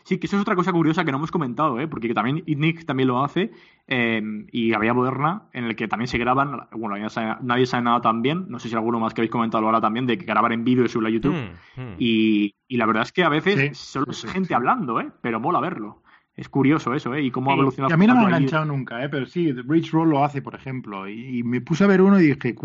Sí, 0.05 0.18
que 0.18 0.26
eso 0.26 0.36
es 0.36 0.42
otra 0.42 0.55
cosa 0.55 0.70
curiosa 0.70 1.05
que 1.05 1.11
no 1.11 1.16
hemos 1.16 1.30
comentado, 1.30 1.80
¿eh? 1.80 1.88
porque 1.88 2.12
también 2.12 2.44
Nick 2.46 2.84
también 2.84 3.09
lo 3.09 3.24
hace 3.24 3.50
em, 3.86 4.46
y 4.52 4.68
Gabriela 4.68 4.92
Moderna, 4.92 5.42
en 5.52 5.64
el 5.64 5.76
que 5.76 5.88
también 5.88 6.09
se 6.09 6.18
graban, 6.18 6.68
bueno, 6.72 6.96
nadie 7.40 7.66
sabe 7.66 7.82
nada 7.82 8.02
también, 8.02 8.44
no 8.48 8.59
sé 8.59 8.68
si 8.68 8.74
alguno 8.74 9.00
más 9.00 9.14
que 9.14 9.22
habéis 9.22 9.32
comentado 9.32 9.64
ahora 9.64 9.80
también, 9.80 10.07
de 10.07 10.18
que 10.18 10.26
grabar 10.26 10.52
en 10.52 10.62
vídeo 10.62 10.84
y 10.84 10.88
subirlo 10.90 11.09
a 11.09 11.12
YouTube. 11.12 11.34
Mm, 11.34 11.80
mm. 11.80 11.96
Y, 11.98 12.55
la 12.68 12.86
verdad 12.86 13.05
es 13.05 13.12
que 13.12 13.24
a 13.24 13.28
veces 13.28 13.78
solo 13.78 14.11
es 14.11 14.24
gente 14.24 14.55
hablando, 14.55 15.00
¿eh? 15.00 15.11
pero 15.22 15.40
mola 15.40 15.61
verlo. 15.61 16.02
Es 16.36 16.48
curioso 16.48 16.92
eso, 16.94 17.14
¿eh? 17.14 17.22
Y 17.22 17.30
cómo 17.30 17.50
ha 17.50 17.55
evolucionado. 17.55 17.94
a 17.94 17.96
mí 17.96 18.07
no 18.09 18.14
me 18.16 18.22
ha 18.22 18.24
enganchado 18.24 18.64
nunca, 18.64 19.05
¿eh? 19.05 19.09
Pero 19.09 19.24
sí, 19.24 19.52
Rich 19.52 19.92
Roll 19.92 20.11
lo 20.11 20.24
hace, 20.24 20.42
por 20.42 20.57
ejemplo. 20.57 21.09
Y, 21.09 21.44
me 21.44 21.61
puse 21.61 21.84
a 21.84 21.86
ver 21.86 22.02
uno 22.02 22.18
y 22.18 22.26
dije, 22.26 22.57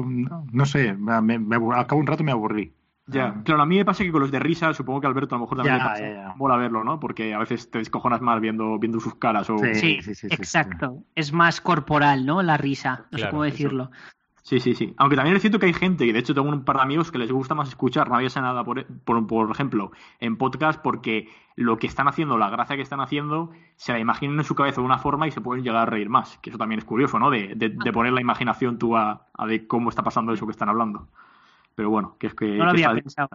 no, 0.52 0.66
sé, 0.66 0.96
me, 0.96 1.36
al 1.36 1.88
cabo 1.88 2.02
un 2.02 2.08
rato 2.08 2.24
me 2.24 2.32
aburrí. 2.32 2.74
Ya, 3.12 3.28
ah. 3.28 3.42
claro, 3.44 3.62
a 3.64 3.66
mí 3.66 3.78
me 3.78 3.86
pasa 3.86 4.04
que 4.04 4.12
con 4.12 4.22
los 4.22 4.32
de 4.32 4.40
risa, 4.40 4.74
supongo 4.74 5.02
que 5.02 5.08
Alberto 5.08 5.36
a 5.36 5.38
lo 5.38 5.46
mejor 5.46 5.58
también 5.58 5.78
le 5.78 5.84
pasa. 5.84 6.34
Mola 6.38 6.58
verlo, 6.58 6.84
¿no? 6.84 7.00
Porque 7.00 7.34
a 7.34 7.40
veces 7.40 7.70
te 7.72 7.80
descojonas 7.80 8.22
más 8.22 8.40
viendo, 8.40 8.78
viendo 8.78 9.00
sus 9.00 9.16
caras. 9.16 9.50
O... 9.50 9.58
Sí, 9.58 10.02
sí, 10.02 10.16
sí, 10.16 10.28
exacto. 10.28 11.04
Es 11.16 11.34
más 11.34 11.62
corporal, 11.62 12.26
¿no? 12.26 12.42
La 12.42 12.58
risa, 12.58 13.06
no 13.12 13.18
sé 13.18 13.30
cómo 13.30 13.44
decirlo. 13.44 13.90
Sí, 14.50 14.60
sí, 14.60 14.74
sí. 14.74 14.96
Aunque 14.98 15.16
también 15.16 15.36
es 15.36 15.42
cierto 15.42 15.60
que 15.60 15.68
hay 15.68 15.74
gente, 15.74 16.06
y 16.06 16.12
de 16.12 16.18
hecho 16.18 16.34
tengo 16.34 16.50
un 16.50 16.64
par 16.64 16.78
de 16.78 16.82
amigos 16.82 17.12
que 17.12 17.20
les 17.20 17.32
gusta 17.32 17.54
más 17.54 17.68
escuchar 17.70 18.10
Nadie 18.10 18.32
sabe 18.32 18.48
nada, 18.48 18.64
por, 18.64 18.84
por, 19.06 19.52
ejemplo, 19.52 19.92
en 20.20 20.38
podcast, 20.38 20.82
porque 20.82 21.30
lo 21.56 21.78
que 21.78 21.86
están 21.86 22.08
haciendo, 22.08 22.38
la 22.38 22.50
gracia 22.50 22.76
que 22.76 22.82
están 22.82 23.00
haciendo, 23.00 23.52
se 23.76 23.92
la 23.92 24.00
imaginan 24.00 24.40
en 24.40 24.44
su 24.46 24.56
cabeza 24.56 24.82
de 24.82 24.86
una 24.86 24.98
forma 24.98 25.28
y 25.28 25.32
se 25.32 25.42
pueden 25.42 25.64
llegar 25.64 25.84
a 25.84 25.86
reír 25.86 26.10
más. 26.10 26.40
Que 26.40 26.50
eso 26.50 26.58
también 26.58 26.80
es 26.80 26.86
curioso, 26.86 27.20
¿no? 27.20 27.30
De, 27.30 27.54
de, 27.56 27.76
ah. 27.88 27.92
poner 27.92 28.12
la 28.12 28.22
imaginación 28.22 28.80
tú 28.80 28.98
a, 28.98 29.28
a, 29.34 29.46
de 29.46 29.68
cómo 29.68 29.90
está 29.90 30.02
pasando 30.04 30.34
eso 30.34 30.48
que 30.48 30.52
están 30.52 30.70
hablando. 30.70 31.08
Pero 31.80 31.92
bueno, 31.92 32.18
que 32.20 32.28
es 32.28 32.34
que. 32.34 32.46
No 32.46 32.66
lo 32.66 32.72
había 32.72 32.94
pensado. 32.94 33.30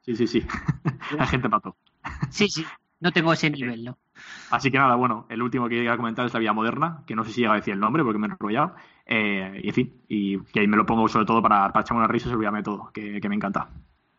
Sí, 0.00 0.16
sí, 0.16 0.26
sí. 0.26 0.44
Hay 1.16 1.26
gente 1.28 1.48
pato. 1.48 1.76
Sí, 2.28 2.48
sí. 2.48 2.66
No 2.98 3.12
tengo 3.12 3.32
ese 3.32 3.50
nivel, 3.50 3.84
¿no? 3.84 3.98
Así 4.50 4.72
que 4.72 4.78
nada, 4.78 4.96
bueno, 4.96 5.26
el 5.28 5.40
último 5.40 5.68
que 5.68 5.76
quería 5.76 5.96
comentar 5.96 6.26
es 6.26 6.34
la 6.34 6.40
Vía 6.40 6.52
Moderna, 6.52 7.04
que 7.06 7.14
no 7.14 7.22
sé 7.22 7.30
si 7.30 7.42
llega 7.42 7.52
a 7.52 7.56
decir 7.58 7.74
el 7.74 7.78
nombre 7.78 8.02
porque 8.02 8.18
me 8.18 8.26
he 8.26 8.30
enrollado. 8.30 8.74
Eh, 9.06 9.60
y 9.62 9.68
en 9.68 9.74
fin, 9.74 9.94
y 10.08 10.40
que 10.40 10.58
ahí 10.58 10.66
me 10.66 10.76
lo 10.76 10.84
pongo 10.86 11.06
sobre 11.06 11.24
todo 11.24 11.40
para, 11.40 11.72
para 11.72 11.84
echarme 11.84 12.00
una 12.00 12.08
risa 12.08 12.28
sobre 12.28 12.48
el 12.48 12.62
todo, 12.64 12.90
que, 12.92 13.20
que 13.20 13.28
me 13.28 13.36
encanta. 13.36 13.70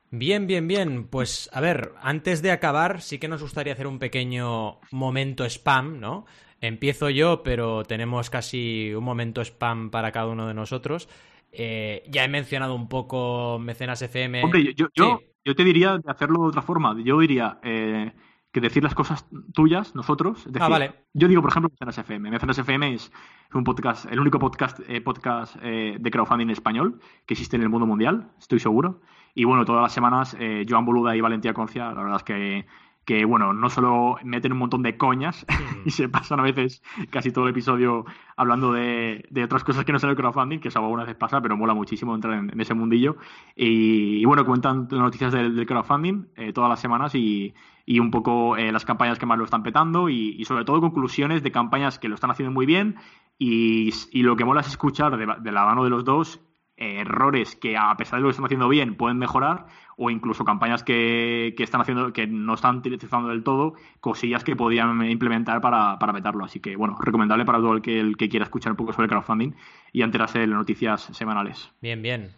Bien, 0.10 0.48
bien, 0.48 0.66
bien. 0.66 1.10
Pues 1.10 1.50
a 1.52 1.60
ver, 1.60 1.92
antes 2.02 2.42
de 2.42 2.52
acabar, 2.52 3.02
sí 3.02 3.20
que 3.20 3.28
nos 3.28 3.42
gustaría 3.42 3.74
hacer 3.74 3.88
un 3.88 4.00
pequeño 4.00 4.80
momento 4.92 5.44
spam, 5.44 6.00
¿no? 6.00 6.26
Empiezo 6.62 7.10
yo, 7.10 7.44
pero 7.44 7.84
tenemos 7.84 8.30
casi 8.30 8.94
un 8.94 9.04
momento 9.04 9.42
spam 9.42 9.90
para 9.90 10.14
cada 10.14 10.28
uno 10.28 10.48
de 10.48 10.54
nosotros. 10.54 11.10
Eh, 11.52 12.04
ya 12.10 12.24
he 12.24 12.28
mencionado 12.28 12.76
un 12.76 12.88
poco 12.88 13.60
Mecenas 13.60 14.02
FM. 14.02 14.44
Hombre, 14.44 14.74
yo, 14.76 14.88
yo, 14.96 15.56
te 15.56 15.64
diría 15.64 15.98
de 15.98 16.12
hacerlo 16.12 16.44
de 16.44 16.50
otra 16.50 16.62
forma. 16.62 16.96
Yo 17.04 17.20
diría 17.20 17.60
eh, 17.64 18.14
que 18.52 18.62
decir 18.62 18.84
las 18.84 18.94
cosas 18.94 19.28
tuyas, 19.54 19.96
nosotros. 19.96 20.48
ah, 20.60 20.68
vale. 20.68 20.94
Yo 21.14 21.28
digo, 21.28 21.42
por 21.42 21.52
ejemplo, 21.52 21.70
Mecenas 21.72 21.98
FM. 21.98 22.30
Mecenas 22.30 22.58
FM 22.58 22.94
es 22.94 23.12
un 23.54 23.64
podcast, 23.64 24.06
el 24.12 24.20
único 24.20 24.38
podcast, 24.40 24.80
eh, 24.88 25.02
podcast 25.02 25.56
de 25.56 26.12
crowdfunding 26.12 26.48
en 26.48 26.52
español 26.52 27.00
que 27.26 27.34
existe 27.34 27.56
en 27.56 27.64
el 27.64 27.70
mundo 27.70 27.88
mundial, 27.88 28.32
estoy 28.38 28.60
seguro. 28.60 29.02
Y 29.34 29.44
bueno, 29.46 29.66
todas 29.66 29.82
las 29.82 29.94
semanas, 29.94 30.36
Joan 30.68 30.86
Boluda 30.86 31.16
y 31.16 31.22
Valentía 31.22 31.54
Concia, 31.54 31.92
la 31.94 32.04
verdad 32.04 32.18
es 32.18 32.24
que 32.24 32.66
que 33.10 33.26
bueno, 33.26 33.54
no 33.54 33.72
solo 33.72 34.18
meten 34.24 34.52
un 34.52 34.60
montón 34.60 34.84
de 34.84 34.96
coñas 34.96 35.44
y 35.84 35.90
se 35.90 36.08
pasan 36.08 36.40
a 36.42 36.44
veces 36.44 36.84
casi 37.10 37.32
todo 37.32 37.46
el 37.46 37.50
episodio 37.50 38.06
hablando 38.38 38.72
de, 38.72 39.28
otras 39.44 39.64
cosas 39.64 39.84
que 39.84 39.92
no 39.92 39.98
son 39.98 40.12
el 40.12 40.16
crowdfunding, 40.16 40.60
que 40.60 40.68
eso 40.68 40.78
algunas 40.78 41.08
veces 41.08 41.18
pasa, 41.18 41.42
pero 41.42 41.58
mola 41.58 41.74
muchísimo 41.74 42.14
entrar 42.14 42.36
en, 42.36 42.62
ese 42.62 42.76
mundillo. 42.76 43.18
Y, 43.56 44.24
bueno, 44.26 44.46
cuentan 44.46 44.88
noticias 44.92 45.34
del, 45.34 45.66
crowdfunding 45.66 46.28
eh, 46.36 46.54
todas 46.54 46.70
las 46.70 46.80
semanas 46.80 47.16
y, 47.16 47.56
y 47.84 48.00
un 48.00 48.12
poco 48.12 48.58
eh, 48.58 48.72
las 48.72 48.86
campañas 48.86 49.18
que 49.18 49.26
más 49.26 49.40
lo 49.40 49.46
están 49.46 49.64
petando 49.64 50.08
y, 50.08 50.46
sobre 50.46 50.64
todo 50.64 50.80
conclusiones 50.80 51.42
de 51.42 51.52
campañas 51.52 51.98
que 51.98 52.10
lo 52.10 52.14
están 52.14 52.30
haciendo 52.30 52.54
muy 52.54 52.68
bien 52.68 52.98
y, 53.40 53.92
lo 54.22 54.36
que 54.36 54.46
mola 54.46 54.62
es 54.62 54.68
escuchar 54.68 55.18
de, 55.18 55.52
la 55.52 55.66
mano 55.66 55.84
de 55.84 55.90
los 55.90 56.06
dos 56.06 56.40
eh, 56.82 57.02
errores 57.02 57.58
que 57.58 57.76
a 57.76 57.94
pesar 57.98 58.20
de 58.20 58.22
lo 58.22 58.28
que 58.30 58.32
están 58.32 58.46
haciendo 58.46 58.70
bien 58.70 58.96
pueden 58.96 59.18
mejorar 59.18 59.66
o 59.98 60.10
incluso 60.10 60.46
campañas 60.46 60.82
que, 60.82 61.54
están 61.58 61.82
haciendo 61.82 62.14
que 62.14 62.26
no 62.26 62.54
están 62.54 62.78
utilizando 62.78 63.28
del 63.28 63.44
todo, 63.44 63.74
cosillas 64.00 64.46
que 64.46 64.56
podían 64.56 65.04
implementar 65.12 65.60
para, 65.60 66.00
para 66.00 66.14
meterlo. 66.14 66.46
Así 66.46 66.62
que, 66.62 66.78
bueno, 66.78 66.98
recomendable 67.02 67.44
para 67.44 67.58
todo 67.58 67.74
el 67.74 67.82
que, 67.82 68.00
el 68.00 68.16
que 68.16 68.30
quiera 68.30 68.46
escuchar 68.46 68.72
un 68.72 68.78
poco 68.78 68.94
sobre 68.94 69.10
crowdfunding 69.10 69.52
y 69.92 70.04
enterarse 70.04 70.40
de 70.40 70.48
las 70.48 70.58
noticias 70.58 71.02
semanales. 71.12 71.70
Bien, 71.82 72.02
bien. 72.02 72.32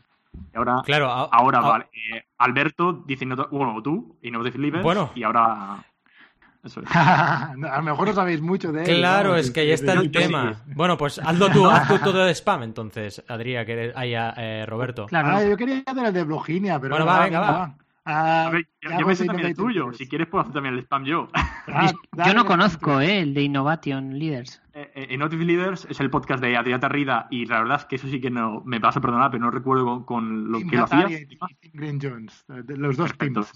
Y 0.51 0.57
ahora, 0.57 0.81
claro, 0.83 1.07
ahora 1.11 1.59
vale, 1.59 1.89
eh, 1.93 2.23
Alberto 2.39 3.03
dice, 3.05 3.27
bueno, 3.51 3.79
tú, 3.83 4.17
y 4.23 4.31
no 4.31 4.41
Livers, 4.41 4.83
bueno. 4.83 5.11
y 5.13 5.21
ahora... 5.21 5.85
a 6.93 7.53
lo 7.55 7.81
mejor 7.81 8.07
no 8.07 8.13
sabéis 8.13 8.41
mucho 8.41 8.71
de 8.71 8.83
él. 8.83 8.97
Claro, 8.97 9.35
es 9.35 9.49
que 9.49 9.61
ahí 9.61 9.71
está 9.71 9.93
el 9.93 10.11
tema. 10.11 10.61
Bueno, 10.67 10.97
pues 10.97 11.19
hazlo 11.19 11.49
tú, 11.49 11.65
haz 11.69 11.87
tú 11.87 11.97
todo 11.99 12.25
de 12.25 12.35
spam 12.35 12.63
entonces, 12.63 13.23
Adrián, 13.27 13.65
que 13.65 13.91
hay 13.95 14.13
eh, 14.15 14.65
Roberto. 14.67 15.07
Claro, 15.07 15.29
ah, 15.31 15.43
yo 15.43 15.57
quería 15.57 15.81
hacer 15.85 16.05
el 16.05 16.13
de 16.13 16.23
Bloginia, 16.23 16.79
pero... 16.79 16.95
Bueno, 16.95 17.05
va, 17.05 17.23
venga, 17.23 17.39
va. 17.39 17.75
Ah, 18.03 18.51
yo, 18.81 19.05
me 19.05 19.15
sé 19.15 19.25
también 19.25 19.49
el 19.49 19.55
tuyo. 19.55 19.93
Si 19.93 20.07
quieres, 20.07 20.27
puedo 20.27 20.41
hacer 20.41 20.53
también 20.53 20.73
el 20.73 20.81
spam 20.81 21.05
yo. 21.05 21.27
Ah, 21.33 21.91
yo 22.25 22.33
no 22.33 22.45
conozco 22.45 22.99
eh, 22.99 23.19
el 23.21 23.33
de 23.35 23.43
Innovation 23.43 24.17
Leaders. 24.17 24.61
Eh, 24.73 25.07
eh, 25.11 25.17
Leaders 25.17 25.85
es 25.89 25.99
el 25.99 26.09
podcast 26.09 26.41
de 26.41 26.57
Adrián 26.57 26.79
Tarrida 26.79 27.27
y 27.29 27.45
la 27.45 27.59
verdad 27.59 27.77
es 27.81 27.85
que 27.85 27.97
eso 27.97 28.07
sí 28.07 28.19
que 28.19 28.31
no 28.31 28.63
me 28.65 28.79
pasa 28.79 28.99
a 28.99 29.01
perdonar, 29.01 29.29
pero 29.29 29.43
no 29.43 29.51
recuerdo 29.51 30.05
con, 30.05 30.51
lo 30.51 30.59
que 30.59 30.77
lo 30.77 30.85
hacía. 30.85 31.07
Green 31.73 31.99
Jones, 32.01 32.43
los 32.47 32.97
dos 32.97 33.15
teams. 33.17 33.53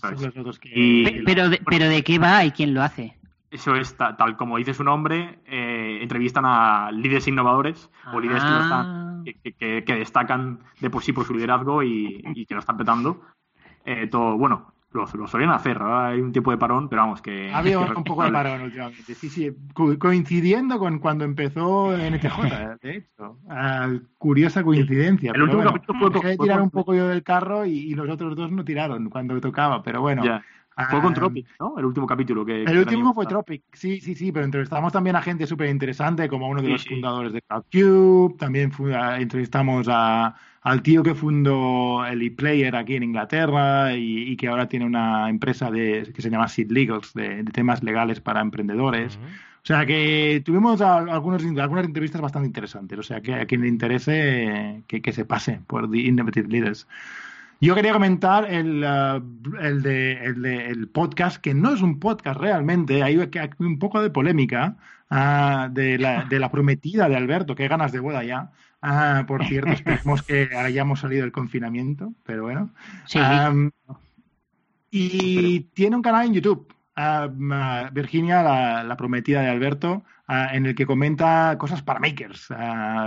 pero, 1.26 1.50
de, 1.50 1.62
pero 1.66 1.90
¿de 1.90 2.04
qué 2.04 2.20
va 2.20 2.46
y 2.46 2.52
quién 2.52 2.74
lo 2.74 2.84
hace? 2.84 3.18
Eso 3.50 3.76
es 3.76 3.96
tal, 3.96 4.38
como 4.38 4.58
dice 4.58 4.74
su 4.74 4.84
nombre, 4.84 5.40
entrevistan 5.46 6.44
a 6.46 6.92
líderes 6.92 7.28
innovadores 7.28 7.90
o 8.14 8.20
líderes 8.20 8.44
que, 8.44 8.60
están, 8.60 9.24
que, 9.24 9.84
que, 9.86 9.96
destacan 9.96 10.60
de 10.82 10.90
por 10.90 11.04
sí 11.04 11.14
por 11.14 11.26
su 11.26 11.34
liderazgo 11.34 11.82
y, 11.82 12.22
y 12.36 12.46
que 12.46 12.54
lo 12.54 12.60
están 12.60 12.76
petando 12.76 13.22
eh, 13.86 14.08
todo, 14.08 14.38
bueno, 14.38 14.74
lo, 14.92 15.06
lo, 15.14 15.28
solían 15.28 15.52
hacer, 15.52 15.82
hay 15.82 16.22
un 16.22 16.32
tipo 16.32 16.52
de 16.52 16.58
parón, 16.58 16.90
pero 16.90 17.04
vamos, 17.04 17.22
que... 17.22 17.54
Había 17.54 17.80
un 17.98 18.04
poco 18.04 18.24
de 18.24 18.32
parón 18.32 18.62
últimamente, 18.62 19.14
sí, 19.14 19.30
sí, 19.30 19.56
coincidiendo 20.00 20.80
con 20.80 21.00
cuando 21.00 21.26
empezó 21.26 21.96
NTJ, 21.96 22.40
de 22.82 22.96
hecho. 22.96 23.38
Ah, 23.50 23.90
curiosa 24.18 24.64
coincidencia. 24.64 25.32
El 25.34 25.44
último 25.44 25.64
capítulo 25.64 26.12
fue... 26.12 26.38
tirar 26.38 26.62
un 26.62 26.72
poco 26.72 26.94
yo 26.96 27.08
del 27.08 27.24
carro 27.24 27.66
y, 27.66 27.94
los 27.94 28.10
otros 28.10 28.36
dos 28.36 28.52
no 28.52 28.66
tiraron 28.66 29.10
cuando 29.10 29.40
tocaba, 29.40 29.84
pero 29.84 30.02
bueno... 30.02 30.24
Fue 30.90 31.02
con 31.02 31.14
Tropic, 31.14 31.48
¿no? 31.60 31.76
El 31.78 31.86
último 31.86 32.06
capítulo 32.06 32.46
que... 32.46 32.64
El 32.64 32.80
último 32.80 33.14
fue 33.14 33.26
Tropic, 33.26 33.64
sí, 33.72 34.02
sí, 34.02 34.14
sí, 34.14 34.32
pero 34.34 34.44
entrevistamos 34.44 34.92
también 34.92 35.16
a 35.16 35.22
gente 35.22 35.48
súper 35.48 35.70
interesante, 35.70 36.28
como 36.28 36.50
uno 36.50 36.62
de 36.62 36.70
los 36.70 36.86
fundadores 36.86 37.32
de 37.32 37.42
CloudCube, 37.42 38.38
también 38.38 38.72
entrevistamos 39.18 39.88
a, 39.90 40.36
al 40.62 40.82
tío 40.82 41.02
que 41.02 41.16
fundó 41.16 42.06
el 42.06 42.22
ePlayer 42.24 42.76
aquí 42.76 42.96
en 42.96 43.04
Inglaterra 43.04 43.96
y, 43.96 44.36
que 44.36 44.48
ahora 44.48 44.68
tiene 44.68 44.86
una 44.86 45.30
empresa 45.30 45.72
de, 45.72 46.12
que 46.14 46.22
se 46.22 46.30
llama 46.30 46.48
Seed 46.48 46.72
Legals, 46.72 47.14
de, 47.14 47.44
temas 47.54 47.82
legales 47.84 48.20
para 48.20 48.42
emprendedores. 48.42 49.18
O 49.18 49.68
sea 49.68 49.86
que 49.86 50.42
tuvimos 50.44 50.82
algunos, 50.82 51.44
algunas 51.58 51.86
entrevistas 51.86 52.20
bastante 52.20 52.48
interesantes. 52.48 53.00
O 53.00 53.04
sea 53.04 53.22
que 53.22 53.36
a 53.36 53.46
quien 53.46 53.62
le 53.62 53.68
interese 53.68 54.84
que, 54.88 55.02
que 55.02 55.14
se 55.14 55.24
pase 55.24 55.62
por 55.68 55.90
The 55.90 56.00
Innovative 56.00 56.48
Leaders. 56.48 56.88
Yo 57.66 57.74
quería 57.74 57.94
comentar 57.94 58.46
el, 58.46 58.84
uh, 58.84 59.58
el, 59.60 59.82
de, 59.82 60.24
el, 60.24 60.88
podcast, 60.88 61.38
que 61.38 61.56
no 61.56 61.74
es 61.74 61.82
un 61.82 62.00
podcast 62.00 62.40
realmente, 62.40 63.02
hay 63.02 63.18
un 63.58 63.80
poco 63.80 64.04
de 64.04 64.12
polémica 64.12 64.78
uh, 65.10 65.74
de, 65.74 65.98
la, 65.98 66.26
de, 66.26 66.38
la, 66.38 66.52
prometida 66.52 67.10
de 67.10 67.16
Alberto, 67.16 67.56
qué 67.56 67.68
ganas 67.68 67.92
de 67.92 68.02
boda 68.02 68.24
ya. 68.24 68.52
Uh, 68.84 69.26
por 69.26 69.48
cierto, 69.48 69.72
esperemos 69.72 70.22
que 70.28 70.50
hayamos 70.56 71.00
salido 71.00 71.24
del 71.24 71.32
confinamiento, 71.32 72.14
pero 72.24 72.44
bueno. 72.44 72.70
Um, 73.16 73.72
y 74.92 75.62
tiene 75.74 75.96
un 75.96 76.04
canal 76.04 76.28
en 76.28 76.34
YouTube, 76.36 76.72
Virginia, 77.94 78.44
la, 78.44 78.84
la, 78.84 78.96
prometida 78.96 79.42
de 79.42 79.50
Alberto, 79.50 80.04
en 80.30 80.68
el 80.68 80.76
que 80.76 80.86
comenta 80.86 81.58
cosas 81.58 81.82
para 81.82 82.00
makers, 82.00 82.48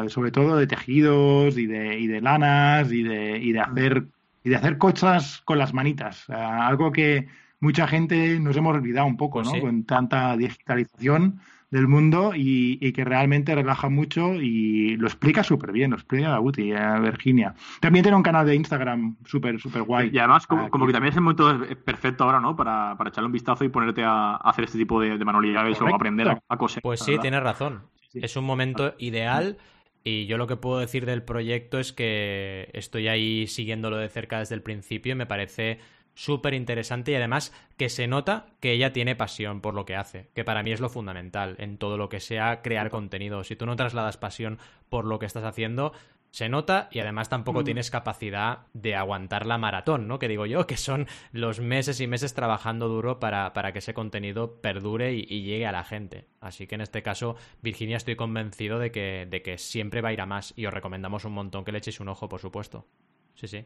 sobre 0.08 0.32
todo 0.32 0.56
de 0.56 0.66
tejidos 0.66 1.56
y 1.56 1.66
de, 1.66 2.00
y 2.00 2.08
de 2.08 2.20
lanas 2.20 2.90
y 2.90 3.04
de, 3.04 3.38
y 3.38 3.52
de 3.52 3.60
hacer 3.60 4.08
y 4.44 4.50
de 4.50 4.56
hacer 4.56 4.78
cosas 4.78 5.42
con 5.44 5.58
las 5.58 5.74
manitas. 5.74 6.28
algo 6.30 6.92
que 6.92 7.28
mucha 7.60 7.86
gente 7.86 8.38
nos 8.40 8.56
hemos 8.56 8.74
olvidado 8.74 9.06
un 9.06 9.16
poco, 9.16 9.42
pues 9.42 9.52
¿no? 9.52 9.60
Con 9.60 9.84
tanta 9.84 10.36
digitalización 10.36 11.40
del 11.70 11.86
mundo 11.86 12.32
y, 12.34 12.92
que 12.92 13.04
realmente 13.04 13.54
relaja 13.54 13.88
mucho 13.88 14.34
y 14.34 14.96
lo 14.96 15.06
explica 15.06 15.42
súper 15.42 15.72
bien, 15.72 15.90
lo 15.90 15.96
explica 15.96 16.34
a 16.34 16.38
Guti, 16.38 16.72
a 16.72 16.98
Virginia. 16.98 17.54
También 17.80 18.02
tiene 18.02 18.16
un 18.16 18.22
canal 18.22 18.46
de 18.46 18.54
Instagram 18.54 19.16
súper, 19.26 19.60
súper 19.60 19.82
guay. 19.82 20.10
Y 20.12 20.18
además, 20.18 20.46
como, 20.46 20.86
que 20.86 20.92
también 20.92 21.10
es 21.10 21.16
el 21.16 21.22
momento 21.22 21.60
perfecto 21.84 22.24
ahora, 22.24 22.40
¿no? 22.40 22.56
Para, 22.56 22.96
echarle 23.06 23.26
un 23.26 23.32
vistazo 23.32 23.64
y 23.64 23.68
ponerte 23.68 24.02
a, 24.02 24.36
hacer 24.36 24.64
este 24.64 24.78
tipo 24.78 25.00
de, 25.00 25.22
manualidades 25.24 25.80
o 25.80 25.94
aprender 25.94 26.40
a, 26.48 26.56
coser. 26.56 26.82
Pues 26.82 27.00
sí, 27.00 27.18
tienes 27.18 27.42
razón. 27.42 27.82
Es 28.14 28.36
un 28.36 28.44
momento 28.44 28.94
ideal 28.98 29.58
y 30.04 30.26
yo 30.26 30.38
lo 30.38 30.46
que 30.46 30.56
puedo 30.56 30.78
decir 30.78 31.06
del 31.06 31.22
proyecto 31.22 31.78
es 31.78 31.92
que 31.92 32.70
estoy 32.72 33.08
ahí 33.08 33.46
siguiéndolo 33.46 33.96
de 33.96 34.08
cerca 34.08 34.38
desde 34.38 34.54
el 34.54 34.62
principio 34.62 35.12
y 35.12 35.16
me 35.16 35.26
parece 35.26 35.78
súper 36.14 36.54
interesante 36.54 37.12
y 37.12 37.14
además 37.14 37.52
que 37.76 37.88
se 37.88 38.08
nota 38.08 38.46
que 38.58 38.72
ella 38.72 38.92
tiene 38.92 39.14
pasión 39.14 39.60
por 39.60 39.74
lo 39.74 39.84
que 39.84 39.94
hace, 39.94 40.30
que 40.34 40.44
para 40.44 40.64
mí 40.64 40.72
es 40.72 40.80
lo 40.80 40.88
fundamental 40.88 41.54
en 41.58 41.78
todo 41.78 41.96
lo 41.96 42.08
que 42.08 42.18
sea 42.18 42.60
crear 42.60 42.90
contenido. 42.90 43.44
Si 43.44 43.54
tú 43.54 43.66
no 43.66 43.76
trasladas 43.76 44.16
pasión 44.16 44.58
por 44.88 45.04
lo 45.04 45.20
que 45.20 45.26
estás 45.26 45.44
haciendo, 45.44 45.92
se 46.30 46.48
nota 46.48 46.88
y 46.92 47.00
además 47.00 47.28
tampoco 47.28 47.60
mm. 47.60 47.64
tienes 47.64 47.90
capacidad 47.90 48.66
de 48.72 48.94
aguantar 48.94 49.46
la 49.46 49.58
maratón, 49.58 50.08
¿no? 50.08 50.18
Que 50.18 50.28
digo 50.28 50.46
yo, 50.46 50.66
que 50.66 50.76
son 50.76 51.06
los 51.32 51.60
meses 51.60 52.00
y 52.00 52.06
meses 52.06 52.34
trabajando 52.34 52.88
duro 52.88 53.18
para, 53.18 53.52
para 53.52 53.72
que 53.72 53.78
ese 53.78 53.94
contenido 53.94 54.60
perdure 54.60 55.14
y, 55.14 55.42
llegue 55.48 55.66
a 55.66 55.72
la 55.72 55.84
gente. 55.84 56.26
Así 56.40 56.66
que 56.66 56.74
en 56.74 56.82
este 56.82 57.02
caso, 57.02 57.36
Virginia, 57.62 57.96
estoy 57.96 58.16
convencido 58.16 58.78
de 58.78 58.90
que, 58.90 59.26
de 59.30 59.42
que 59.42 59.58
siempre 59.58 60.00
va 60.00 60.10
a 60.10 60.12
ir 60.12 60.20
a 60.20 60.26
más 60.26 60.52
y 60.56 60.66
os 60.66 60.74
recomendamos 60.74 61.24
un 61.24 61.32
montón 61.32 61.64
que 61.64 61.72
le 61.72 61.78
echéis 61.78 62.00
un 62.00 62.08
ojo, 62.08 62.28
por 62.28 62.40
supuesto. 62.40 62.86
Sí, 63.34 63.48
sí. 63.48 63.64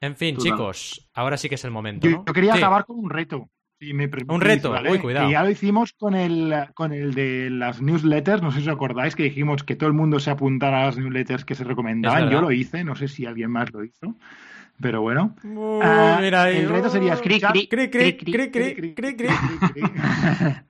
En 0.00 0.16
fin, 0.16 0.36
chicos, 0.36 1.08
ahora 1.14 1.36
sí 1.36 1.48
que 1.48 1.54
es 1.54 1.64
el 1.64 1.70
momento. 1.70 2.08
Yo, 2.08 2.24
quería 2.24 2.54
acabar 2.54 2.84
con 2.84 2.98
un 2.98 3.08
reto 3.08 3.48
un 3.92 4.40
reto, 4.40 4.74
uy, 4.90 4.98
cuidado. 4.98 5.28
Y 5.28 5.32
ya 5.32 5.42
lo 5.42 5.50
hicimos 5.50 5.92
con 5.92 6.14
el, 6.14 6.54
con 6.74 6.92
el 6.92 7.14
de 7.14 7.50
las 7.50 7.82
newsletters, 7.82 8.42
no 8.42 8.50
sé 8.50 8.60
si 8.60 8.68
os 8.68 8.74
acordáis 8.74 9.16
que 9.16 9.24
dijimos 9.24 9.64
que 9.64 9.76
todo 9.76 9.88
el 9.88 9.94
mundo 9.94 10.20
se 10.20 10.30
apuntara 10.30 10.82
a 10.82 10.86
las 10.86 10.96
newsletters 10.96 11.44
que 11.44 11.54
se 11.54 11.64
recomendaban. 11.64 12.30
Yo 12.30 12.40
lo 12.40 12.52
hice, 12.52 12.84
no 12.84 12.96
sé 12.96 13.08
si 13.08 13.26
alguien 13.26 13.50
más 13.50 13.72
lo 13.72 13.84
hizo. 13.84 14.14
Pero 14.80 15.02
bueno, 15.02 15.36
el 15.42 16.68
reto 16.68 16.90
sería 16.90 17.14
escuchar... 17.14 17.54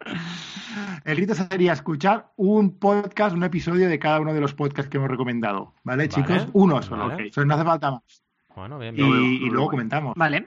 El 1.04 1.18
reto 1.18 1.34
sería 1.34 1.72
escuchar 1.72 2.32
un 2.36 2.78
podcast, 2.78 3.36
un 3.36 3.44
episodio 3.44 3.88
de 3.88 3.98
cada 3.98 4.20
uno 4.20 4.32
de 4.32 4.40
los 4.40 4.54
podcasts 4.54 4.90
que 4.90 4.96
hemos 4.96 5.10
recomendado. 5.10 5.74
¿Vale, 5.84 6.08
chicos? 6.08 6.48
Uno 6.52 6.82
solo. 6.82 7.08
no 7.08 7.54
hace 7.54 7.64
falta 7.64 7.90
más. 7.90 8.24
Bueno, 8.56 8.78
bien, 8.78 8.94
y, 8.96 9.50
luego 9.50 9.70
comentamos. 9.70 10.14
Vale. 10.16 10.46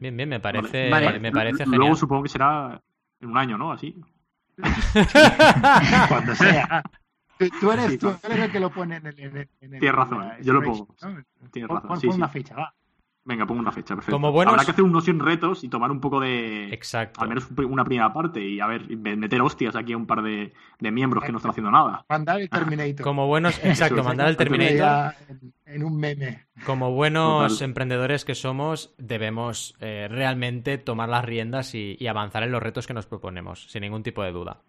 Bien, 0.00 0.16
bien, 0.16 0.28
me 0.28 0.40
parece, 0.40 0.90
me 1.20 1.32
parece 1.32 1.64
genial. 1.64 1.80
Luego 1.80 1.96
supongo 1.96 2.22
que 2.24 2.28
será 2.28 2.80
en 3.20 3.28
un 3.30 3.38
año, 3.38 3.58
¿no? 3.58 3.72
Así. 3.72 4.00
Cuando 6.08 6.34
sea. 6.34 6.82
Tú 7.60 7.70
eres, 7.70 7.98
tú 7.98 8.08
eres 8.24 8.38
el 8.38 8.52
que 8.52 8.60
lo 8.60 8.70
pone 8.70 8.96
en 8.96 9.06
el. 9.06 9.20
En 9.20 9.36
el 9.36 9.48
Tienes 9.60 9.94
razón, 9.94 10.24
yo 10.42 10.52
lo 10.52 10.62
pongo. 10.62 10.88
Tienes 11.52 11.70
razón. 11.70 12.00
Pon, 12.00 12.14
una 12.14 12.28
fecha, 12.28 12.54
va. 12.54 12.74
Venga, 13.26 13.44
pongo 13.44 13.60
una 13.60 13.72
fecha, 13.72 13.96
perfecto. 13.96 14.14
Como 14.14 14.30
buenos... 14.30 14.52
Habrá 14.52 14.64
que 14.64 14.70
hacer 14.70 14.84
unos 14.84 15.02
100 15.04 15.18
retos 15.18 15.64
y 15.64 15.68
tomar 15.68 15.90
un 15.90 16.00
poco 16.00 16.20
de. 16.20 16.72
Exacto. 16.72 17.20
Al 17.20 17.28
menos 17.28 17.48
una 17.68 17.84
primera 17.84 18.12
parte 18.12 18.40
y 18.40 18.60
a 18.60 18.68
ver, 18.68 18.88
meter 18.96 19.40
hostias 19.42 19.74
aquí 19.74 19.94
a 19.94 19.96
un 19.96 20.06
par 20.06 20.22
de, 20.22 20.52
de 20.78 20.90
miembros 20.92 21.24
que 21.24 21.32
no 21.32 21.38
están 21.38 21.50
haciendo 21.50 21.72
nada. 21.72 22.06
Mandar 22.08 22.40
el 22.40 22.48
Terminator. 22.48 23.02
Como 23.02 23.26
buenos. 23.26 23.58
Exacto, 23.64 24.04
mandar 24.04 24.28
el 24.28 24.36
Terminator. 24.36 25.14
En, 25.64 25.82
un 25.82 25.96
meme. 25.96 26.46
Como 26.64 26.92
buenos 26.92 27.60
emprendedores 27.62 28.24
que 28.24 28.36
somos, 28.36 28.94
debemos 28.96 29.74
eh, 29.80 30.06
realmente 30.08 30.78
tomar 30.78 31.08
las 31.08 31.24
riendas 31.24 31.74
y, 31.74 32.06
avanzar 32.06 32.44
en 32.44 32.52
los 32.52 32.62
retos 32.62 32.86
que 32.86 32.94
nos 32.94 33.06
proponemos, 33.06 33.66
sin 33.68 33.80
ningún 33.80 34.04
tipo 34.04 34.22
de 34.22 34.30
duda. 34.30 34.62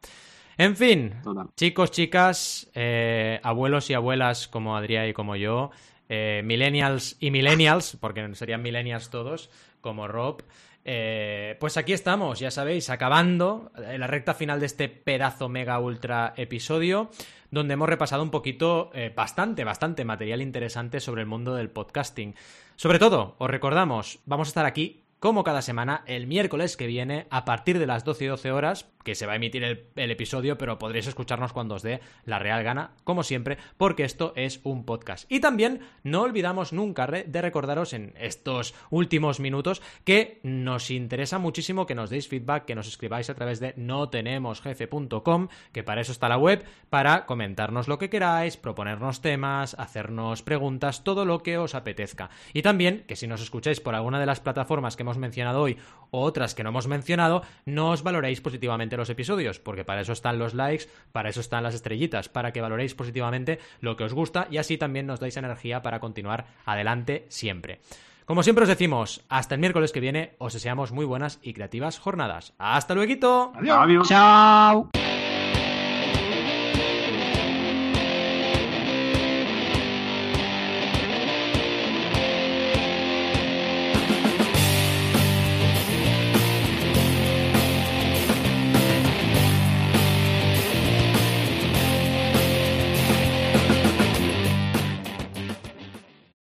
En 0.58 0.76
fin, 0.76 1.14
chicos, 1.56 1.92
chicas, 1.92 2.72
eh, 2.74 3.40
abuelos 3.44 3.92
y 3.92 3.94
abuelas 3.94 4.48
como 4.48 4.76
Adrián 4.76 5.08
y 5.08 5.14
como 5.14 5.36
yo, 5.36 5.70
eh, 6.10 6.42
millennials 6.44 7.18
y 7.20 7.32
millennials, 7.32 7.98
porque 8.00 8.28
serían 8.36 8.62
millennials 8.62 9.10
todos, 9.10 9.50
como 9.82 10.08
Rob. 10.08 10.44
Eh, 10.90 11.58
pues 11.60 11.76
aquí 11.76 11.92
estamos, 11.92 12.40
ya 12.40 12.50
sabéis, 12.50 12.90
acabando 12.90 13.72
en 13.76 14.00
la 14.00 14.08
recta 14.08 14.34
final 14.34 14.62
de 14.62 14.68
este 14.68 14.88
pedazo 14.88 15.50
mega 15.50 15.80
ultra 15.80 16.34
episodio, 16.38 17.10
donde 17.52 17.74
hemos 17.74 17.90
repasado 17.90 18.24
un 18.24 18.32
poquito, 18.32 18.90
eh, 18.94 19.12
bastante, 19.14 19.66
bastante 19.66 20.06
material 20.06 20.42
interesante 20.42 21.02
sobre 21.02 21.22
el 21.24 21.28
mundo 21.28 21.56
del 21.56 21.70
podcasting. 21.70 22.36
Sobre 22.78 23.00
todo, 23.00 23.36
os 23.38 23.50
recordamos, 23.50 24.20
vamos 24.26 24.48
a 24.48 24.52
estar 24.52 24.66
aquí 24.66 25.07
como 25.20 25.44
cada 25.44 25.62
semana, 25.62 26.04
el 26.06 26.28
miércoles 26.28 26.78
que 26.78 26.88
viene, 26.88 27.28
a 27.30 27.44
partir 27.44 27.80
de 27.80 27.88
las 27.88 28.04
12 28.04 28.26
y 28.26 28.28
12 28.28 28.52
horas, 28.52 28.90
que 29.08 29.16
se 29.16 29.26
va 29.26 29.32
a 29.32 29.36
emitir 29.38 29.64
el, 29.64 30.12
episodio, 30.12 30.58
pero 30.58 30.78
podréis 30.78 31.08
escucharnos 31.08 31.54
cuando 31.54 31.76
os 31.76 31.82
dé 31.82 32.02
la 32.26 32.40
real 32.40 32.62
gana, 32.62 32.92
como 33.06 33.24
siempre, 33.24 33.58
porque 33.78 34.04
esto 34.04 34.34
es 34.36 34.60
un 34.64 34.84
podcast. 34.84 35.32
Y 35.32 35.40
también 35.40 35.80
no 36.04 36.24
olvidamos 36.24 36.74
nunca 36.74 37.08
de 37.08 37.42
recordaros 37.42 37.94
en 37.94 38.14
estos 38.20 38.76
últimos 38.90 39.40
minutos 39.40 39.82
que 40.04 40.42
nos 40.44 40.92
interesa 40.92 41.40
muchísimo 41.40 41.86
que 41.86 41.96
nos 41.96 42.10
deis 42.10 42.28
feedback, 42.28 42.66
que 42.66 42.76
nos 42.76 42.90
escribáis 42.90 43.30
a 43.30 43.36
través 43.36 43.62
de 43.62 43.74
notenemosjefe.com, 43.78 45.48
que 45.72 45.84
para 45.84 46.02
eso 46.02 46.12
está 46.12 46.28
la 46.28 46.38
web, 46.38 46.66
para 46.90 47.26
comentarnos 47.26 47.88
lo 47.88 47.98
que 47.98 48.10
queráis, 48.10 48.58
proponernos 48.58 49.22
temas, 49.22 49.74
hacernos 49.80 50.42
preguntas, 50.42 51.06
todo 51.06 51.24
lo 51.24 51.44
que 51.44 51.58
os 51.58 51.76
apetezca. 51.76 52.30
Y 52.52 52.62
también 52.62 53.06
que 53.08 53.16
si 53.16 53.26
nos 53.26 53.42
escucháis 53.42 53.80
por 53.80 53.96
alguna 53.96 54.20
de 54.20 54.26
las 54.26 54.42
plataformas 54.42 54.98
que 54.98 55.06
hemos 55.08 55.18
mencionado 55.18 55.62
hoy 55.62 55.78
o 56.12 56.22
otras 56.22 56.56
que 56.56 56.64
no 56.64 56.70
hemos 56.70 56.88
mencionado, 56.88 57.44
no 57.66 57.92
os 57.92 58.04
valoréis 58.04 58.42
positivamente 58.42 58.98
los 58.98 59.10
episodios, 59.10 59.60
porque 59.60 59.84
para 59.84 60.02
eso 60.02 60.14
están 60.14 60.40
los 60.40 60.54
likes, 60.54 60.86
para 61.12 61.30
eso 61.30 61.42
están 61.42 61.64
las 61.64 61.76
estrellitas, 61.76 62.30
para 62.30 62.52
que 62.52 62.62
valoréis 62.62 62.96
positivamente 62.96 63.60
lo 63.82 63.98
que 63.98 64.04
os 64.04 64.14
gusta 64.14 64.48
y 64.50 64.58
así 64.58 64.78
también 64.78 65.08
nos 65.08 65.20
dais 65.20 65.38
energía 65.38 65.82
para 65.82 66.00
continuar 66.00 66.48
adelante 66.66 67.26
siempre. 67.30 67.80
Como 68.26 68.44
siempre 68.44 68.64
os 68.64 68.70
decimos, 68.70 69.24
hasta 69.30 69.56
el 69.56 69.62
miércoles 69.62 69.94
que 69.94 70.02
viene 70.02 70.36
os 70.38 70.54
deseamos 70.54 70.92
muy 70.92 71.06
buenas 71.06 71.40
y 71.42 71.54
creativas 71.54 71.98
jornadas. 71.98 72.54
¡Hasta 72.58 72.94
luego! 72.94 73.54
Adiós. 73.56 74.08
Chao. 74.08 74.90